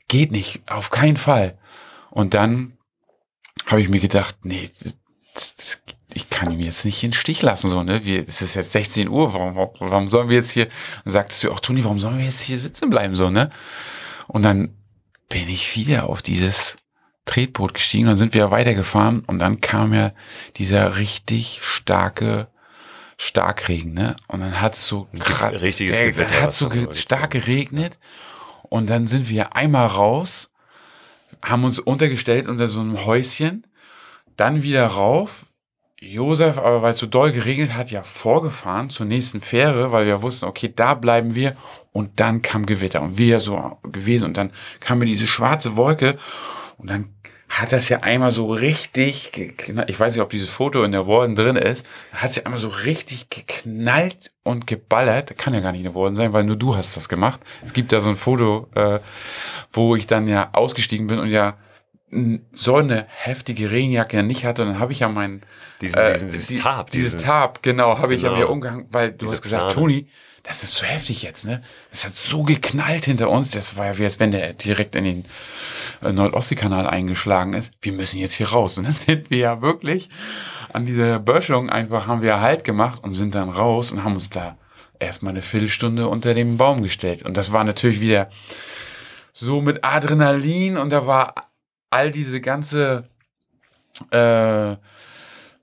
geht 0.09 0.33
nicht, 0.33 0.63
auf 0.69 0.91
keinen 0.91 1.17
Fall. 1.17 1.59
Und 2.11 2.35
dann 2.35 2.79
habe 3.67 3.81
ich 3.81 3.89
mir 3.89 4.01
gedacht, 4.01 4.37
nee, 4.43 4.71
das, 5.35 5.57
das, 5.57 5.79
ich 6.15 6.29
kann 6.29 6.53
ihn 6.53 6.61
jetzt 6.61 6.85
nicht 6.85 7.03
in 7.03 7.11
den 7.11 7.17
Stich 7.17 7.43
lassen, 7.43 7.71
so, 7.71 7.83
ne? 7.83 8.05
Wir, 8.05 8.25
es 8.27 8.43
ist 8.43 8.55
jetzt 8.55 8.73
16 8.73 9.09
Uhr, 9.09 9.33
warum, 9.33 9.57
warum 9.81 10.09
sollen 10.09 10.29
wir 10.29 10.37
jetzt 10.37 10.51
hier, 10.51 10.69
dann 11.05 11.13
sagtest 11.13 11.43
du 11.43 11.51
auch, 11.51 11.61
Toni, 11.61 11.85
warum 11.85 12.01
sollen 12.01 12.19
wir 12.19 12.25
jetzt 12.25 12.43
hier 12.43 12.59
sitzen 12.59 12.91
bleiben, 12.91 13.15
so, 13.15 13.31
ne? 13.31 13.51
Und 14.29 14.43
dann 14.43 14.77
bin 15.29 15.49
ich 15.49 15.77
wieder 15.77 16.09
auf 16.09 16.21
dieses 16.21 16.77
Tretboot 17.25 17.75
gestiegen, 17.75 18.07
dann 18.07 18.17
sind 18.17 18.35
wir 18.35 18.51
weitergefahren 18.51 19.21
und 19.21 19.39
dann 19.39 19.61
kam 19.61 19.95
ja 19.95 20.13
dieser 20.57 20.97
richtig 20.97 21.61
starke 21.63 22.49
Starkregen, 23.17 23.95
ne? 23.95 24.17
Und 24.27 24.41
dann 24.41 24.61
hat's 24.61 24.87
so 24.87 25.09
richtiges 25.61 25.97
der, 25.97 26.13
Gewitter, 26.13 26.43
hat 26.43 26.53
so 26.53 26.71
stark 26.93 27.31
geregnet 27.31 27.99
und 28.73 28.89
dann 28.89 29.07
sind 29.07 29.29
wir 29.29 29.55
einmal 29.55 29.87
raus, 29.87 30.49
haben 31.43 31.65
uns 31.65 31.79
untergestellt 31.79 32.49
unter 32.49 32.69
so 32.69 32.81
einem 32.81 33.05
Häuschen, 33.05 33.67
dann 34.39 34.63
wieder 34.63 34.87
rauf. 34.87 35.53
Josef, 36.01 36.57
aber 36.57 36.81
weil 36.81 36.93
es 36.93 36.99
so 36.99 37.07
doll 37.07 37.33
geregnet 37.33 37.75
hat, 37.75 37.91
ja 37.91 38.03
vorgefahren 38.03 38.89
zur 38.89 39.05
nächsten 39.05 39.43
Fähre, 39.43 39.93
weil 39.93 40.07
wir 40.07 40.23
wussten, 40.23 40.47
okay, 40.47 40.73
da 40.75 40.95
bleiben 40.95 41.35
wir. 41.35 41.55
Und 41.93 42.19
dann 42.19 42.41
kam 42.41 42.65
Gewitter 42.65 43.03
und 43.03 43.19
wir 43.19 43.41
so 43.41 43.79
gewesen 43.83 44.25
und 44.25 44.39
dann 44.39 44.53
kam 44.81 45.01
mir 45.01 45.05
diese 45.05 45.27
schwarze 45.27 45.77
Wolke 45.77 46.19
und 46.79 46.89
dann 46.89 47.15
hat 47.53 47.71
das 47.71 47.91
ja 47.91 47.99
einmal 48.01 48.33
so 48.33 48.51
richtig, 48.51 49.31
ich 49.87 50.01
weiß 50.01 50.15
nicht, 50.15 50.23
ob 50.23 50.31
dieses 50.31 50.49
Foto 50.49 50.85
in 50.85 50.93
der 50.93 51.07
Warden 51.07 51.35
drin 51.35 51.57
ist, 51.57 51.87
hat 52.11 52.31
es 52.31 52.37
ja 52.37 52.45
einmal 52.45 52.59
so 52.59 52.69
richtig 52.69 53.29
geknallt 53.29 54.33
und 54.43 54.67
geballert. 54.67 55.37
Kann 55.37 55.53
ja 55.53 55.61
gar 55.61 55.73
nicht 55.73 55.83
in 55.83 55.85
der 55.85 55.95
Warden 55.95 56.15
sein, 56.15 56.33
weil 56.33 56.45
nur 56.45 56.57
du 56.57 56.75
hast 56.75 56.97
das 56.97 57.11
gemacht. 57.11 57.41
Es 57.63 57.75
gibt 57.75 57.93
da 57.93 58.01
so 58.01 58.09
ein 58.09 58.17
Foto, 58.17 58.69
äh, 58.75 59.01
wo 59.71 59.97
ich 59.97 60.07
dann 60.07 60.29
ja 60.29 60.49
ausgestiegen 60.55 61.09
bin 61.09 61.19
und 61.19 61.29
ja 61.29 61.59
so 62.53 62.77
eine 62.77 63.07
heftige 63.09 63.71
Regenjacke 63.71 64.17
ja 64.17 64.23
nicht 64.23 64.47
hatte, 64.47 64.63
und 64.63 64.69
dann 64.69 64.79
habe 64.79 64.93
ich 64.93 65.01
ja 65.01 65.09
meinen 65.09 65.43
diesen, 65.83 65.99
äh, 65.99 66.13
diesen, 66.15 66.31
dieses 66.31 66.59
Tab, 66.59 66.91
dieses 66.91 67.17
Tab, 67.19 67.63
genau, 67.63 67.99
habe 67.99 68.09
genau. 68.09 68.17
ich 68.17 68.23
ja 68.23 68.31
mir 68.33 68.49
umgehangen, 68.49 68.87
weil 68.91 69.13
du 69.13 69.31
hast 69.31 69.43
gesagt, 69.43 69.63
Plane. 69.63 69.75
Toni, 69.75 70.09
das 70.43 70.63
ist 70.65 70.75
so 70.75 70.85
heftig 70.85 71.23
jetzt, 71.23 71.45
ne? 71.45 71.63
Das 71.91 72.05
hat 72.05 72.15
so 72.15 72.43
geknallt 72.43 73.05
hinter 73.05 73.31
uns. 73.31 73.51
Das 73.51 73.77
war 73.77 73.87
ja 73.87 73.99
wie 73.99 74.05
als 74.05 74.19
wenn 74.19 74.33
der 74.33 74.53
direkt 74.55 74.97
in 74.97 75.05
den 75.05 75.25
äh, 76.03 76.13
Nordostseekanal 76.13 76.87
eingeschlagen 76.87 77.53
ist. 77.53 77.73
Wir 77.81 77.93
müssen 77.93 78.19
jetzt 78.19 78.35
hier 78.35 78.51
raus. 78.51 78.77
Und 78.79 78.85
dann 78.85 78.95
sind 78.95 79.31
wir 79.31 79.39
ja 79.39 79.63
wirklich 79.63 80.11
an 80.73 80.85
dieser 80.85 81.19
Böschung 81.19 81.71
einfach, 81.71 82.07
haben 82.07 82.23
wir 82.23 82.41
Halt 82.41 82.65
gemacht 82.65 83.03
und 83.05 83.15
sind 83.15 83.35
dann 83.35 83.51
raus 83.51 83.93
und 83.93 84.03
haben 84.03 84.15
uns 84.15 84.31
da 84.31 84.57
erstmal 84.99 85.33
eine 85.33 85.43
Viertelstunde 85.43 86.09
unter 86.09 86.35
dem 86.35 86.57
Baum 86.57 86.83
gestellt. 86.83 87.23
Und 87.23 87.37
das 87.37 87.53
war 87.53 87.63
natürlich 87.63 88.01
wieder 88.01 88.29
so 89.33 89.61
mit 89.61 89.85
Adrenalin 89.85 90.77
und 90.77 90.91
da 90.91 91.07
war 91.07 91.35
all 91.91 92.11
diese 92.11 92.41
ganze 92.41 93.09
äh, 94.11 94.77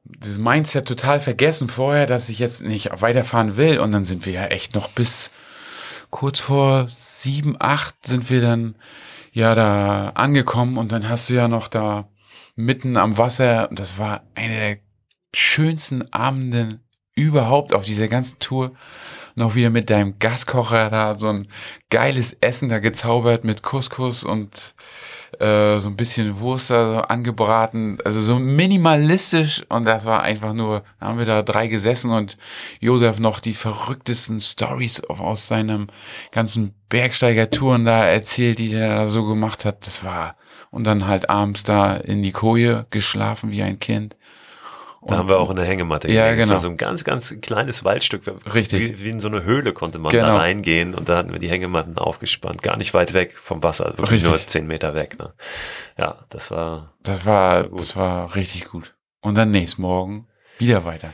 dieses 0.10 0.38
Mindset 0.38 0.88
total 0.88 1.20
vergessen 1.20 1.70
vorher, 1.70 2.06
dass 2.06 2.30
ich 2.30 2.40
jetzt 2.40 2.62
nicht 2.62 2.90
weiterfahren 3.02 3.58
will. 3.58 3.80
Und 3.80 3.92
dann 3.92 4.06
sind 4.06 4.26
wir 4.26 4.34
ja 4.34 4.46
echt 4.46 4.76
noch 4.76 4.90
bis 4.90 5.30
kurz 6.10 6.40
vor 6.40 6.88
sieben, 6.94 7.56
acht 7.60 7.96
sind 8.06 8.30
wir 8.30 8.42
dann 8.42 8.76
ja 9.32 9.56
da 9.56 10.10
angekommen. 10.16 10.78
Und 10.78 10.92
dann 10.92 11.08
hast 11.08 11.30
du 11.30 11.36
ja 11.36 11.48
noch 11.48 11.68
da 11.68 12.10
mitten 12.56 12.98
am 12.98 13.18
Wasser. 13.18 13.70
Und 13.70 13.80
das 13.80 13.98
war 13.98 14.24
eine 14.36 14.56
der 14.56 14.78
schönsten 15.34 16.12
Abende 16.12 16.80
überhaupt 17.16 17.74
auf 17.74 17.86
dieser 17.86 18.08
ganzen 18.08 18.40
Tour. 18.40 18.72
Noch 19.36 19.56
wieder 19.56 19.70
mit 19.70 19.90
deinem 19.90 20.20
Gaskocher 20.20 20.90
da 20.90 21.18
so 21.18 21.30
ein 21.30 21.48
geiles 21.90 22.34
Essen 22.42 22.68
da 22.68 22.80
gezaubert 22.80 23.44
mit 23.44 23.62
Couscous 23.64 24.24
und 24.24 24.76
äh, 25.40 25.80
so 25.80 25.90
ein 25.90 25.96
bisschen 25.96 26.40
Wurst 26.40 26.70
da 26.70 26.94
so 26.94 27.02
angebraten, 27.02 27.98
also 28.04 28.22
so 28.22 28.40
minimalistisch 28.40 29.64
und 29.70 29.86
das 29.86 30.06
war 30.06 30.24
einfach 30.24 30.54
nur, 30.54 30.84
haben 31.00 31.18
wir 31.18 31.26
da 31.26 31.42
drei 31.42 31.68
gesessen 31.68 32.12
und 32.12 32.38
Josef 32.80 33.20
noch 33.20 33.40
die 33.40 33.54
verrücktesten 33.54 34.40
Stories 34.42 35.02
aus 35.06 35.48
seinem 35.48 35.88
ganzen 36.32 36.74
Bergsteigertouren 36.90 37.86
da 37.86 38.06
erzählt, 38.06 38.60
die 38.60 38.74
er 38.74 38.96
da 38.96 39.08
so 39.08 39.26
gemacht 39.26 39.66
hat. 39.66 39.86
Das 39.86 40.04
war 40.04 40.36
und 40.72 40.84
dann 40.84 41.08
halt 41.08 41.30
abends 41.30 41.64
da 41.64 41.96
in 41.96 42.24
die 42.24 42.32
Koje 42.32 42.86
geschlafen 42.90 43.52
wie 43.52 43.64
ein 43.64 43.80
Kind 43.80 44.16
Da 45.02 45.18
haben 45.18 45.30
wir 45.30 45.40
auch 45.40 45.50
eine 45.50 45.64
Hängematte 45.64 46.12
Ja, 46.12 46.26
gelegt. 46.26 46.42
Das 46.42 46.48
genau. 46.50 46.60
so 46.60 46.68
ein 46.70 46.76
ganz, 46.76 47.04
ganz 47.06 47.34
kleines 47.42 47.86
Waldstück. 47.86 48.24
Richtig. 48.54 49.00
Wie, 49.00 49.04
wie 49.06 49.10
in 49.10 49.20
so 49.22 49.30
eine 49.30 49.44
Höhle 49.44 49.72
konnte 49.74 49.98
man 49.98 50.12
Genau. 50.12 50.26
da 50.28 50.38
reingehen 50.38 50.94
und 50.94 51.08
da 51.08 51.18
hatten 51.18 51.32
wir 51.32 51.40
die 51.40 51.50
Hängematten 51.50 51.98
aufgespannt. 51.98 52.62
Gar 52.64 52.78
nicht 52.78 52.94
weit 52.94 53.14
weg 53.14 53.38
vom 53.42 53.64
Wasser, 53.64 53.86
wirklich 53.98 54.12
Richtig. 54.24 54.30
nur 54.30 54.38
zehn 54.46 54.68
Meter 54.68 54.94
weg. 54.96 55.18
Ne? 55.18 55.34
Ja, 55.98 56.20
das 56.30 56.52
war, 56.52 56.94
Das 57.04 57.26
war, 57.26 57.64
Das 57.64 57.70
war 57.72 57.78
das 57.78 57.96
war 57.96 58.36
richtig 58.36 58.66
gut. 58.66 58.96
Und 59.22 59.36
dann 59.36 59.52
nächsten 59.52 59.82
Morgen 59.82 60.28
wieder 60.58 60.84
weiter. 60.86 61.14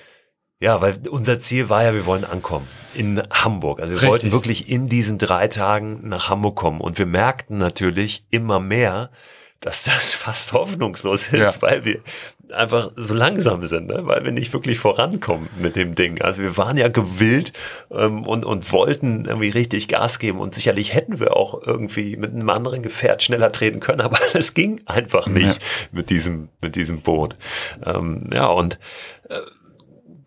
ja, 0.60 0.82
weil 0.82 0.96
unser 1.10 1.40
Ziel 1.40 1.70
war 1.70 1.84
ja, 1.84 1.94
wir 1.94 2.06
wollen 2.08 2.24
ankommen 2.24 2.68
in 2.96 3.22
Hamburg. 3.32 3.80
Also 3.80 3.92
wir 3.94 3.98
Richtig. 3.98 4.10
wollten 4.10 4.32
wirklich 4.32 4.70
in 4.70 4.90
diesen 4.90 5.18
drei 5.20 5.48
Tagen 5.48 6.08
nach 6.10 6.30
Hamburg 6.30 6.56
kommen 6.56 6.82
und 6.82 6.98
wir 6.98 7.06
merkten 7.06 7.58
natürlich 7.58 8.26
immer 8.32 8.60
mehr, 8.60 9.12
dass 9.60 9.84
das 9.86 10.14
fast 10.16 10.54
hoffnungslos 10.54 11.28
ist, 11.28 11.34
Ja. 11.56 11.62
weil 11.62 11.86
wir 11.86 12.00
einfach 12.52 12.92
so 12.96 13.14
langsam 13.14 13.66
sind, 13.68 13.88
ne? 13.88 14.02
weil 14.06 14.24
wir 14.24 14.32
nicht 14.32 14.54
wirklich 14.54 14.80
vorankommen 14.80 15.50
mit 15.60 15.76
dem 15.76 15.94
Ding. 15.94 16.22
Also 16.22 16.42
wir 16.42 16.58
waren 16.58 16.78
ja 16.78 16.88
gewillt 16.88 17.54
ähm, 17.92 18.24
und, 18.24 18.46
und 18.46 18.72
wollten 18.72 19.26
irgendwie 19.26 19.50
richtig 19.50 19.88
Gas 19.88 20.20
geben 20.20 20.40
und 20.40 20.54
sicherlich 20.54 20.94
hätten 20.94 21.20
wir 21.20 21.36
auch 21.36 21.62
irgendwie 21.66 22.18
mit 22.18 22.34
einem 22.34 22.50
anderen 22.50 22.82
Gefährt 22.82 23.24
schneller 23.24 23.52
treten 23.52 23.80
können, 23.80 24.02
aber 24.06 24.20
es 24.34 24.54
ging 24.54 24.82
einfach 24.86 25.28
nicht 25.28 25.60
mit 25.92 26.10
diesem 26.10 26.50
mit 26.62 26.76
diesem 26.76 27.02
Boot. 27.02 27.36
Ähm, 27.86 28.20
ja 28.32 28.48
und 28.48 28.80
äh, 29.30 29.40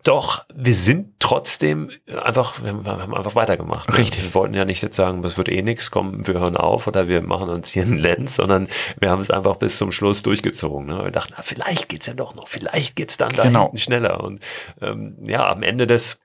doch, 0.03 0.45
wir 0.53 0.73
sind 0.73 1.19
trotzdem 1.19 1.89
einfach, 2.23 2.63
wir 2.63 2.69
haben 2.71 3.13
einfach 3.13 3.35
weitergemacht. 3.35 3.89
ne? 3.89 3.97
Richtig. 3.97 4.23
Wir 4.23 4.33
wollten 4.33 4.53
ja 4.53 4.65
nicht 4.65 4.81
jetzt 4.81 4.95
sagen, 4.95 5.21
das 5.21 5.37
wird 5.37 5.49
eh 5.49 5.61
nichts, 5.61 5.91
komm, 5.91 6.25
wir 6.25 6.35
hören 6.35 6.55
auf 6.57 6.87
oder 6.87 7.07
wir 7.07 7.21
machen 7.21 7.49
uns 7.49 7.69
hier 7.69 7.83
einen 7.83 7.97
Lenz, 7.97 8.35
sondern 8.35 8.67
wir 8.99 9.09
haben 9.09 9.19
es 9.21 9.29
einfach 9.29 9.57
bis 9.57 9.77
zum 9.77 9.91
Schluss 9.91 10.23
durchgezogen. 10.23 10.85
Ne? 10.85 11.03
Wir 11.03 11.11
dachten, 11.11 11.33
na, 11.35 11.43
vielleicht 11.43 11.89
geht's 11.89 12.05
ja 12.07 12.13
doch 12.13 12.33
noch, 12.35 12.47
vielleicht 12.47 12.95
geht's 12.95 13.17
dann 13.17 13.33
da 13.35 13.43
Genau. 13.43 13.71
schneller. 13.75 14.23
Und 14.23 14.41
ähm, 14.81 15.17
ja, 15.25 15.49
am 15.49 15.63
Ende 15.63 15.85
des 15.85 16.17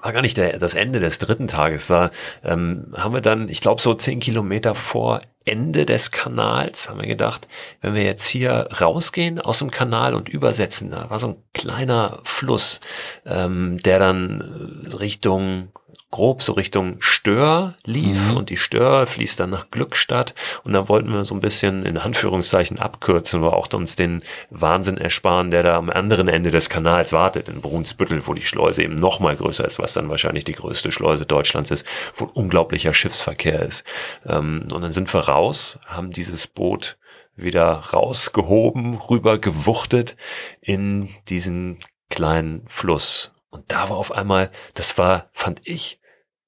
war 0.00 0.12
gar 0.12 0.22
nicht 0.22 0.36
der, 0.36 0.58
das 0.58 0.74
Ende 0.74 1.00
des 1.00 1.18
dritten 1.18 1.48
Tages. 1.48 1.86
Da 1.86 2.10
ähm, 2.44 2.94
haben 2.96 3.14
wir 3.14 3.20
dann, 3.20 3.48
ich 3.48 3.60
glaube, 3.60 3.80
so 3.80 3.94
zehn 3.94 4.20
Kilometer 4.20 4.74
vor 4.74 5.20
Ende 5.46 5.86
des 5.86 6.10
Kanals, 6.10 6.88
haben 6.88 7.00
wir 7.00 7.08
gedacht, 7.08 7.48
wenn 7.80 7.94
wir 7.94 8.04
jetzt 8.04 8.26
hier 8.26 8.68
rausgehen 8.80 9.40
aus 9.40 9.60
dem 9.60 9.70
Kanal 9.70 10.14
und 10.14 10.28
übersetzen, 10.28 10.90
da 10.90 11.08
war 11.08 11.18
so 11.18 11.28
ein 11.28 11.36
kleiner 11.54 12.20
Fluss, 12.24 12.80
ähm, 13.24 13.78
der 13.78 13.98
dann 13.98 14.86
Richtung 15.00 15.72
grob 16.10 16.42
so 16.42 16.52
Richtung 16.52 16.96
Stör 16.98 17.74
lief 17.84 18.30
Mhm. 18.30 18.36
und 18.36 18.50
die 18.50 18.56
Stör 18.56 19.06
fließt 19.06 19.38
dann 19.38 19.50
nach 19.50 19.70
Glückstadt 19.70 20.34
und 20.64 20.72
da 20.72 20.88
wollten 20.88 21.12
wir 21.12 21.24
so 21.24 21.34
ein 21.34 21.40
bisschen 21.40 21.84
in 21.86 21.96
Anführungszeichen 21.98 22.78
abkürzen, 22.80 23.42
aber 23.42 23.56
auch 23.56 23.72
uns 23.72 23.94
den 23.94 24.22
Wahnsinn 24.50 24.98
ersparen, 24.98 25.50
der 25.50 25.62
da 25.62 25.76
am 25.76 25.90
anderen 25.90 26.28
Ende 26.28 26.50
des 26.50 26.68
Kanals 26.68 27.12
wartet, 27.12 27.48
in 27.48 27.60
Brunsbüttel, 27.60 28.26
wo 28.26 28.34
die 28.34 28.42
Schleuse 28.42 28.82
eben 28.82 28.96
noch 28.96 29.20
mal 29.20 29.36
größer 29.36 29.64
ist, 29.64 29.78
was 29.78 29.92
dann 29.92 30.08
wahrscheinlich 30.10 30.44
die 30.44 30.54
größte 30.54 30.90
Schleuse 30.90 31.26
Deutschlands 31.26 31.70
ist, 31.70 31.86
wo 32.16 32.24
unglaublicher 32.24 32.92
Schiffsverkehr 32.92 33.60
ist. 33.62 33.84
Ähm, 34.26 34.66
und 34.72 34.82
dann 34.82 34.92
sind 34.92 35.12
wir 35.14 35.20
raus, 35.20 35.78
haben 35.86 36.10
dieses 36.10 36.46
Boot 36.48 36.98
wieder 37.36 37.70
rausgehoben, 37.70 38.96
rüber 38.96 39.38
gewuchtet 39.38 40.16
in 40.60 41.08
diesen 41.28 41.78
kleinen 42.10 42.62
Fluss. 42.66 43.32
Und 43.50 43.70
da 43.72 43.90
war 43.90 43.96
auf 43.96 44.12
einmal, 44.12 44.50
das 44.74 44.96
war, 44.98 45.28
fand 45.32 45.60
ich, 45.64 46.00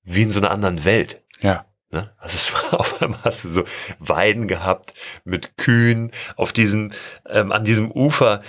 wie 0.05 0.22
in 0.22 0.30
so 0.30 0.40
einer 0.40 0.50
anderen 0.50 0.84
Welt. 0.84 1.22
Ja. 1.40 1.66
Ne? 1.90 2.11
Also 2.18 2.36
es 2.36 2.53
war 2.55 2.80
auf 2.80 3.03
einmal 3.03 3.20
hast 3.24 3.44
du 3.44 3.48
so 3.48 3.64
Weiden 3.98 4.48
gehabt 4.48 4.94
mit 5.24 5.59
Kühen 5.59 6.11
auf 6.36 6.53
diesen, 6.53 6.94
ähm, 7.28 7.53
an 7.53 7.64
diesem 7.64 7.90
Ufer. 7.90 8.42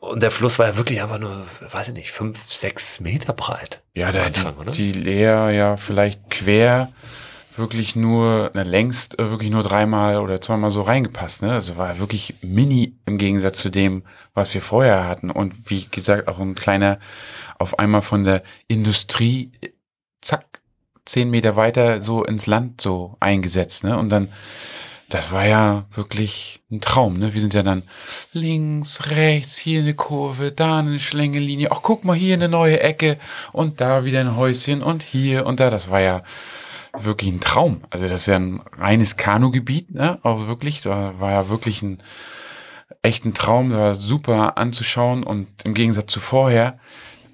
Und 0.00 0.22
der 0.22 0.30
Fluss 0.30 0.58
war 0.58 0.66
ja 0.66 0.76
wirklich 0.76 1.00
einfach 1.00 1.18
nur, 1.18 1.46
weiß 1.60 1.88
ich 1.88 1.94
nicht, 1.94 2.12
fünf, 2.12 2.50
sechs 2.50 3.00
Meter 3.00 3.32
breit. 3.32 3.82
Ja, 3.94 4.12
da 4.12 4.24
Anfang, 4.24 4.56
oder? 4.56 4.72
die, 4.72 4.92
die 4.92 4.98
Leer 4.98 5.50
ja 5.50 5.76
vielleicht 5.76 6.28
quer 6.30 6.92
wirklich 7.60 7.94
nur, 7.94 8.50
na, 8.54 8.62
längst 8.62 9.18
äh, 9.18 9.30
wirklich 9.30 9.50
nur 9.50 9.62
dreimal 9.62 10.18
oder 10.18 10.40
zweimal 10.40 10.70
so 10.70 10.82
reingepasst. 10.82 11.42
Ne? 11.42 11.52
Also 11.52 11.76
war 11.76 12.00
wirklich 12.00 12.34
mini 12.42 12.98
im 13.06 13.18
Gegensatz 13.18 13.58
zu 13.58 13.70
dem, 13.70 14.02
was 14.34 14.52
wir 14.52 14.62
vorher 14.62 15.06
hatten. 15.06 15.30
Und 15.30 15.70
wie 15.70 15.86
gesagt, 15.86 16.26
auch 16.26 16.40
ein 16.40 16.56
kleiner, 16.56 16.98
auf 17.58 17.78
einmal 17.78 18.02
von 18.02 18.24
der 18.24 18.42
Industrie, 18.66 19.52
äh, 19.60 19.68
zack, 20.20 20.60
zehn 21.04 21.30
Meter 21.30 21.56
weiter 21.56 22.00
so 22.00 22.24
ins 22.24 22.46
Land 22.46 22.80
so 22.80 23.16
eingesetzt. 23.20 23.84
Ne? 23.84 23.96
Und 23.96 24.10
dann, 24.10 24.28
das 25.08 25.32
war 25.32 25.46
ja 25.46 25.86
wirklich 25.92 26.62
ein 26.70 26.80
Traum. 26.80 27.18
Ne? 27.18 27.34
Wir 27.34 27.40
sind 27.40 27.54
ja 27.54 27.62
dann 27.62 27.82
links, 28.32 29.10
rechts, 29.10 29.58
hier 29.58 29.80
eine 29.80 29.94
Kurve, 29.94 30.52
da 30.52 30.78
eine 30.80 31.00
Schlängelinie. 31.00 31.70
Ach, 31.70 31.80
guck 31.82 32.04
mal, 32.04 32.16
hier 32.16 32.34
eine 32.34 32.48
neue 32.48 32.80
Ecke 32.80 33.18
und 33.52 33.80
da 33.80 34.04
wieder 34.04 34.20
ein 34.20 34.36
Häuschen 34.36 34.82
und 34.82 35.02
hier 35.02 35.46
und 35.46 35.60
da. 35.60 35.70
Das 35.70 35.90
war 35.90 36.00
ja 36.00 36.22
wirklich 36.96 37.32
ein 37.32 37.40
Traum. 37.40 37.82
Also 37.90 38.08
das 38.08 38.22
ist 38.22 38.26
ja 38.26 38.36
ein 38.36 38.62
reines 38.76 39.16
Kanugebiet, 39.16 39.90
ne? 39.92 40.18
Also 40.22 40.48
wirklich, 40.48 40.80
da 40.80 41.18
war 41.20 41.30
ja 41.32 41.48
wirklich 41.48 41.82
ein 41.82 42.02
echten 43.02 43.34
Traum, 43.34 43.70
das 43.70 43.78
war 43.78 43.94
super 43.94 44.58
anzuschauen 44.58 45.22
und 45.24 45.48
im 45.64 45.74
Gegensatz 45.74 46.12
zu 46.12 46.20
vorher, 46.20 46.78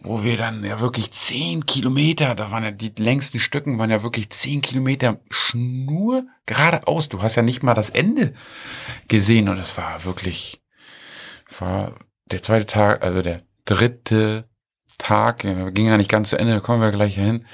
wo 0.02 0.22
wir 0.22 0.36
dann 0.36 0.62
ja 0.64 0.80
wirklich 0.80 1.10
zehn 1.10 1.66
Kilometer, 1.66 2.34
da 2.34 2.50
waren 2.50 2.62
ja 2.62 2.70
die 2.70 2.92
längsten 2.96 3.40
Stücken, 3.40 3.78
waren 3.78 3.90
ja 3.90 4.02
wirklich 4.02 4.30
zehn 4.30 4.62
Kilometer 4.62 5.18
Schnur 5.30 6.24
geradeaus. 6.46 7.08
Du 7.08 7.22
hast 7.22 7.34
ja 7.34 7.42
nicht 7.42 7.62
mal 7.62 7.74
das 7.74 7.90
Ende 7.90 8.34
gesehen 9.08 9.48
und 9.48 9.58
es 9.58 9.76
war 9.76 10.04
wirklich, 10.04 10.62
war 11.58 11.94
der 12.26 12.42
zweite 12.42 12.66
Tag, 12.66 13.02
also 13.02 13.22
der 13.22 13.42
dritte 13.64 14.48
Tag, 14.98 15.44
ja, 15.44 15.70
ging 15.70 15.86
ja 15.86 15.96
nicht 15.96 16.10
ganz 16.10 16.30
zu 16.30 16.38
Ende, 16.38 16.54
da 16.54 16.60
kommen 16.60 16.80
wir 16.80 16.90
gleich 16.90 17.16
hin, 17.16 17.44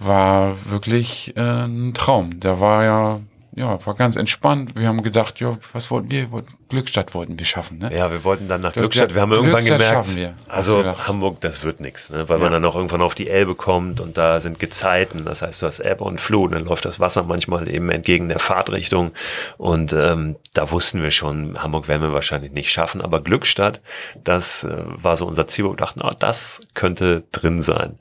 war 0.00 0.70
wirklich 0.70 1.36
äh, 1.36 1.40
ein 1.40 1.94
Traum. 1.94 2.40
Da 2.40 2.60
war 2.60 2.84
ja, 2.84 3.20
ja, 3.56 3.84
war 3.84 3.94
ganz 3.94 4.16
entspannt. 4.16 4.72
Wir 4.76 4.86
haben 4.86 5.02
gedacht, 5.02 5.40
ja, 5.40 5.56
was 5.72 5.90
wollten 5.90 6.10
wir? 6.10 6.28
Glückstadt 6.68 7.14
wollten 7.14 7.36
wir 7.36 7.44
schaffen, 7.44 7.78
ne? 7.78 7.90
Ja, 7.96 8.12
wir 8.12 8.22
wollten 8.22 8.46
dann 8.46 8.60
nach 8.60 8.72
Glückstadt. 8.72 9.12
Wir 9.12 9.20
haben 9.20 9.32
irgendwann 9.32 9.64
Glückstadt 9.64 10.04
gemerkt, 10.06 10.14
wir, 10.14 10.34
also. 10.46 10.84
Hamburg, 10.84 11.40
das 11.40 11.64
wird 11.64 11.80
nichts, 11.80 12.10
ne? 12.10 12.28
weil 12.28 12.38
Ja. 12.38 12.44
man 12.44 12.52
dann 12.52 12.64
auch 12.64 12.76
irgendwann 12.76 13.02
auf 13.02 13.16
die 13.16 13.28
Elbe 13.28 13.56
kommt 13.56 14.00
und 14.00 14.16
da 14.16 14.38
sind 14.38 14.60
Gezeiten. 14.60 15.24
Das 15.24 15.42
heißt, 15.42 15.62
du 15.62 15.66
hast 15.66 15.80
Ebbe 15.80 16.04
und 16.04 16.20
Flut, 16.20 16.52
dann 16.52 16.64
läuft 16.64 16.84
das 16.84 17.00
Wasser 17.00 17.24
manchmal 17.24 17.68
eben 17.68 17.90
entgegen 17.90 18.28
der 18.28 18.38
Fahrtrichtung. 18.38 19.10
Und 19.58 19.92
ähm, 19.92 20.36
da 20.54 20.70
wussten 20.70 21.02
wir 21.02 21.10
schon, 21.10 21.60
Hamburg 21.60 21.88
werden 21.88 22.02
wir 22.02 22.12
wahrscheinlich 22.12 22.52
nicht 22.52 22.70
schaffen. 22.70 23.00
Aber 23.00 23.20
Glückstadt, 23.20 23.80
das 24.22 24.62
äh, 24.62 24.76
war 24.86 25.16
so 25.16 25.26
unser 25.26 25.48
Ziel, 25.48 25.64
wo 25.64 25.70
wir 25.70 25.76
dachten, 25.76 26.02
oh, 26.04 26.12
das 26.16 26.60
könnte 26.74 27.24
drin 27.32 27.60
sein. 27.60 27.96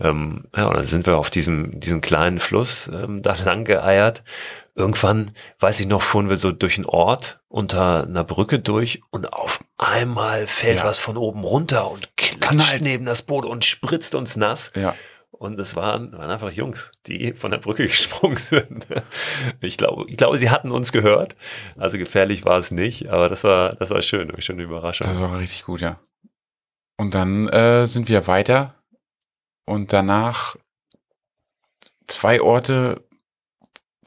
Ähm, 0.00 0.44
ja, 0.56 0.66
und 0.66 0.76
dann 0.76 0.86
sind 0.86 1.06
wir 1.06 1.18
auf 1.18 1.30
diesem, 1.30 1.80
diesem 1.80 2.00
kleinen 2.00 2.38
Fluss 2.38 2.88
ähm, 2.92 3.20
da 3.20 3.34
lang 3.44 3.64
geeiert. 3.64 4.22
Irgendwann, 4.74 5.32
weiß 5.60 5.80
ich 5.80 5.86
noch, 5.86 6.00
fuhren 6.00 6.30
wir 6.30 6.38
so 6.38 6.50
durch 6.50 6.76
einen 6.78 6.86
Ort 6.86 7.40
unter 7.48 8.04
einer 8.04 8.24
Brücke 8.24 8.58
durch 8.58 9.02
und 9.10 9.30
auf 9.32 9.62
einmal 9.76 10.46
fällt 10.46 10.78
Ja. 10.80 10.84
was 10.86 10.98
von 10.98 11.18
oben 11.18 11.44
runter 11.44 11.90
und 11.90 12.16
klatscht 12.16 12.68
Knallt. 12.70 12.82
neben 12.82 13.04
das 13.04 13.22
Boot 13.22 13.44
und 13.44 13.64
spritzt 13.66 14.14
uns 14.14 14.36
nass. 14.36 14.72
Ja. 14.74 14.94
Und 15.30 15.58
es 15.58 15.76
waren, 15.76 16.12
waren 16.12 16.30
einfach 16.30 16.52
Jungs, 16.52 16.90
die 17.06 17.34
von 17.34 17.50
der 17.50 17.58
Brücke 17.58 17.86
gesprungen 17.86 18.36
sind. 18.36 18.86
Ich 19.60 19.76
glaube, 19.76 20.04
ich 20.08 20.16
glaube, 20.16 20.38
sie 20.38 20.48
hatten 20.50 20.70
uns 20.70 20.90
gehört. 20.92 21.36
Also 21.76 21.98
gefährlich 21.98 22.44
war 22.46 22.58
es 22.58 22.70
nicht, 22.70 23.08
aber 23.10 23.28
das 23.28 23.44
war, 23.44 23.74
das 23.74 23.90
war 23.90 24.00
schön, 24.00 24.30
eine 24.30 24.40
schöne 24.40 24.62
Überraschung. 24.62 25.06
Das 25.06 25.20
war 25.20 25.38
richtig 25.38 25.64
gut, 25.64 25.80
ja. 25.82 25.98
Und 26.96 27.14
dann 27.14 27.48
äh, 27.48 27.86
sind 27.86 28.08
wir 28.08 28.26
weiter 28.26 28.74
und 29.66 29.92
danach 29.92 30.56
zwei 32.06 32.40
Orte 32.40 33.02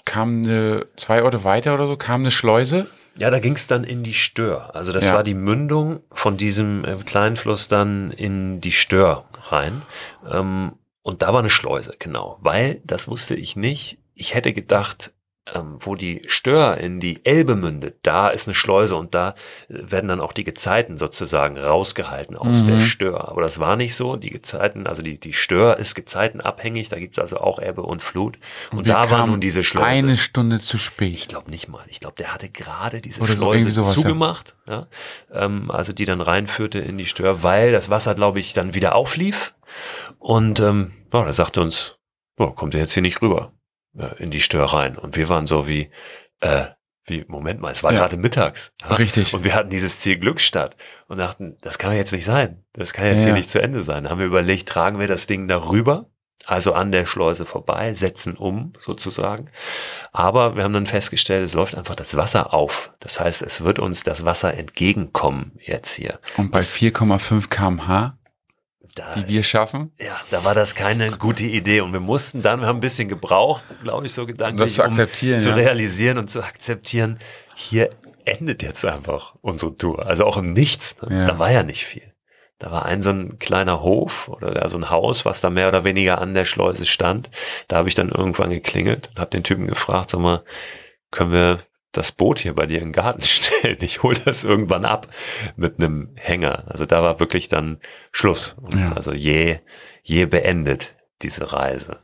kam 0.06 0.44
eine, 0.44 0.86
zwei 0.96 1.24
Orte 1.24 1.44
weiter 1.44 1.74
oder 1.74 1.88
so, 1.88 1.98
kam 1.98 2.22
eine 2.22 2.32
Schleuse. 2.32 2.88
Ja, 3.18 3.30
da 3.30 3.40
ging 3.40 3.54
es 3.56 3.68
dann 3.68 3.84
in 3.84 4.04
die 4.04 4.14
Stör. 4.14 4.76
Also 4.76 4.92
das 4.92 5.08
Ja. 5.08 5.14
war 5.14 5.24
die 5.24 5.34
Mündung 5.34 6.02
von 6.12 6.38
diesem 6.38 6.84
äh, 6.86 6.96
kleinen 7.06 7.38
Fluss 7.38 7.68
dann 7.68 8.12
in 8.12 8.60
die 8.62 8.72
Stör 8.74 9.26
rein. 9.50 9.82
Ähm, 10.30 10.74
und 11.02 11.22
da 11.22 11.32
war 11.34 11.40
eine 11.40 11.50
Schleuse, 11.50 11.96
genau. 12.00 12.38
Weil, 12.42 12.82
das 12.84 13.08
wusste 13.08 13.36
ich 13.36 13.56
nicht, 13.56 14.00
ich 14.16 14.34
hätte 14.34 14.54
gedacht, 14.54 15.14
ähm, 15.54 15.78
wo 15.80 15.94
die 15.96 16.24
Stör 16.26 16.78
in 16.78 17.00
die 17.00 17.24
Elbe 17.24 17.56
mündet, 17.56 17.98
da 18.02 18.30
ist 18.30 18.48
eine 18.48 18.56
Schleuse 18.56 18.96
und 18.96 19.14
da 19.14 19.36
äh, 19.70 19.92
werden 19.92 20.08
dann 20.08 20.20
auch 20.20 20.34
die 20.34 20.44
Gezeiten 20.44 20.98
sozusagen 20.98 21.58
rausgehalten 21.58 22.36
aus 22.36 22.64
Mhm. 22.64 22.68
der 22.68 22.80
Stör. 22.82 23.30
Aber 23.30 23.42
das 23.42 23.60
war 23.60 23.76
nicht 23.76 23.96
so. 23.96 24.16
Die 24.16 24.32
Gezeiten, 24.32 24.88
also 24.88 25.04
die, 25.04 25.20
die 25.20 25.34
Stör 25.34 25.78
ist 25.78 25.94
gezeitenabhängig, 25.94 26.90
da 26.90 26.98
gibt's 26.98 27.20
also 27.20 27.38
auch 27.38 27.60
Ebbe 27.60 27.84
und 27.84 28.02
Flut. 28.02 28.40
Und, 28.72 28.86
wir 28.86 28.94
da 28.94 29.12
war 29.12 29.28
nun 29.28 29.40
diese 29.40 29.64
Schleuse. 29.64 29.86
Eine 29.86 30.18
Stunde 30.18 30.60
zu 30.60 30.78
Ich 30.78 30.84
spät. 30.84 31.28
glaube 31.30 31.52
nicht 31.52 31.68
mal. 31.68 31.84
Ich 31.90 32.00
glaube, 32.00 32.16
der 32.18 32.34
hatte 32.34 32.50
gerade 32.50 33.00
diese 33.02 33.22
Oder 33.22 33.34
Schleuse 33.36 33.70
sowas, 33.70 33.96
ja. 33.96 34.02
zugemacht, 34.02 34.56
ja. 34.68 34.88
Ähm, 35.32 35.70
also 35.70 35.94
die 35.94 36.06
dann 36.06 36.22
reinführte 36.22 36.80
in 36.80 36.98
die 36.98 37.06
Stör, 37.06 37.44
weil 37.44 37.72
das 37.72 37.90
Wasser, 37.92 38.16
glaube 38.16 38.40
ich, 38.40 38.54
dann 38.54 38.74
wieder 38.74 38.96
auflief. 38.96 39.54
Und 40.18 40.60
ähm, 40.60 40.92
ja, 41.14 41.24
da 41.24 41.34
sagte 41.34 41.62
uns, 41.62 41.98
ja, 42.40 42.48
kommt 42.48 42.74
ihr 42.74 42.80
jetzt 42.80 42.94
hier 42.94 43.04
nicht 43.04 43.22
rüber 43.22 43.52
äh, 43.98 44.22
in 44.22 44.32
die 44.32 44.42
Stör 44.42 44.66
rein. 44.66 44.98
Und 44.98 45.16
wir 45.16 45.30
waren 45.30 45.46
so 45.48 45.68
wie, 45.68 45.90
äh, 46.42 46.66
wie, 47.06 47.24
Moment 47.28 47.62
mal, 47.62 47.72
es 47.72 47.84
war 47.84 47.94
Ja. 47.94 48.00
gerade 48.00 48.18
mittags. 48.18 48.74
Ja? 48.82 48.96
Richtig. 48.96 49.34
Und 49.34 49.44
wir 49.44 49.54
hatten 49.54 49.70
dieses 49.70 50.00
Ziel 50.00 50.18
Glückstadt 50.18 50.76
und 51.08 51.18
dachten, 51.18 51.58
das 51.62 51.78
kann 51.78 51.94
jetzt 51.94 52.12
nicht 52.14 52.26
sein. 52.26 52.64
Das 52.74 52.94
kann 52.94 53.06
jetzt 53.06 53.20
Ja. 53.20 53.26
hier 53.26 53.34
nicht 53.34 53.50
zu 53.52 53.62
Ende 53.62 53.84
sein. 53.84 54.04
Da 54.04 54.10
haben 54.10 54.20
wir 54.20 54.26
überlegt, 54.26 54.68
tragen 54.68 55.00
wir 55.00 55.08
das 55.08 55.28
Ding 55.28 55.48
darüber, 55.48 56.10
also 56.48 56.74
an 56.74 56.92
der 56.92 57.06
Schleuse 57.06 57.46
vorbei, 57.46 57.94
setzen 57.94 58.36
um 58.36 58.74
sozusagen. 58.80 59.50
Aber 60.12 60.56
wir 60.56 60.64
haben 60.64 60.74
dann 60.74 60.86
festgestellt, 60.88 61.44
es 61.46 61.54
läuft 61.54 61.76
einfach 61.76 61.96
das 61.96 62.16
Wasser 62.18 62.54
auf. 62.54 62.92
Das 63.00 63.20
heißt, 63.20 63.42
es 63.44 63.64
wird 63.64 63.80
uns 63.80 64.04
das 64.04 64.26
Wasser 64.26 64.54
entgegenkommen 64.56 65.54
jetzt 65.62 65.94
hier. 65.94 66.20
Und 66.38 66.52
bei 66.52 66.62
4,5 66.64 67.50
kmh, 67.50 68.18
Da, 68.96 69.12
die 69.14 69.28
wir 69.28 69.44
schaffen, 69.44 69.92
ja, 70.00 70.18
da 70.32 70.46
war 70.46 70.56
das 70.56 70.74
keine 70.74 71.12
gute 71.12 71.44
Idee 71.44 71.82
und 71.82 71.92
wir 71.92 72.00
mussten 72.00 72.42
dann, 72.42 72.62
wir 72.62 72.68
haben 72.68 72.78
ein 72.78 72.82
bisschen 72.82 73.10
gebraucht, 73.10 73.64
glaube 73.84 74.06
ich, 74.06 74.14
so 74.14 74.26
gedanklich, 74.26 74.68
Das 74.68 74.76
zu 74.76 74.84
akzeptieren, 74.84 75.36
um 75.36 75.44
zu 75.44 75.50
ja. 75.50 75.56
realisieren 75.56 76.18
und 76.18 76.32
zu 76.32 76.42
akzeptieren, 76.42 77.20
hier 77.56 77.90
endet 78.24 78.64
jetzt 78.64 78.86
einfach 78.86 79.36
unsere 79.42 79.76
Tour. 79.78 80.06
Also 80.06 80.26
auch 80.26 80.38
im 80.38 80.46
Nichts. 80.46 80.96
Ne? 81.02 81.20
Ja. 81.20 81.26
Da 81.26 81.40
war 81.40 81.52
ja 81.52 81.64
nicht 81.64 81.86
viel. 81.86 82.14
Da 82.58 82.72
war 82.72 82.86
ein 82.86 83.02
so 83.02 83.10
ein 83.10 83.38
kleiner 83.38 83.82
Hof 83.82 84.30
oder 84.30 84.68
so 84.70 84.78
ein 84.78 84.90
Haus, 84.90 85.26
was 85.26 85.42
da 85.42 85.50
mehr 85.50 85.68
oder 85.68 85.84
weniger 85.84 86.22
an 86.22 86.34
der 86.34 86.46
Schleuse 86.46 86.86
stand. 86.86 87.30
Da 87.68 87.76
habe 87.78 87.90
ich 87.90 87.96
dann 87.96 88.10
irgendwann 88.10 88.50
geklingelt 88.50 89.10
und 89.10 89.20
habe 89.20 89.32
den 89.32 89.44
Typen 89.44 89.68
gefragt, 89.68 90.12
sag 90.12 90.22
mal, 90.22 90.44
können 91.12 91.34
wir 91.34 91.60
das 91.98 92.12
Boot 92.12 92.40
hier 92.40 92.54
bei 92.54 92.66
dir 92.66 92.80
in 92.80 92.90
den 92.90 92.94
Garten 92.94 93.22
stellen? 93.24 93.78
Ich 93.82 94.04
hole 94.04 94.18
das 94.24 94.44
irgendwann 94.44 94.86
ab 94.86 95.08
mit 95.56 95.80
einem 95.80 96.10
Hänger. 96.16 96.66
Also 96.68 96.86
da 96.86 97.04
war 97.04 97.20
wirklich 97.20 97.48
dann 97.48 97.80
Schluss. 98.12 98.56
Ja. 98.76 98.94
Also 98.94 99.14
je, 99.14 99.60
je 100.04 100.26
beendet 100.26 100.96
diese 101.22 101.52
Reise. 101.52 102.00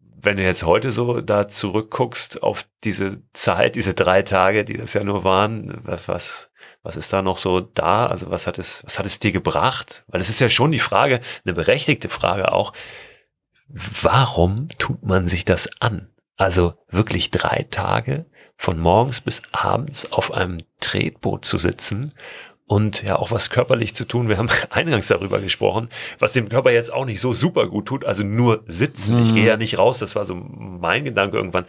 Wenn 0.00 0.38
du 0.38 0.42
jetzt 0.42 0.64
heute 0.64 0.90
so 0.90 1.20
da 1.20 1.48
zurückguckst 1.48 2.42
auf 2.42 2.66
diese 2.82 3.22
Zeit, 3.34 3.74
diese 3.74 3.92
drei 3.92 4.22
Tage, 4.22 4.64
die 4.64 4.78
das 4.78 4.94
ja 4.94 5.04
nur 5.04 5.22
waren, 5.22 5.76
was, 5.82 6.50
was 6.82 6.96
ist 6.96 7.12
da 7.12 7.20
noch 7.20 7.36
so 7.36 7.60
da? 7.60 8.06
Also 8.06 8.30
was 8.30 8.46
hat 8.46 8.58
es, 8.58 8.82
was 8.84 8.98
hat 8.98 9.04
es 9.04 9.18
dir 9.18 9.32
gebracht? 9.32 10.04
Weil 10.06 10.22
es 10.22 10.30
ist 10.30 10.40
ja 10.40 10.48
schon 10.48 10.72
die 10.72 10.78
Frage, 10.78 11.20
eine 11.44 11.52
berechtigte 11.52 12.08
Frage 12.08 12.52
auch, 12.52 12.72
warum 13.68 14.68
tut 14.78 15.02
man 15.02 15.28
sich 15.28 15.44
das 15.44 15.68
an? 15.80 16.08
Also 16.36 16.74
wirklich 16.88 17.30
drei 17.30 17.66
Tage 17.70 18.26
von 18.56 18.78
morgens 18.78 19.20
bis 19.20 19.42
abends 19.52 20.10
auf 20.12 20.32
einem 20.32 20.58
Tretboot 20.80 21.44
zu 21.44 21.58
sitzen 21.58 22.12
und 22.66 23.02
ja 23.02 23.16
auch 23.16 23.30
was 23.30 23.50
körperlich 23.50 23.94
zu 23.94 24.04
tun. 24.06 24.28
Wir 24.28 24.38
haben 24.38 24.48
eingangs 24.70 25.08
darüber 25.08 25.40
gesprochen, 25.40 25.88
was 26.18 26.32
dem 26.32 26.48
Körper 26.48 26.70
jetzt 26.70 26.92
auch 26.92 27.04
nicht 27.04 27.20
so 27.20 27.32
super 27.32 27.66
gut 27.68 27.86
tut, 27.86 28.04
also 28.04 28.22
nur 28.22 28.62
sitzen. 28.66 29.22
Ich 29.22 29.30
Mhm. 29.30 29.34
gehe 29.34 29.46
ja 29.46 29.56
nicht 29.56 29.78
raus, 29.78 29.98
das 29.98 30.14
war 30.16 30.24
so 30.24 30.34
mein 30.34 31.04
Gedanke 31.04 31.36
irgendwann 31.36 31.66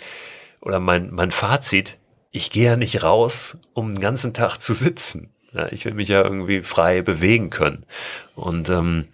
oder 0.61 0.79
mein, 0.79 1.11
mein 1.13 1.31
Fazit. 1.31 1.97
Ich 2.31 2.51
gehe 2.51 2.65
ja 2.65 2.75
nicht 2.75 3.03
raus, 3.03 3.57
um 3.73 3.93
den 3.93 4.01
ganzen 4.01 4.33
Tag 4.33 4.57
zu 4.59 4.73
sitzen. 4.73 5.31
Ja, 5.53 5.67
ich 5.71 5.85
will 5.85 5.93
mich 5.93 6.09
ja 6.09 6.21
irgendwie 6.21 6.63
frei 6.63 7.01
bewegen 7.01 7.49
können. 7.49 7.85
Und 8.35 8.69
ähm, 8.69 9.07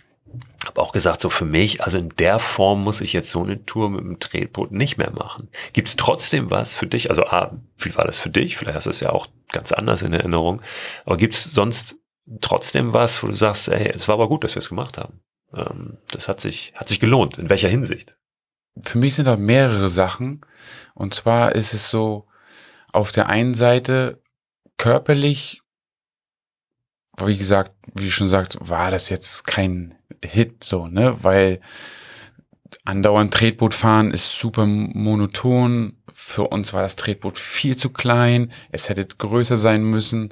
habe 0.67 0.81
auch 0.81 0.91
gesagt, 0.91 1.21
so 1.21 1.29
für 1.29 1.45
mich, 1.45 1.83
also 1.83 1.97
in 1.97 2.09
der 2.09 2.39
Form 2.39 2.83
muss 2.83 3.01
ich 3.01 3.13
jetzt 3.13 3.31
so 3.31 3.43
eine 3.43 3.65
Tour 3.65 3.89
mit 3.89 4.01
dem 4.01 4.19
Tretboot 4.19 4.71
nicht 4.71 4.97
mehr 4.97 5.11
machen. 5.11 5.49
Gibt 5.73 5.87
es 5.87 5.95
trotzdem 5.95 6.49
was 6.49 6.75
für 6.75 6.87
dich? 6.87 7.09
Also 7.09 7.25
A, 7.25 7.57
wie 7.77 7.95
war 7.95 8.05
das 8.05 8.19
für 8.19 8.29
dich? 8.29 8.57
Vielleicht 8.57 8.75
hast 8.75 8.85
du 8.85 8.91
es 8.91 8.99
ja 8.99 9.11
auch 9.11 9.27
ganz 9.51 9.71
anders 9.71 10.03
in 10.03 10.13
Erinnerung. 10.13 10.61
Aber 11.05 11.17
gibt 11.17 11.33
es 11.33 11.43
sonst 11.45 11.97
trotzdem 12.41 12.93
was, 12.93 13.23
wo 13.23 13.27
du 13.27 13.33
sagst, 13.33 13.69
ey, 13.69 13.89
es 13.89 14.07
war 14.07 14.13
aber 14.15 14.27
gut, 14.27 14.43
dass 14.43 14.55
wir 14.55 14.59
es 14.59 14.69
gemacht 14.69 14.97
haben. 14.97 15.21
Ähm, 15.53 15.97
das 16.11 16.27
hat 16.27 16.39
sich, 16.39 16.73
hat 16.75 16.87
sich 16.87 16.99
gelohnt. 16.99 17.37
In 17.37 17.49
welcher 17.49 17.69
Hinsicht? 17.69 18.15
für 18.79 18.97
mich 18.97 19.15
sind 19.15 19.25
da 19.25 19.37
mehrere 19.37 19.89
Sachen. 19.89 20.41
Und 20.93 21.13
zwar 21.13 21.55
ist 21.55 21.73
es 21.73 21.89
so, 21.89 22.27
auf 22.93 23.11
der 23.11 23.27
einen 23.27 23.53
Seite 23.53 24.21
körperlich, 24.77 25.60
wie 27.27 27.37
gesagt, 27.37 27.75
wie 27.93 28.11
schon 28.11 28.27
sagst, 28.27 28.57
war 28.61 28.91
das 28.91 29.09
jetzt 29.09 29.45
kein 29.45 29.95
Hit 30.23 30.63
so, 30.63 30.87
ne? 30.87 31.17
Weil 31.21 31.59
andauernd 32.85 33.33
Tretboot 33.33 33.73
fahren 33.73 34.11
ist 34.11 34.37
super 34.37 34.65
monoton. 34.65 35.97
Für 36.13 36.47
uns 36.47 36.73
war 36.73 36.81
das 36.81 36.95
Tretboot 36.95 37.37
viel 37.37 37.75
zu 37.75 37.89
klein. 37.89 38.51
Es 38.71 38.89
hätte 38.89 39.05
größer 39.05 39.57
sein 39.57 39.83
müssen, 39.83 40.29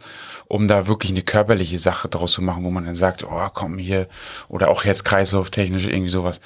um 0.47 0.67
da 0.67 0.87
wirklich 0.87 1.11
eine 1.11 1.21
körperliche 1.21 1.79
Sache 1.79 2.09
draus 2.09 2.33
zu 2.33 2.41
machen, 2.41 2.63
wo 2.63 2.71
man 2.71 2.85
dann 2.85 2.95
sagt, 2.95 3.23
oh, 3.23 3.49
komm 3.53 3.77
hier, 3.77 4.07
oder 4.47 4.69
auch 4.69 4.83
Herz-Kreislauf-technisch 4.83 5.87
irgendwie 5.87 6.09
sowas. 6.09 6.41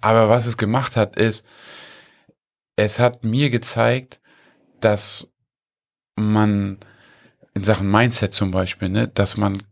Aber 0.00 0.28
was 0.28 0.46
es 0.46 0.56
gemacht 0.56 0.96
hat, 0.96 1.16
ist, 1.16 1.46
es 2.76 2.98
hat 2.98 3.24
mir 3.24 3.50
gezeigt, 3.50 4.20
dass 4.80 5.28
man 6.16 6.78
in 7.54 7.64
Sachen 7.64 7.90
Mindset 7.90 8.34
zum 8.34 8.50
Beispiel, 8.50 8.88
ne, 8.88 9.08
dass 9.08 9.36
man 9.36 9.62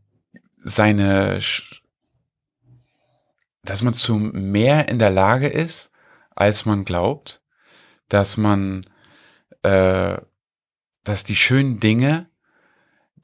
seine, 0.64 1.38
dass 3.62 3.82
man 3.82 3.94
zu 3.94 4.16
mehr 4.16 4.88
in 4.88 4.98
der 4.98 5.10
Lage 5.10 5.46
ist, 5.46 5.90
als 6.34 6.66
man 6.66 6.84
glaubt, 6.84 7.40
dass 8.08 8.36
man, 8.36 8.80
äh, 9.62 10.16
dass 11.04 11.24
die 11.24 11.36
schönen 11.36 11.78
Dinge 11.78 12.28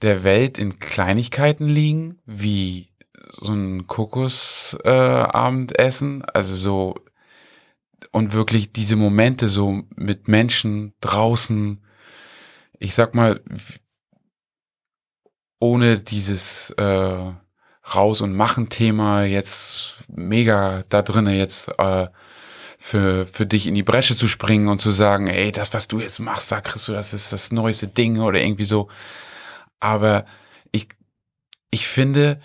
der 0.03 0.23
Welt 0.23 0.59
in 0.59 0.79
Kleinigkeiten 0.79 1.67
liegen, 1.67 2.21
wie 2.25 2.91
so 3.41 3.53
ein 3.53 3.87
Kokosabendessen, 3.87 6.23
äh, 6.23 6.27
also 6.33 6.55
so 6.55 6.95
und 8.13 8.33
wirklich 8.33 8.73
diese 8.73 8.97
Momente 8.97 9.49
so 9.49 9.83
mit 9.95 10.27
Menschen 10.29 10.95
draußen, 11.01 11.81
ich 12.79 12.95
sag 12.95 13.15
mal, 13.15 13.43
ohne 15.61 15.99
dieses 15.99 16.71
äh, 16.71 17.33
Raus- 17.95 18.21
und 18.21 18.35
Machen-Thema 18.35 19.25
jetzt 19.25 20.05
mega 20.09 20.85
da 20.89 21.03
drinnen 21.03 21.35
jetzt 21.35 21.69
äh, 21.79 22.09
für, 22.79 23.27
für 23.27 23.47
dich 23.47 23.67
in 23.67 23.75
die 23.75 23.83
Bresche 23.83 24.17
zu 24.17 24.27
springen 24.27 24.69
und 24.69 24.81
zu 24.81 24.91
sagen, 24.91 25.29
ey, 25.29 25.53
das, 25.53 25.73
was 25.75 25.87
du 25.87 26.01
jetzt 26.01 26.19
machst, 26.19 26.51
da 26.51 26.61
kriegst 26.61 26.89
du, 26.89 26.93
das 26.93 27.13
ist 27.13 27.33
das 27.33 27.53
neueste 27.53 27.89
Ding 27.89 28.21
oder 28.21 28.41
irgendwie 28.41 28.65
so. 28.65 28.89
Aber 29.81 30.25
ich, 30.73 30.89
ich 31.71 31.87
finde, 31.87 32.41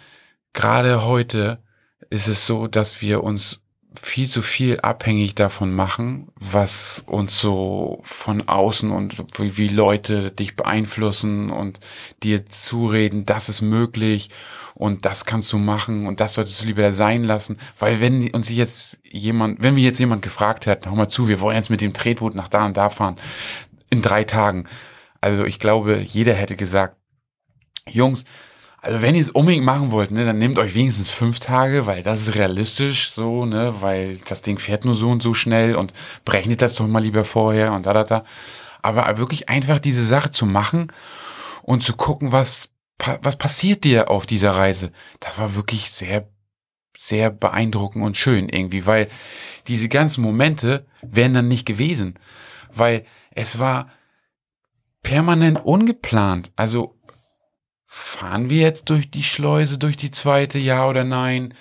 gerade 0.53 1.05
heute 1.05 1.63
ist 2.09 2.27
es 2.27 2.45
so, 2.45 2.67
dass 2.67 3.01
wir 3.01 3.23
uns 3.23 3.61
viel 4.01 4.27
zu 4.27 4.41
viel 4.41 4.79
abhängig 4.81 5.35
davon 5.35 5.73
machen, 5.73 6.29
was 6.35 7.03
uns 7.07 7.39
so 7.39 7.99
von 8.03 8.47
außen 8.47 8.91
und 8.91 9.23
wie, 9.39 9.57
wie 9.57 9.67
Leute 9.67 10.31
dich 10.31 10.55
beeinflussen 10.55 11.49
und 11.49 11.79
dir 12.23 12.45
zureden, 12.45 13.25
das 13.25 13.49
ist 13.49 13.61
möglich 13.61 14.29
und 14.73 15.05
das 15.05 15.25
kannst 15.25 15.51
du 15.53 15.57
machen 15.57 16.07
und 16.07 16.19
das 16.19 16.33
solltest 16.33 16.61
du 16.61 16.65
lieber 16.67 16.91
sein 16.93 17.23
lassen, 17.23 17.57
weil 17.79 18.01
wenn 18.01 18.29
uns 18.31 18.49
jetzt 18.49 18.99
jemand, 19.03 19.63
wenn 19.63 19.75
wir 19.75 19.83
jetzt 19.83 19.99
jemand 19.99 20.21
gefragt 20.21 20.65
hätten, 20.65 20.89
hör 20.89 20.95
mal 20.95 21.07
zu, 21.07 21.27
wir 21.27 21.39
wollen 21.39 21.55
jetzt 21.55 21.69
mit 21.69 21.81
dem 21.81 21.93
Tretboot 21.93 22.35
nach 22.35 22.49
da 22.49 22.65
und 22.65 22.77
da 22.77 22.89
fahren, 22.89 23.15
in 23.89 24.01
drei 24.01 24.23
Tagen, 24.23 24.67
also 25.21 25.45
ich 25.45 25.59
glaube, 25.59 25.97
jeder 25.99 26.33
hätte 26.33 26.55
gesagt, 26.55 26.97
Jungs, 27.89 28.25
also 28.85 29.01
wenn 29.01 29.15
ihr 29.15 29.21
es 29.21 29.29
unbedingt 29.29 29.65
machen 29.65 29.91
wollt, 29.91 30.11
ne, 30.11 30.25
dann 30.25 30.37
nehmt 30.37 30.59
euch 30.59 30.75
wenigstens 30.75 31.09
fünf 31.09 31.39
Tage, 31.39 31.87
weil 31.87 32.03
das 32.03 32.21
ist 32.21 32.35
realistisch 32.35 33.09
so, 33.09 33.45
ne, 33.45 33.81
weil 33.81 34.17
das 34.29 34.43
Ding 34.43 34.59
fährt 34.59 34.85
nur 34.85 34.93
so 34.93 35.09
und 35.09 35.23
so 35.23 35.33
schnell 35.33 35.75
und 35.75 35.91
berechnet 36.23 36.61
das 36.61 36.75
doch 36.75 36.85
mal 36.85 37.01
lieber 37.01 37.25
vorher 37.25 37.73
und 37.73 37.87
da, 37.87 37.93
da, 37.93 38.03
da. 38.03 38.23
Aber 38.83 39.17
wirklich 39.17 39.49
einfach 39.49 39.79
diese 39.79 40.03
Sache 40.03 40.29
zu 40.29 40.45
machen 40.45 40.93
und 41.63 41.81
zu 41.81 41.95
gucken, 41.95 42.31
was, 42.31 42.69
was 43.23 43.37
passiert 43.37 43.85
dir 43.85 44.11
auf 44.11 44.27
dieser 44.27 44.51
Reise, 44.51 44.91
das 45.19 45.39
war 45.39 45.55
wirklich 45.55 45.89
sehr, 45.89 46.29
sehr 46.95 47.31
beeindruckend 47.31 48.05
und 48.05 48.17
schön 48.17 48.49
irgendwie, 48.49 48.85
weil 48.85 49.07
diese 49.67 49.89
ganzen 49.89 50.21
Momente 50.21 50.85
wären 51.01 51.33
dann 51.33 51.47
nicht 51.47 51.65
gewesen, 51.65 52.19
weil 52.71 53.03
es 53.31 53.57
war 53.57 53.89
permanent 55.01 55.65
ungeplant. 55.65 56.51
Also 56.55 56.94
fahren 57.97 58.49
wir 58.49 58.59
jetzt 58.59 58.89
durch 58.89 59.09
die 59.09 59.23
Schleuse, 59.23 59.77
durch 59.77 59.95
die 59.95 60.11
zweite, 60.11 60.59
ja 60.59 60.85
oder 60.85 61.05
nein? 61.05 61.53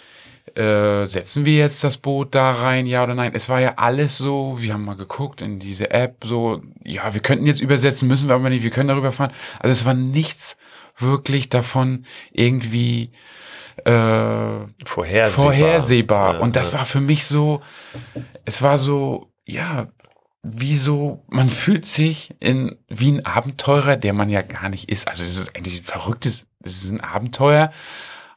Äh, 0.56 1.06
setzen 1.06 1.44
wir 1.44 1.56
jetzt 1.56 1.84
das 1.84 1.96
Boot 1.96 2.34
da 2.34 2.50
rein, 2.50 2.86
ja 2.88 3.04
oder 3.04 3.14
nein? 3.14 3.30
Es 3.34 3.48
war 3.48 3.60
ja 3.60 3.74
alles 3.76 4.18
so, 4.18 4.56
wir 4.58 4.72
haben 4.72 4.84
mal 4.84 4.96
geguckt 4.96 5.42
in 5.42 5.60
diese 5.60 5.92
App, 5.92 6.24
so, 6.24 6.60
ja, 6.84 7.14
wir 7.14 7.20
könnten 7.20 7.46
jetzt 7.46 7.60
übersetzen, 7.60 8.08
müssen 8.08 8.26
wir 8.28 8.34
aber 8.34 8.50
nicht, 8.50 8.64
wir 8.64 8.70
können 8.70 8.88
darüber 8.88 9.12
fahren. 9.12 9.30
Also 9.60 9.70
es 9.70 9.84
war 9.84 9.94
nichts 9.94 10.56
wirklich 10.96 11.50
davon 11.50 12.04
irgendwie 12.32 13.12
äh, 13.84 13.92
Vorhersehbar. 14.84 15.28
vorhersehbar. 15.44 16.34
Ja, 16.34 16.40
Und 16.40 16.56
das 16.56 16.72
war 16.72 16.84
für 16.84 17.00
mich 17.00 17.26
so, 17.26 17.62
es 18.44 18.60
war 18.60 18.78
so, 18.78 19.30
ja, 19.46 19.86
wie 20.44 20.76
so, 20.76 21.24
man 21.28 21.50
fühlt 21.50 21.86
sich 21.86 22.34
in, 22.38 22.76
wie 22.88 23.12
ein 23.12 23.26
Abenteurer, 23.26 23.96
der 23.96 24.12
man 24.12 24.28
ja 24.28 24.42
gar 24.42 24.68
nicht 24.68 24.90
ist. 24.90 25.08
Also 25.08 25.22
es 25.22 25.38
ist 25.38 25.56
eigentlich 25.56 25.80
ein 25.80 25.84
verrücktes, 25.84 26.46
es 26.62 26.84
ist 26.84 26.90
ein 26.90 27.00
Abenteuer, 27.00 27.72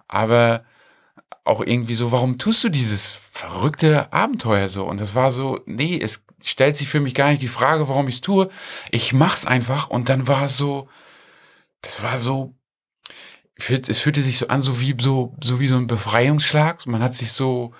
aber 0.07 0.63
auch 1.43 1.61
irgendwie 1.61 1.95
so, 1.95 2.11
warum 2.11 2.37
tust 2.37 2.63
du 2.63 2.69
dieses 2.69 3.11
verrückte 3.11 4.11
Abenteuer 4.13 4.69
so? 4.69 4.85
Und 4.85 5.01
das 5.01 5.15
war 5.15 5.31
so, 5.31 5.59
nee, 5.65 5.99
es, 6.01 6.23
stellt 6.41 6.77
sich 6.77 6.87
für 6.87 6.99
mich 6.99 7.15
gar 7.15 7.29
nicht 7.29 7.41
die 7.41 7.47
Frage, 7.47 7.87
warum 7.89 8.07
ich 8.07 8.15
es 8.15 8.21
tue. 8.21 8.49
Ich 8.91 9.13
mach's 9.13 9.45
einfach 9.45 9.89
und 9.89 10.09
dann 10.09 10.27
war 10.27 10.45
es 10.45 10.57
so, 10.57 10.87
das 11.81 12.03
war 12.03 12.19
so, 12.19 12.53
es 13.57 13.99
fühlte 13.99 14.21
sich 14.21 14.37
so 14.37 14.47
an, 14.47 14.61
so 14.61 14.79
wie 14.79 14.95
so, 14.99 15.35
so 15.41 15.59
wie 15.59 15.67
so 15.67 15.77
ein 15.77 15.87
Befreiungsschlag. 15.87 16.85
Man 16.85 17.01
hat 17.01 17.15
sich 17.15 17.31
so 17.31 17.73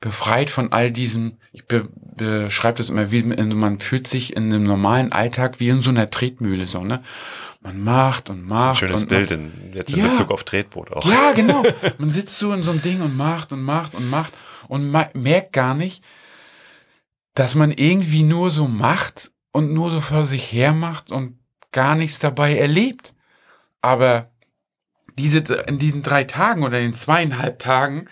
befreit 0.00 0.48
von 0.48 0.72
all 0.72 0.92
diesen, 0.92 1.38
ich 1.50 1.66
be, 1.66 1.88
beschreibe 2.16 2.78
das 2.78 2.90
immer 2.90 3.10
wie, 3.10 3.22
man 3.22 3.80
fühlt 3.80 4.06
sich 4.06 4.36
in 4.36 4.52
einem 4.52 4.64
normalen 4.64 5.12
Alltag 5.12 5.60
wie 5.60 5.68
in 5.68 5.80
so 5.80 5.90
einer 5.90 6.10
Tretmühle, 6.10 6.66
so, 6.66 6.84
ne? 6.84 7.02
Man 7.60 7.82
macht 7.82 8.28
und 8.28 8.46
macht. 8.46 8.82
Das 8.82 8.82
ist 8.82 8.84
ein 8.84 8.88
schönes 8.88 9.02
und 9.02 9.08
Bild 9.08 9.30
in, 9.30 9.52
jetzt 9.74 9.94
in 9.94 10.00
ja, 10.00 10.08
Bezug 10.08 10.30
auf 10.30 10.44
Tretboot 10.44 10.92
auch. 10.92 11.04
Ja, 11.08 11.32
genau. 11.32 11.62
Man 11.98 12.10
sitzt 12.10 12.36
so 12.36 12.52
in 12.52 12.62
so 12.62 12.70
einem 12.70 12.82
Ding 12.82 13.00
und 13.00 13.16
macht 13.16 13.52
und 13.52 13.62
macht 13.62 13.94
und 13.94 14.10
macht 14.10 14.34
und 14.68 14.90
merkt 15.14 15.54
gar 15.54 15.74
nicht, 15.74 16.04
dass 17.34 17.54
man 17.54 17.72
irgendwie 17.72 18.22
nur 18.22 18.50
so 18.50 18.68
macht 18.68 19.32
und 19.50 19.72
nur 19.72 19.90
so 19.90 20.00
vor 20.00 20.26
sich 20.26 20.52
her 20.52 20.72
macht 20.72 21.10
und 21.10 21.38
gar 21.72 21.94
nichts 21.94 22.18
dabei 22.18 22.56
erlebt. 22.56 23.14
Aber 23.80 24.30
diese, 25.18 25.38
in 25.38 25.78
diesen 25.78 26.02
drei 26.02 26.24
Tagen 26.24 26.64
oder 26.64 26.78
in 26.78 26.86
den 26.86 26.94
zweieinhalb 26.94 27.58
Tagen 27.58 28.08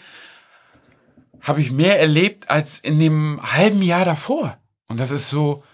habe 1.42 1.60
ich 1.60 1.72
mehr 1.72 2.00
erlebt 2.00 2.50
als 2.50 2.78
in 2.78 2.98
dem 2.98 3.40
halben 3.42 3.82
Jahr 3.82 4.04
davor. 4.04 4.58
Und 4.88 4.98
das 4.98 5.10
ist 5.10 5.28
so, 5.28 5.64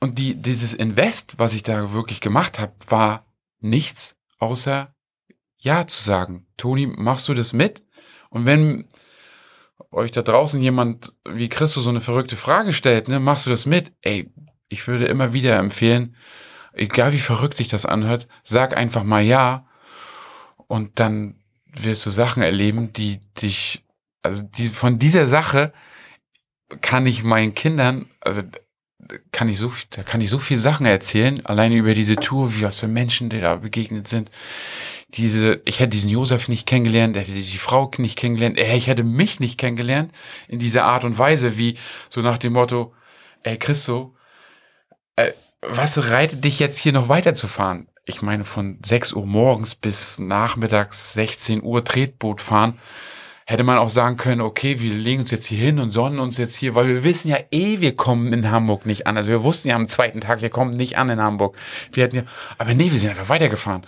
und 0.00 0.18
die, 0.18 0.34
dieses 0.34 0.74
Invest, 0.74 1.38
was 1.38 1.54
ich 1.54 1.62
da 1.62 1.92
wirklich 1.92 2.20
gemacht 2.20 2.58
habe, 2.58 2.72
war 2.88 3.26
nichts 3.60 4.16
außer 4.38 4.94
Ja 5.56 5.86
zu 5.86 6.02
sagen. 6.02 6.46
Toni, 6.56 6.86
machst 6.86 7.28
du 7.28 7.34
das 7.34 7.52
mit? 7.52 7.82
Und 8.30 8.46
wenn 8.46 8.88
euch 9.90 10.10
da 10.10 10.22
draußen 10.22 10.60
jemand 10.60 11.14
wie 11.28 11.48
Christus 11.48 11.84
so 11.84 11.90
eine 11.90 12.00
verrückte 12.00 12.36
Frage 12.36 12.72
stellt, 12.72 13.08
ne, 13.08 13.20
machst 13.20 13.46
du 13.46 13.50
das 13.50 13.66
mit? 13.66 13.92
Ey, 14.02 14.30
ich 14.68 14.86
würde 14.86 15.06
immer 15.06 15.32
wieder 15.32 15.56
empfehlen, 15.56 16.14
egal 16.72 17.12
wie 17.12 17.18
verrückt 17.18 17.56
sich 17.56 17.68
das 17.68 17.86
anhört, 17.86 18.28
sag 18.42 18.76
einfach 18.76 19.02
mal 19.02 19.22
ja 19.22 19.66
und 20.66 21.00
dann 21.00 21.36
wirst 21.66 22.04
du 22.06 22.10
Sachen 22.10 22.42
erleben, 22.42 22.92
die 22.92 23.20
dich, 23.40 23.84
also 24.22 24.42
die 24.42 24.66
von 24.66 24.98
dieser 24.98 25.26
Sache 25.26 25.72
kann 26.80 27.06
ich 27.06 27.24
meinen 27.24 27.54
Kindern, 27.54 28.10
also 28.20 28.42
kann 29.32 29.48
ich 29.48 29.58
so, 29.58 29.72
da 29.90 30.02
kann 30.02 30.20
ich 30.20 30.28
so 30.28 30.38
viel 30.38 30.58
Sachen 30.58 30.84
erzählen, 30.84 31.44
alleine 31.46 31.76
über 31.76 31.94
diese 31.94 32.16
Tour, 32.16 32.54
wie 32.54 32.62
was 32.62 32.80
für 32.80 32.88
Menschen, 32.88 33.30
die 33.30 33.40
da 33.40 33.56
begegnet 33.56 34.08
sind. 34.08 34.30
Diese, 35.10 35.62
ich 35.64 35.80
hätte 35.80 35.90
diesen 35.90 36.10
Josef 36.10 36.48
nicht 36.48 36.66
kennengelernt, 36.66 37.16
er 37.16 37.22
hätte 37.22 37.32
die 37.32 37.58
Frau 37.58 37.90
nicht 37.96 38.18
kennengelernt, 38.18 38.58
ich 38.58 38.86
hätte 38.86 39.04
mich 39.04 39.40
nicht 39.40 39.56
kennengelernt 39.56 40.12
in 40.48 40.58
dieser 40.58 40.84
Art 40.84 41.04
und 41.04 41.18
Weise, 41.18 41.56
wie 41.56 41.78
so 42.10 42.20
nach 42.20 42.38
dem 42.38 42.52
Motto, 42.52 42.92
ey 43.42 43.56
Christo, 43.56 44.14
äh, 45.16 45.32
was 45.62 46.10
reitet 46.10 46.44
dich 46.44 46.58
jetzt 46.58 46.78
hier 46.78 46.92
noch 46.92 47.08
weiterzufahren? 47.08 47.88
Ich 48.04 48.22
meine, 48.22 48.44
von 48.44 48.78
6 48.84 49.14
Uhr 49.14 49.26
morgens 49.26 49.74
bis 49.74 50.18
nachmittags 50.18 51.14
16 51.14 51.62
Uhr 51.62 51.84
Tretboot 51.84 52.40
fahren, 52.40 52.78
hätte 53.48 53.64
man 53.64 53.78
auch 53.78 53.88
sagen 53.88 54.18
können, 54.18 54.42
okay, 54.42 54.78
wir 54.80 54.92
legen 54.92 55.22
uns 55.22 55.30
jetzt 55.30 55.46
hier 55.46 55.58
hin 55.58 55.78
und 55.78 55.90
sonnen 55.90 56.18
uns 56.18 56.36
jetzt 56.36 56.54
hier, 56.54 56.74
weil 56.74 56.86
wir 56.86 57.02
wissen 57.02 57.30
ja 57.30 57.38
eh, 57.50 57.80
wir 57.80 57.96
kommen 57.96 58.34
in 58.34 58.50
Hamburg 58.50 58.84
nicht 58.84 59.06
an. 59.06 59.16
Also 59.16 59.30
wir 59.30 59.42
wussten 59.42 59.70
ja 59.70 59.76
am 59.76 59.86
zweiten 59.86 60.20
Tag, 60.20 60.42
wir 60.42 60.50
kommen 60.50 60.76
nicht 60.76 60.98
an 60.98 61.08
in 61.08 61.18
Hamburg. 61.18 61.56
Wir 61.90 62.04
hätten 62.04 62.16
ja, 62.16 62.22
aber 62.58 62.74
nee, 62.74 62.92
wir 62.92 62.98
sind 62.98 63.08
einfach 63.08 63.30
weitergefahren. 63.30 63.86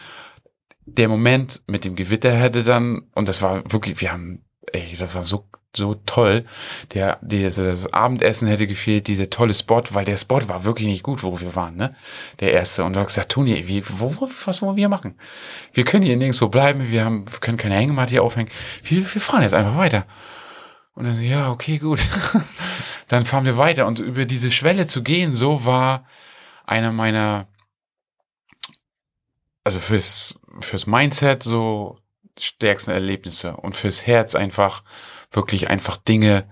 Der 0.87 1.09
Moment 1.09 1.61
mit 1.67 1.85
dem 1.85 1.95
Gewitter 1.95 2.35
hätte 2.35 2.63
dann, 2.63 3.03
und 3.15 3.29
das 3.29 3.43
war 3.43 3.71
wirklich, 3.71 4.01
wir 4.01 4.11
haben, 4.11 4.47
ey, 4.73 4.97
das 4.99 5.15
war 5.15 5.25
so 5.25 5.47
so 5.77 5.95
toll. 6.07 6.45
Der, 6.95 7.19
dieses 7.23 7.93
Abendessen 7.93 8.49
hätte 8.49 8.67
gefehlt, 8.67 9.07
dieser 9.07 9.31
tolle 9.31 9.55
Spot, 9.55 9.83
weil 9.91 10.05
der 10.05 10.17
Spot 10.17 10.49
war 10.49 10.65
wirklich 10.65 10.89
nicht 10.89 11.03
gut, 11.03 11.23
wo 11.23 11.41
wir 11.41 11.55
waren, 11.55 11.77
ne? 11.77 11.95
Der 12.41 12.53
erste. 12.53 12.85
Und 12.85 12.95
da 12.95 13.05
gesagt, 13.05 13.33
Toni, 13.33 13.69
wie, 13.69 13.85
wo, 13.87 14.29
was 14.45 14.63
wollen 14.63 14.77
wir 14.77 14.89
machen? 14.89 15.15
Wir 15.73 15.85
können 15.85 16.05
hier 16.05 16.17
nirgendwo 16.17 16.49
bleiben, 16.49 16.91
wir 16.91 17.05
haben, 17.05 17.31
wir 17.31 17.39
können 17.39 17.59
keine 17.59 17.77
Hängematte 17.77 18.11
hier 18.11 18.23
aufhängen. 18.23 18.51
Wir, 18.83 18.99
wir 18.99 19.21
fahren 19.21 19.43
jetzt 19.43 19.55
einfach 19.55 19.77
weiter. 19.77 20.07
Und 20.95 21.05
dann 21.05 21.15
so, 21.15 21.23
ja, 21.23 21.51
okay, 21.51 21.79
gut. 21.79 22.01
dann 23.09 23.25
fahren 23.25 23.45
wir 23.45 23.57
weiter. 23.57 23.87
Und 23.87 24.01
über 24.01 24.25
diese 24.25 24.51
Schwelle 24.51 24.87
zu 24.87 25.03
gehen, 25.03 25.35
so 25.35 25.65
war 25.65 26.05
einer 26.67 26.93
meiner, 26.93 27.49
also 29.65 29.79
fürs, 29.81 30.39
fürs 30.61 30.87
Mindset 30.87 31.43
so 31.43 31.99
stärksten 32.39 32.91
Erlebnisse 32.91 33.57
und 33.57 33.77
fürs 33.77 34.07
Herz 34.07 34.35
einfach 34.35 34.83
wirklich 35.31 35.71
einfach 35.71 35.97
Dinge 35.97 36.49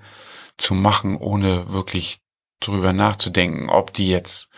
zu 0.56 0.74
machen, 0.74 1.16
ohne 1.16 1.70
wirklich 1.70 2.20
drüber 2.60 2.92
nachzudenken, 2.92 3.68
ob 3.68 3.92
die 3.92 4.08
jetzt 4.08 4.50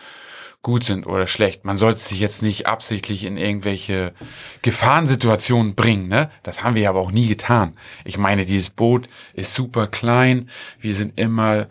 gut 0.61 0.83
sind 0.83 1.07
oder 1.07 1.25
schlecht. 1.25 1.65
Man 1.65 1.77
sollte 1.77 1.99
sich 1.99 2.19
jetzt 2.19 2.41
nicht 2.43 2.67
absichtlich 2.67 3.23
in 3.23 3.37
irgendwelche 3.37 4.13
Gefahrensituationen 4.61 5.75
bringen, 5.75 6.07
ne? 6.07 6.29
Das 6.43 6.63
haben 6.63 6.75
wir 6.75 6.87
aber 6.89 6.99
auch 6.99 7.11
nie 7.11 7.27
getan. 7.27 7.77
Ich 8.05 8.17
meine, 8.17 8.45
dieses 8.45 8.69
Boot 8.69 9.07
ist 9.33 9.55
super 9.55 9.87
klein. 9.87 10.49
Wir 10.79 10.93
sind 10.93 11.19
immer 11.19 11.67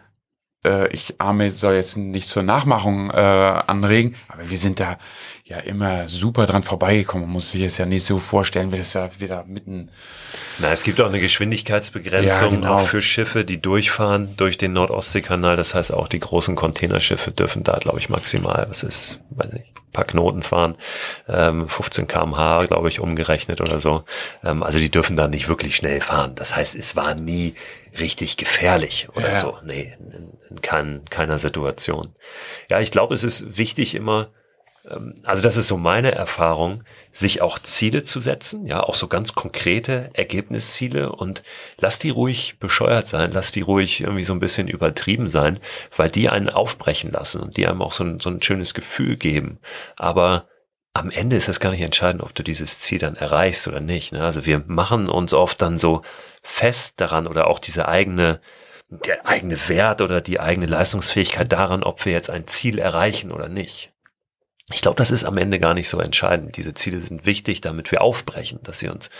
äh, 0.64 0.88
ich 0.92 1.14
arme 1.18 1.50
soll 1.50 1.74
jetzt 1.74 1.96
nicht 1.96 2.28
zur 2.28 2.42
Nachmachung 2.42 3.10
äh, 3.10 3.14
anregen, 3.14 4.14
aber 4.28 4.48
wir 4.50 4.58
sind 4.58 4.80
da 4.80 4.98
ja 5.44 5.58
immer 5.58 6.08
super 6.08 6.46
dran 6.46 6.62
vorbeigekommen. 6.62 7.26
Man 7.26 7.34
muss 7.34 7.50
sich 7.50 7.64
das 7.64 7.78
ja 7.78 7.86
nicht 7.86 8.04
so 8.04 8.18
vorstellen, 8.18 8.72
wie 8.72 8.78
das 8.78 8.92
da 8.92 9.10
wieder 9.18 9.44
mitten. 9.44 9.90
Na, 10.58 10.70
es 10.70 10.84
gibt 10.84 11.00
auch 11.00 11.08
eine 11.08 11.20
Geschwindigkeitsbegrenzung 11.20 12.28
ja, 12.28 12.48
genau. 12.48 12.74
auch 12.74 12.86
für 12.86 13.02
Schiffe, 13.02 13.44
die 13.44 13.60
durchfahren 13.60 14.36
durch 14.36 14.58
den 14.58 14.72
Nordostseekanal. 14.74 15.56
Das 15.56 15.74
heißt, 15.74 15.92
auch 15.92 16.08
die 16.08 16.20
großen 16.20 16.54
Containerschiffe 16.54 17.32
dürfen 17.32 17.64
da, 17.64 17.78
glaube 17.78 17.98
ich, 17.98 18.08
maximal, 18.08 18.66
was 18.68 18.84
ist, 18.84 19.20
weiß 19.30 19.54
ich, 19.54 19.72
paar 19.92 20.04
Knoten 20.04 20.42
fahren, 20.42 20.76
ähm, 21.28 21.68
15 21.68 22.06
kmh, 22.06 22.66
glaube 22.66 22.88
ich, 22.88 23.00
umgerechnet 23.00 23.60
oder 23.60 23.80
so. 23.80 24.04
Ähm, 24.44 24.62
also 24.62 24.78
die 24.78 24.90
dürfen 24.90 25.16
da 25.16 25.26
nicht 25.26 25.48
wirklich 25.48 25.74
schnell 25.74 26.00
fahren. 26.00 26.34
Das 26.36 26.54
heißt, 26.54 26.76
es 26.76 26.94
war 26.94 27.14
nie 27.14 27.54
richtig 27.98 28.36
gefährlich 28.36 29.08
oder 29.14 29.30
ja. 29.30 29.34
so. 29.34 29.58
Nee, 29.64 29.96
in, 30.50 30.56
in 30.56 30.62
kein, 30.62 31.04
keiner 31.10 31.38
Situation. 31.38 32.14
Ja, 32.70 32.80
ich 32.80 32.90
glaube, 32.90 33.14
es 33.14 33.24
ist 33.24 33.58
wichtig 33.58 33.94
immer, 33.94 34.28
ähm, 34.88 35.14
also 35.24 35.42
das 35.42 35.56
ist 35.56 35.68
so 35.68 35.76
meine 35.76 36.12
Erfahrung, 36.12 36.84
sich 37.12 37.42
auch 37.42 37.58
Ziele 37.58 38.04
zu 38.04 38.20
setzen, 38.20 38.66
ja, 38.66 38.82
auch 38.82 38.94
so 38.94 39.08
ganz 39.08 39.34
konkrete 39.34 40.10
Ergebnisziele 40.14 41.12
und 41.12 41.42
lass 41.78 41.98
die 41.98 42.10
ruhig 42.10 42.58
bescheuert 42.58 43.06
sein, 43.06 43.30
lass 43.32 43.52
die 43.52 43.62
ruhig 43.62 44.00
irgendwie 44.00 44.24
so 44.24 44.32
ein 44.32 44.40
bisschen 44.40 44.68
übertrieben 44.68 45.28
sein, 45.28 45.60
weil 45.96 46.10
die 46.10 46.28
einen 46.28 46.50
aufbrechen 46.50 47.12
lassen 47.12 47.40
und 47.40 47.56
die 47.56 47.66
einem 47.66 47.82
auch 47.82 47.92
so 47.92 48.04
ein, 48.04 48.20
so 48.20 48.30
ein 48.30 48.42
schönes 48.42 48.74
Gefühl 48.74 49.16
geben. 49.16 49.58
Aber 49.96 50.48
am 50.92 51.10
Ende 51.10 51.36
ist 51.36 51.48
es 51.48 51.60
gar 51.60 51.70
nicht 51.70 51.82
entscheidend, 51.82 52.22
ob 52.22 52.34
du 52.34 52.42
dieses 52.42 52.80
Ziel 52.80 52.98
dann 52.98 53.14
erreichst 53.14 53.68
oder 53.68 53.80
nicht. 53.80 54.12
Ne? 54.12 54.24
Also 54.24 54.44
wir 54.44 54.64
machen 54.66 55.08
uns 55.08 55.32
oft 55.32 55.62
dann 55.62 55.78
so 55.78 56.02
fest 56.42 57.00
daran 57.00 57.26
oder 57.26 57.46
auch 57.46 57.58
diese 57.58 57.86
eigene, 57.86 58.40
der 58.90 59.26
eigene 59.26 59.56
Wert 59.68 60.02
oder 60.02 60.20
die 60.20 60.40
eigene 60.40 60.66
Leistungsfähigkeit 60.66 61.52
daran, 61.52 61.82
ob 61.82 62.04
wir 62.04 62.12
jetzt 62.12 62.30
ein 62.30 62.46
Ziel 62.46 62.78
erreichen 62.78 63.30
oder 63.30 63.48
nicht. 63.48 63.92
Ich 64.72 64.82
glaube, 64.82 64.96
das 64.96 65.10
ist 65.10 65.24
am 65.24 65.36
Ende 65.36 65.58
gar 65.58 65.74
nicht 65.74 65.88
so 65.88 65.98
entscheidend. 65.98 66.56
Diese 66.56 66.74
Ziele 66.74 67.00
sind 67.00 67.26
wichtig, 67.26 67.60
damit 67.60 67.90
wir 67.90 68.02
aufbrechen, 68.02 68.60
dass 68.62 68.78
sie 68.78 68.88
uns 68.88 69.10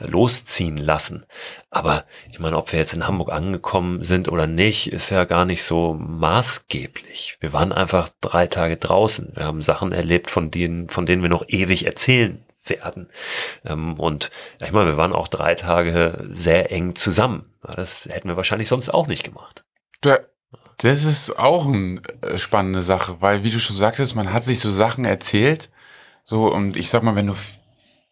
äh, 0.00 0.08
losziehen 0.08 0.76
lassen. 0.76 1.26
Aber 1.70 2.04
ich 2.32 2.40
meine, 2.40 2.56
ob 2.56 2.72
wir 2.72 2.80
jetzt 2.80 2.92
in 2.92 3.06
Hamburg 3.06 3.30
angekommen 3.30 4.02
sind 4.02 4.28
oder 4.28 4.48
nicht, 4.48 4.92
ist 4.92 5.10
ja 5.10 5.24
gar 5.24 5.46
nicht 5.46 5.62
so 5.62 5.94
maßgeblich. 5.94 7.36
Wir 7.38 7.52
waren 7.52 7.72
einfach 7.72 8.08
drei 8.20 8.48
Tage 8.48 8.78
draußen. 8.78 9.32
Wir 9.36 9.44
haben 9.44 9.62
Sachen 9.62 9.92
erlebt, 9.92 10.28
von 10.28 10.50
denen, 10.50 10.88
von 10.88 11.06
denen 11.06 11.22
wir 11.22 11.30
noch 11.30 11.44
ewig 11.48 11.86
erzählen 11.86 12.45
werden. 12.70 13.08
Ähm, 13.64 13.94
und 13.98 14.30
ich 14.60 14.72
meine, 14.72 14.90
wir 14.90 14.96
waren 14.96 15.12
auch 15.12 15.28
drei 15.28 15.54
Tage 15.54 16.26
sehr 16.28 16.72
eng 16.72 16.94
zusammen. 16.94 17.52
Das 17.62 18.04
hätten 18.06 18.28
wir 18.28 18.36
wahrscheinlich 18.36 18.68
sonst 18.68 18.88
auch 18.90 19.06
nicht 19.06 19.24
gemacht. 19.24 19.64
Das 20.78 21.04
ist 21.04 21.38
auch 21.38 21.66
eine 21.66 22.02
äh, 22.22 22.38
spannende 22.38 22.82
Sache, 22.82 23.16
weil 23.20 23.42
wie 23.44 23.50
du 23.50 23.58
schon 23.58 23.76
sagtest, 23.76 24.14
man 24.14 24.32
hat 24.32 24.44
sich 24.44 24.60
so 24.60 24.70
Sachen 24.70 25.04
erzählt, 25.04 25.70
so 26.24 26.52
und 26.52 26.76
ich 26.76 26.90
sag 26.90 27.02
mal, 27.02 27.14
wenn 27.14 27.28
du 27.28 27.34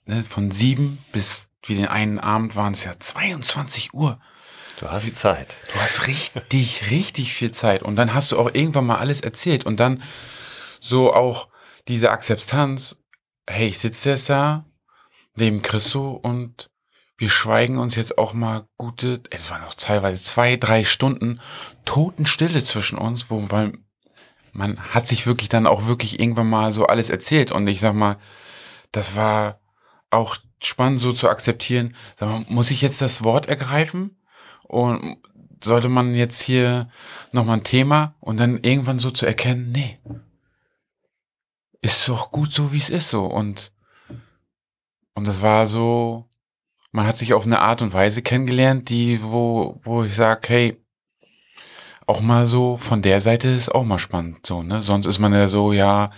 ne, 0.06 0.22
von 0.22 0.50
sieben 0.50 0.98
bis 1.12 1.48
wie 1.66 1.76
den 1.76 1.88
einen 1.88 2.18
Abend 2.18 2.56
waren 2.56 2.74
es 2.74 2.84
ja 2.84 2.98
22 2.98 3.94
Uhr. 3.94 4.20
Du 4.80 4.90
hast 4.90 5.14
Zeit. 5.14 5.56
Du 5.72 5.80
hast 5.80 6.06
richtig, 6.06 6.84
richtig 6.90 7.32
viel 7.32 7.50
Zeit 7.50 7.82
und 7.82 7.96
dann 7.96 8.14
hast 8.14 8.32
du 8.32 8.38
auch 8.38 8.50
irgendwann 8.52 8.86
mal 8.86 8.98
alles 8.98 9.20
erzählt 9.20 9.66
und 9.66 9.80
dann 9.80 10.02
so 10.80 11.12
auch 11.12 11.48
diese 11.88 12.10
Akzeptanz. 12.10 12.96
Hey, 13.46 13.68
ich 13.68 13.78
sitze 13.78 14.10
jetzt 14.10 14.30
da 14.30 14.64
neben 15.36 15.62
Christo 15.62 16.12
und 16.12 16.70
wir 17.16 17.30
schweigen 17.30 17.78
uns 17.78 17.94
jetzt 17.94 18.18
auch 18.18 18.32
mal 18.32 18.66
gute, 18.76 19.20
es 19.30 19.50
waren 19.50 19.62
auch 19.62 19.74
teilweise 19.74 20.22
zwei, 20.22 20.56
drei 20.56 20.82
Stunden 20.82 21.40
Totenstille 21.84 22.64
zwischen 22.64 22.98
uns, 22.98 23.30
wo, 23.30 23.50
weil 23.50 23.78
man 24.52 24.80
hat 24.94 25.06
sich 25.06 25.26
wirklich 25.26 25.48
dann 25.48 25.66
auch 25.66 25.86
wirklich 25.86 26.18
irgendwann 26.18 26.48
mal 26.48 26.72
so 26.72 26.86
alles 26.86 27.10
erzählt. 27.10 27.50
Und 27.50 27.66
ich 27.66 27.80
sag 27.80 27.94
mal, 27.94 28.18
das 28.92 29.16
war 29.16 29.60
auch 30.10 30.36
spannend 30.62 31.00
so 31.00 31.12
zu 31.12 31.28
akzeptieren, 31.28 31.94
sag 32.16 32.28
mal, 32.28 32.44
muss 32.48 32.70
ich 32.70 32.80
jetzt 32.80 33.00
das 33.00 33.24
Wort 33.24 33.46
ergreifen? 33.46 34.16
Und 34.62 35.18
sollte 35.62 35.88
man 35.88 36.14
jetzt 36.14 36.40
hier 36.40 36.88
nochmal 37.32 37.58
ein 37.58 37.64
Thema 37.64 38.14
und 38.20 38.38
dann 38.38 38.60
irgendwann 38.62 38.98
so 38.98 39.10
zu 39.10 39.26
erkennen, 39.26 39.72
nee, 39.72 39.98
ist 41.84 42.08
doch 42.08 42.30
gut 42.30 42.50
so, 42.50 42.72
wie 42.72 42.78
es 42.78 42.90
ist 42.90 43.10
so. 43.10 43.26
Und, 43.26 43.72
und 45.14 45.26
das 45.26 45.42
war 45.42 45.66
so, 45.66 46.28
man 46.92 47.06
hat 47.06 47.18
sich 47.18 47.34
auf 47.34 47.44
eine 47.44 47.60
Art 47.60 47.82
und 47.82 47.92
Weise 47.92 48.22
kennengelernt, 48.22 48.88
die, 48.88 49.22
wo, 49.22 49.80
wo 49.84 50.04
ich 50.04 50.14
sage, 50.14 50.48
hey, 50.48 50.76
auch 52.06 52.20
mal 52.20 52.46
so, 52.46 52.76
von 52.76 53.02
der 53.02 53.20
Seite 53.20 53.48
ist 53.48 53.68
auch 53.74 53.84
mal 53.84 53.98
spannend, 53.98 54.44
so, 54.46 54.62
ne? 54.62 54.82
Sonst 54.82 55.06
ist 55.06 55.18
man 55.18 55.32
ja 55.32 55.48
so, 55.48 55.72
ja, 55.72 56.10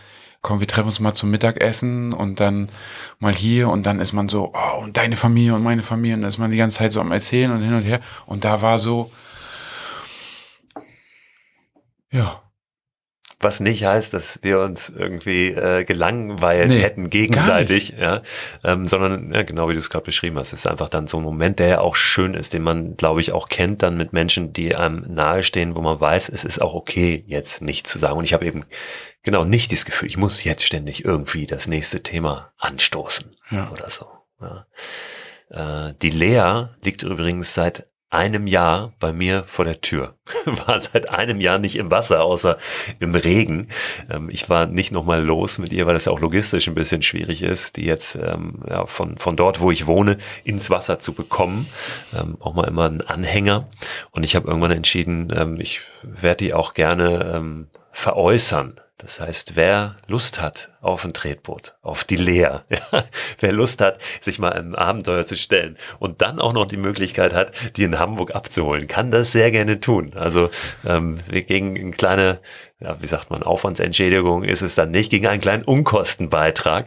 komm, 0.42 0.60
wir 0.60 0.66
treffen 0.66 0.86
uns 0.86 1.00
mal 1.00 1.14
zum 1.14 1.30
Mittagessen 1.30 2.12
und 2.12 2.40
dann 2.40 2.70
mal 3.18 3.34
hier 3.34 3.68
und 3.68 3.84
dann 3.84 4.00
ist 4.00 4.12
man 4.12 4.28
so, 4.28 4.52
oh, 4.54 4.82
und 4.82 4.96
deine 4.96 5.16
Familie 5.16 5.54
und 5.54 5.62
meine 5.62 5.82
Familie 5.82 6.14
und 6.16 6.22
dann 6.22 6.28
ist 6.28 6.38
man 6.38 6.50
die 6.50 6.56
ganze 6.56 6.78
Zeit 6.78 6.92
so 6.92 7.00
am 7.00 7.12
Erzählen 7.12 7.52
und 7.52 7.62
hin 7.62 7.74
und 7.74 7.82
her 7.82 8.00
und 8.26 8.44
da 8.44 8.62
war 8.62 8.78
so, 8.78 9.10
ja, 12.10 12.42
was 13.38 13.60
nicht 13.60 13.84
heißt, 13.84 14.14
dass 14.14 14.38
wir 14.42 14.60
uns 14.60 14.88
irgendwie 14.88 15.48
äh, 15.48 15.84
gelangweilt 15.84 16.68
nee, 16.68 16.78
hätten 16.78 17.10
gegenseitig, 17.10 17.94
ja, 17.98 18.22
ähm, 18.64 18.86
sondern 18.86 19.32
ja, 19.32 19.42
genau 19.42 19.68
wie 19.68 19.74
du 19.74 19.78
es 19.78 19.90
gerade 19.90 20.04
beschrieben 20.04 20.38
hast, 20.38 20.54
ist 20.54 20.66
einfach 20.66 20.88
dann 20.88 21.06
so 21.06 21.18
ein 21.18 21.22
Moment, 21.22 21.58
der 21.58 21.68
ja 21.68 21.80
auch 21.80 21.96
schön 21.96 22.34
ist, 22.34 22.54
den 22.54 22.62
man, 22.62 22.96
glaube 22.96 23.20
ich, 23.20 23.32
auch 23.32 23.48
kennt 23.48 23.82
dann 23.82 23.98
mit 23.98 24.14
Menschen, 24.14 24.54
die 24.54 24.74
einem 24.74 25.04
nahestehen, 25.06 25.74
wo 25.74 25.82
man 25.82 26.00
weiß, 26.00 26.30
es 26.30 26.44
ist 26.44 26.62
auch 26.62 26.72
okay, 26.72 27.24
jetzt 27.26 27.60
nicht 27.60 27.86
zu 27.86 27.98
sagen. 27.98 28.16
Und 28.16 28.24
ich 28.24 28.32
habe 28.32 28.46
eben 28.46 28.64
genau 29.22 29.44
nicht 29.44 29.70
das 29.70 29.84
Gefühl, 29.84 30.08
ich 30.08 30.16
muss 30.16 30.44
jetzt 30.44 30.64
ständig 30.64 31.04
irgendwie 31.04 31.46
das 31.46 31.68
nächste 31.68 32.02
Thema 32.02 32.52
anstoßen 32.58 33.36
ja. 33.50 33.70
oder 33.70 33.88
so. 33.88 34.06
Ja. 34.40 34.66
Äh, 35.88 35.94
die 36.00 36.10
Lea 36.10 36.68
liegt 36.82 37.02
übrigens 37.02 37.52
seit 37.52 37.86
einem 38.16 38.46
Jahr 38.46 38.94
bei 38.98 39.12
mir 39.12 39.44
vor 39.46 39.66
der 39.66 39.82
Tür. 39.82 40.14
War 40.46 40.80
seit 40.80 41.10
einem 41.10 41.38
Jahr 41.40 41.58
nicht 41.58 41.76
im 41.76 41.90
Wasser, 41.90 42.24
außer 42.24 42.56
im 42.98 43.14
Regen. 43.14 43.68
Ähm, 44.10 44.30
ich 44.30 44.48
war 44.48 44.66
nicht 44.66 44.90
nochmal 44.90 45.22
los 45.22 45.58
mit 45.58 45.72
ihr, 45.72 45.86
weil 45.86 45.94
das 45.94 46.06
ja 46.06 46.12
auch 46.12 46.20
logistisch 46.20 46.66
ein 46.66 46.74
bisschen 46.74 47.02
schwierig 47.02 47.42
ist, 47.42 47.76
die 47.76 47.84
jetzt 47.84 48.16
ähm, 48.16 48.62
ja, 48.68 48.86
von, 48.86 49.18
von 49.18 49.36
dort, 49.36 49.60
wo 49.60 49.70
ich 49.70 49.86
wohne, 49.86 50.16
ins 50.44 50.70
Wasser 50.70 50.98
zu 50.98 51.12
bekommen. 51.12 51.68
Ähm, 52.18 52.38
auch 52.40 52.54
mal 52.54 52.66
immer 52.66 52.86
einen 52.86 53.02
Anhänger. 53.02 53.68
Und 54.12 54.24
ich 54.24 54.34
habe 54.34 54.48
irgendwann 54.48 54.70
entschieden, 54.70 55.58
ich 55.60 55.82
werde 56.02 56.38
die 56.38 56.54
auch 56.54 56.74
gerne 56.74 57.66
veräußern. 57.92 58.80
Das 58.98 59.20
heißt, 59.20 59.56
wer 59.56 59.96
Lust 60.06 60.40
hat 60.40 60.70
auf 60.80 61.04
ein 61.04 61.12
Tretboot, 61.12 61.74
auf 61.82 62.04
die 62.04 62.16
Lea, 62.16 62.40
ja, 62.70 63.04
wer 63.40 63.52
Lust 63.52 63.82
hat, 63.82 63.98
sich 64.22 64.38
mal 64.38 64.54
ein 64.54 64.74
Abenteuer 64.74 65.26
zu 65.26 65.36
stellen 65.36 65.76
und 65.98 66.22
dann 66.22 66.40
auch 66.40 66.54
noch 66.54 66.64
die 66.64 66.78
Möglichkeit 66.78 67.34
hat, 67.34 67.52
die 67.76 67.82
in 67.82 67.98
Hamburg 67.98 68.34
abzuholen, 68.34 68.86
kann 68.86 69.10
das 69.10 69.32
sehr 69.32 69.50
gerne 69.50 69.80
tun. 69.80 70.14
Also 70.14 70.48
ähm, 70.86 71.18
gegen 71.28 71.76
eine 71.76 71.90
kleine, 71.90 72.40
ja, 72.80 73.00
wie 73.02 73.06
sagt 73.06 73.30
man, 73.30 73.42
Aufwandsentschädigung 73.42 74.44
ist 74.44 74.62
es 74.62 74.74
dann 74.76 74.92
nicht, 74.92 75.10
gegen 75.10 75.26
einen 75.26 75.42
kleinen 75.42 75.64
Unkostenbeitrag, 75.64 76.86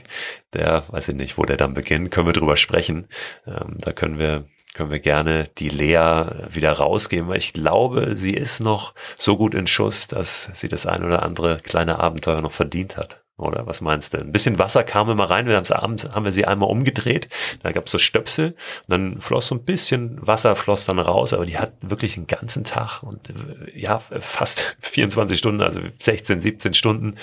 der, 0.53 0.86
weiß 0.88 1.10
ich 1.10 1.15
nicht, 1.15 1.38
wo 1.38 1.44
der 1.44 1.57
dann 1.57 1.76
beginnt, 1.76 2.10
können 2.10 2.26
wir 2.26 2.34
drüber 2.34 2.57
sprechen. 2.57 3.07
Ähm, 3.45 3.77
da 3.80 3.91
können 3.91 4.18
wir 4.18 4.45
können 4.74 4.91
wir 4.91 5.00
gerne 5.00 5.50
die 5.58 5.70
Lea 5.70 6.26
wieder 6.50 6.74
rausgeben, 6.74 7.28
weil 7.28 7.38
ich 7.38 7.54
glaube, 7.54 8.16
sie 8.16 8.34
ist 8.34 8.60
noch 8.60 8.94
so 9.16 9.36
gut 9.38 9.54
in 9.54 9.68
Schuss, 9.68 10.08
dass 10.08 10.50
sie 10.54 10.70
das 10.70 10.86
ein 10.86 11.04
oder 11.04 11.24
andere 11.24 11.58
kleine 11.58 12.00
Abenteuer 12.00 12.41
noch 12.41 12.52
verdient 12.52 12.98
hat. 12.98 13.24
Oder 13.40 13.66
was 13.66 13.80
meinst 13.80 14.14
du? 14.14 14.18
Ein 14.18 14.34
bisschen 14.34 14.60
Wasser 14.60 14.84
kam 14.84 15.10
immer 15.10 15.30
rein. 15.30 15.48
Wir 15.48 15.56
haben 15.56 15.72
abends 15.72 16.12
haben 16.12 16.26
wir 16.26 16.34
sie 16.34 16.46
einmal 16.46 16.70
umgedreht. 16.70 17.30
Da 17.64 17.72
gab 17.72 17.86
es 17.86 17.94
so 17.94 17.98
Stöpsel. 17.98 18.48
Und 18.50 18.90
dann 18.90 19.22
floss 19.22 19.48
so 19.48 19.56
ein 19.56 19.64
bisschen 19.64 20.20
Wasser 20.26 20.58
floss 20.58 20.86
dann 20.86 21.00
raus. 21.00 21.34
Aber 21.34 21.46
die 21.46 21.58
hat 21.58 21.72
wirklich 21.82 22.16
den 22.16 22.28
ganzen 22.28 22.66
Tag 22.66 23.02
und 23.02 23.30
äh, 23.30 23.80
ja 23.80 24.00
fast 24.00 24.76
24 24.82 25.40
Stunden, 25.40 25.62
also 25.62 25.80
16, 26.00 26.41
17 26.41 26.74
Stunden 26.74 27.16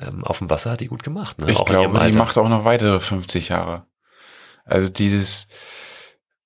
ähm, 0.00 0.24
auf 0.24 0.38
dem 0.38 0.50
Wasser 0.50 0.72
hat 0.72 0.80
die 0.80 0.88
gut 0.88 1.04
gemacht. 1.04 1.38
Ne? 1.38 1.46
Ich 1.48 1.56
auch 1.56 1.64
glaube, 1.64 1.96
die 2.10 2.18
macht 2.18 2.38
auch 2.38 2.48
noch 2.48 2.64
weitere 2.64 2.98
50 2.98 3.50
Jahre. 3.50 3.86
Also 4.64 4.88
dieses 4.88 5.46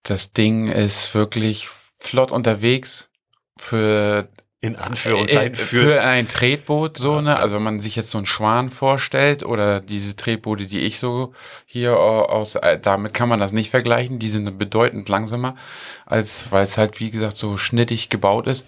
das 0.08 0.32
Ding 0.32 0.68
ist 0.68 1.14
wirklich 1.14 1.68
flott 1.98 2.30
unterwegs 2.30 3.10
für 3.58 4.28
in 4.60 4.76
Anführungszeichen 4.76 5.54
äh, 5.54 5.56
für, 5.56 5.80
für 5.82 6.02
ein 6.02 6.28
Tretboot 6.28 6.96
so 6.96 7.20
ne? 7.20 7.36
also 7.36 7.56
wenn 7.56 7.62
man 7.62 7.80
sich 7.80 7.96
jetzt 7.96 8.10
so 8.10 8.18
einen 8.18 8.26
Schwan 8.26 8.70
vorstellt 8.70 9.44
oder 9.44 9.80
diese 9.80 10.16
Tretboote 10.16 10.66
die 10.66 10.80
ich 10.80 10.98
so 10.98 11.32
hier 11.66 11.98
aus 11.98 12.54
äh, 12.54 12.78
damit 12.78 13.14
kann 13.14 13.28
man 13.28 13.40
das 13.40 13.52
nicht 13.52 13.70
vergleichen. 13.70 14.18
Die 14.18 14.28
sind 14.28 14.58
bedeutend 14.58 15.08
langsamer 15.08 15.56
als 16.06 16.50
weil 16.50 16.64
es 16.64 16.78
halt 16.78 17.00
wie 17.00 17.10
gesagt 17.10 17.36
so 17.36 17.58
schnittig 17.58 18.08
gebaut 18.08 18.46
ist. 18.46 18.66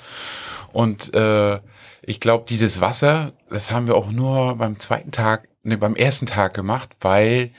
Und 0.72 1.14
äh, 1.14 1.58
ich 2.02 2.20
glaube 2.20 2.44
dieses 2.48 2.80
Wasser 2.80 3.32
das 3.48 3.70
haben 3.70 3.86
wir 3.86 3.96
auch 3.96 4.10
nur 4.10 4.56
beim 4.56 4.78
zweiten 4.78 5.10
Tag 5.10 5.48
ne 5.62 5.78
beim 5.78 5.96
ersten 5.96 6.26
Tag 6.26 6.54
gemacht 6.54 6.90
weil 7.00 7.50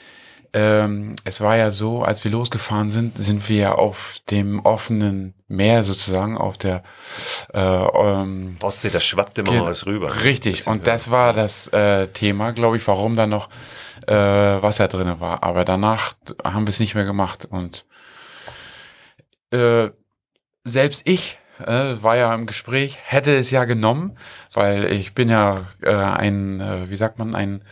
ähm, 0.52 1.14
es 1.24 1.40
war 1.40 1.56
ja 1.56 1.70
so, 1.70 2.02
als 2.02 2.24
wir 2.24 2.30
losgefahren 2.30 2.90
sind, 2.90 3.16
sind 3.16 3.48
wir 3.48 3.78
auf 3.78 4.20
dem 4.30 4.60
offenen 4.60 5.34
Meer 5.46 5.84
sozusagen, 5.84 6.36
auf 6.36 6.58
der 6.58 6.82
äh, 7.52 7.60
ähm, 7.60 8.56
Ostsee, 8.62 8.90
das 8.90 9.04
schwappt 9.04 9.38
immer 9.38 9.52
mal 9.52 9.66
was 9.66 9.86
rüber. 9.86 10.08
Ne? 10.08 10.24
Richtig, 10.24 10.66
und 10.66 10.86
das 10.86 11.10
war 11.10 11.32
das 11.32 11.68
äh, 11.68 12.08
Thema, 12.08 12.52
glaube 12.52 12.76
ich, 12.76 12.86
warum 12.86 13.16
da 13.16 13.26
noch 13.26 13.48
äh, 14.06 14.14
Wasser 14.14 14.88
drinne 14.88 15.20
war. 15.20 15.42
Aber 15.42 15.64
danach 15.64 16.14
haben 16.44 16.66
wir 16.66 16.70
es 16.70 16.80
nicht 16.80 16.94
mehr 16.94 17.04
gemacht 17.04 17.46
und 17.48 17.86
äh, 19.52 19.90
selbst 20.64 21.02
ich 21.04 21.38
äh, 21.66 22.02
war 22.02 22.16
ja 22.16 22.34
im 22.34 22.46
Gespräch, 22.46 22.98
hätte 23.04 23.34
es 23.36 23.50
ja 23.50 23.64
genommen, 23.64 24.16
weil 24.52 24.90
ich 24.92 25.14
bin 25.14 25.28
ja 25.28 25.66
äh, 25.82 25.94
ein, 25.94 26.60
äh, 26.60 26.90
wie 26.90 26.96
sagt 26.96 27.18
man, 27.18 27.34
ein 27.34 27.62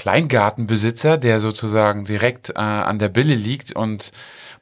Kleingartenbesitzer, 0.00 1.18
der 1.18 1.40
sozusagen 1.40 2.06
direkt 2.06 2.48
äh, 2.48 2.54
an 2.54 2.98
der 2.98 3.10
Bille 3.10 3.34
liegt 3.34 3.72
und 3.72 4.12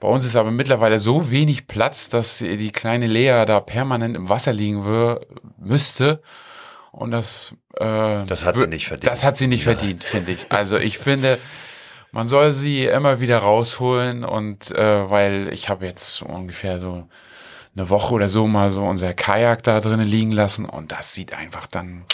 bei 0.00 0.08
uns 0.08 0.24
ist 0.24 0.34
aber 0.34 0.50
mittlerweile 0.50 0.98
so 0.98 1.30
wenig 1.30 1.68
Platz, 1.68 2.08
dass 2.08 2.38
die 2.38 2.72
kleine 2.72 3.06
Lea 3.06 3.44
da 3.46 3.60
permanent 3.60 4.16
im 4.16 4.28
Wasser 4.28 4.52
liegen 4.52 4.84
müsste. 5.58 6.20
Und 6.90 7.12
das, 7.12 7.54
äh, 7.76 8.24
das 8.24 8.44
hat 8.44 8.58
sie 8.58 8.66
nicht 8.66 8.88
verdient. 8.88 9.12
Das 9.12 9.22
hat 9.22 9.36
sie 9.36 9.46
nicht 9.46 9.62
verdient, 9.62 10.02
finde 10.02 10.32
ich. 10.32 10.50
Also 10.50 10.76
ich 10.76 10.98
finde, 10.98 11.38
man 12.10 12.26
soll 12.28 12.52
sie 12.52 12.86
immer 12.86 13.20
wieder 13.20 13.38
rausholen 13.38 14.24
und 14.24 14.72
äh, 14.72 15.08
weil 15.08 15.52
ich 15.52 15.68
habe 15.68 15.86
jetzt 15.86 16.22
ungefähr 16.22 16.80
so 16.80 17.08
eine 17.76 17.90
Woche 17.90 18.14
oder 18.14 18.28
so 18.28 18.48
mal 18.48 18.70
so 18.70 18.84
unser 18.84 19.14
Kajak 19.14 19.62
da 19.62 19.80
drinnen 19.80 20.06
liegen 20.06 20.32
lassen 20.32 20.64
und 20.64 20.90
das 20.90 21.14
sieht 21.14 21.32
einfach 21.32 21.68
dann 21.68 22.04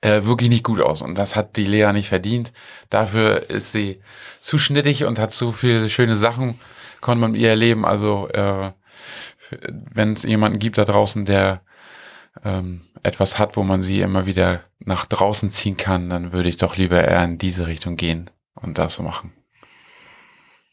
äh, 0.00 0.24
wirklich 0.24 0.48
nicht 0.48 0.64
gut 0.64 0.80
aus. 0.80 1.02
Und 1.02 1.16
das 1.16 1.36
hat 1.36 1.56
die 1.56 1.66
Lea 1.66 1.92
nicht 1.92 2.08
verdient. 2.08 2.52
Dafür 2.88 3.50
ist 3.50 3.72
sie 3.72 4.00
zu 4.40 4.58
schnittig 4.58 5.04
und 5.04 5.18
hat 5.18 5.32
zu 5.32 5.52
viele 5.52 5.90
schöne 5.90 6.16
Sachen, 6.16 6.58
konnte 7.00 7.20
man 7.20 7.32
mit 7.32 7.40
ihr 7.40 7.50
erleben. 7.50 7.84
Also 7.84 8.28
äh, 8.28 8.72
wenn 9.70 10.14
es 10.14 10.22
jemanden 10.22 10.58
gibt 10.58 10.78
da 10.78 10.84
draußen, 10.84 11.24
der 11.24 11.62
ähm, 12.44 12.82
etwas 13.02 13.38
hat, 13.38 13.56
wo 13.56 13.62
man 13.62 13.82
sie 13.82 14.00
immer 14.00 14.26
wieder 14.26 14.62
nach 14.78 15.06
draußen 15.06 15.50
ziehen 15.50 15.76
kann, 15.76 16.08
dann 16.10 16.32
würde 16.32 16.48
ich 16.48 16.56
doch 16.56 16.76
lieber 16.76 17.02
eher 17.02 17.24
in 17.24 17.38
diese 17.38 17.66
Richtung 17.66 17.96
gehen 17.96 18.30
und 18.54 18.78
das 18.78 19.00
machen. 19.00 19.32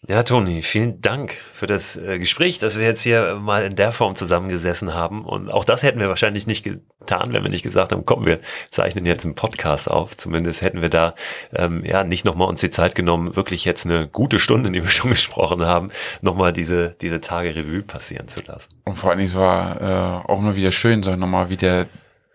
Ja, 0.06 0.22
Toni, 0.22 0.62
vielen 0.62 1.02
Dank 1.02 1.34
für 1.52 1.66
das 1.66 1.96
äh, 1.96 2.20
Gespräch, 2.20 2.60
dass 2.60 2.78
wir 2.78 2.86
jetzt 2.86 3.02
hier 3.02 3.40
mal 3.42 3.66
in 3.66 3.76
der 3.76 3.92
Form 3.92 4.14
zusammengesessen 4.14 4.94
haben. 4.94 5.26
Und 5.26 5.52
auch 5.52 5.66
das 5.66 5.82
hätten 5.82 6.00
wir 6.00 6.08
wahrscheinlich 6.08 6.46
nicht 6.46 6.64
getan, 6.64 7.34
wenn 7.34 7.44
wir 7.44 7.50
nicht 7.50 7.64
gesagt 7.64 7.92
haben, 7.92 8.06
komm, 8.06 8.28
wir 8.28 8.40
zeichnen 8.70 9.08
jetzt 9.08 9.26
einen 9.26 9.34
Podcast 9.34 9.90
auf. 9.90 10.16
Zumindest 10.16 10.62
hätten 10.62 10.84
wir 10.84 10.90
da 10.90 11.16
ähm, 11.52 11.84
ja 11.84 12.04
nicht 12.04 12.26
nochmal 12.26 12.48
uns 12.48 12.62
die 12.62 12.70
Zeit 12.70 12.94
genommen, 12.94 13.36
wirklich 13.36 13.66
jetzt 13.66 13.86
eine 13.86 14.08
gute 14.08 14.38
Stunde, 14.38 14.72
die 14.72 14.84
wir 14.84 14.90
schon 14.92 15.10
gesprochen 15.10 15.66
haben, 15.66 15.90
nochmal 16.22 16.54
diese, 16.54 16.96
diese 17.02 17.20
Tage 17.20 17.56
Revue 17.56 17.82
passieren 17.82 18.28
zu 18.28 18.44
lassen. 18.44 18.70
Und 18.86 18.98
vor 18.98 19.10
allem, 19.10 19.20
es 19.22 19.34
war 19.34 19.82
äh, 19.82 20.32
auch 20.32 20.40
mal 20.40 20.56
wieder 20.56 20.72
schön, 20.72 21.02
so 21.02 21.16
nochmal 21.16 21.50
wieder 21.50 21.88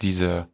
diese 0.03 0.49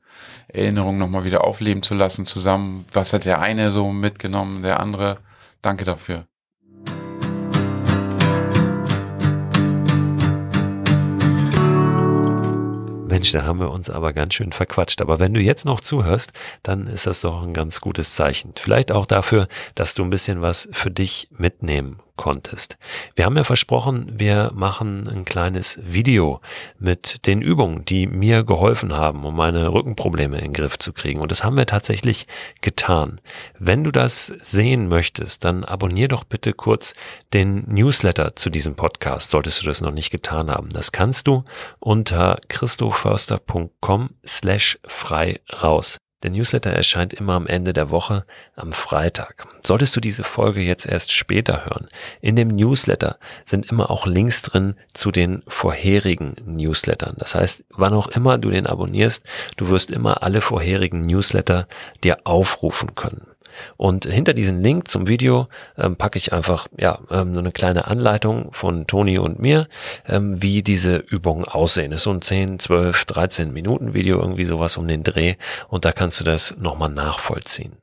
Erinnerung 0.48 0.98
nochmal 0.98 1.24
wieder 1.24 1.44
aufleben 1.44 1.82
zu 1.82 1.94
lassen 1.94 2.26
zusammen. 2.26 2.84
Was 2.92 3.14
hat 3.14 3.24
der 3.24 3.40
eine 3.40 3.70
so 3.70 3.88
mitgenommen, 3.92 4.62
der 4.62 4.78
andere? 4.78 5.18
Danke 5.62 5.86
dafür. 5.86 6.26
Mensch, 13.18 13.32
da 13.32 13.42
haben 13.42 13.58
wir 13.58 13.72
uns 13.72 13.90
aber 13.90 14.12
ganz 14.12 14.34
schön 14.34 14.52
verquatscht. 14.52 15.02
Aber 15.02 15.18
wenn 15.18 15.34
du 15.34 15.40
jetzt 15.40 15.64
noch 15.64 15.80
zuhörst, 15.80 16.32
dann 16.62 16.86
ist 16.86 17.08
das 17.08 17.22
doch 17.22 17.42
ein 17.42 17.52
ganz 17.52 17.80
gutes 17.80 18.14
Zeichen. 18.14 18.52
Vielleicht 18.56 18.92
auch 18.92 19.06
dafür, 19.06 19.48
dass 19.74 19.94
du 19.94 20.04
ein 20.04 20.10
bisschen 20.10 20.40
was 20.40 20.68
für 20.70 20.92
dich 20.92 21.28
mitnehmen 21.32 21.98
konntest. 22.18 22.76
Wir 23.16 23.24
haben 23.24 23.36
ja 23.38 23.44
versprochen, 23.44 24.12
wir 24.12 24.50
machen 24.52 25.08
ein 25.08 25.24
kleines 25.24 25.78
Video 25.82 26.42
mit 26.78 27.26
den 27.26 27.40
Übungen, 27.40 27.86
die 27.86 28.06
mir 28.06 28.44
geholfen 28.44 28.92
haben, 28.92 29.24
um 29.24 29.34
meine 29.34 29.72
Rückenprobleme 29.72 30.36
in 30.36 30.44
den 30.44 30.52
Griff 30.52 30.78
zu 30.78 30.92
kriegen. 30.92 31.20
Und 31.20 31.30
das 31.30 31.44
haben 31.44 31.56
wir 31.56 31.64
tatsächlich 31.64 32.26
getan. 32.60 33.22
Wenn 33.58 33.84
du 33.84 33.90
das 33.90 34.34
sehen 34.40 34.88
möchtest, 34.88 35.44
dann 35.44 35.64
abonnier 35.64 36.08
doch 36.08 36.24
bitte 36.24 36.52
kurz 36.52 36.92
den 37.32 37.64
Newsletter 37.66 38.36
zu 38.36 38.50
diesem 38.50 38.74
Podcast, 38.74 39.30
solltest 39.30 39.62
du 39.62 39.66
das 39.66 39.80
noch 39.80 39.92
nicht 39.92 40.10
getan 40.10 40.50
haben. 40.50 40.68
Das 40.68 40.92
kannst 40.92 41.26
du 41.28 41.44
unter 41.78 42.38
christoförster.com 42.48 44.10
slash 44.26 44.78
frei 44.86 45.40
raus. 45.62 45.96
Der 46.24 46.30
Newsletter 46.30 46.70
erscheint 46.70 47.14
immer 47.14 47.34
am 47.34 47.46
Ende 47.46 47.72
der 47.72 47.90
Woche 47.90 48.24
am 48.56 48.72
Freitag. 48.72 49.46
Solltest 49.62 49.94
du 49.94 50.00
diese 50.00 50.24
Folge 50.24 50.60
jetzt 50.60 50.84
erst 50.84 51.12
später 51.12 51.64
hören, 51.64 51.86
in 52.20 52.34
dem 52.34 52.48
Newsletter 52.48 53.18
sind 53.44 53.66
immer 53.66 53.88
auch 53.88 54.06
Links 54.06 54.42
drin 54.42 54.74
zu 54.92 55.12
den 55.12 55.44
vorherigen 55.46 56.34
Newslettern. 56.44 57.14
Das 57.18 57.36
heißt, 57.36 57.64
wann 57.70 57.92
auch 57.92 58.08
immer 58.08 58.36
du 58.36 58.50
den 58.50 58.66
abonnierst, 58.66 59.22
du 59.56 59.68
wirst 59.68 59.92
immer 59.92 60.24
alle 60.24 60.40
vorherigen 60.40 61.02
Newsletter 61.02 61.68
dir 62.02 62.18
aufrufen 62.24 62.96
können. 62.96 63.28
Und 63.76 64.04
hinter 64.04 64.34
diesen 64.34 64.62
Link 64.62 64.88
zum 64.88 65.08
Video 65.08 65.48
ähm, 65.76 65.96
packe 65.96 66.18
ich 66.18 66.32
einfach 66.32 66.68
ja 66.78 67.00
ähm, 67.10 67.34
so 67.34 67.40
eine 67.40 67.52
kleine 67.52 67.86
Anleitung 67.86 68.52
von 68.52 68.86
Toni 68.86 69.18
und 69.18 69.38
mir, 69.38 69.68
ähm, 70.06 70.42
wie 70.42 70.62
diese 70.62 70.96
Übungen 70.96 71.44
aussehen. 71.44 71.90
Das 71.90 72.00
ist 72.00 72.04
so 72.04 72.10
ein 72.10 72.22
10, 72.22 72.58
12, 72.58 73.04
13 73.04 73.52
Minuten 73.52 73.94
Video, 73.94 74.20
irgendwie 74.20 74.44
sowas 74.44 74.76
um 74.76 74.86
den 74.86 75.02
Dreh. 75.02 75.36
Und 75.68 75.84
da 75.84 75.92
kannst 75.92 76.20
du 76.20 76.24
das 76.24 76.56
nochmal 76.58 76.90
nachvollziehen. 76.90 77.76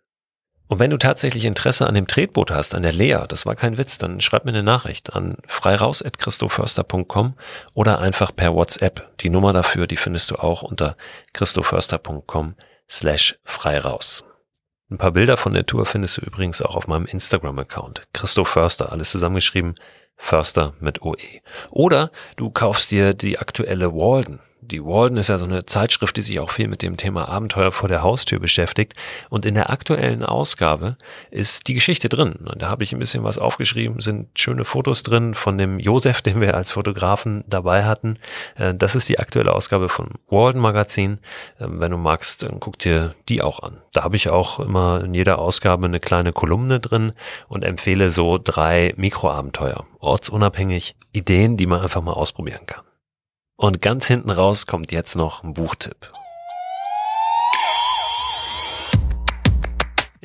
Und 0.68 0.80
wenn 0.80 0.90
du 0.90 0.98
tatsächlich 0.98 1.46
Interesse 1.46 1.86
an 1.86 1.94
dem 1.94 2.08
Tretboot 2.08 2.50
hast, 2.50 2.74
an 2.74 2.82
der 2.82 2.92
Lea, 2.92 3.26
das 3.28 3.46
war 3.46 3.56
kein 3.56 3.78
Witz, 3.78 4.00
dann 4.00 4.20
schreib 4.20 4.46
mir 4.46 4.52
eine 4.52 4.64
Nachricht 4.64 5.14
an 5.14 5.36
freiraus.christoförster.com 5.48 7.36
oder 7.76 8.00
einfach 8.00 8.36
per 8.36 8.56
WhatsApp. 8.56 9.20
Die 9.20 9.30
Nummer 9.30 9.54
dafür, 9.54 9.86
die 9.86 9.98
findest 9.98 10.32
du 10.32 10.36
auch 10.36 10.64
unter 10.64 10.98
christoförster.com 11.34 12.56
slash 12.90 13.38
freiraus. 13.44 14.24
Ein 14.92 15.00
paar 15.00 15.12
Bilder 15.14 15.36
von 15.36 15.54
der 15.54 15.66
Tour 15.66 15.88
findest 15.88 16.18
du 16.18 16.22
übrigens 16.22 16.62
auch 16.62 16.76
auf 16.76 16.88
meinem 16.88 17.08
Instagram-Account. 17.08 18.04
Christoph 18.14 18.50
Förster, 18.50 18.92
alles 18.92 19.10
zusammengeschrieben. 19.10 19.76
Förster 20.16 20.76
mit 20.80 21.02
OE. 21.02 21.42
Oder 21.72 22.12
du 22.38 22.52
kaufst 22.52 22.92
dir 22.92 23.16
die 23.16 23.40
aktuelle 23.40 23.94
Walden. 23.94 24.42
Die 24.72 24.84
Walden 24.84 25.18
ist 25.18 25.30
ja 25.30 25.38
so 25.38 25.46
eine 25.46 25.66
Zeitschrift, 25.66 26.18
die 26.18 26.22
sich 26.22 26.40
auch 26.40 26.50
viel 26.50 26.68
mit 26.68 26.82
dem 26.82 26.98
Thema 26.98 27.30
Abenteuer 27.30 27.72
vor 27.72 27.88
der 27.88 28.02
Haustür 28.02 28.40
beschäftigt. 28.40 28.94
Und 29.30 29.46
in 29.46 29.54
der 29.54 29.70
aktuellen 29.70 30.24
Ausgabe 30.24 30.98
ist 31.30 31.68
die 31.68 31.76
Geschichte 31.76 32.10
drin. 32.10 32.34
Und 32.34 32.62
da 32.62 32.70
habe 32.70 32.84
ich 32.84 32.92
ein 32.92 33.00
bisschen 33.00 33.24
was 33.24 33.38
aufgeschrieben, 33.38 34.02
sind 34.02 34.40
schöne 34.40 34.66
Fotos 34.66 35.04
drin 35.04 35.36
von 35.36 35.58
dem 35.58 35.80
Josef, 35.80 36.22
den 36.24 36.42
wir 36.42 36.56
als 36.56 36.72
Fotografen 36.72 37.44
dabei 37.48 37.86
hatten. 37.86 38.16
Äh, 38.56 38.74
das 38.74 38.96
ist 38.96 39.08
die 39.10 39.20
aktuelle 39.20 39.54
Ausgabe 39.54 39.90
vom 39.90 40.10
Walden 40.30 40.62
Magazin. 40.62 41.20
Ähm, 41.60 41.80
wenn 41.80 41.92
du 41.92 41.98
magst, 41.98 42.46
guck 42.60 42.80
dir 42.80 43.14
die 43.30 43.42
auch 43.42 43.60
an. 43.60 43.82
Da 43.94 44.04
habe 44.04 44.16
ich 44.16 44.30
auch 44.30 44.60
immer 44.60 45.04
in 45.04 45.14
jeder 45.14 45.40
Ausgabe 45.40 45.86
eine 45.86 46.00
kleine 46.00 46.34
Kolumne 46.34 46.80
drin 46.80 47.14
und 47.48 47.64
empfehle 47.64 48.10
so 48.10 48.40
drei 48.44 48.94
Mikroabenteuer, 48.98 49.86
ortsunabhängig, 50.00 50.96
Ideen, 51.14 51.56
die 51.58 51.68
man 51.68 51.82
einfach 51.82 52.02
mal 52.02 52.14
ausprobieren 52.14 52.66
kann. 52.66 52.85
Und 53.58 53.82
ganz 53.82 54.08
hinten 54.08 54.32
raus 54.32 54.68
kommt 54.68 54.92
jetzt 54.92 55.16
noch 55.16 55.44
ein 55.44 55.54
Buchtipp. 55.54 56.12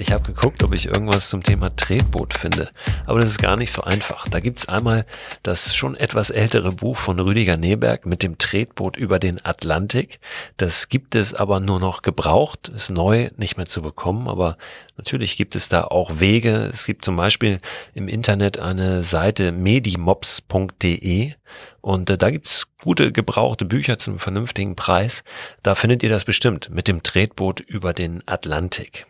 Ich 0.00 0.12
habe 0.12 0.32
geguckt, 0.32 0.62
ob 0.62 0.72
ich 0.72 0.86
irgendwas 0.86 1.28
zum 1.28 1.42
Thema 1.42 1.76
Tretboot 1.76 2.32
finde, 2.32 2.70
aber 3.04 3.20
das 3.20 3.28
ist 3.28 3.42
gar 3.42 3.56
nicht 3.56 3.70
so 3.70 3.82
einfach. 3.82 4.26
Da 4.28 4.40
gibt's 4.40 4.66
einmal 4.66 5.04
das 5.42 5.74
schon 5.74 5.94
etwas 5.94 6.30
ältere 6.30 6.72
Buch 6.72 6.96
von 6.96 7.20
Rüdiger 7.20 7.58
Neberg 7.58 8.06
mit 8.06 8.22
dem 8.22 8.38
Tretboot 8.38 8.96
über 8.96 9.18
den 9.18 9.44
Atlantik. 9.44 10.18
Das 10.56 10.88
gibt 10.88 11.14
es 11.16 11.34
aber 11.34 11.60
nur 11.60 11.80
noch 11.80 12.00
gebraucht, 12.00 12.70
ist 12.70 12.88
neu, 12.88 13.28
nicht 13.36 13.58
mehr 13.58 13.66
zu 13.66 13.82
bekommen, 13.82 14.26
aber 14.26 14.56
natürlich 14.96 15.36
gibt 15.36 15.54
es 15.54 15.68
da 15.68 15.84
auch 15.84 16.18
Wege. 16.18 16.70
Es 16.72 16.86
gibt 16.86 17.04
zum 17.04 17.16
Beispiel 17.16 17.60
im 17.92 18.08
Internet 18.08 18.58
eine 18.58 19.02
Seite 19.02 19.52
medimops.de 19.52 21.34
und 21.82 22.08
äh, 22.08 22.16
da 22.16 22.30
gibt's 22.30 22.68
gute 22.82 23.12
gebrauchte 23.12 23.66
Bücher 23.66 23.98
zum 23.98 24.18
vernünftigen 24.18 24.76
Preis. 24.76 25.24
Da 25.62 25.74
findet 25.74 26.02
ihr 26.02 26.08
das 26.08 26.24
bestimmt 26.24 26.70
mit 26.70 26.88
dem 26.88 27.02
Tretboot 27.02 27.60
über 27.60 27.92
den 27.92 28.26
Atlantik. 28.26 29.04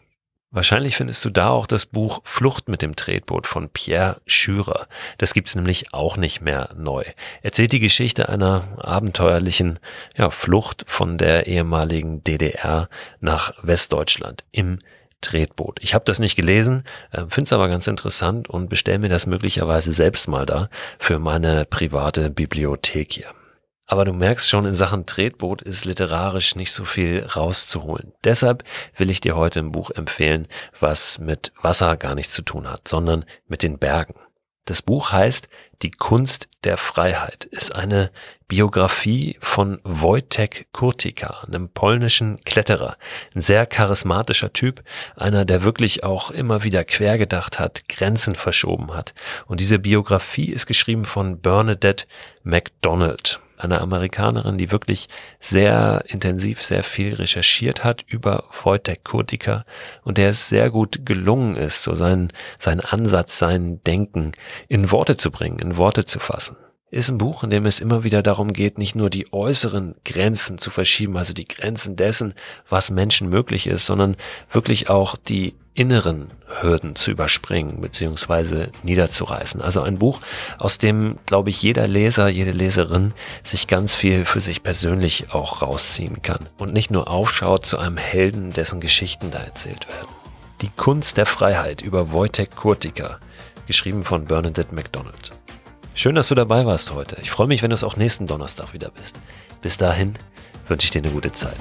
Wahrscheinlich 0.52 0.96
findest 0.96 1.24
du 1.24 1.30
da 1.30 1.50
auch 1.50 1.68
das 1.68 1.86
Buch 1.86 2.22
Flucht 2.24 2.68
mit 2.68 2.82
dem 2.82 2.96
Tretboot 2.96 3.46
von 3.46 3.68
Pierre 3.68 4.20
Schürer. 4.26 4.88
Das 5.18 5.32
gibt's 5.32 5.54
nämlich 5.54 5.94
auch 5.94 6.16
nicht 6.16 6.40
mehr 6.40 6.70
neu. 6.76 7.04
Erzählt 7.42 7.70
die 7.70 7.78
Geschichte 7.78 8.28
einer 8.28 8.64
abenteuerlichen 8.78 9.78
ja, 10.16 10.30
Flucht 10.30 10.82
von 10.88 11.18
der 11.18 11.46
ehemaligen 11.46 12.24
DDR 12.24 12.88
nach 13.20 13.54
Westdeutschland 13.62 14.42
im 14.50 14.80
Tretboot. 15.20 15.78
Ich 15.82 15.94
habe 15.94 16.04
das 16.04 16.18
nicht 16.18 16.34
gelesen, 16.34 16.82
äh, 17.12 17.26
finde 17.28 17.42
es 17.42 17.52
aber 17.52 17.68
ganz 17.68 17.86
interessant 17.86 18.48
und 18.48 18.68
bestelle 18.68 18.98
mir 18.98 19.08
das 19.08 19.26
möglicherweise 19.26 19.92
selbst 19.92 20.26
mal 20.26 20.46
da 20.46 20.68
für 20.98 21.20
meine 21.20 21.64
private 21.64 22.28
Bibliothek 22.28 23.12
hier. 23.12 23.39
Aber 23.90 24.04
du 24.04 24.12
merkst 24.12 24.48
schon, 24.48 24.66
in 24.66 24.72
Sachen 24.72 25.04
Tretboot 25.04 25.62
ist 25.62 25.84
literarisch 25.84 26.54
nicht 26.54 26.72
so 26.72 26.84
viel 26.84 27.24
rauszuholen. 27.24 28.12
Deshalb 28.22 28.62
will 28.94 29.10
ich 29.10 29.20
dir 29.20 29.34
heute 29.34 29.58
ein 29.58 29.72
Buch 29.72 29.90
empfehlen, 29.90 30.46
was 30.78 31.18
mit 31.18 31.52
Wasser 31.60 31.96
gar 31.96 32.14
nichts 32.14 32.32
zu 32.32 32.42
tun 32.42 32.70
hat, 32.70 32.86
sondern 32.86 33.24
mit 33.48 33.64
den 33.64 33.78
Bergen. 33.78 34.14
Das 34.64 34.80
Buch 34.80 35.10
heißt 35.10 35.48
Die 35.82 35.90
Kunst 35.90 36.48
der 36.62 36.76
Freiheit, 36.76 37.46
ist 37.46 37.74
eine 37.74 38.12
Biografie 38.46 39.36
von 39.40 39.80
Wojtek 39.82 40.68
Kurtika, 40.70 41.42
einem 41.48 41.68
polnischen 41.68 42.36
Kletterer. 42.44 42.96
Ein 43.34 43.40
sehr 43.40 43.66
charismatischer 43.66 44.52
Typ, 44.52 44.84
einer, 45.16 45.44
der 45.44 45.64
wirklich 45.64 46.04
auch 46.04 46.30
immer 46.30 46.62
wieder 46.62 46.84
quergedacht 46.84 47.58
hat, 47.58 47.88
Grenzen 47.88 48.36
verschoben 48.36 48.94
hat. 48.94 49.14
Und 49.46 49.58
diese 49.58 49.80
Biografie 49.80 50.52
ist 50.52 50.66
geschrieben 50.66 51.06
von 51.06 51.40
Bernadette 51.40 52.06
MacDonald 52.44 53.40
einer 53.60 53.80
Amerikanerin, 53.80 54.58
die 54.58 54.70
wirklich 54.70 55.08
sehr 55.38 56.04
intensiv, 56.06 56.62
sehr 56.62 56.82
viel 56.82 57.14
recherchiert 57.14 57.84
hat 57.84 58.04
über 58.06 58.44
Wojtek 58.62 59.04
Kurtika 59.04 59.64
und 60.02 60.18
der 60.18 60.30
es 60.30 60.48
sehr 60.48 60.70
gut 60.70 61.04
gelungen 61.04 61.56
ist, 61.56 61.82
so 61.82 61.94
sein, 61.94 62.32
sein 62.58 62.80
Ansatz, 62.80 63.38
sein 63.38 63.82
Denken 63.84 64.32
in 64.68 64.90
Worte 64.90 65.16
zu 65.16 65.30
bringen, 65.30 65.58
in 65.58 65.76
Worte 65.76 66.04
zu 66.04 66.18
fassen 66.18 66.56
ist 66.90 67.08
ein 67.08 67.18
Buch, 67.18 67.44
in 67.44 67.50
dem 67.50 67.66
es 67.66 67.80
immer 67.80 68.02
wieder 68.02 68.22
darum 68.22 68.52
geht, 68.52 68.76
nicht 68.76 68.96
nur 68.96 69.10
die 69.10 69.32
äußeren 69.32 69.94
Grenzen 70.04 70.58
zu 70.58 70.70
verschieben, 70.70 71.16
also 71.16 71.32
die 71.32 71.46
Grenzen 71.46 71.94
dessen, 71.94 72.34
was 72.68 72.90
Menschen 72.90 73.28
möglich 73.28 73.68
ist, 73.68 73.86
sondern 73.86 74.16
wirklich 74.50 74.90
auch 74.90 75.16
die 75.16 75.54
inneren 75.74 76.32
Hürden 76.60 76.96
zu 76.96 77.12
überspringen 77.12 77.80
bzw. 77.80 78.66
niederzureißen. 78.82 79.62
Also 79.62 79.82
ein 79.82 79.98
Buch, 79.98 80.20
aus 80.58 80.78
dem, 80.78 81.16
glaube 81.26 81.50
ich, 81.50 81.62
jeder 81.62 81.86
Leser, 81.86 82.28
jede 82.28 82.50
Leserin 82.50 83.14
sich 83.44 83.68
ganz 83.68 83.94
viel 83.94 84.24
für 84.24 84.40
sich 84.40 84.64
persönlich 84.64 85.32
auch 85.32 85.62
rausziehen 85.62 86.22
kann 86.22 86.48
und 86.58 86.72
nicht 86.72 86.90
nur 86.90 87.08
aufschaut 87.08 87.66
zu 87.66 87.78
einem 87.78 87.98
Helden, 87.98 88.52
dessen 88.52 88.80
Geschichten 88.80 89.30
da 89.30 89.38
erzählt 89.38 89.86
werden. 89.86 90.08
Die 90.60 90.70
Kunst 90.76 91.16
der 91.16 91.26
Freiheit 91.26 91.82
über 91.82 92.10
Wojtek 92.10 92.54
Kurtika, 92.56 93.20
geschrieben 93.66 94.02
von 94.02 94.24
Bernadette 94.24 94.74
MacDonald. 94.74 95.32
Schön, 96.00 96.14
dass 96.14 96.28
du 96.28 96.34
dabei 96.34 96.64
warst 96.64 96.94
heute. 96.94 97.18
Ich 97.20 97.30
freue 97.30 97.46
mich, 97.46 97.62
wenn 97.62 97.68
du 97.68 97.74
es 97.74 97.84
auch 97.84 97.96
nächsten 97.96 98.26
Donnerstag 98.26 98.72
wieder 98.72 98.90
bist. 98.90 99.20
Bis 99.60 99.76
dahin 99.76 100.14
wünsche 100.66 100.86
ich 100.86 100.90
dir 100.90 101.02
eine 101.02 101.10
gute 101.10 101.30
Zeit. 101.30 101.58